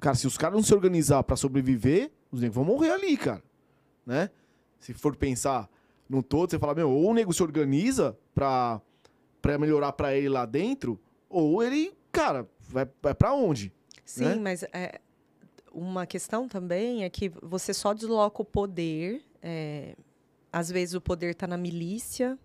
Cara, 0.00 0.14
se 0.14 0.26
os 0.26 0.38
caras 0.38 0.56
não 0.56 0.62
se 0.62 0.72
organizar 0.72 1.22
para 1.24 1.36
sobreviver, 1.36 2.10
os 2.30 2.40
negros 2.40 2.54
vão 2.54 2.64
morrer 2.64 2.92
ali, 2.92 3.16
cara. 3.16 3.42
Né? 4.06 4.30
Se 4.78 4.94
for 4.94 5.14
pensar 5.16 5.68
no 6.08 6.22
todo, 6.22 6.50
você 6.50 6.58
fala, 6.58 6.74
meu, 6.74 6.90
ou 6.90 7.10
o 7.10 7.14
nego 7.14 7.32
se 7.32 7.42
organiza 7.42 8.16
pra, 8.34 8.80
pra 9.42 9.58
melhorar 9.58 9.92
para 9.92 10.14
ele 10.14 10.28
lá 10.28 10.46
dentro, 10.46 10.98
ou 11.28 11.62
ele, 11.62 11.92
cara, 12.10 12.48
vai, 12.60 12.88
vai 13.02 13.14
para 13.14 13.34
onde? 13.34 13.72
Sim, 14.04 14.24
né? 14.24 14.34
mas 14.36 14.62
é, 14.72 15.00
uma 15.72 16.06
questão 16.06 16.48
também 16.48 17.04
é 17.04 17.10
que 17.10 17.28
você 17.42 17.74
só 17.74 17.92
desloca 17.92 18.40
o 18.40 18.44
poder 18.44 19.22
é, 19.42 19.94
às 20.52 20.70
vezes 20.70 20.94
o 20.94 21.00
poder 21.00 21.30
está 21.30 21.46
na 21.46 21.56
milícia, 21.56 22.38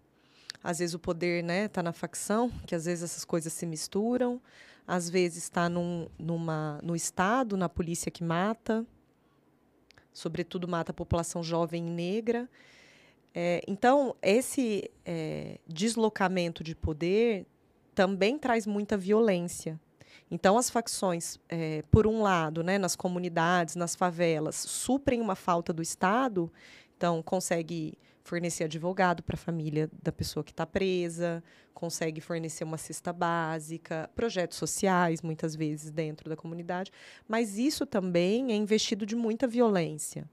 às 0.64 0.80
vezes 0.80 0.96
o 0.96 1.00
poder 1.00 1.42
está 1.42 1.48
né, 1.48 1.68
tá 1.68 1.84
na 1.84 1.94
facção, 1.94 2.50
que 2.66 2.74
às 2.74 2.86
vezes 2.86 3.04
essas 3.04 3.26
coisas 3.26 3.52
se 3.52 3.66
misturam, 3.66 4.42
às 4.88 5.10
vezes 5.10 5.44
está 5.44 5.68
num, 5.70 6.08
numa, 6.18 6.80
no 6.82 6.96
Estado, 6.96 7.58
na 7.58 7.68
polícia 7.68 8.12
que 8.12 8.24
mata, 8.24 8.86
sobretudo 10.14 10.68
mata 10.68 10.92
a 10.92 10.94
população 10.94 11.44
jovem 11.44 11.88
e 11.88 11.92
negra. 11.92 12.50
É, 13.34 13.62
então, 13.68 14.16
esse 14.22 14.90
é, 15.06 15.60
deslocamento 15.68 16.64
de 16.64 16.76
poder 16.76 17.46
também 17.96 18.38
traz 18.38 18.66
muita 18.68 18.96
violência. 18.96 19.80
Então, 20.30 20.58
as 20.58 20.70
facções, 20.70 21.40
é, 21.50 21.84
por 21.92 22.08
um 22.08 22.22
lado, 22.22 22.64
né, 22.64 22.78
nas 22.78 22.96
comunidades, 22.96 23.76
nas 23.76 23.96
favelas, 23.96 24.56
suprem 24.56 25.22
uma 25.22 25.36
falta 25.36 25.74
do 25.74 25.82
Estado 25.82 26.52
então, 27.04 27.22
consegue 27.22 27.98
fornecer 28.24 28.64
advogado 28.64 29.22
para 29.22 29.36
a 29.36 29.38
família 29.38 29.90
da 30.02 30.12
pessoa 30.12 30.44
que 30.44 30.52
está 30.52 30.66
presa, 30.66 31.44
consegue 31.74 32.22
fornecer 32.22 32.64
uma 32.64 32.78
cesta 32.78 33.12
básica, 33.12 34.10
projetos 34.16 34.58
sociais, 34.58 35.22
muitas 35.22 35.56
vezes, 35.56 35.92
dentro 35.92 36.30
da 36.30 36.36
comunidade. 36.36 36.92
Mas 37.28 37.58
isso 37.58 37.86
também 37.86 38.52
é 38.52 38.56
investido 38.56 39.06
de 39.06 39.16
muita 39.16 39.46
violência. 39.46 40.28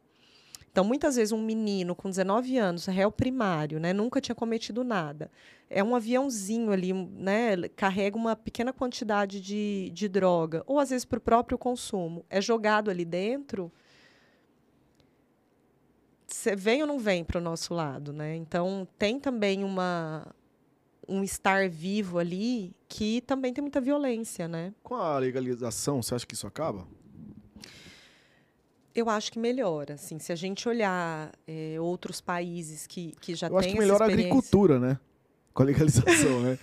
Então, 0.71 0.85
muitas 0.85 1.17
vezes, 1.17 1.33
um 1.33 1.43
menino 1.43 1.97
com 1.97 2.09
19 2.09 2.57
anos, 2.57 2.87
réu 2.87 3.11
primário, 3.11 3.81
né, 3.81 3.93
nunca 3.93 4.21
tinha 4.21 4.37
cometido 4.37 4.85
nada, 4.85 5.29
é 5.69 5.83
um 5.83 5.97
aviãozinho 5.97 6.71
ali, 6.71 6.93
né, 6.93 7.57
carrega 7.75 8.17
uma 8.17 8.37
pequena 8.37 8.73
quantidade 8.73 9.41
de, 9.41 9.91
de 9.93 10.09
droga, 10.09 10.63
ou 10.69 10.79
às 10.79 10.91
vezes 10.91 11.05
para 11.05 11.19
o 11.19 11.21
próprio 11.21 11.59
consumo, 11.59 12.25
é 12.31 12.41
jogado 12.41 12.89
ali 12.89 13.05
dentro 13.05 13.73
você 16.35 16.55
vem 16.57 16.83
ou 16.83 16.87
não 16.87 16.99
vem 16.99 17.25
para 17.25 17.39
o 17.39 17.41
nosso 17.41 17.75
lado, 17.75 18.13
né? 18.13 18.37
Então 18.37 18.87
tem 18.99 19.19
também 19.19 19.65
uma 19.65 20.27
um 21.09 21.25
estar 21.25 21.69
vivo 21.69 22.19
ali 22.19 22.73
que 22.89 23.21
também 23.23 23.53
tem 23.53 23.61
muita 23.61 23.81
violência, 23.81 24.47
né? 24.47 24.73
Com 24.83 24.95
a 24.95 25.19
legalização, 25.19 26.01
você 26.01 26.15
acha 26.15 26.27
que 26.27 26.35
isso 26.35 26.47
acaba? 26.47 26.87
Eu 28.95 29.09
acho 29.09 29.33
que 29.33 29.39
melhora, 29.39 29.95
assim, 29.95 30.19
se 30.19 30.33
a 30.33 30.37
gente 30.37 30.69
olhar 30.69 31.33
é, 31.47 31.77
outros 31.81 32.21
países 32.21 32.87
que, 32.87 33.13
que 33.21 33.35
já 33.35 33.49
Eu 33.49 33.59
acho 33.59 33.69
que 33.69 33.79
melhora 33.79 34.05
a 34.05 34.09
agricultura, 34.09 34.79
né? 34.79 34.99
Com 35.53 35.63
a 35.63 35.67
legalização, 35.67 36.41
né? 36.43 36.59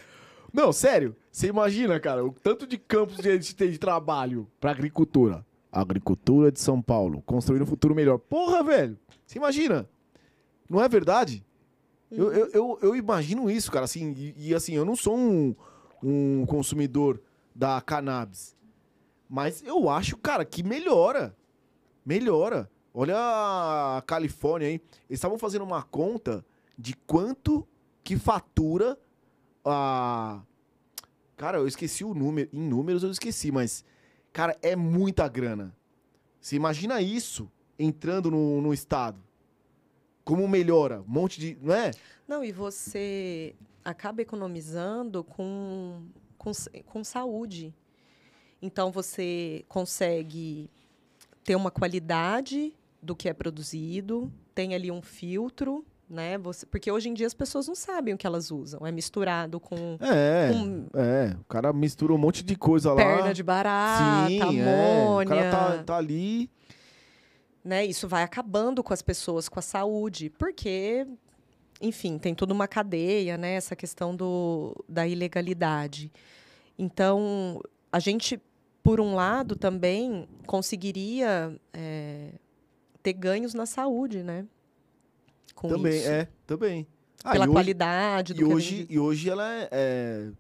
Não, 0.53 0.72
sério, 0.72 1.15
você 1.31 1.48
imagina, 1.48 1.99
cara, 1.99 2.26
o 2.26 2.31
tanto 2.31 2.65
de 2.65 2.77
campos 2.77 3.18
que 3.18 3.27
a 3.27 3.34
gente 3.34 3.56
tem 3.56 3.69
de 3.69 3.77
trabalho 3.77 4.48
para 4.60 4.72
agricultura. 4.72 5.45
Agricultura 5.82 6.52
de 6.52 6.60
São 6.60 6.82
Paulo, 6.82 7.22
construir 7.26 7.62
um 7.62 7.66
futuro 7.66 7.94
melhor. 7.94 8.18
Porra, 8.18 8.64
velho! 8.64 8.98
Você 9.26 9.38
imagina? 9.38 9.88
Não 10.70 10.82
é 10.82 10.88
verdade? 10.88 11.44
Uhum. 12.12 12.18
Eu, 12.18 12.32
eu, 12.32 12.49
eu, 12.54 12.80
eu, 12.82 12.95
imagino 12.95 13.49
isso, 13.49 13.72
cara. 13.72 13.86
Assim, 13.86 14.14
e, 14.18 14.49
e, 14.49 14.56
assim, 14.56 14.74
eu 14.74 14.86
não 14.86 14.95
sou 14.95 15.18
um, 15.18 15.56
um 16.02 16.45
consumidor 16.45 17.22
da 17.54 17.82
cannabis. 17.82 18.56
Mas 19.30 19.62
eu 19.64 19.90
acho, 19.90 20.18
cara, 20.18 20.45
que 20.45 20.64
melhora. 20.64 21.36
Melhora. 22.06 22.70
Olha 22.94 23.16
a 23.18 24.02
Califórnia 24.06 24.70
aí. 24.70 24.76
Eles 25.10 25.20
estavam 25.20 25.38
fazendo 25.38 25.64
uma 25.64 25.84
conta 25.84 26.45
de 26.78 26.95
quanto 27.06 27.68
que 28.04 28.18
fatura 28.18 28.98
a. 29.64 30.41
Cara, 31.36 31.58
eu 31.58 31.68
esqueci 31.68 32.04
o 32.04 32.14
número. 32.14 32.49
Em 32.54 32.62
números 32.62 33.04
eu 33.04 33.12
esqueci, 33.12 33.52
mas. 33.52 33.84
Cara, 34.38 34.55
é 34.61 34.76
muita 34.76 35.27
grana. 35.27 35.76
Você 36.39 36.55
imagina 36.55 37.01
isso 37.01 37.51
entrando 37.80 38.30
no, 38.30 38.61
no 38.61 38.72
Estado? 38.72 39.19
Como 40.23 40.47
melhora? 40.47 41.01
Um 41.01 41.11
monte 41.11 41.39
de. 41.39 41.57
Não 41.59 41.73
é? 41.73 41.89
Não, 42.27 42.43
e 42.43 42.51
você 42.51 43.55
acaba 43.84 44.22
economizando 44.22 45.23
com, 45.23 46.03
com, 46.38 46.51
com 46.85 47.03
saúde. 47.03 47.73
Então, 48.61 48.91
você 48.91 49.65
consegue 49.68 50.69
ter 51.43 51.55
uma 51.55 51.72
qualidade 51.72 52.76
do 53.01 53.15
que 53.15 53.27
é 53.27 53.34
produzido, 53.34 54.31
tem 54.53 54.76
ali 54.76 54.91
um 54.91 55.01
filtro, 55.01 55.84
né? 56.09 56.38
Você, 56.38 56.65
porque 56.65 56.91
hoje 56.91 57.09
em 57.09 57.13
dia 57.13 57.27
as 57.27 57.34
pessoas 57.34 57.67
não 57.67 57.75
sabem 57.75 58.13
o 58.13 58.17
que 58.17 58.25
elas 58.25 58.51
usam. 58.51 58.85
É 58.85 58.91
misturado 58.91 59.59
com. 59.59 59.97
É, 59.99 60.51
com 60.51 60.88
é. 60.93 61.35
O 61.39 61.45
cara 61.45 61.73
mistura 61.73 62.13
um 62.13 62.17
monte 62.17 62.43
de 62.43 62.55
coisa 62.55 62.95
perna 62.95 63.11
lá. 63.11 63.17
Perna 63.17 63.34
de 63.34 63.43
barata, 63.43 64.27
Sim, 64.29 64.41
amônia. 64.41 64.63
É. 64.63 65.25
O 65.25 65.27
cara 65.27 65.51
tá, 65.51 65.84
tá 65.84 65.97
ali 65.97 66.49
né? 67.67 67.85
Isso 67.85 68.07
vai 68.07 68.23
acabando 68.23 68.81
com 68.81 68.93
as 68.93 69.01
pessoas, 69.01 69.49
com 69.49 69.59
a 69.59 69.61
saúde, 69.61 70.29
porque, 70.29 71.05
enfim, 71.81 72.17
tem 72.17 72.34
toda 72.34 72.53
uma 72.53 72.67
cadeia, 72.67 73.38
né? 73.38 73.55
Essa 73.55 73.75
questão 73.75 74.15
do, 74.15 74.73
da 74.88 75.05
ilegalidade. 75.05 76.09
Então, 76.79 77.61
a 77.91 77.99
gente, 77.99 78.41
por 78.81 79.01
um 79.01 79.13
lado, 79.13 79.53
também 79.55 80.29
conseguiria 80.45 81.59
é, 81.73 82.31
ter 83.03 83.11
ganhos 83.11 83.53
na 83.53 83.65
saúde, 83.65 84.23
né? 84.23 84.45
Com 85.56 85.69
também, 85.69 85.98
isso. 85.98 86.10
é, 86.10 86.28
também. 86.45 86.88
Ah, 87.24 87.32
Pela 87.32 87.48
qualidade 87.48 88.34
do 88.34 88.41
e 88.41 88.44
hoje, 88.44 88.78
gente... 88.78 88.94
E 88.94 88.99
hoje 88.99 89.30
ela 89.30 89.52
é, 89.52 89.69
é 89.72 90.32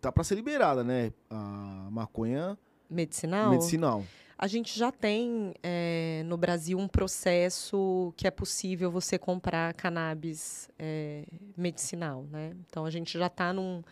tá 0.00 0.10
para 0.10 0.24
ser 0.24 0.34
liberada, 0.34 0.82
né? 0.82 1.12
A 1.30 1.88
maconha 1.90 2.58
medicinal. 2.90 3.50
Medicinal. 3.50 4.04
A 4.36 4.48
gente 4.48 4.76
já 4.76 4.90
tem 4.90 5.54
é, 5.62 6.22
no 6.26 6.36
Brasil 6.36 6.76
um 6.76 6.88
processo 6.88 8.12
que 8.16 8.26
é 8.26 8.30
possível 8.30 8.90
você 8.90 9.16
comprar 9.16 9.72
cannabis 9.74 10.68
é, 10.78 11.24
medicinal, 11.56 12.24
né? 12.24 12.52
Então 12.66 12.84
a 12.84 12.90
gente 12.90 13.16
já 13.16 13.28
está 13.28 13.52
num 13.52 13.82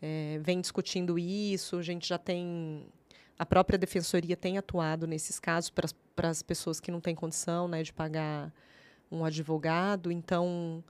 é, 0.00 0.38
vem 0.42 0.60
discutindo 0.60 1.18
isso, 1.18 1.76
a 1.76 1.82
gente 1.82 2.08
já 2.08 2.18
tem 2.18 2.86
a 3.38 3.44
própria 3.44 3.78
defensoria 3.78 4.36
tem 4.36 4.58
atuado 4.58 5.06
nesses 5.06 5.40
casos 5.40 5.70
para 5.70 6.28
as 6.28 6.42
pessoas 6.42 6.78
que 6.78 6.90
não 6.90 7.00
têm 7.00 7.14
condição, 7.14 7.66
né, 7.66 7.82
de 7.82 7.92
pagar 7.92 8.52
um 9.10 9.24
advogado. 9.24 10.10
Então 10.10 10.82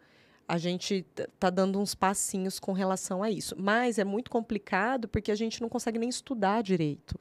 a 0.47 0.59
gente 0.59 1.07
está 1.17 1.49
dando 1.49 1.79
uns 1.79 1.95
passinhos 1.95 2.59
com 2.59 2.73
relação 2.73 3.23
a 3.23 3.31
isso. 3.31 3.55
Mas 3.57 3.99
é 3.99 4.05
muito 4.05 4.31
complicado 4.31 5.07
porque 5.07 5.31
a 5.31 5.37
gente 5.37 5.61
não 5.61 5.69
consegue 5.69 5.99
nem 5.99 6.09
estudar 6.09 6.63
direito. 6.63 7.19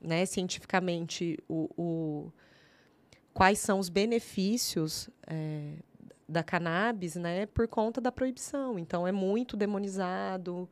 Né, 0.00 0.26
cientificamente, 0.26 1.38
o, 1.48 1.68
o 1.76 2.32
quais 3.32 3.58
são 3.58 3.78
os 3.78 3.88
benefícios 3.88 5.08
é, 5.26 5.74
da 6.28 6.42
cannabis 6.42 7.16
né, 7.16 7.46
por 7.46 7.66
conta 7.66 8.00
da 8.00 8.12
proibição. 8.12 8.78
Então, 8.78 9.06
é 9.06 9.12
muito 9.12 9.56
demonizado, 9.56 10.68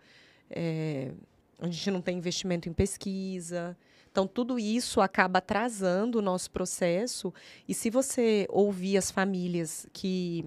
é, 0.50 1.12
a 1.58 1.66
gente 1.66 1.90
não 1.90 2.00
tem 2.00 2.18
investimento 2.18 2.68
em 2.68 2.72
pesquisa. 2.72 3.76
Então, 4.14 4.28
tudo 4.28 4.60
isso 4.60 5.00
acaba 5.00 5.38
atrasando 5.40 6.20
o 6.20 6.22
nosso 6.22 6.48
processo. 6.52 7.34
E 7.66 7.74
se 7.74 7.90
você 7.90 8.46
ouvir 8.48 8.96
as 8.96 9.10
famílias 9.10 9.88
que 9.92 10.44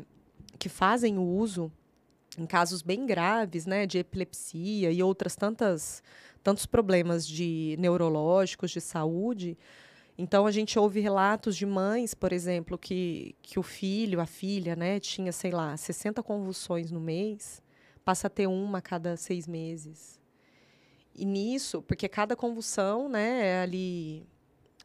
que 0.58 0.70
fazem 0.70 1.18
o 1.18 1.22
uso 1.22 1.70
em 2.38 2.46
casos 2.46 2.82
bem 2.82 3.06
graves, 3.06 3.66
né, 3.66 3.86
de 3.86 3.98
epilepsia 3.98 4.90
e 4.90 5.04
outras 5.04 5.36
tantas 5.36 6.02
tantos 6.42 6.66
problemas 6.66 7.28
de 7.28 7.76
neurológicos 7.78 8.72
de 8.72 8.80
saúde. 8.80 9.58
Então 10.18 10.46
a 10.48 10.52
gente 10.52 10.80
ouve 10.80 11.02
relatos 11.02 11.58
de 11.58 11.66
mães, 11.66 12.14
por 12.14 12.32
exemplo, 12.32 12.78
que 12.78 13.36
que 13.42 13.60
o 13.60 13.64
filho, 13.64 14.22
a 14.22 14.26
filha, 14.26 14.78
né, 14.78 14.98
tinha, 14.98 15.34
sei 15.34 15.52
lá, 15.52 15.76
60 15.76 16.24
convulsões 16.24 16.90
no 16.90 17.02
mês, 17.02 17.62
passa 18.06 18.28
a 18.28 18.30
ter 18.30 18.48
uma 18.48 18.78
a 18.78 18.82
cada 18.82 19.18
seis 19.18 19.46
meses. 19.46 20.17
E 21.18 21.26
nisso, 21.26 21.82
porque 21.82 22.08
cada 22.08 22.36
convulsão, 22.36 23.10
né, 23.10 23.48
é 23.48 23.62
ali 23.62 24.26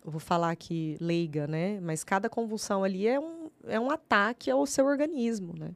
eu 0.04 0.10
vou 0.10 0.20
falar 0.20 0.50
aqui 0.50 0.96
leiga, 1.00 1.46
né? 1.46 1.78
Mas 1.80 2.02
cada 2.02 2.28
convulsão 2.28 2.82
ali 2.82 3.06
é 3.06 3.20
um, 3.20 3.50
é 3.64 3.78
um 3.78 3.90
ataque 3.90 4.50
ao 4.50 4.66
seu 4.66 4.86
organismo, 4.86 5.54
né? 5.56 5.70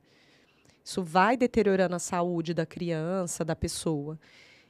Isso 0.85 1.03
vai 1.03 1.37
deteriorando 1.37 1.95
a 1.95 2.01
saúde 2.01 2.53
da 2.53 2.67
criança, 2.67 3.45
da 3.45 3.55
pessoa. 3.55 4.19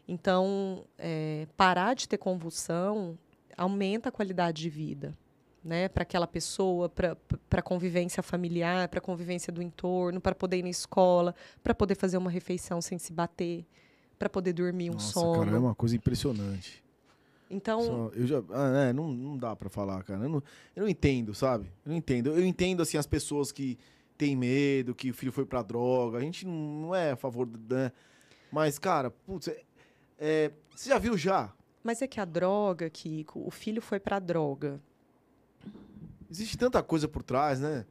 Então, 0.06 0.84
é, 0.98 1.46
parar 1.56 1.94
de 1.94 2.08
ter 2.08 2.18
convulsão 2.18 3.18
aumenta 3.56 4.10
a 4.10 4.12
qualidade 4.12 4.62
de 4.62 4.68
vida, 4.68 5.16
né? 5.64 5.88
Para 5.88 6.02
aquela 6.02 6.26
pessoa, 6.26 6.90
para 6.90 7.16
a 7.50 7.62
convivência 7.62 8.22
familiar, 8.22 8.88
para 8.88 8.98
a 8.98 9.02
convivência 9.02 9.50
do 9.50 9.62
entorno, 9.62 10.20
para 10.20 10.34
poder 10.34 10.58
ir 10.58 10.62
na 10.62 10.68
escola, 10.70 11.34
para 11.62 11.74
poder 11.74 11.94
fazer 11.94 12.18
uma 12.18 12.30
refeição 12.30 12.82
sem 12.82 12.98
se 12.98 13.12
bater, 13.12 13.64
para 14.18 14.28
poder 14.28 14.52
dormir 14.52 14.90
um 14.90 14.94
Nossa, 14.94 15.12
sono. 15.12 15.44
cara, 15.44 15.56
é 15.56 15.59
uma 15.59 15.74
coisa 15.74 15.94
impressionante. 15.97 16.82
Então, 17.48 17.80
Só- 17.82 18.10
eu 18.14 18.26
já, 18.26 18.43
ah, 18.51 18.88
é, 18.88 18.93
não, 18.93 19.09
não 19.12 19.36
dá 19.38 19.55
pra 19.55 19.68
falar, 19.68 20.02
cara. 20.02 20.24
Eu 20.24 20.28
não, 20.28 20.43
eu 20.74 20.82
não 20.82 20.88
entendo, 20.88 21.34
sabe? 21.34 21.66
Eu 21.84 21.90
não 21.90 21.97
entendo. 21.97 22.30
Eu 22.30 22.44
entendo, 22.44 22.82
assim, 22.82 22.97
as 22.98 23.06
pessoas 23.06 23.52
que 23.52 23.78
têm 24.18 24.34
medo, 24.34 24.94
que 24.94 25.10
o 25.10 25.14
filho 25.14 25.30
foi 25.30 25.47
pra 25.47 25.62
droga. 25.62 26.18
A 26.18 26.20
gente 26.20 26.44
não, 26.47 26.94
é 26.94 27.12
a 27.12 27.16
favor, 27.16 27.48
né? 27.68 27.93
Mas, 28.51 28.78
cara, 28.78 29.10
putz, 29.10 29.48
é, 29.48 29.62
é, 30.18 30.51
você 30.74 30.88
já 30.90 30.98
viu 30.98 31.16
já? 31.16 31.52
mas 31.84 32.02
é 32.02 32.09
que 32.09 32.18
a 32.18 32.24
droga, 32.24 32.90
Kiko, 32.90 33.47
o 33.47 33.51
filho 33.51 33.80
foi 33.80 34.01
para 34.01 34.18
droga. 34.18 34.80
Existe 36.28 36.59
tanta 36.59 36.82
coisa 36.82 37.06
por 37.06 37.22
trás, 37.22 37.60
né? 37.60 37.86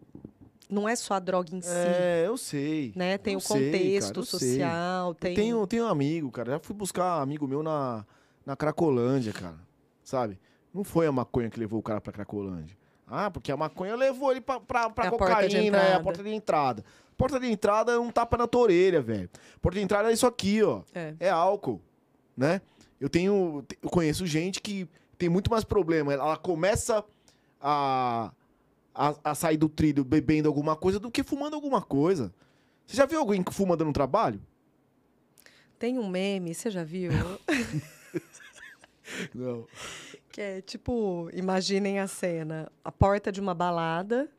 Não 0.70 0.88
é 0.90 0.96
só 0.96 1.14
a 1.16 1.20
droga 1.20 1.56
em 1.56 1.62
si. 1.62 1.70
É, 1.70 2.24
eu 2.26 2.38
sei. 2.38 2.92
né? 2.96 3.18
Tem 3.18 3.34
Eu 3.34 3.40
o 3.40 3.42
sei, 3.42 3.72
contexto 3.72 4.14
cara, 4.16 4.26
sei. 4.26 4.40
social, 4.40 5.10
Eu 5.10 5.16
tem. 5.16 5.36
tenho, 5.36 5.68
tenho 5.68 5.86
um 5.86 5.88
amigo, 5.88 6.32
cara. 6.32 6.52
Já 6.54 6.60
fui 6.60 6.76
buscar 6.76 7.22
amigo 7.22 7.48
meu 7.48 7.62
na, 7.62 8.06
na 8.46 8.56
Cracolândia, 8.56 9.32
cara. 9.34 9.58
Sabe? 10.04 10.40
Não 10.74 10.84
foi 10.84 11.08
a 11.08 11.12
maconha 11.12 11.50
que 11.50 11.60
levou 11.60 11.80
o 11.80 11.84
cara 11.84 12.02
pra 12.02 12.12
Cracolândia. 12.12 12.76
Ah, 13.08 13.30
porque 13.30 13.52
a 13.52 13.58
maconha 13.58 13.96
levou 13.96 14.32
ele 14.32 14.42
pra, 14.42 14.60
pra, 14.60 14.90
pra 14.90 15.06
É 15.06 15.10
cocaína, 15.12 15.78
é 15.78 15.94
a 15.94 16.00
porta 16.00 16.24
de 16.24 16.30
entrada. 16.34 16.84
Porta 17.16 17.40
de 17.40 17.48
entrada 17.50 17.92
é 17.94 18.00
um 18.00 18.10
tapa 18.12 18.36
na 18.36 18.48
tua 18.48 18.62
orelha, 18.64 19.02
velho. 19.02 19.30
Porta 19.62 19.78
de 19.78 19.84
entrada 19.84 20.10
é 20.10 20.14
isso 20.14 20.26
aqui, 20.28 20.62
ó. 20.64 20.82
É. 20.94 21.14
É 21.20 21.30
álcool, 21.30 21.80
né? 22.36 22.60
Eu 23.00 23.08
tenho, 23.10 23.64
eu 23.82 23.90
conheço 23.90 24.26
gente 24.26 24.60
que 24.60 24.88
tem 25.18 25.30
muito 25.30 25.50
mais 25.52 25.64
problema. 25.64 26.12
Ela 26.14 26.36
começa 26.36 27.06
a, 27.62 28.32
a, 28.96 29.32
a 29.32 29.36
sair 29.36 29.58
do 29.58 29.68
trilho 29.70 30.04
bebendo 30.06 30.48
alguma 30.48 30.76
coisa 30.76 31.00
do 31.00 31.12
que 31.12 31.24
fumando 31.24 31.56
alguma 31.56 31.82
coisa. 31.82 32.34
Você 32.88 32.96
já 32.98 33.06
viu 33.06 33.20
alguém 33.20 33.44
que 33.44 33.54
fuma 33.54 33.76
dando 33.76 33.92
trabalho? 33.94 34.40
Tem 35.78 36.00
um 36.00 36.08
meme, 36.08 36.54
você 36.56 36.72
já 36.72 36.84
viu? 36.84 37.12
Não. 39.34 39.66
que 40.32 40.42
é 40.42 40.62
tipo, 40.62 41.30
imaginem 41.34 42.00
a 42.00 42.08
cena: 42.08 42.72
a 42.84 42.92
porta 42.92 43.32
de 43.32 43.40
uma 43.42 43.54
balada. 43.54 44.30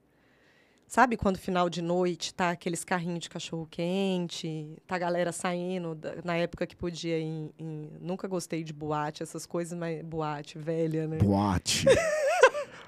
Sabe 0.88 1.16
quando 1.16 1.36
final 1.36 1.68
de 1.68 1.82
noite 1.82 2.32
tá 2.32 2.50
aqueles 2.50 2.84
carrinhos 2.84 3.18
de 3.24 3.28
cachorro 3.28 3.66
quente, 3.68 4.78
tá 4.86 4.94
a 4.94 4.98
galera 4.98 5.32
saindo, 5.32 5.96
da- 5.96 6.14
na 6.24 6.36
época 6.36 6.64
que 6.64 6.76
podia 6.76 7.18
ir 7.18 7.24
em, 7.24 7.50
em- 7.58 7.90
Nunca 8.00 8.28
gostei 8.28 8.62
de 8.62 8.72
boate, 8.72 9.20
essas 9.20 9.46
coisas, 9.46 9.76
mas 9.76 10.00
boate 10.04 10.56
velha, 10.58 11.08
né? 11.08 11.18
Boate. 11.18 11.86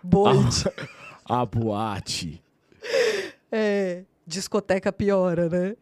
Boite. 0.02 0.64
A 1.24 1.44
boate. 1.44 2.42
É, 3.50 4.02
discoteca 4.26 4.92
piora, 4.92 5.48
né? 5.48 5.76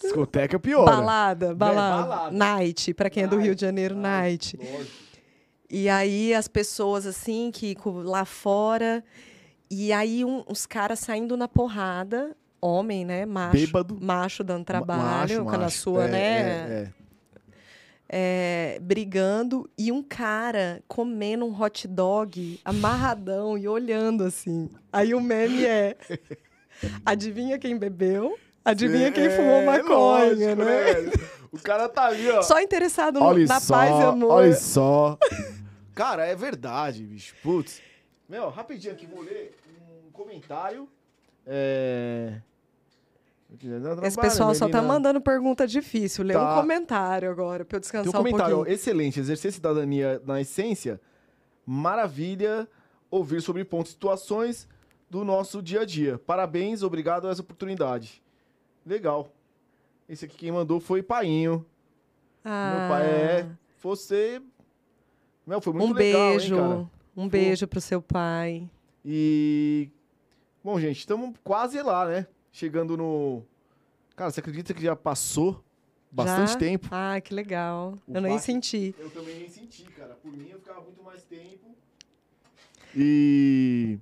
Discoteca 0.00 0.58
pior. 0.58 0.84
Balada, 0.84 1.54
balada. 1.54 2.06
balada. 2.06 2.30
Night, 2.36 2.92
pra 2.94 3.08
quem 3.08 3.22
é 3.24 3.26
do 3.26 3.38
Rio 3.38 3.54
de 3.54 3.60
Janeiro, 3.60 3.94
Night, 3.94 4.56
night. 4.58 4.90
E 5.70 5.88
aí 5.88 6.34
as 6.34 6.48
pessoas 6.48 7.06
assim 7.06 7.50
que 7.52 7.76
lá 8.04 8.24
fora 8.24 9.02
e 9.70 9.92
aí 9.92 10.24
um- 10.24 10.44
os 10.48 10.66
caras 10.66 10.98
saindo 10.98 11.36
na 11.36 11.48
porrada, 11.48 12.36
homem, 12.60 13.04
né, 13.04 13.24
macho, 13.24 13.52
Bêbado. 13.52 13.98
macho 14.00 14.44
dando 14.44 14.64
trabalho, 14.64 15.02
macho, 15.02 15.44
com 15.44 15.50
a 15.50 15.58
macho. 15.58 15.78
sua, 15.78 16.04
É, 16.04 16.08
né, 16.10 16.18
é, 16.20 16.82
é. 16.88 17.01
É, 18.14 18.78
brigando 18.82 19.68
e 19.78 19.90
um 19.90 20.02
cara 20.02 20.82
comendo 20.86 21.46
um 21.46 21.58
hot 21.62 21.88
dog 21.88 22.60
amarradão 22.62 23.56
e 23.56 23.66
olhando 23.66 24.22
assim. 24.24 24.68
Aí 24.92 25.14
o 25.14 25.20
meme 25.20 25.64
é 25.64 25.96
Adivinha 27.06 27.58
quem 27.58 27.78
bebeu? 27.78 28.38
Adivinha 28.64 29.10
quem 29.10 29.30
fumou 29.30 29.62
É, 29.62 29.64
maconha, 29.64 29.88
lógico, 29.96 30.54
né? 30.56 30.82
velho? 30.92 31.12
O 31.50 31.58
cara 31.58 31.88
tá 31.88 32.04
ali, 32.06 32.28
ó. 32.30 32.42
Só 32.42 32.60
interessado 32.60 33.18
no- 33.18 33.26
Olha 33.26 33.46
na 33.46 33.60
só, 33.60 33.74
paz 33.74 33.90
e 33.98 34.02
amor. 34.04 34.30
olha 34.30 34.54
só. 34.54 35.18
Cara, 35.94 36.24
é 36.26 36.34
verdade, 36.34 37.02
bicho. 37.02 37.34
Putz. 37.42 37.80
Meu, 38.28 38.48
rapidinho 38.50 38.94
aqui, 38.94 39.06
vou 39.06 39.22
ler 39.22 39.54
um 40.06 40.10
comentário. 40.10 40.88
É... 41.46 42.34
Esse 44.02 44.18
pessoal 44.20 44.54
só 44.54 44.68
tá 44.68 44.80
mandando 44.80 45.20
pergunta 45.20 45.66
difícil. 45.66 46.24
Lê 46.24 46.34
Tá. 46.34 46.52
um 46.56 46.60
comentário 46.62 47.30
agora 47.30 47.64
pra 47.64 47.76
eu 47.76 47.80
Tem 47.80 47.84
descansar 47.84 48.08
um 48.20 48.24
comentário, 48.24 48.56
pouquinho. 48.56 48.74
excelente. 48.74 49.20
Exercer 49.20 49.52
cidadania 49.52 50.20
na 50.24 50.40
essência. 50.40 51.00
Maravilha 51.66 52.66
ouvir 53.10 53.40
sobre 53.42 53.64
pontos 53.64 53.90
e 53.90 53.94
situações 53.94 54.68
do 55.08 55.24
nosso 55.24 55.62
dia 55.62 55.82
a 55.82 55.84
dia. 55.84 56.18
Parabéns, 56.18 56.82
obrigado 56.82 57.28
a 57.28 57.30
essa 57.30 57.42
oportunidade. 57.42 58.22
Legal. 58.86 59.28
Esse 60.08 60.24
aqui 60.24 60.36
quem 60.36 60.52
mandou 60.52 60.80
foi 60.80 61.02
Painho. 61.02 61.64
Ah, 62.44 62.76
Meu 62.78 62.88
pai 62.88 63.06
é. 63.06 63.46
Você. 63.82 64.42
Meu, 65.46 65.60
foi 65.60 65.72
muito 65.72 65.90
um 65.92 65.94
legal, 65.94 66.30
beijo. 66.30 66.54
hein, 66.54 66.60
cara? 66.60 66.86
um 67.16 67.28
beijo 67.28 67.66
pro 67.68 67.80
seu 67.80 68.00
pai. 68.02 68.68
E. 69.04 69.88
Bom, 70.64 70.78
gente, 70.80 70.98
estamos 70.98 71.34
quase 71.44 71.80
lá, 71.82 72.06
né? 72.06 72.26
Chegando 72.52 72.96
no. 72.96 73.42
Cara, 74.14 74.30
você 74.30 74.40
acredita 74.40 74.74
que 74.74 74.82
já 74.82 74.94
passou 74.94 75.64
bastante 76.10 76.52
Já? 76.52 76.58
tempo? 76.58 76.88
Ah, 76.90 77.18
que 77.20 77.32
legal. 77.34 77.96
O 78.06 78.14
eu 78.14 78.20
nem 78.20 78.38
senti. 78.38 78.94
Eu 78.98 79.08
também 79.10 79.38
nem 79.40 79.48
senti, 79.48 79.84
cara. 79.84 80.14
Por 80.14 80.30
mim, 80.30 80.48
eu 80.50 80.58
ficava 80.58 80.82
muito 80.82 81.02
mais 81.02 81.22
tempo. 81.24 81.74
E. 82.94 83.98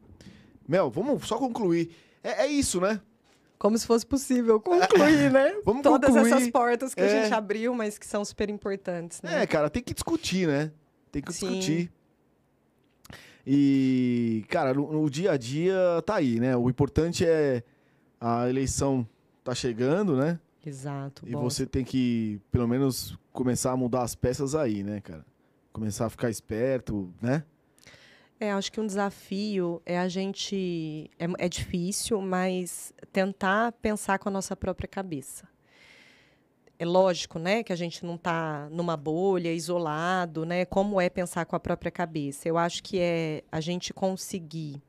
Mel, 0.66 0.90
vamos 0.90 1.26
só 1.26 1.38
concluir. 1.38 1.94
É, 2.22 2.42
é 2.42 2.46
isso, 2.48 2.80
né? 2.80 3.00
Como 3.58 3.76
se 3.78 3.86
fosse 3.86 4.06
possível 4.06 4.58
concluir, 4.60 5.30
né? 5.30 5.54
Vamos 5.64 5.82
Todas 5.82 6.10
concluir. 6.10 6.32
essas 6.32 6.50
portas 6.50 6.94
que 6.94 7.00
a 7.02 7.04
É. 7.04 7.22
gente 7.22 7.34
abriu, 7.34 7.74
mas 7.74 7.98
que 7.98 8.06
são 8.06 8.24
super 8.24 8.48
importantes, 8.48 9.20
né? 9.20 9.42
É, 9.42 9.46
cara, 9.46 9.68
tem 9.68 9.82
que 9.82 9.92
discutir, 9.92 10.48
né? 10.48 10.72
Tem 11.12 11.20
que 11.20 11.30
Sim. 11.32 11.46
discutir. 11.46 11.92
E, 13.46 14.44
cara, 14.48 14.72
no, 14.72 14.90
no 14.92 15.10
dia 15.10 15.32
a 15.32 15.36
dia 15.36 15.74
tá 16.06 16.14
aí, 16.16 16.40
né? 16.40 16.56
O 16.56 16.70
importante 16.70 17.24
é 17.24 17.62
a 18.20 18.48
eleição 18.48 19.08
tá 19.42 19.54
chegando, 19.54 20.16
né? 20.16 20.38
Exato. 20.64 21.26
E 21.26 21.32
bom. 21.32 21.40
você 21.40 21.64
tem 21.64 21.84
que, 21.84 22.40
pelo 22.52 22.68
menos, 22.68 23.18
começar 23.32 23.72
a 23.72 23.76
mudar 23.76 24.02
as 24.02 24.14
peças 24.14 24.54
aí, 24.54 24.82
né, 24.82 25.00
cara? 25.00 25.24
Começar 25.72 26.06
a 26.06 26.10
ficar 26.10 26.28
esperto, 26.28 27.12
né? 27.22 27.44
É, 28.38 28.52
acho 28.52 28.70
que 28.72 28.80
um 28.80 28.86
desafio 28.86 29.80
é 29.86 29.98
a 29.98 30.08
gente. 30.08 31.10
É, 31.18 31.26
é 31.46 31.48
difícil, 31.48 32.20
mas 32.20 32.92
tentar 33.12 33.72
pensar 33.72 34.18
com 34.18 34.28
a 34.28 34.32
nossa 34.32 34.56
própria 34.56 34.88
cabeça. 34.88 35.48
É 36.78 36.84
lógico, 36.86 37.38
né, 37.38 37.62
que 37.62 37.74
a 37.74 37.76
gente 37.76 38.06
não 38.06 38.14
está 38.14 38.66
numa 38.70 38.96
bolha, 38.96 39.52
isolado, 39.52 40.46
né? 40.46 40.64
Como 40.64 40.98
é 40.98 41.10
pensar 41.10 41.44
com 41.44 41.54
a 41.54 41.60
própria 41.60 41.90
cabeça? 41.90 42.48
Eu 42.48 42.56
acho 42.56 42.82
que 42.82 42.98
é 42.98 43.44
a 43.52 43.60
gente 43.60 43.92
conseguir 43.92 44.82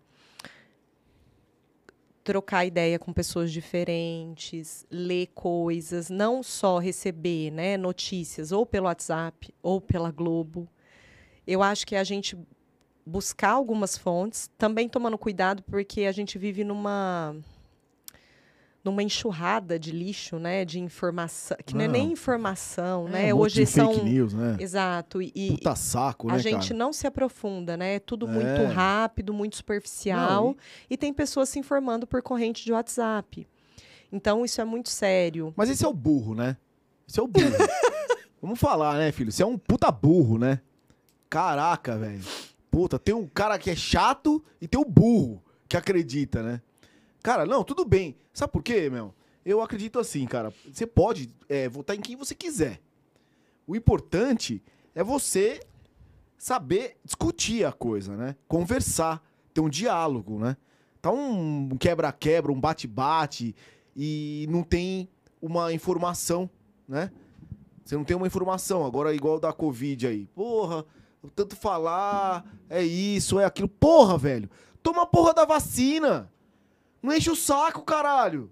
trocar 2.31 2.65
ideia 2.65 2.97
com 2.97 3.11
pessoas 3.11 3.51
diferentes, 3.51 4.85
ler 4.89 5.27
coisas, 5.35 6.09
não 6.09 6.41
só 6.41 6.77
receber 6.77 7.51
né, 7.51 7.75
notícias 7.75 8.53
ou 8.53 8.65
pelo 8.65 8.85
WhatsApp 8.85 9.53
ou 9.61 9.81
pela 9.81 10.11
Globo. 10.11 10.65
Eu 11.45 11.61
acho 11.61 11.85
que 11.85 11.93
a 11.93 12.05
gente 12.05 12.37
buscar 13.05 13.49
algumas 13.49 13.97
fontes, 13.97 14.49
também 14.57 14.87
tomando 14.87 15.17
cuidado 15.17 15.61
porque 15.63 16.05
a 16.05 16.11
gente 16.13 16.37
vive 16.37 16.63
numa 16.63 17.35
numa 18.83 19.03
enxurrada 19.03 19.77
de 19.77 19.91
lixo, 19.91 20.39
né, 20.39 20.65
de 20.65 20.79
informação, 20.79 21.55
que 21.65 21.73
não, 21.73 21.79
não 21.79 21.85
é 21.85 21.87
nem 21.87 22.11
informação, 22.11 23.07
é, 23.07 23.11
né? 23.11 23.33
Um 23.33 23.37
Hoje 23.37 23.65
são 23.65 23.93
fake 23.93 24.05
news, 24.05 24.33
né? 24.33 24.57
Exato, 24.59 25.21
e 25.21 25.51
Puta 25.51 25.75
saco, 25.75 26.27
né, 26.27 26.33
a 26.33 26.37
gente 26.39 26.69
cara? 26.69 26.79
não 26.79 26.91
se 26.91 27.05
aprofunda, 27.05 27.77
né? 27.77 27.95
É 27.95 27.99
tudo 27.99 28.27
É. 28.27 28.31
muito 28.31 28.73
rápido, 28.73 29.33
muito 29.33 29.55
superficial, 29.55 30.45
Não, 30.45 30.57
e... 30.89 30.97
tem 30.97 31.13
pessoas 31.13 31.49
se 31.49 31.59
informando 31.59 32.07
por 32.07 32.21
corrente 32.23 32.65
de 32.65 32.73
WhatsApp. 32.73 33.47
Então 34.11 34.43
isso 34.43 34.59
é 34.59 34.65
muito 34.65 34.89
sério. 34.89 35.53
Mas 35.55 35.69
esse 35.69 35.85
é 35.85 35.87
o 35.87 35.93
burro, 35.93 36.33
né? 36.33 36.57
Esse 37.07 37.19
é 37.19 37.23
o 37.23 37.27
burro. 37.27 37.45
Vamos 38.41 38.59
falar, 38.59 38.97
né, 38.97 39.11
filho? 39.11 39.31
Você 39.31 39.43
é 39.43 39.45
um 39.45 39.57
puta 39.57 39.91
burro, 39.91 40.37
né? 40.39 40.59
Caraca, 41.29 41.97
velho. 41.97 42.21
Puta, 42.69 42.97
tem 42.97 43.13
um 43.13 43.27
cara 43.27 43.59
que 43.59 43.69
é 43.69 43.75
chato 43.75 44.43
e 44.59 44.67
tem 44.67 44.79
o 44.81 44.85
burro 44.85 45.43
que 45.69 45.77
acredita, 45.77 46.41
né? 46.41 46.61
Cara, 47.23 47.45
não, 47.45 47.63
tudo 47.63 47.85
bem. 47.85 48.15
Sabe 48.33 48.51
por 48.51 48.63
quê, 48.63 48.89
meu? 48.89 49.13
Eu 49.45 49.61
acredito 49.61 49.99
assim, 49.99 50.25
cara. 50.25 50.53
Você 50.71 50.85
pode 50.85 51.29
é, 51.49 51.67
votar 51.69 51.95
em 51.95 52.01
quem 52.01 52.15
você 52.15 52.33
quiser. 52.33 52.81
O 53.67 53.75
importante 53.75 54.61
é 54.93 55.03
você 55.03 55.59
saber 56.37 56.97
discutir 57.03 57.65
a 57.65 57.71
coisa, 57.71 58.15
né? 58.15 58.35
Conversar, 58.47 59.23
ter 59.53 59.61
um 59.61 59.69
diálogo, 59.69 60.39
né? 60.39 60.57
Tá 61.01 61.11
um 61.11 61.69
quebra-quebra, 61.79 62.51
um 62.51 62.59
bate-bate 62.59 63.55
e 63.95 64.47
não 64.49 64.63
tem 64.63 65.09
uma 65.41 65.73
informação, 65.73 66.49
né? 66.87 67.11
Você 67.83 67.95
não 67.95 68.03
tem 68.03 68.15
uma 68.15 68.27
informação. 68.27 68.85
Agora, 68.85 69.13
igual 69.13 69.39
da 69.39 69.51
Covid 69.51 70.07
aí. 70.07 70.27
Porra, 70.27 70.85
tanto 71.35 71.55
falar, 71.55 72.45
é 72.69 72.83
isso, 72.83 73.39
é 73.39 73.45
aquilo. 73.45 73.67
Porra, 73.67 74.17
velho. 74.17 74.49
Toma 74.81 75.03
a 75.03 75.07
porra 75.07 75.33
da 75.33 75.45
vacina. 75.45 76.31
Não 77.01 77.13
enche 77.13 77.29
o 77.29 77.35
saco, 77.35 77.81
caralho. 77.83 78.51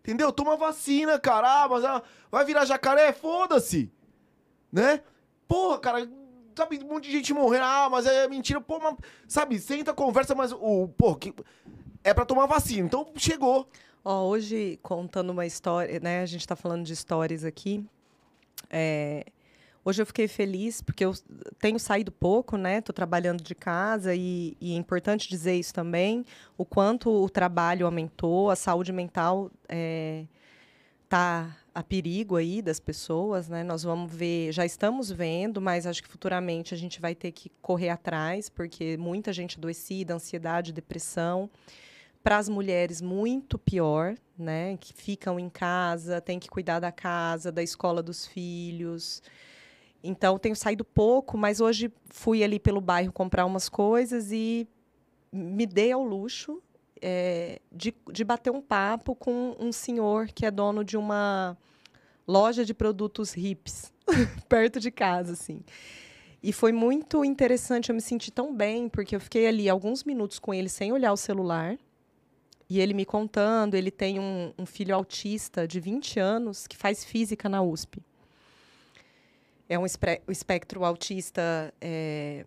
Entendeu? 0.00 0.30
Toma 0.30 0.56
vacina, 0.56 1.18
cara. 1.18 1.64
Ah, 1.64 1.68
mas 1.68 1.84
ah, 1.84 2.02
vai 2.30 2.44
virar 2.44 2.66
jacaré? 2.66 3.12
Foda-se. 3.12 3.90
Né? 4.70 5.02
Porra, 5.48 5.78
cara. 5.78 6.08
Sabe, 6.54 6.78
um 6.84 6.88
monte 6.88 7.04
de 7.04 7.12
gente 7.12 7.32
morrendo. 7.32 7.64
Ah, 7.64 7.88
mas 7.90 8.06
é 8.06 8.28
mentira. 8.28 8.60
Pô, 8.60 8.78
mas, 8.78 8.96
sabe, 9.26 9.58
senta, 9.58 9.94
conversa, 9.94 10.34
mas 10.34 10.52
o. 10.52 10.88
Porra, 10.88 11.18
que, 11.18 11.34
é 12.04 12.12
pra 12.12 12.26
tomar 12.26 12.46
vacina. 12.46 12.86
Então 12.86 13.10
chegou. 13.16 13.66
Ó, 14.04 14.28
hoje, 14.28 14.78
contando 14.82 15.30
uma 15.30 15.46
história, 15.46 15.98
né? 15.98 16.20
A 16.20 16.26
gente 16.26 16.42
está 16.42 16.54
falando 16.54 16.84
de 16.84 16.92
histórias 16.92 17.42
aqui. 17.42 17.82
É, 18.68 19.24
hoje 19.84 20.02
eu 20.02 20.06
fiquei 20.06 20.26
feliz 20.26 20.80
porque 20.80 21.04
eu 21.04 21.12
tenho 21.58 21.78
saído 21.78 22.10
pouco, 22.10 22.56
né? 22.56 22.78
Estou 22.78 22.94
trabalhando 22.94 23.42
de 23.42 23.54
casa 23.54 24.14
e, 24.14 24.56
e, 24.60 24.72
é 24.72 24.76
importante 24.76 25.28
dizer 25.28 25.54
isso 25.54 25.74
também, 25.74 26.24
o 26.56 26.64
quanto 26.64 27.10
o 27.10 27.28
trabalho 27.28 27.86
aumentou, 27.86 28.50
a 28.50 28.56
saúde 28.56 28.92
mental 28.92 29.50
está 31.04 31.56
a 31.74 31.82
perigo 31.82 32.36
aí 32.36 32.62
das 32.62 32.78
pessoas, 32.78 33.48
né? 33.48 33.64
Nós 33.64 33.82
vamos 33.82 34.12
ver, 34.14 34.52
já 34.52 34.64
estamos 34.64 35.10
vendo, 35.10 35.60
mas 35.60 35.86
acho 35.86 36.02
que 36.02 36.08
futuramente 36.08 36.72
a 36.72 36.76
gente 36.76 37.00
vai 37.00 37.14
ter 37.14 37.32
que 37.32 37.50
correr 37.60 37.90
atrás, 37.90 38.48
porque 38.48 38.96
muita 38.96 39.32
gente 39.32 39.58
adoecida, 39.58 40.14
ansiedade, 40.14 40.72
depressão 40.72 41.50
para 42.24 42.38
as 42.38 42.48
mulheres 42.48 43.02
muito 43.02 43.58
pior, 43.58 44.14
né, 44.36 44.78
que 44.78 44.94
ficam 44.94 45.38
em 45.38 45.50
casa, 45.50 46.22
tem 46.22 46.38
que 46.38 46.48
cuidar 46.48 46.80
da 46.80 46.90
casa, 46.90 47.52
da 47.52 47.62
escola 47.62 48.02
dos 48.02 48.26
filhos. 48.26 49.22
Então 50.06 50.38
tenho 50.38 50.54
saído 50.54 50.84
pouco, 50.84 51.38
mas 51.38 51.62
hoje 51.62 51.90
fui 52.10 52.44
ali 52.44 52.60
pelo 52.60 52.78
bairro 52.78 53.10
comprar 53.10 53.46
umas 53.46 53.70
coisas 53.70 54.30
e 54.30 54.68
me 55.32 55.64
dei 55.64 55.92
ao 55.92 56.02
luxo 56.02 56.62
é, 57.00 57.58
de, 57.72 57.94
de 58.12 58.22
bater 58.22 58.50
um 58.50 58.60
papo 58.60 59.16
com 59.16 59.56
um 59.58 59.72
senhor 59.72 60.28
que 60.28 60.44
é 60.44 60.50
dono 60.50 60.84
de 60.84 60.98
uma 60.98 61.56
loja 62.28 62.66
de 62.66 62.74
produtos 62.74 63.34
hips 63.34 63.92
perto 64.46 64.78
de 64.78 64.90
casa, 64.90 65.32
assim. 65.32 65.62
E 66.42 66.52
foi 66.52 66.72
muito 66.72 67.24
interessante, 67.24 67.88
eu 67.88 67.94
me 67.94 68.02
senti 68.02 68.30
tão 68.30 68.54
bem, 68.54 68.90
porque 68.90 69.16
eu 69.16 69.20
fiquei 69.20 69.46
ali 69.46 69.70
alguns 69.70 70.04
minutos 70.04 70.38
com 70.38 70.52
ele 70.52 70.68
sem 70.68 70.92
olhar 70.92 71.14
o 71.14 71.16
celular. 71.16 71.78
E 72.68 72.78
ele 72.80 72.92
me 72.92 73.06
contando, 73.06 73.74
ele 73.74 73.90
tem 73.90 74.20
um, 74.20 74.52
um, 74.58 74.66
filho 74.66 74.94
autista 74.94 75.66
de 75.66 75.80
20 75.80 76.20
anos 76.20 76.66
que 76.66 76.76
faz 76.76 77.04
física 77.04 77.48
na 77.48 77.62
USP. 77.62 78.02
É 79.68 79.78
um 79.78 79.86
espectro 80.28 80.84
autista 80.84 81.72
é, 81.80 82.44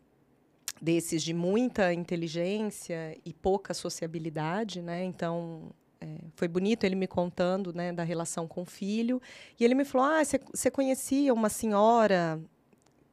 desses 0.82 1.24
de 1.24 1.34
muita 1.34 1.94
inteligência 1.94 3.18
e 3.26 3.34
pouca 3.34 3.74
sociabilidade, 3.74 4.82
né? 4.82 5.04
Então, 5.04 5.72
é, 6.00 6.08
foi 6.36 6.48
bonito 6.48 6.84
ele 6.84 6.96
me 6.96 7.08
contando 7.08 7.74
né, 7.74 7.92
da 7.92 8.04
relação 8.04 8.48
com 8.48 8.62
o 8.62 8.66
filho. 8.66 9.22
E 9.60 9.66
ele 9.66 9.76
me 9.76 9.84
falou, 9.84 10.08
ah, 10.08 10.22
você 10.24 10.70
conhecia 10.70 11.34
uma 11.34 11.50
senhora 11.50 12.40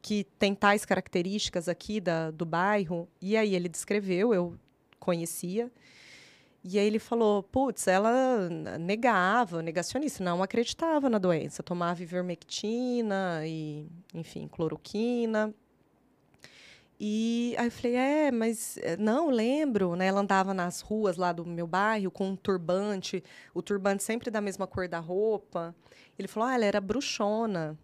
que 0.02 0.24
tem 0.38 0.54
tais 0.54 0.84
características 0.84 1.68
aqui 1.68 2.00
da, 2.00 2.30
do 2.30 2.44
bairro? 2.44 3.08
E 3.20 3.36
aí 3.36 3.54
ele 3.54 3.68
descreveu, 3.68 4.34
eu 4.34 4.54
conhecia. 4.98 5.70
E 6.66 6.78
aí 6.78 6.86
ele 6.86 6.98
falou, 6.98 7.42
putz, 7.42 7.86
ela 7.86 8.48
negava, 8.80 9.60
negacionista, 9.60 10.24
não 10.24 10.42
acreditava 10.42 11.10
na 11.10 11.18
doença, 11.18 11.62
tomava 11.62 12.02
ivermectina 12.02 13.42
e, 13.46 13.86
enfim, 14.14 14.48
cloroquina. 14.48 15.54
E 16.98 17.54
aí 17.58 17.66
eu 17.66 17.70
falei, 17.70 17.96
é, 17.96 18.30
mas 18.30 18.78
não, 18.98 19.28
lembro, 19.28 19.94
né? 19.94 20.06
Ela 20.06 20.20
andava 20.20 20.54
nas 20.54 20.80
ruas 20.80 21.18
lá 21.18 21.32
do 21.32 21.44
meu 21.44 21.66
bairro 21.66 22.10
com 22.10 22.30
um 22.30 22.36
turbante, 22.36 23.22
o 23.52 23.60
turbante 23.60 24.02
sempre 24.02 24.30
da 24.30 24.40
mesma 24.40 24.66
cor 24.66 24.88
da 24.88 25.00
roupa. 25.00 25.74
Ele 26.18 26.28
falou, 26.28 26.48
ah, 26.48 26.54
ela 26.54 26.64
era 26.64 26.80
bruxona. 26.80 27.78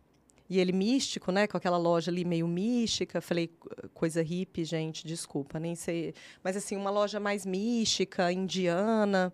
E 0.50 0.58
ele 0.58 0.72
místico, 0.72 1.30
né? 1.30 1.46
Com 1.46 1.56
aquela 1.56 1.78
loja 1.78 2.10
ali 2.10 2.24
meio 2.24 2.48
mística. 2.48 3.20
Falei, 3.20 3.48
coisa 3.94 4.20
hippie, 4.20 4.64
gente, 4.64 5.06
desculpa, 5.06 5.60
nem 5.60 5.76
sei. 5.76 6.12
Mas, 6.42 6.56
assim, 6.56 6.76
uma 6.76 6.90
loja 6.90 7.20
mais 7.20 7.46
mística, 7.46 8.32
indiana. 8.32 9.32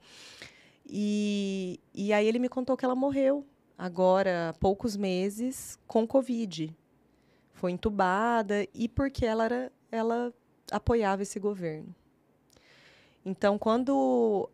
E, 0.86 1.80
e 1.94 2.12
aí 2.12 2.26
ele 2.26 2.38
me 2.38 2.50
contou 2.50 2.76
que 2.76 2.84
ela 2.84 2.94
morreu 2.94 3.46
agora, 3.78 4.50
há 4.50 4.52
poucos 4.52 4.94
meses, 4.94 5.78
com 5.86 6.06
Covid. 6.06 6.76
Foi 7.54 7.72
entubada 7.72 8.66
e 8.74 8.86
porque 8.86 9.24
ela, 9.24 9.46
era, 9.46 9.72
ela 9.90 10.34
apoiava 10.70 11.22
esse 11.22 11.40
governo. 11.40 11.94
Então, 13.24 13.56
quando 13.56 14.50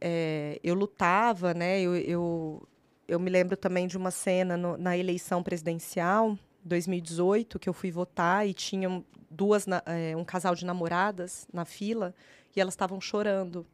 é, 0.00 0.58
eu 0.64 0.74
lutava, 0.74 1.54
né? 1.54 1.80
eu, 1.80 1.94
eu 1.94 2.68
eu 3.10 3.18
me 3.18 3.28
lembro 3.28 3.56
também 3.56 3.88
de 3.88 3.96
uma 3.98 4.12
cena 4.12 4.56
no, 4.56 4.76
na 4.76 4.96
eleição 4.96 5.42
presidencial 5.42 6.38
2018 6.62 7.58
que 7.58 7.68
eu 7.68 7.72
fui 7.72 7.90
votar 7.90 8.46
e 8.46 8.54
tinha 8.54 9.04
duas 9.28 9.66
é, 9.84 10.16
um 10.16 10.24
casal 10.24 10.54
de 10.54 10.64
namoradas 10.64 11.48
na 11.52 11.64
fila 11.64 12.14
e 12.54 12.60
elas 12.60 12.74
estavam 12.74 13.00
chorando 13.00 13.66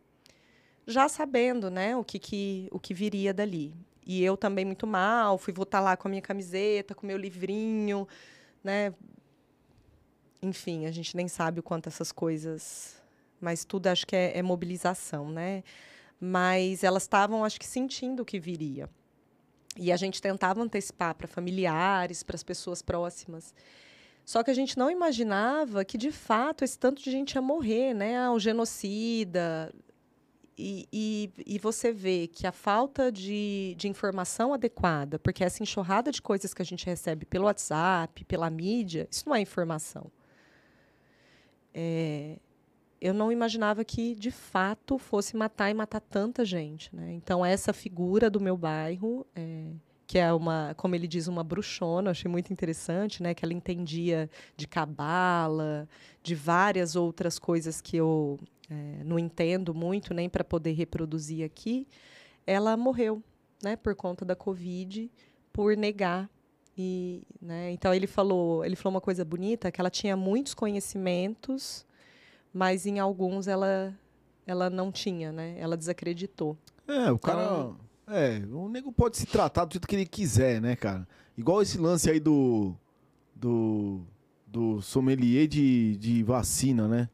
já 0.87 1.07
sabendo 1.07 1.71
né 1.71 1.95
o 1.95 2.03
que, 2.03 2.19
que 2.19 2.69
o 2.73 2.81
que 2.81 2.95
viria 2.95 3.35
dali. 3.35 3.75
E 4.07 4.25
eu 4.25 4.37
também 4.39 4.65
muito 4.65 4.87
mal 4.87 5.37
fui 5.37 5.53
votar 5.53 5.83
lá 5.83 5.97
com 5.99 6.09
a 6.09 6.11
minha 6.11 6.23
camiseta 6.23 6.95
com 6.95 7.07
meu 7.07 7.19
livrinho 7.19 8.09
né. 8.65 8.95
Enfim 10.41 10.87
a 10.87 10.91
gente 10.91 11.15
nem 11.15 11.29
sabe 11.29 11.61
o 11.61 11.63
quanto 11.63 11.91
essas 11.91 12.11
coisas 12.11 12.97
mas 13.39 13.67
tudo 13.67 13.89
acho 13.89 14.07
que 14.07 14.17
é, 14.17 14.39
é 14.39 14.43
mobilização 14.43 15.29
né. 15.29 15.63
Mas 16.19 16.83
elas 16.83 17.03
estavam 17.03 17.45
acho 17.45 17.61
que 17.61 17.67
sentindo 17.67 18.23
o 18.23 18.25
que 18.25 18.41
viria 18.41 18.89
e 19.77 19.93
a 19.93 19.97
gente 19.97 20.21
tentava 20.21 20.61
antecipar 20.61 21.15
para 21.15 21.27
familiares, 21.27 22.23
para 22.23 22.37
as 22.37 22.43
pessoas 22.43 22.83
próximas. 22.83 23.55
Só 24.25 24.43
que 24.43 24.51
a 24.51 24.55
gente 24.55 24.77
não 24.77 24.91
imaginava 24.91 25.85
que, 25.85 25.97
de 25.97 26.11
fato, 26.11 26.65
esse 26.65 26.79
tanto 26.79 27.03
de 27.03 27.11
gente 27.11 27.35
ia 27.35 27.43
morrer, 27.43 27.95
né? 27.95 28.19
Ah, 28.19 28.33
o 28.33 28.41
genocida. 28.41 29.73
E, 30.59 30.89
e, 30.93 31.31
e, 31.47 31.59
você 31.59 31.93
vê 31.93 32.27
que 32.27 32.47
a 32.47 32.53
falta 32.53 33.13
de, 33.13 33.75
de 33.77 33.89
informação 33.89 34.55
adequada, 34.55 35.19
porque 35.19 35.45
essa 35.45 35.63
enxurrada 35.63 36.11
de 36.11 36.23
coisas 36.23 36.55
que 36.55 36.63
a 36.63 36.65
gente 36.65 36.87
recebe 36.87 37.27
pelo 37.27 37.45
WhatsApp, 37.45 38.25
pela 38.25 38.49
mídia, 38.49 39.07
isso 39.11 39.29
não 39.29 39.37
é 39.37 39.41
informação. 39.41 40.11
É, 41.75 42.39
eu 42.99 43.13
não 43.13 43.31
imaginava 43.31 43.85
que, 43.85 44.15
de 44.15 44.31
fato, 44.31 44.97
fosse 44.99 45.37
matar 45.37 45.71
e 45.71 45.75
matar 45.75 46.01
tanta 46.01 46.45
gente. 46.45 46.95
Né? 46.95 47.13
Então, 47.13 47.45
essa 47.45 47.73
figura 47.73 48.31
do 48.31 48.41
meu 48.41 48.57
bairro, 48.57 49.27
é, 49.35 49.66
que 50.07 50.19
é 50.19 50.33
uma, 50.33 50.75
como 50.77 50.95
ele 50.95 51.09
diz, 51.09 51.27
uma 51.27 51.43
bruxona, 51.43 52.13
achei 52.13 52.31
muito 52.31 52.53
interessante, 52.53 53.23
né? 53.23 53.35
que 53.35 53.45
ela 53.45 53.53
entendia 53.53 54.31
de 54.57 54.69
cabala, 54.69 55.89
de 56.23 56.35
várias 56.35 56.95
outras 56.95 57.39
coisas 57.39 57.81
que 57.81 57.97
eu 57.97 58.39
é, 58.71 59.03
não 59.05 59.19
entendo 59.19 59.75
muito 59.75 60.15
nem 60.15 60.29
para 60.29 60.45
poder 60.45 60.73
reproduzir 60.73 61.45
aqui, 61.45 61.87
ela 62.47 62.77
morreu, 62.77 63.23
né, 63.63 63.75
por 63.75 63.95
conta 63.95 64.25
da 64.25 64.37
Covid, 64.37 65.11
por 65.53 65.77
negar 65.77 66.31
e, 66.79 67.23
né, 67.41 67.73
então 67.73 67.93
ele 67.93 68.07
falou, 68.07 68.65
ele 68.65 68.77
falou 68.77 68.95
uma 68.95 69.01
coisa 69.01 69.25
bonita, 69.25 69.73
que 69.73 69.81
ela 69.81 69.91
tinha 69.91 70.17
muitos 70.17 70.55
conhecimentos, 70.55 71.85
mas 72.53 72.87
em 72.87 72.99
alguns 72.99 73.49
ela 73.49 73.97
ela 74.47 74.71
não 74.71 74.93
tinha, 74.93 75.33
né? 75.33 75.57
Ela 75.59 75.77
desacreditou. 75.77 76.57
É, 76.87 77.11
o 77.11 77.19
cara, 77.19 77.43
então, 77.43 77.77
é, 78.09 78.43
o 78.53 78.69
nego 78.69 78.93
pode 78.93 79.17
se 79.17 79.27
tratar 79.27 79.65
do 79.65 79.73
jeito 79.73 79.87
que 79.87 79.97
ele 79.97 80.07
quiser, 80.07 80.61
né, 80.61 80.77
cara? 80.77 81.07
Igual 81.37 81.63
esse 81.63 81.79
lance 81.79 82.11
aí 82.11 82.21
do 82.21 82.75
do 83.35 84.01
do 84.47 84.81
sommelier 84.81 85.47
de, 85.47 85.97
de 85.97 86.23
vacina, 86.23 86.89
né? 86.89 87.09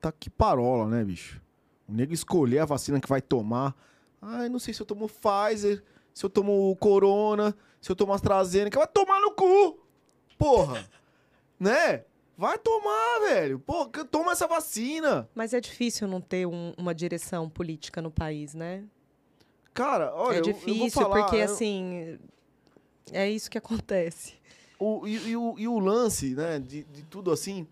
Tá 0.00 0.10
que 0.10 0.28
parola, 0.28 0.88
né, 0.88 1.04
bicho? 1.04 1.40
O 1.88 1.92
nego 1.92 2.12
escolher 2.12 2.60
a 2.60 2.64
vacina 2.64 3.00
que 3.00 3.08
vai 3.08 3.20
tomar. 3.20 3.76
Ai, 4.20 4.48
não 4.48 4.58
sei 4.58 4.72
se 4.72 4.80
eu 4.80 4.86
tomo 4.86 5.08
Pfizer, 5.08 5.84
se 6.12 6.24
eu 6.24 6.30
tomo 6.30 6.74
Corona, 6.76 7.54
se 7.80 7.92
eu 7.92 7.96
tomo 7.96 8.12
AstraZeneca. 8.12 8.78
Vai 8.78 8.88
tomar 8.88 9.20
no 9.20 9.32
cu! 9.32 9.78
Porra! 10.38 10.84
né? 11.60 12.04
Vai 12.36 12.58
tomar, 12.58 13.20
velho. 13.28 13.60
Pô, 13.60 13.86
toma 14.10 14.32
essa 14.32 14.46
vacina. 14.48 15.28
Mas 15.34 15.54
é 15.54 15.60
difícil 15.60 16.08
não 16.08 16.20
ter 16.20 16.46
um, 16.46 16.72
uma 16.76 16.94
direção 16.94 17.48
política 17.48 18.02
no 18.02 18.10
país, 18.10 18.54
né? 18.54 18.84
Cara, 19.74 20.14
olha, 20.14 20.38
é 20.38 20.40
difícil 20.40 20.84
eu, 20.84 20.90
falar, 20.90 21.22
porque 21.22 21.36
eu... 21.36 21.44
assim 21.44 22.18
é 23.12 23.28
isso 23.28 23.50
que 23.50 23.58
acontece. 23.58 24.34
O, 24.78 25.06
e, 25.06 25.30
e, 25.30 25.36
o, 25.36 25.54
e 25.58 25.68
o 25.68 25.78
lance, 25.78 26.34
né, 26.34 26.58
de, 26.58 26.84
de 26.84 27.02
tudo 27.04 27.30
assim, 27.30 27.66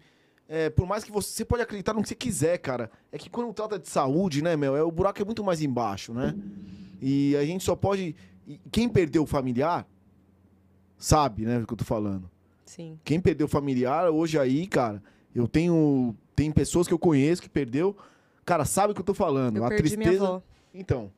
é, 0.49 0.69
por 0.69 0.87
mais 0.87 1.05
que 1.05 1.11
você, 1.11 1.29
você 1.29 1.45
pode 1.45 1.63
acreditar 1.63 1.95
no 1.95 2.03
que 2.03 2.09
você 2.09 2.15
quiser, 2.15 2.59
cara, 2.59 2.91
é 3.11 3.19
que 3.19 3.31
quando 3.31 3.53
trata 3.53 3.79
de 3.79 3.89
saúde, 3.89 4.43
né, 4.43 4.57
meu, 4.57 4.77
é, 4.77 4.83
o 4.83 4.91
buraco 4.91 5.21
é 5.21 5.25
muito 5.25 5.43
mais 5.43 5.63
embaixo, 5.63 6.13
né? 6.13 6.35
E 7.01 7.37
a 7.37 7.45
gente 7.45 7.65
só 7.65 7.75
pode. 7.75 8.15
Quem 8.71 8.89
perdeu 8.89 9.23
o 9.23 9.27
familiar 9.27 9.87
sabe, 10.97 11.45
né, 11.45 11.59
o 11.59 11.67
que 11.67 11.73
eu 11.73 11.77
tô 11.77 11.85
falando. 11.85 12.31
Sim. 12.65 12.99
Quem 13.05 13.21
perdeu 13.21 13.49
familiar, 13.49 14.09
hoje 14.11 14.39
aí, 14.39 14.67
cara, 14.67 15.03
eu 15.35 15.49
tenho. 15.49 16.15
Tem 16.35 16.51
pessoas 16.51 16.87
que 16.87 16.95
eu 16.95 16.99
conheço 16.99 17.43
que 17.43 17.49
perdeu. 17.49 17.97
Cara, 18.45 18.65
sabe 18.65 18.93
o 18.93 18.95
que 18.95 19.01
eu 19.01 19.05
tô 19.05 19.15
falando. 19.15 19.57
Eu 19.57 19.65
a 19.65 19.69
tristeza. 19.69 20.43
Então. 20.73 21.11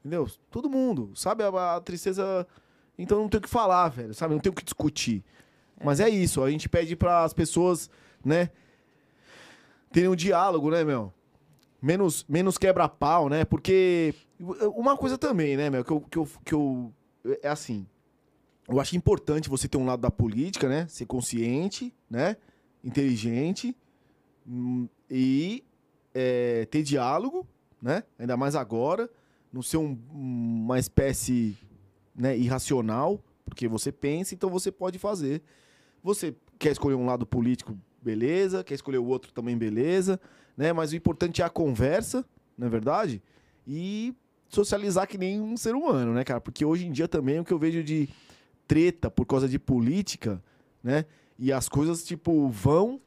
Entendeu? 0.00 0.28
Todo 0.50 0.68
mundo. 0.68 1.12
Sabe 1.14 1.44
a, 1.44 1.76
a 1.76 1.80
tristeza. 1.80 2.46
Então 2.98 3.20
não 3.20 3.28
tem 3.28 3.38
o 3.38 3.42
que 3.42 3.48
falar, 3.48 3.88
velho. 3.88 4.14
Sabe? 4.14 4.34
Não 4.34 4.40
tem 4.40 4.50
o 4.50 4.54
que 4.54 4.64
discutir. 4.64 5.22
É. 5.78 5.84
Mas 5.84 6.00
é 6.00 6.08
isso. 6.08 6.42
A 6.42 6.50
gente 6.50 6.68
pede 6.68 6.96
para 6.96 7.24
as 7.24 7.32
pessoas, 7.32 7.90
né? 8.24 8.50
Terem 9.92 10.08
um 10.08 10.16
diálogo, 10.16 10.70
né, 10.70 10.84
meu? 10.84 11.12
Menos, 11.82 12.24
menos 12.28 12.58
quebra-pau, 12.58 13.28
né? 13.28 13.44
Porque. 13.44 14.14
Uma 14.74 14.96
coisa 14.96 15.18
também, 15.18 15.56
né, 15.56 15.68
meu? 15.68 15.84
Que 15.84 15.92
eu, 15.92 16.00
que 16.00 16.18
eu, 16.18 16.28
que 16.44 16.54
eu. 16.54 16.92
É 17.42 17.48
assim 17.48 17.86
eu 18.70 18.78
acho 18.78 18.96
importante 18.96 19.48
você 19.48 19.66
ter 19.66 19.76
um 19.76 19.84
lado 19.84 20.00
da 20.00 20.10
política, 20.10 20.68
né? 20.68 20.86
Ser 20.88 21.04
consciente, 21.04 21.92
né? 22.08 22.36
Inteligente 22.84 23.76
hum, 24.46 24.88
e 25.10 25.64
é, 26.14 26.66
ter 26.66 26.84
diálogo, 26.84 27.44
né? 27.82 28.04
Ainda 28.16 28.36
mais 28.36 28.54
agora, 28.54 29.10
não 29.52 29.62
ser 29.62 29.78
um, 29.78 29.98
uma 30.12 30.78
espécie 30.78 31.56
né, 32.14 32.36
irracional, 32.36 33.20
porque 33.44 33.66
você 33.66 33.90
pensa, 33.90 34.34
então 34.34 34.48
você 34.48 34.70
pode 34.70 34.98
fazer. 34.98 35.42
Você 36.02 36.34
quer 36.58 36.72
escolher 36.72 36.94
um 36.94 37.06
lado 37.06 37.26
político, 37.26 37.76
beleza? 38.00 38.62
Quer 38.62 38.74
escolher 38.74 38.98
o 38.98 39.06
outro 39.06 39.32
também, 39.32 39.56
beleza? 39.56 40.20
Né? 40.56 40.72
Mas 40.72 40.92
o 40.92 40.96
importante 40.96 41.42
é 41.42 41.44
a 41.44 41.50
conversa, 41.50 42.24
não 42.56 42.66
é 42.66 42.70
verdade? 42.70 43.22
E 43.66 44.14
socializar 44.48 45.06
que 45.06 45.18
nem 45.18 45.40
um 45.40 45.56
ser 45.56 45.74
humano, 45.74 46.12
né, 46.12 46.24
cara? 46.24 46.40
Porque 46.40 46.64
hoje 46.64 46.86
em 46.86 46.92
dia 46.92 47.08
também 47.08 47.38
o 47.38 47.44
que 47.44 47.52
eu 47.52 47.58
vejo 47.58 47.82
de 47.82 48.08
treta 48.66 49.10
por 49.10 49.24
causa 49.26 49.48
de 49.48 49.58
política, 49.58 50.42
né? 50.82 51.04
E 51.38 51.52
as 51.52 51.68
coisas, 51.68 52.04
tipo, 52.04 52.48
vão, 52.48 53.00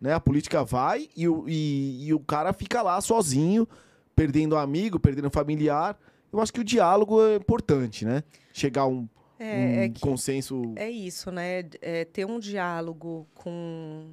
né? 0.00 0.14
A 0.14 0.20
política 0.20 0.64
vai 0.64 1.08
e 1.16 1.26
e, 1.46 2.06
e 2.06 2.14
o 2.14 2.20
cara 2.20 2.52
fica 2.52 2.80
lá 2.82 3.00
sozinho, 3.00 3.66
perdendo 4.14 4.56
amigo, 4.56 4.98
perdendo 4.98 5.30
familiar. 5.30 5.98
Eu 6.32 6.40
acho 6.40 6.52
que 6.52 6.60
o 6.60 6.64
diálogo 6.64 7.22
é 7.22 7.36
importante, 7.36 8.04
né? 8.04 8.22
Chegar 8.52 8.82
a 8.82 8.86
um, 8.86 9.08
é, 9.38 9.54
um 9.54 9.82
é 9.82 9.92
consenso. 10.00 10.72
É 10.76 10.90
isso, 10.90 11.30
né? 11.30 11.64
É 11.80 12.04
ter 12.04 12.24
um 12.24 12.38
diálogo 12.38 13.26
com, 13.34 14.10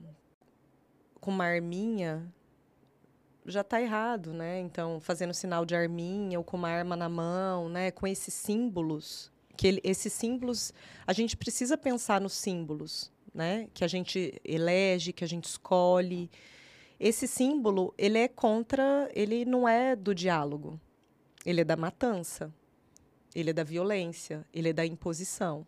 com 1.19 1.31
uma 1.31 1.45
arminha 1.45 2.31
já 3.45 3.61
está 3.61 3.81
errado, 3.81 4.33
né? 4.33 4.59
Então, 4.59 4.99
fazendo 4.99 5.33
sinal 5.33 5.65
de 5.65 5.75
arminha 5.75 6.37
ou 6.37 6.43
com 6.43 6.57
uma 6.57 6.69
arma 6.69 6.95
na 6.95 7.09
mão, 7.09 7.69
né? 7.69 7.91
Com 7.91 8.05
esses 8.07 8.33
símbolos 8.33 9.31
que 9.57 9.67
ele, 9.67 9.81
esses 9.83 10.13
símbolos, 10.13 10.73
a 11.05 11.11
gente 11.11 11.35
precisa 11.35 11.77
pensar 11.77 12.21
nos 12.21 12.33
símbolos, 12.33 13.11
né? 13.33 13.67
Que 13.73 13.83
a 13.83 13.87
gente 13.87 14.39
elege, 14.45 15.11
que 15.11 15.23
a 15.23 15.27
gente 15.27 15.45
escolhe. 15.45 16.29
Esse 16.99 17.27
símbolo, 17.27 17.93
ele 17.97 18.17
é 18.17 18.27
contra, 18.27 19.09
ele 19.13 19.45
não 19.45 19.67
é 19.67 19.95
do 19.95 20.13
diálogo. 20.13 20.79
Ele 21.45 21.61
é 21.61 21.63
da 21.63 21.77
matança. 21.77 22.53
Ele 23.33 23.51
é 23.51 23.53
da 23.53 23.63
violência, 23.63 24.45
ele 24.53 24.69
é 24.69 24.73
da 24.73 24.85
imposição. 24.85 25.65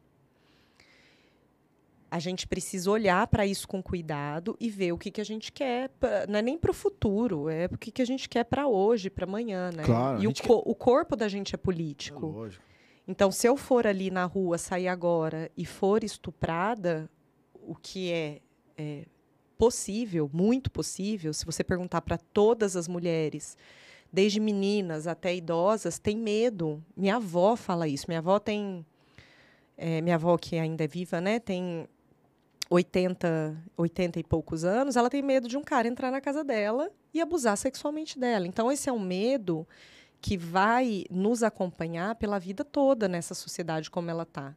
A 2.10 2.20
gente 2.20 2.46
precisa 2.46 2.92
olhar 2.92 3.26
para 3.28 3.46
isso 3.46 3.66
com 3.68 3.82
cuidado 3.82 4.58
e 4.60 4.70
ver 4.70 4.92
o 4.92 4.98
que, 4.98 5.10
que 5.10 5.22
a 5.22 5.24
gente 5.24 5.50
quer, 5.52 5.88
pra, 5.90 6.28
não 6.28 6.40
é 6.40 6.42
nem 6.42 6.58
para 6.58 6.72
o 6.72 6.74
futuro, 6.74 7.48
é 7.48 7.68
o 7.72 7.78
que, 7.78 7.90
que 7.90 8.02
a 8.02 8.06
gente 8.06 8.28
quer 8.28 8.44
para 8.44 8.68
hoje, 8.68 9.10
para 9.10 9.24
amanhã, 9.24 9.70
né? 9.72 9.84
Claro, 9.84 10.22
e 10.22 10.28
o, 10.28 10.34
quer... 10.34 10.52
o 10.52 10.76
corpo 10.76 11.16
da 11.16 11.30
gente 11.30 11.56
é 11.56 11.58
político. 11.58 12.26
É 12.26 12.30
lógico. 12.32 12.66
Então, 13.08 13.32
se 13.32 13.48
eu 13.48 13.56
for 13.56 13.88
ali 13.88 14.12
na 14.12 14.26
rua, 14.26 14.58
sair 14.58 14.90
agora 14.90 15.50
e 15.56 15.66
for 15.66 16.04
estuprada, 16.04 17.10
o 17.54 17.76
que 17.76 18.12
é, 18.12 18.42
é 18.78 19.06
possível, 19.62 20.28
muito 20.34 20.72
possível, 20.72 21.32
se 21.36 21.46
você 21.46 21.64
perguntar 21.64 22.02
para 22.02 22.18
todas 22.18 22.76
as 22.76 22.88
mulheres, 22.88 23.56
desde 24.12 24.40
meninas 24.40 25.06
até 25.06 25.36
idosas, 25.36 26.00
tem 26.00 26.18
medo. 26.18 26.84
Minha 26.98 27.18
avó 27.18 27.56
fala 27.56 27.88
isso. 27.88 28.06
Minha 28.08 28.18
avó 28.18 28.40
tem. 28.40 28.84
É, 29.78 30.02
minha 30.02 30.16
avó, 30.16 30.36
que 30.36 30.58
ainda 30.58 30.84
é 30.84 30.88
viva, 30.88 31.22
né, 31.22 31.40
tem 31.40 31.88
80, 32.72 33.56
80 33.78 34.20
e 34.20 34.24
poucos 34.24 34.64
anos, 34.64 34.96
ela 34.96 35.12
tem 35.12 35.22
medo 35.22 35.48
de 35.48 35.58
um 35.58 35.64
cara 35.64 35.88
entrar 35.88 36.10
na 36.10 36.22
casa 36.22 36.44
dela 36.44 36.92
e 37.14 37.22
abusar 37.22 37.56
sexualmente 37.56 38.18
dela. 38.18 38.48
Então, 38.48 38.72
esse 38.72 38.90
é 38.90 38.92
um 38.92 39.00
medo 39.00 39.68
que 40.20 40.38
vai 40.38 41.06
nos 41.08 41.44
acompanhar 41.44 42.16
pela 42.16 42.40
vida 42.40 42.66
toda 42.66 43.08
nessa 43.08 43.36
sociedade 43.36 43.92
como 43.92 44.10
ela 44.10 44.24
está. 44.24 44.56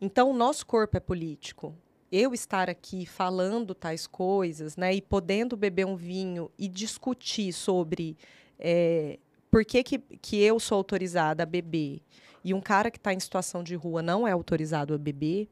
Então, 0.00 0.30
o 0.30 0.34
nosso 0.34 0.64
corpo 0.64 0.96
é 0.96 1.00
político. 1.00 1.74
Eu 2.16 2.32
estar 2.32 2.70
aqui 2.70 3.04
falando 3.04 3.74
tais 3.74 4.06
coisas, 4.06 4.76
né, 4.76 4.94
e 4.94 5.02
podendo 5.02 5.56
beber 5.56 5.84
um 5.84 5.96
vinho 5.96 6.50
e 6.58 6.66
discutir 6.66 7.52
sobre 7.52 8.16
é, 8.58 9.18
por 9.50 9.64
que, 9.64 9.82
que, 9.82 9.98
que 9.98 10.40
eu 10.40 10.58
sou 10.58 10.76
autorizada 10.76 11.42
a 11.42 11.46
beber 11.46 12.00
e 12.46 12.54
um 12.54 12.60
cara 12.60 12.92
que 12.92 12.96
está 12.96 13.12
em 13.12 13.18
situação 13.18 13.64
de 13.64 13.74
rua 13.74 14.00
não 14.00 14.26
é 14.26 14.30
autorizado 14.30 14.94
a 14.94 14.98
beber, 14.98 15.48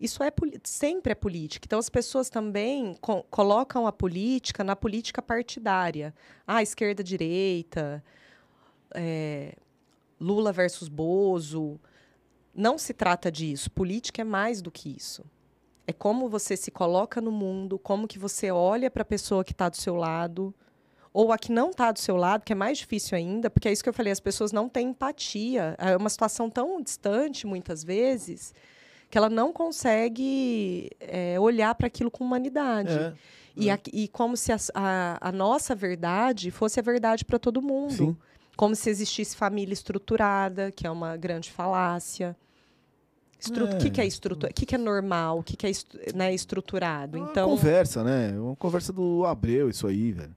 isso 0.00 0.20
é 0.20 0.32
sempre 0.64 1.12
é 1.12 1.14
política. 1.14 1.64
Então 1.64 1.78
as 1.78 1.88
pessoas 1.88 2.28
também 2.28 2.94
co 3.00 3.22
colocam 3.30 3.86
a 3.86 3.92
política 3.92 4.64
na 4.64 4.74
política 4.74 5.22
partidária. 5.22 6.12
Ah, 6.44 6.60
esquerda, 6.60 7.04
direita, 7.04 8.04
é, 8.92 9.54
Lula 10.20 10.52
versus 10.52 10.88
Bozo. 10.88 11.80
Não 12.52 12.76
se 12.76 12.92
trata 12.92 13.30
disso. 13.30 13.70
Política 13.70 14.22
é 14.22 14.24
mais 14.24 14.60
do 14.60 14.72
que 14.72 14.88
isso. 14.88 15.24
É 15.86 15.92
como 15.92 16.28
você 16.28 16.56
se 16.56 16.70
coloca 16.70 17.20
no 17.20 17.30
mundo, 17.30 17.78
como 17.78 18.08
que 18.08 18.18
você 18.18 18.50
olha 18.50 18.90
para 18.90 19.02
a 19.02 19.06
pessoa 19.06 19.44
que 19.44 19.52
está 19.52 19.68
do 19.68 19.76
seu 19.76 19.94
lado, 19.96 20.54
ou 21.12 21.32
a 21.32 21.38
que 21.38 21.52
não 21.52 21.70
está 21.70 21.92
do 21.92 21.98
seu 21.98 22.16
lado, 22.16 22.42
que 22.42 22.52
é 22.52 22.56
mais 22.56 22.78
difícil 22.78 23.16
ainda, 23.16 23.50
porque 23.50 23.68
é 23.68 23.72
isso 23.72 23.82
que 23.82 23.88
eu 23.88 23.94
falei, 23.94 24.12
as 24.12 24.20
pessoas 24.20 24.50
não 24.50 24.68
têm 24.68 24.88
empatia. 24.88 25.76
É 25.78 25.96
uma 25.96 26.08
situação 26.08 26.48
tão 26.50 26.80
distante, 26.82 27.46
muitas 27.46 27.84
vezes, 27.84 28.54
que 29.10 29.18
ela 29.18 29.28
não 29.28 29.52
consegue 29.52 30.90
é, 31.00 31.38
olhar 31.38 31.74
para 31.74 31.86
aquilo 31.86 32.10
com 32.10 32.24
humanidade. 32.24 32.92
É, 32.92 33.14
e, 33.54 33.68
é. 33.68 33.74
A, 33.74 33.78
e, 33.92 34.08
como 34.08 34.36
se 34.36 34.52
a, 34.52 34.56
a, 34.74 35.28
a, 35.28 35.32
nossa 35.32 35.74
verdade 35.74 36.50
fosse 36.50 36.80
a 36.80 36.82
verdade 36.82 37.24
para 37.24 37.38
todo 37.38 37.62
mundo. 37.62 37.92
Sim 37.92 38.16
como 38.56 38.74
se 38.74 38.90
existisse 38.90 39.36
família 39.36 39.72
estruturada, 39.72 40.70
que 40.70 40.86
é 40.86 40.90
uma 40.90 41.16
grande 41.16 41.50
falácia. 41.50 42.36
Estru... 43.44 43.66
É. 43.66 43.74
O 43.74 43.78
que, 43.78 43.90
que 43.90 44.00
é 44.00 44.06
estrutura? 44.06 44.50
O 44.50 44.54
que, 44.54 44.66
que 44.66 44.74
é 44.74 44.78
normal? 44.78 45.38
O 45.38 45.42
que, 45.42 45.56
que 45.56 45.66
é 45.66 45.70
est... 45.70 45.86
né, 46.14 46.32
estruturado? 46.34 47.16
É 47.16 47.20
uma 47.20 47.30
então... 47.30 47.48
conversa, 47.48 48.02
né? 48.02 48.32
É 48.34 48.40
uma 48.40 48.56
conversa 48.56 48.92
do 48.92 49.24
Abreu, 49.24 49.68
isso 49.68 49.86
aí, 49.86 50.12
velho. 50.12 50.34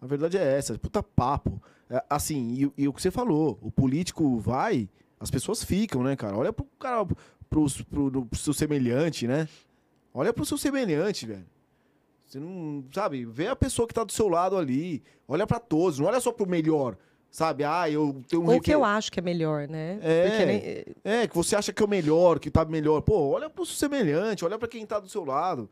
A 0.00 0.06
verdade 0.06 0.38
é 0.38 0.58
essa, 0.58 0.78
puta 0.78 1.02
papo. 1.02 1.60
É, 1.88 2.02
assim, 2.08 2.70
e, 2.76 2.82
e, 2.84 2.88
o 2.88 2.92
que 2.92 3.02
você 3.02 3.10
falou, 3.10 3.58
o 3.60 3.70
político 3.70 4.38
vai, 4.38 4.88
as 5.18 5.30
pessoas 5.30 5.64
ficam, 5.64 6.02
né, 6.02 6.16
cara? 6.16 6.36
Olha 6.36 6.52
pro 6.52 6.64
cara, 6.78 7.04
pro, 7.48 7.66
pro, 7.90 8.26
pro 8.26 8.38
seu 8.38 8.52
semelhante, 8.52 9.26
né? 9.26 9.48
Olha 10.14 10.32
pro 10.32 10.44
seu 10.44 10.56
semelhante, 10.56 11.26
velho. 11.26 11.46
Você 12.26 12.38
não, 12.38 12.84
sabe, 12.92 13.24
vê 13.24 13.48
a 13.48 13.56
pessoa 13.56 13.88
que 13.88 13.94
tá 13.94 14.04
do 14.04 14.12
seu 14.12 14.28
lado 14.28 14.56
ali, 14.56 15.02
olha 15.26 15.46
pra 15.46 15.58
todos, 15.58 15.98
não 15.98 16.06
olha 16.06 16.20
só 16.20 16.30
pro 16.30 16.48
melhor, 16.48 16.96
sabe? 17.30 17.64
Ah, 17.64 17.88
eu 17.88 18.22
tenho 18.28 18.42
um 18.42 18.50
Ou 18.52 18.60
que 18.60 18.72
eu 18.74 18.84
acho 18.84 19.10
que 19.12 19.18
é 19.20 19.22
melhor, 19.22 19.68
né? 19.68 19.98
É. 20.02 20.46
Nem- 20.46 20.84
É, 21.04 21.26
que 21.28 21.34
você 21.34 21.54
acha 21.56 21.72
que 21.72 21.82
é 21.82 21.86
o 21.86 21.88
melhor, 21.88 22.38
que 22.38 22.50
tá 22.50 22.64
melhor. 22.64 23.00
Pô, 23.02 23.28
olha 23.30 23.48
pro 23.48 23.64
semelhante, 23.64 24.44
olha 24.44 24.58
pra 24.58 24.68
quem 24.68 24.84
tá 24.84 24.98
do 24.98 25.08
seu 25.08 25.24
lado. 25.24 25.68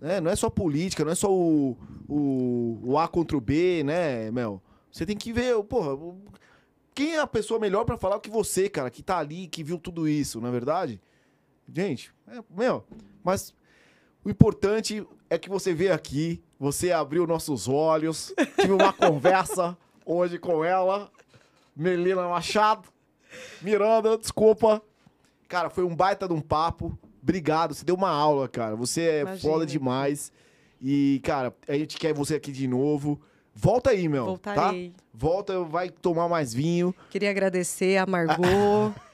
né? 0.00 0.20
Não 0.20 0.30
é 0.30 0.36
só 0.36 0.48
política, 0.50 1.04
não 1.04 1.12
é 1.12 1.14
só 1.14 1.32
o, 1.32 1.76
o, 2.08 2.80
o 2.84 2.98
A 2.98 3.06
contra 3.08 3.36
o 3.36 3.40
B, 3.40 3.82
né, 3.84 4.30
Mel? 4.30 4.60
Você 4.90 5.04
tem 5.06 5.16
que 5.16 5.32
ver, 5.32 5.62
porra, 5.64 5.96
quem 6.94 7.14
é 7.16 7.20
a 7.20 7.26
pessoa 7.26 7.60
melhor 7.60 7.84
pra 7.84 7.98
falar 7.98 8.18
que 8.20 8.30
você, 8.30 8.68
cara, 8.68 8.90
que 8.90 9.02
tá 9.02 9.18
ali, 9.18 9.46
que 9.46 9.62
viu 9.62 9.78
tudo 9.78 10.08
isso, 10.08 10.40
não 10.40 10.48
é 10.48 10.52
verdade? 10.52 11.00
Gente, 11.72 12.12
é, 12.28 12.40
meu, 12.50 12.84
mas 13.24 13.52
o 14.24 14.30
importante 14.30 15.06
é 15.28 15.36
que 15.38 15.48
você 15.48 15.74
veio 15.74 15.92
aqui, 15.92 16.42
você 16.58 16.92
abriu 16.92 17.26
nossos 17.26 17.68
olhos, 17.68 18.32
tive 18.58 18.72
uma 18.72 18.92
conversa 18.94 19.76
hoje 20.06 20.38
com 20.38 20.64
ela, 20.64 21.10
Melina 21.76 22.28
Machado. 22.28 22.88
Miranda, 23.60 24.16
desculpa. 24.16 24.80
Cara, 25.48 25.68
foi 25.68 25.84
um 25.84 25.94
baita 25.94 26.26
de 26.26 26.32
um 26.32 26.40
papo. 26.40 26.96
Obrigado, 27.22 27.74
você 27.74 27.84
deu 27.84 27.96
uma 27.96 28.08
aula, 28.08 28.48
cara. 28.48 28.76
Você 28.76 29.02
é 29.02 29.20
Imagina. 29.22 29.52
foda 29.52 29.66
demais. 29.66 30.32
E, 30.80 31.20
cara, 31.24 31.52
a 31.68 31.74
gente 31.74 31.98
quer 31.98 32.14
você 32.14 32.36
aqui 32.36 32.52
de 32.52 32.68
novo. 32.68 33.20
Volta 33.52 33.90
aí, 33.90 34.08
meu. 34.08 34.26
Voltarei. 34.26 34.90
Tá? 34.90 35.02
Volta, 35.12 35.60
vai 35.64 35.90
tomar 35.90 36.28
mais 36.28 36.54
vinho. 36.54 36.94
Queria 37.10 37.30
agradecer 37.30 37.96
a 37.96 38.06
Margot. 38.06 38.94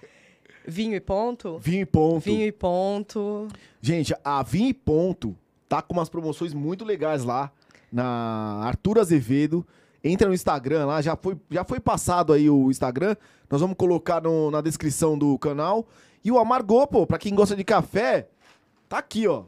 Vinho 0.64 0.94
e 0.94 1.00
ponto? 1.00 1.58
Vinho 1.58 1.82
e 1.82 1.86
ponto. 1.86 2.20
Vinho 2.20 2.46
e 2.46 2.52
ponto. 2.52 3.48
Gente, 3.80 4.14
a 4.24 4.42
Vinho 4.44 4.68
e 4.68 4.74
Ponto 4.74 5.36
tá 5.68 5.82
com 5.82 5.94
umas 5.94 6.08
promoções 6.08 6.54
muito 6.54 6.84
legais 6.84 7.24
lá 7.24 7.50
na 7.90 8.60
Arthur 8.64 9.00
Azevedo. 9.00 9.66
Entra 10.04 10.26
no 10.28 10.34
Instagram 10.34 10.86
lá, 10.86 11.00
já 11.00 11.14
foi, 11.16 11.36
já 11.50 11.64
foi 11.64 11.78
passado 11.78 12.32
aí 12.32 12.50
o 12.50 12.70
Instagram. 12.70 13.14
Nós 13.48 13.60
vamos 13.60 13.76
colocar 13.76 14.20
no- 14.20 14.50
na 14.50 14.60
descrição 14.60 15.16
do 15.16 15.38
canal. 15.38 15.86
E 16.24 16.30
o 16.32 16.38
Amargô, 16.38 16.86
pô, 16.86 17.06
pra 17.06 17.18
quem 17.18 17.34
gosta 17.34 17.54
de 17.54 17.62
café, 17.64 18.28
tá 18.88 18.98
aqui, 18.98 19.26
ó. 19.28 19.44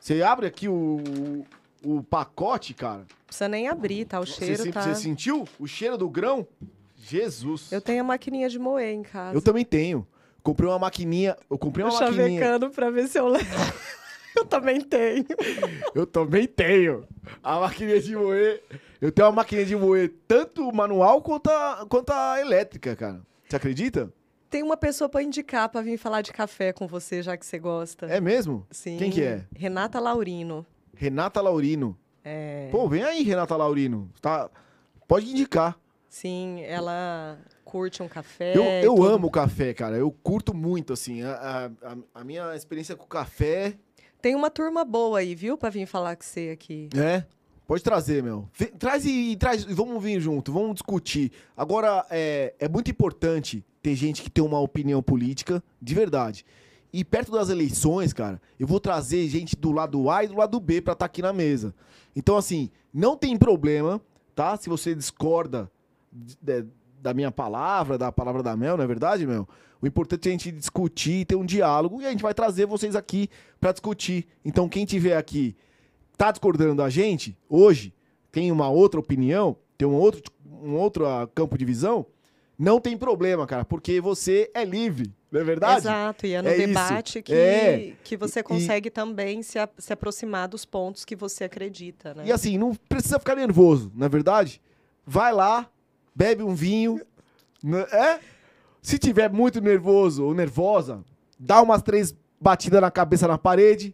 Você 0.00 0.22
abre 0.22 0.46
aqui 0.46 0.68
o, 0.68 1.44
o 1.84 2.02
pacote, 2.02 2.74
cara. 2.74 2.98
Não 2.98 3.06
precisa 3.26 3.48
nem 3.48 3.68
abrir, 3.68 4.04
tá? 4.06 4.20
O 4.20 4.26
Você, 4.26 4.44
cheiro 4.46 4.62
se- 4.64 4.72
tá. 4.72 4.82
você 4.82 4.94
sentiu 4.94 5.44
o 5.58 5.66
cheiro 5.66 5.96
do 5.98 6.08
grão? 6.08 6.46
Jesus. 6.96 7.70
Eu 7.70 7.80
tenho 7.80 8.00
a 8.00 8.04
maquininha 8.04 8.48
de 8.48 8.58
moer 8.58 8.92
em 8.94 9.02
casa. 9.02 9.36
Eu 9.36 9.42
também 9.42 9.64
tenho. 9.64 10.06
Comprei 10.42 10.68
uma 10.68 10.78
maquininha. 10.78 11.36
Eu 11.50 11.58
comprei 11.58 11.84
Tô 11.84 11.92
uma 11.92 12.00
maquininha. 12.00 12.40
chavecando 12.40 12.70
pra 12.70 12.90
ver 12.90 13.06
se 13.08 13.18
eu 13.18 13.28
levo. 13.28 13.44
eu 14.36 14.44
também 14.44 14.80
tenho. 14.80 15.24
Eu 15.94 16.06
também 16.06 16.46
tenho. 16.46 17.06
A 17.42 17.60
maquininha 17.60 18.00
de 18.00 18.14
moer. 18.16 18.62
Eu 19.00 19.10
tenho 19.12 19.28
uma 19.28 19.34
maquininha 19.36 19.66
de 19.66 19.76
moer 19.76 20.12
tanto 20.28 20.70
manual 20.72 21.20
quanto 21.22 21.48
a, 21.48 21.86
quanto 21.88 22.10
a 22.10 22.40
elétrica, 22.40 22.94
cara. 22.96 23.20
Você 23.48 23.56
acredita? 23.56 24.12
Tem 24.48 24.62
uma 24.62 24.76
pessoa 24.76 25.08
pra 25.08 25.22
indicar 25.22 25.68
pra 25.68 25.82
vir 25.82 25.98
falar 25.98 26.22
de 26.22 26.32
café 26.32 26.72
com 26.72 26.86
você, 26.86 27.22
já 27.22 27.36
que 27.36 27.44
você 27.44 27.58
gosta. 27.58 28.06
É 28.06 28.20
mesmo? 28.20 28.66
Sim. 28.70 28.96
Quem 28.96 29.10
que 29.10 29.22
é? 29.22 29.44
Renata 29.54 29.98
Laurino. 30.00 30.64
Renata 30.94 31.40
Laurino. 31.40 31.96
É. 32.24 32.68
Pô, 32.70 32.88
vem 32.88 33.02
aí, 33.02 33.22
Renata 33.22 33.56
Laurino. 33.56 34.10
Tá... 34.20 34.48
Pode 35.06 35.30
indicar. 35.30 35.78
Sim, 36.08 36.62
ela 36.62 37.38
curte 37.64 38.02
um 38.02 38.08
café. 38.08 38.56
eu 38.56 38.62
eu 38.96 39.02
amo 39.04 39.30
café, 39.30 39.74
cara. 39.74 39.96
Eu 39.96 40.10
curto 40.10 40.54
muito, 40.54 40.92
assim. 40.92 41.22
A, 41.22 41.70
a- 41.82 41.92
a- 41.92 41.96
a 42.20 42.24
minha 42.24 42.54
experiência 42.56 42.96
com 42.96 43.04
café 43.06 43.74
Tem 44.20 44.34
uma 44.34 44.50
turma 44.50 44.84
boa 44.84 45.18
aí, 45.18 45.34
viu? 45.34 45.56
Pra 45.56 45.70
vir 45.70 45.86
falar 45.86 46.16
com 46.16 46.24
você 46.24 46.50
aqui. 46.52 46.88
É. 46.96 47.24
Pode 47.66 47.82
trazer, 47.82 48.22
meu. 48.22 48.48
Traz 48.78 49.04
e, 49.04 49.32
e 49.32 49.36
traz. 49.36 49.64
Vamos 49.64 50.02
vir 50.02 50.20
junto, 50.20 50.52
vamos 50.52 50.74
discutir. 50.74 51.32
Agora, 51.56 52.06
é, 52.10 52.54
é 52.60 52.68
muito 52.68 52.90
importante 52.90 53.64
ter 53.82 53.94
gente 53.96 54.22
que 54.22 54.30
tem 54.30 54.44
uma 54.44 54.60
opinião 54.60 55.02
política 55.02 55.62
de 55.82 55.94
verdade. 55.94 56.46
E 56.92 57.04
perto 57.04 57.32
das 57.32 57.50
eleições, 57.50 58.12
cara, 58.12 58.40
eu 58.58 58.66
vou 58.66 58.78
trazer 58.78 59.28
gente 59.28 59.56
do 59.56 59.72
lado 59.72 60.08
A 60.08 60.22
e 60.24 60.28
do 60.28 60.36
lado 60.36 60.60
B 60.60 60.80
pra 60.80 60.92
estar 60.92 61.06
aqui 61.06 61.20
na 61.20 61.32
mesa. 61.32 61.74
Então, 62.14 62.36
assim, 62.36 62.70
não 62.94 63.16
tem 63.16 63.36
problema, 63.36 64.00
tá? 64.34 64.56
Se 64.56 64.68
você 64.68 64.94
discorda 64.94 65.70
da 67.02 67.12
minha 67.12 67.30
palavra, 67.30 67.98
da 67.98 68.10
palavra 68.10 68.42
da 68.42 68.56
Mel, 68.56 68.76
não 68.76 68.84
é 68.84 68.86
verdade, 68.86 69.26
Mel? 69.26 69.46
O 69.80 69.86
importante 69.86 70.26
é 70.26 70.30
a 70.30 70.32
gente 70.32 70.50
discutir, 70.52 71.24
ter 71.26 71.36
um 71.36 71.44
diálogo 71.44 72.00
e 72.00 72.06
a 72.06 72.10
gente 72.10 72.22
vai 72.22 72.32
trazer 72.34 72.66
vocês 72.66 72.96
aqui 72.96 73.28
pra 73.60 73.72
discutir. 73.72 74.26
Então, 74.44 74.68
quem 74.68 74.84
tiver 74.86 75.16
aqui 75.16 75.54
tá 76.16 76.30
discordando 76.30 76.76
da 76.76 76.88
gente 76.88 77.36
hoje, 77.48 77.92
tem 78.32 78.50
uma 78.50 78.68
outra 78.70 78.98
opinião, 78.98 79.56
tem 79.76 79.86
um 79.86 79.94
outro, 79.94 80.22
um 80.62 80.74
outro 80.76 81.06
ah, 81.06 81.28
campo 81.34 81.58
de 81.58 81.64
visão, 81.64 82.06
não 82.58 82.80
tem 82.80 82.96
problema, 82.96 83.46
cara, 83.46 83.66
porque 83.66 84.00
você 84.00 84.50
é 84.54 84.64
livre, 84.64 85.12
não 85.30 85.42
é 85.42 85.44
verdade? 85.44 85.80
Exato, 85.80 86.26
e 86.26 86.32
é 86.32 86.40
no 86.40 86.48
É 86.48 86.56
isso. 86.56 86.66
debate 86.68 87.20
que, 87.22 87.34
É. 87.34 87.92
que 88.02 88.16
você 88.16 88.42
consegue 88.42 88.88
também 88.90 89.42
se, 89.42 89.58
a- 89.58 89.68
se 89.76 89.92
aproximar 89.92 90.48
dos 90.48 90.64
pontos 90.64 91.04
que 91.04 91.14
você 91.14 91.44
acredita, 91.44 92.14
né? 92.14 92.22
E 92.26 92.32
assim, 92.32 92.56
não 92.56 92.74
precisa 92.74 93.18
ficar 93.18 93.36
nervoso, 93.36 93.92
não 93.94 94.06
é 94.06 94.08
verdade? 94.08 94.58
Vai 95.04 95.34
lá, 95.34 95.70
bebe 96.14 96.42
um 96.42 96.54
vinho, 96.54 96.98
né? 97.62 97.82
é? 97.92 98.20
Se 98.86 99.00
tiver 99.00 99.32
muito 99.32 99.60
nervoso 99.60 100.24
ou 100.24 100.32
nervosa, 100.32 101.04
dá 101.36 101.60
umas 101.60 101.82
três 101.82 102.16
batidas 102.40 102.80
na 102.80 102.88
cabeça 102.88 103.26
na 103.26 103.36
parede, 103.36 103.92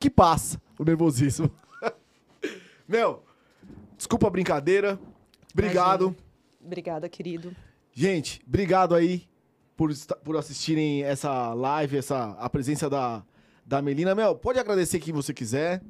que 0.00 0.10
passa 0.10 0.60
o 0.76 0.82
nervosismo. 0.82 1.48
Meu, 2.88 3.22
desculpa 3.96 4.26
a 4.26 4.30
brincadeira. 4.30 4.98
Obrigado. 5.52 6.06
Imagina. 6.06 6.26
Obrigada, 6.60 7.08
querido. 7.08 7.54
Gente, 7.92 8.42
obrigado 8.44 8.96
aí 8.96 9.28
por, 9.76 9.92
por 10.24 10.36
assistirem 10.36 11.04
essa 11.04 11.54
live, 11.54 11.98
essa, 11.98 12.30
a 12.32 12.50
presença 12.50 12.90
da, 12.90 13.24
da 13.64 13.80
Melina. 13.80 14.12
Mel, 14.12 14.34
pode 14.34 14.58
agradecer 14.58 14.98
quem 14.98 15.14
você 15.14 15.32
quiser, 15.32 15.80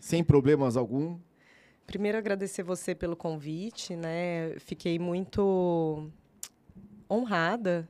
sem 0.00 0.24
problemas 0.24 0.78
algum. 0.78 1.18
Primeiro, 1.86 2.16
agradecer 2.16 2.62
você 2.62 2.94
pelo 2.94 3.14
convite, 3.14 3.94
né? 3.94 4.58
Fiquei 4.60 4.98
muito 4.98 6.10
honrada. 7.10 7.88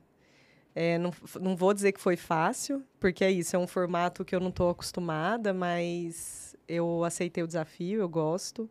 É, 0.75 0.97
não, 0.97 1.11
não 1.39 1.55
vou 1.55 1.73
dizer 1.73 1.91
que 1.91 2.01
foi 2.01 2.15
fácil, 2.17 2.83
porque 2.99 3.23
é 3.23 3.31
isso, 3.31 3.55
é 3.55 3.59
um 3.59 3.67
formato 3.67 4.25
que 4.25 4.35
eu 4.35 4.39
não 4.39 4.49
estou 4.49 4.69
acostumada, 4.69 5.53
mas 5.53 6.55
eu 6.67 7.03
aceitei 7.03 7.43
o 7.43 7.47
desafio, 7.47 7.99
eu 8.01 8.09
gosto. 8.09 8.69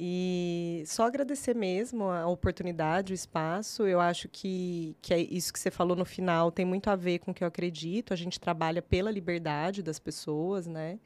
E 0.00 0.84
só 0.86 1.06
agradecer 1.06 1.56
mesmo 1.56 2.04
a 2.04 2.26
oportunidade, 2.28 3.12
o 3.12 3.14
espaço. 3.14 3.84
Eu 3.84 4.00
acho 4.00 4.28
que, 4.28 4.96
que 5.02 5.12
é 5.12 5.18
isso 5.18 5.52
que 5.52 5.58
você 5.58 5.72
falou 5.72 5.96
no 5.96 6.04
final 6.04 6.52
tem 6.52 6.64
muito 6.64 6.88
a 6.88 6.94
ver 6.94 7.18
com 7.18 7.32
o 7.32 7.34
que 7.34 7.42
eu 7.42 7.48
acredito. 7.48 8.12
A 8.12 8.16
gente 8.16 8.38
trabalha 8.38 8.80
pela 8.80 9.10
liberdade 9.10 9.82
das 9.82 9.98
pessoas, 9.98 10.68
né? 10.68 11.00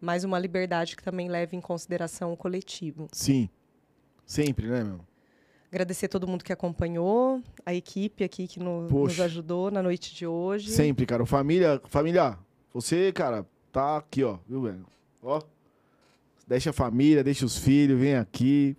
Mas 0.00 0.22
uma 0.22 0.38
liberdade 0.38 0.96
que 0.96 1.02
também 1.02 1.28
leva 1.28 1.56
em 1.56 1.60
consideração 1.60 2.32
o 2.32 2.36
coletivo. 2.36 3.08
Sim. 3.10 3.48
Sempre, 4.24 4.68
né, 4.68 4.84
meu? 4.84 5.00
Agradecer 5.74 6.06
todo 6.06 6.28
mundo 6.28 6.44
que 6.44 6.52
acompanhou, 6.52 7.42
a 7.66 7.74
equipe 7.74 8.22
aqui 8.22 8.46
que 8.46 8.60
no- 8.60 8.88
nos 8.88 9.18
ajudou 9.18 9.72
na 9.72 9.82
noite 9.82 10.14
de 10.14 10.24
hoje. 10.24 10.70
Sempre, 10.70 11.04
cara. 11.04 11.26
Família, 11.26 11.82
família, 11.88 12.38
você, 12.72 13.10
cara, 13.12 13.44
tá 13.72 13.96
aqui, 13.96 14.22
ó, 14.22 14.38
viu, 14.48 14.62
velho? 14.62 14.86
Ó. 15.20 15.42
Deixa 16.46 16.70
a 16.70 16.72
família, 16.72 17.24
deixa 17.24 17.44
os 17.44 17.58
filhos, 17.58 17.98
vem 17.98 18.14
aqui. 18.14 18.76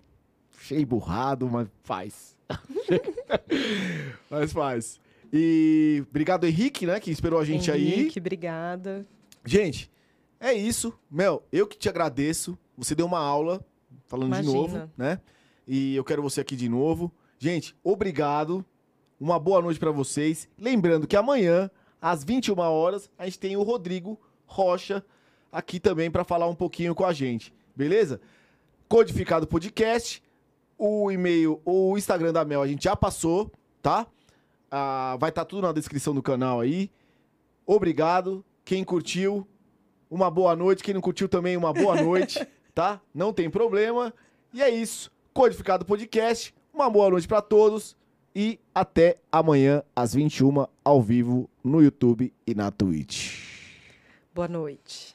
Cheio 0.58 0.88
burrado, 0.88 1.50
mas 1.50 1.68
faz. 1.84 2.38
mas 4.32 4.54
faz. 4.54 4.98
E 5.34 6.02
obrigado, 6.10 6.46
Henrique, 6.46 6.86
né, 6.86 6.98
que 7.02 7.12
esperou 7.12 7.42
a 7.42 7.44
gente 7.44 7.70
aí. 7.70 7.94
Henrique, 7.94 8.20
obrigada. 8.20 9.06
Gente, 9.44 9.92
é 10.40 10.54
isso. 10.54 10.98
Mel, 11.12 11.44
eu 11.52 11.68
que 11.68 11.78
te 11.78 11.90
agradeço. 11.90 12.58
Você 12.78 12.96
deu 12.96 13.06
uma 13.06 13.20
aula, 13.20 13.62
falando 14.08 14.32
de 14.32 14.40
Imagina. 14.40 14.54
novo, 14.58 14.90
né? 14.96 15.20
E 15.68 15.96
eu 15.96 16.04
quero 16.04 16.22
você 16.22 16.42
aqui 16.42 16.56
de 16.56 16.70
novo. 16.70 17.12
Gente, 17.40 17.76
obrigado. 17.84 18.66
Uma 19.20 19.40
boa 19.40 19.62
noite 19.62 19.80
pra 19.80 19.92
vocês. 19.92 20.48
Lembrando 20.58 21.08
que 21.08 21.16
amanhã, 21.16 21.70
às 22.02 22.24
21 22.24 22.58
horas, 22.60 23.10
a 23.18 23.26
gente 23.26 23.40
tem 23.40 23.58
o 23.58 23.64
Rodrigo 23.64 24.20
Rocha 24.46 25.04
aqui 25.52 25.80
também 25.80 26.12
pra 26.12 26.24
falar 26.24 26.48
um 26.48 26.56
pouquinho 26.56 26.94
com 26.94 27.06
a 27.06 27.14
gente. 27.14 27.54
Beleza? 27.76 28.20
Codificado 28.88 29.48
Podcast. 29.48 30.22
O 30.78 31.10
e-mail, 31.10 31.62
o 31.64 31.98
Instagram 31.98 32.34
da 32.34 32.44
Mel 32.44 32.62
a 32.62 32.68
gente 32.68 32.84
já 32.84 32.96
passou, 32.96 33.50
tá? 33.82 34.06
Ah, 34.70 35.16
vai 35.18 35.30
estar 35.30 35.46
tudo 35.46 35.62
na 35.62 35.72
descrição 35.72 36.14
do 36.14 36.22
canal 36.22 36.60
aí. 36.60 36.92
Obrigado. 37.66 38.44
Quem 38.66 38.84
curtiu, 38.84 39.48
uma 40.10 40.30
boa 40.30 40.56
noite. 40.56 40.84
Quem 40.84 40.94
não 40.94 41.02
curtiu 41.02 41.30
também, 41.30 41.56
uma 41.56 41.72
boa 41.72 42.02
noite, 42.02 42.46
tá? 42.76 43.00
Não 43.14 43.32
tem 43.32 43.50
problema. 43.50 44.14
E 44.54 44.62
é 44.62 44.70
isso. 44.70 45.15
Codificado 45.36 45.84
Podcast. 45.84 46.56
Uma 46.74 46.90
boa 46.90 47.10
noite 47.10 47.28
pra 47.28 47.42
todos. 47.42 47.94
E 48.34 48.58
até 48.74 49.18
amanhã, 49.30 49.84
às 49.94 50.14
21 50.14 50.66
ao 50.82 51.02
vivo, 51.02 51.50
no 51.62 51.84
YouTube 51.84 52.34
e 52.48 52.56
na 52.56 52.72
Twitch. 52.72 53.44
Boa 54.34 54.48
noite. 54.48 55.14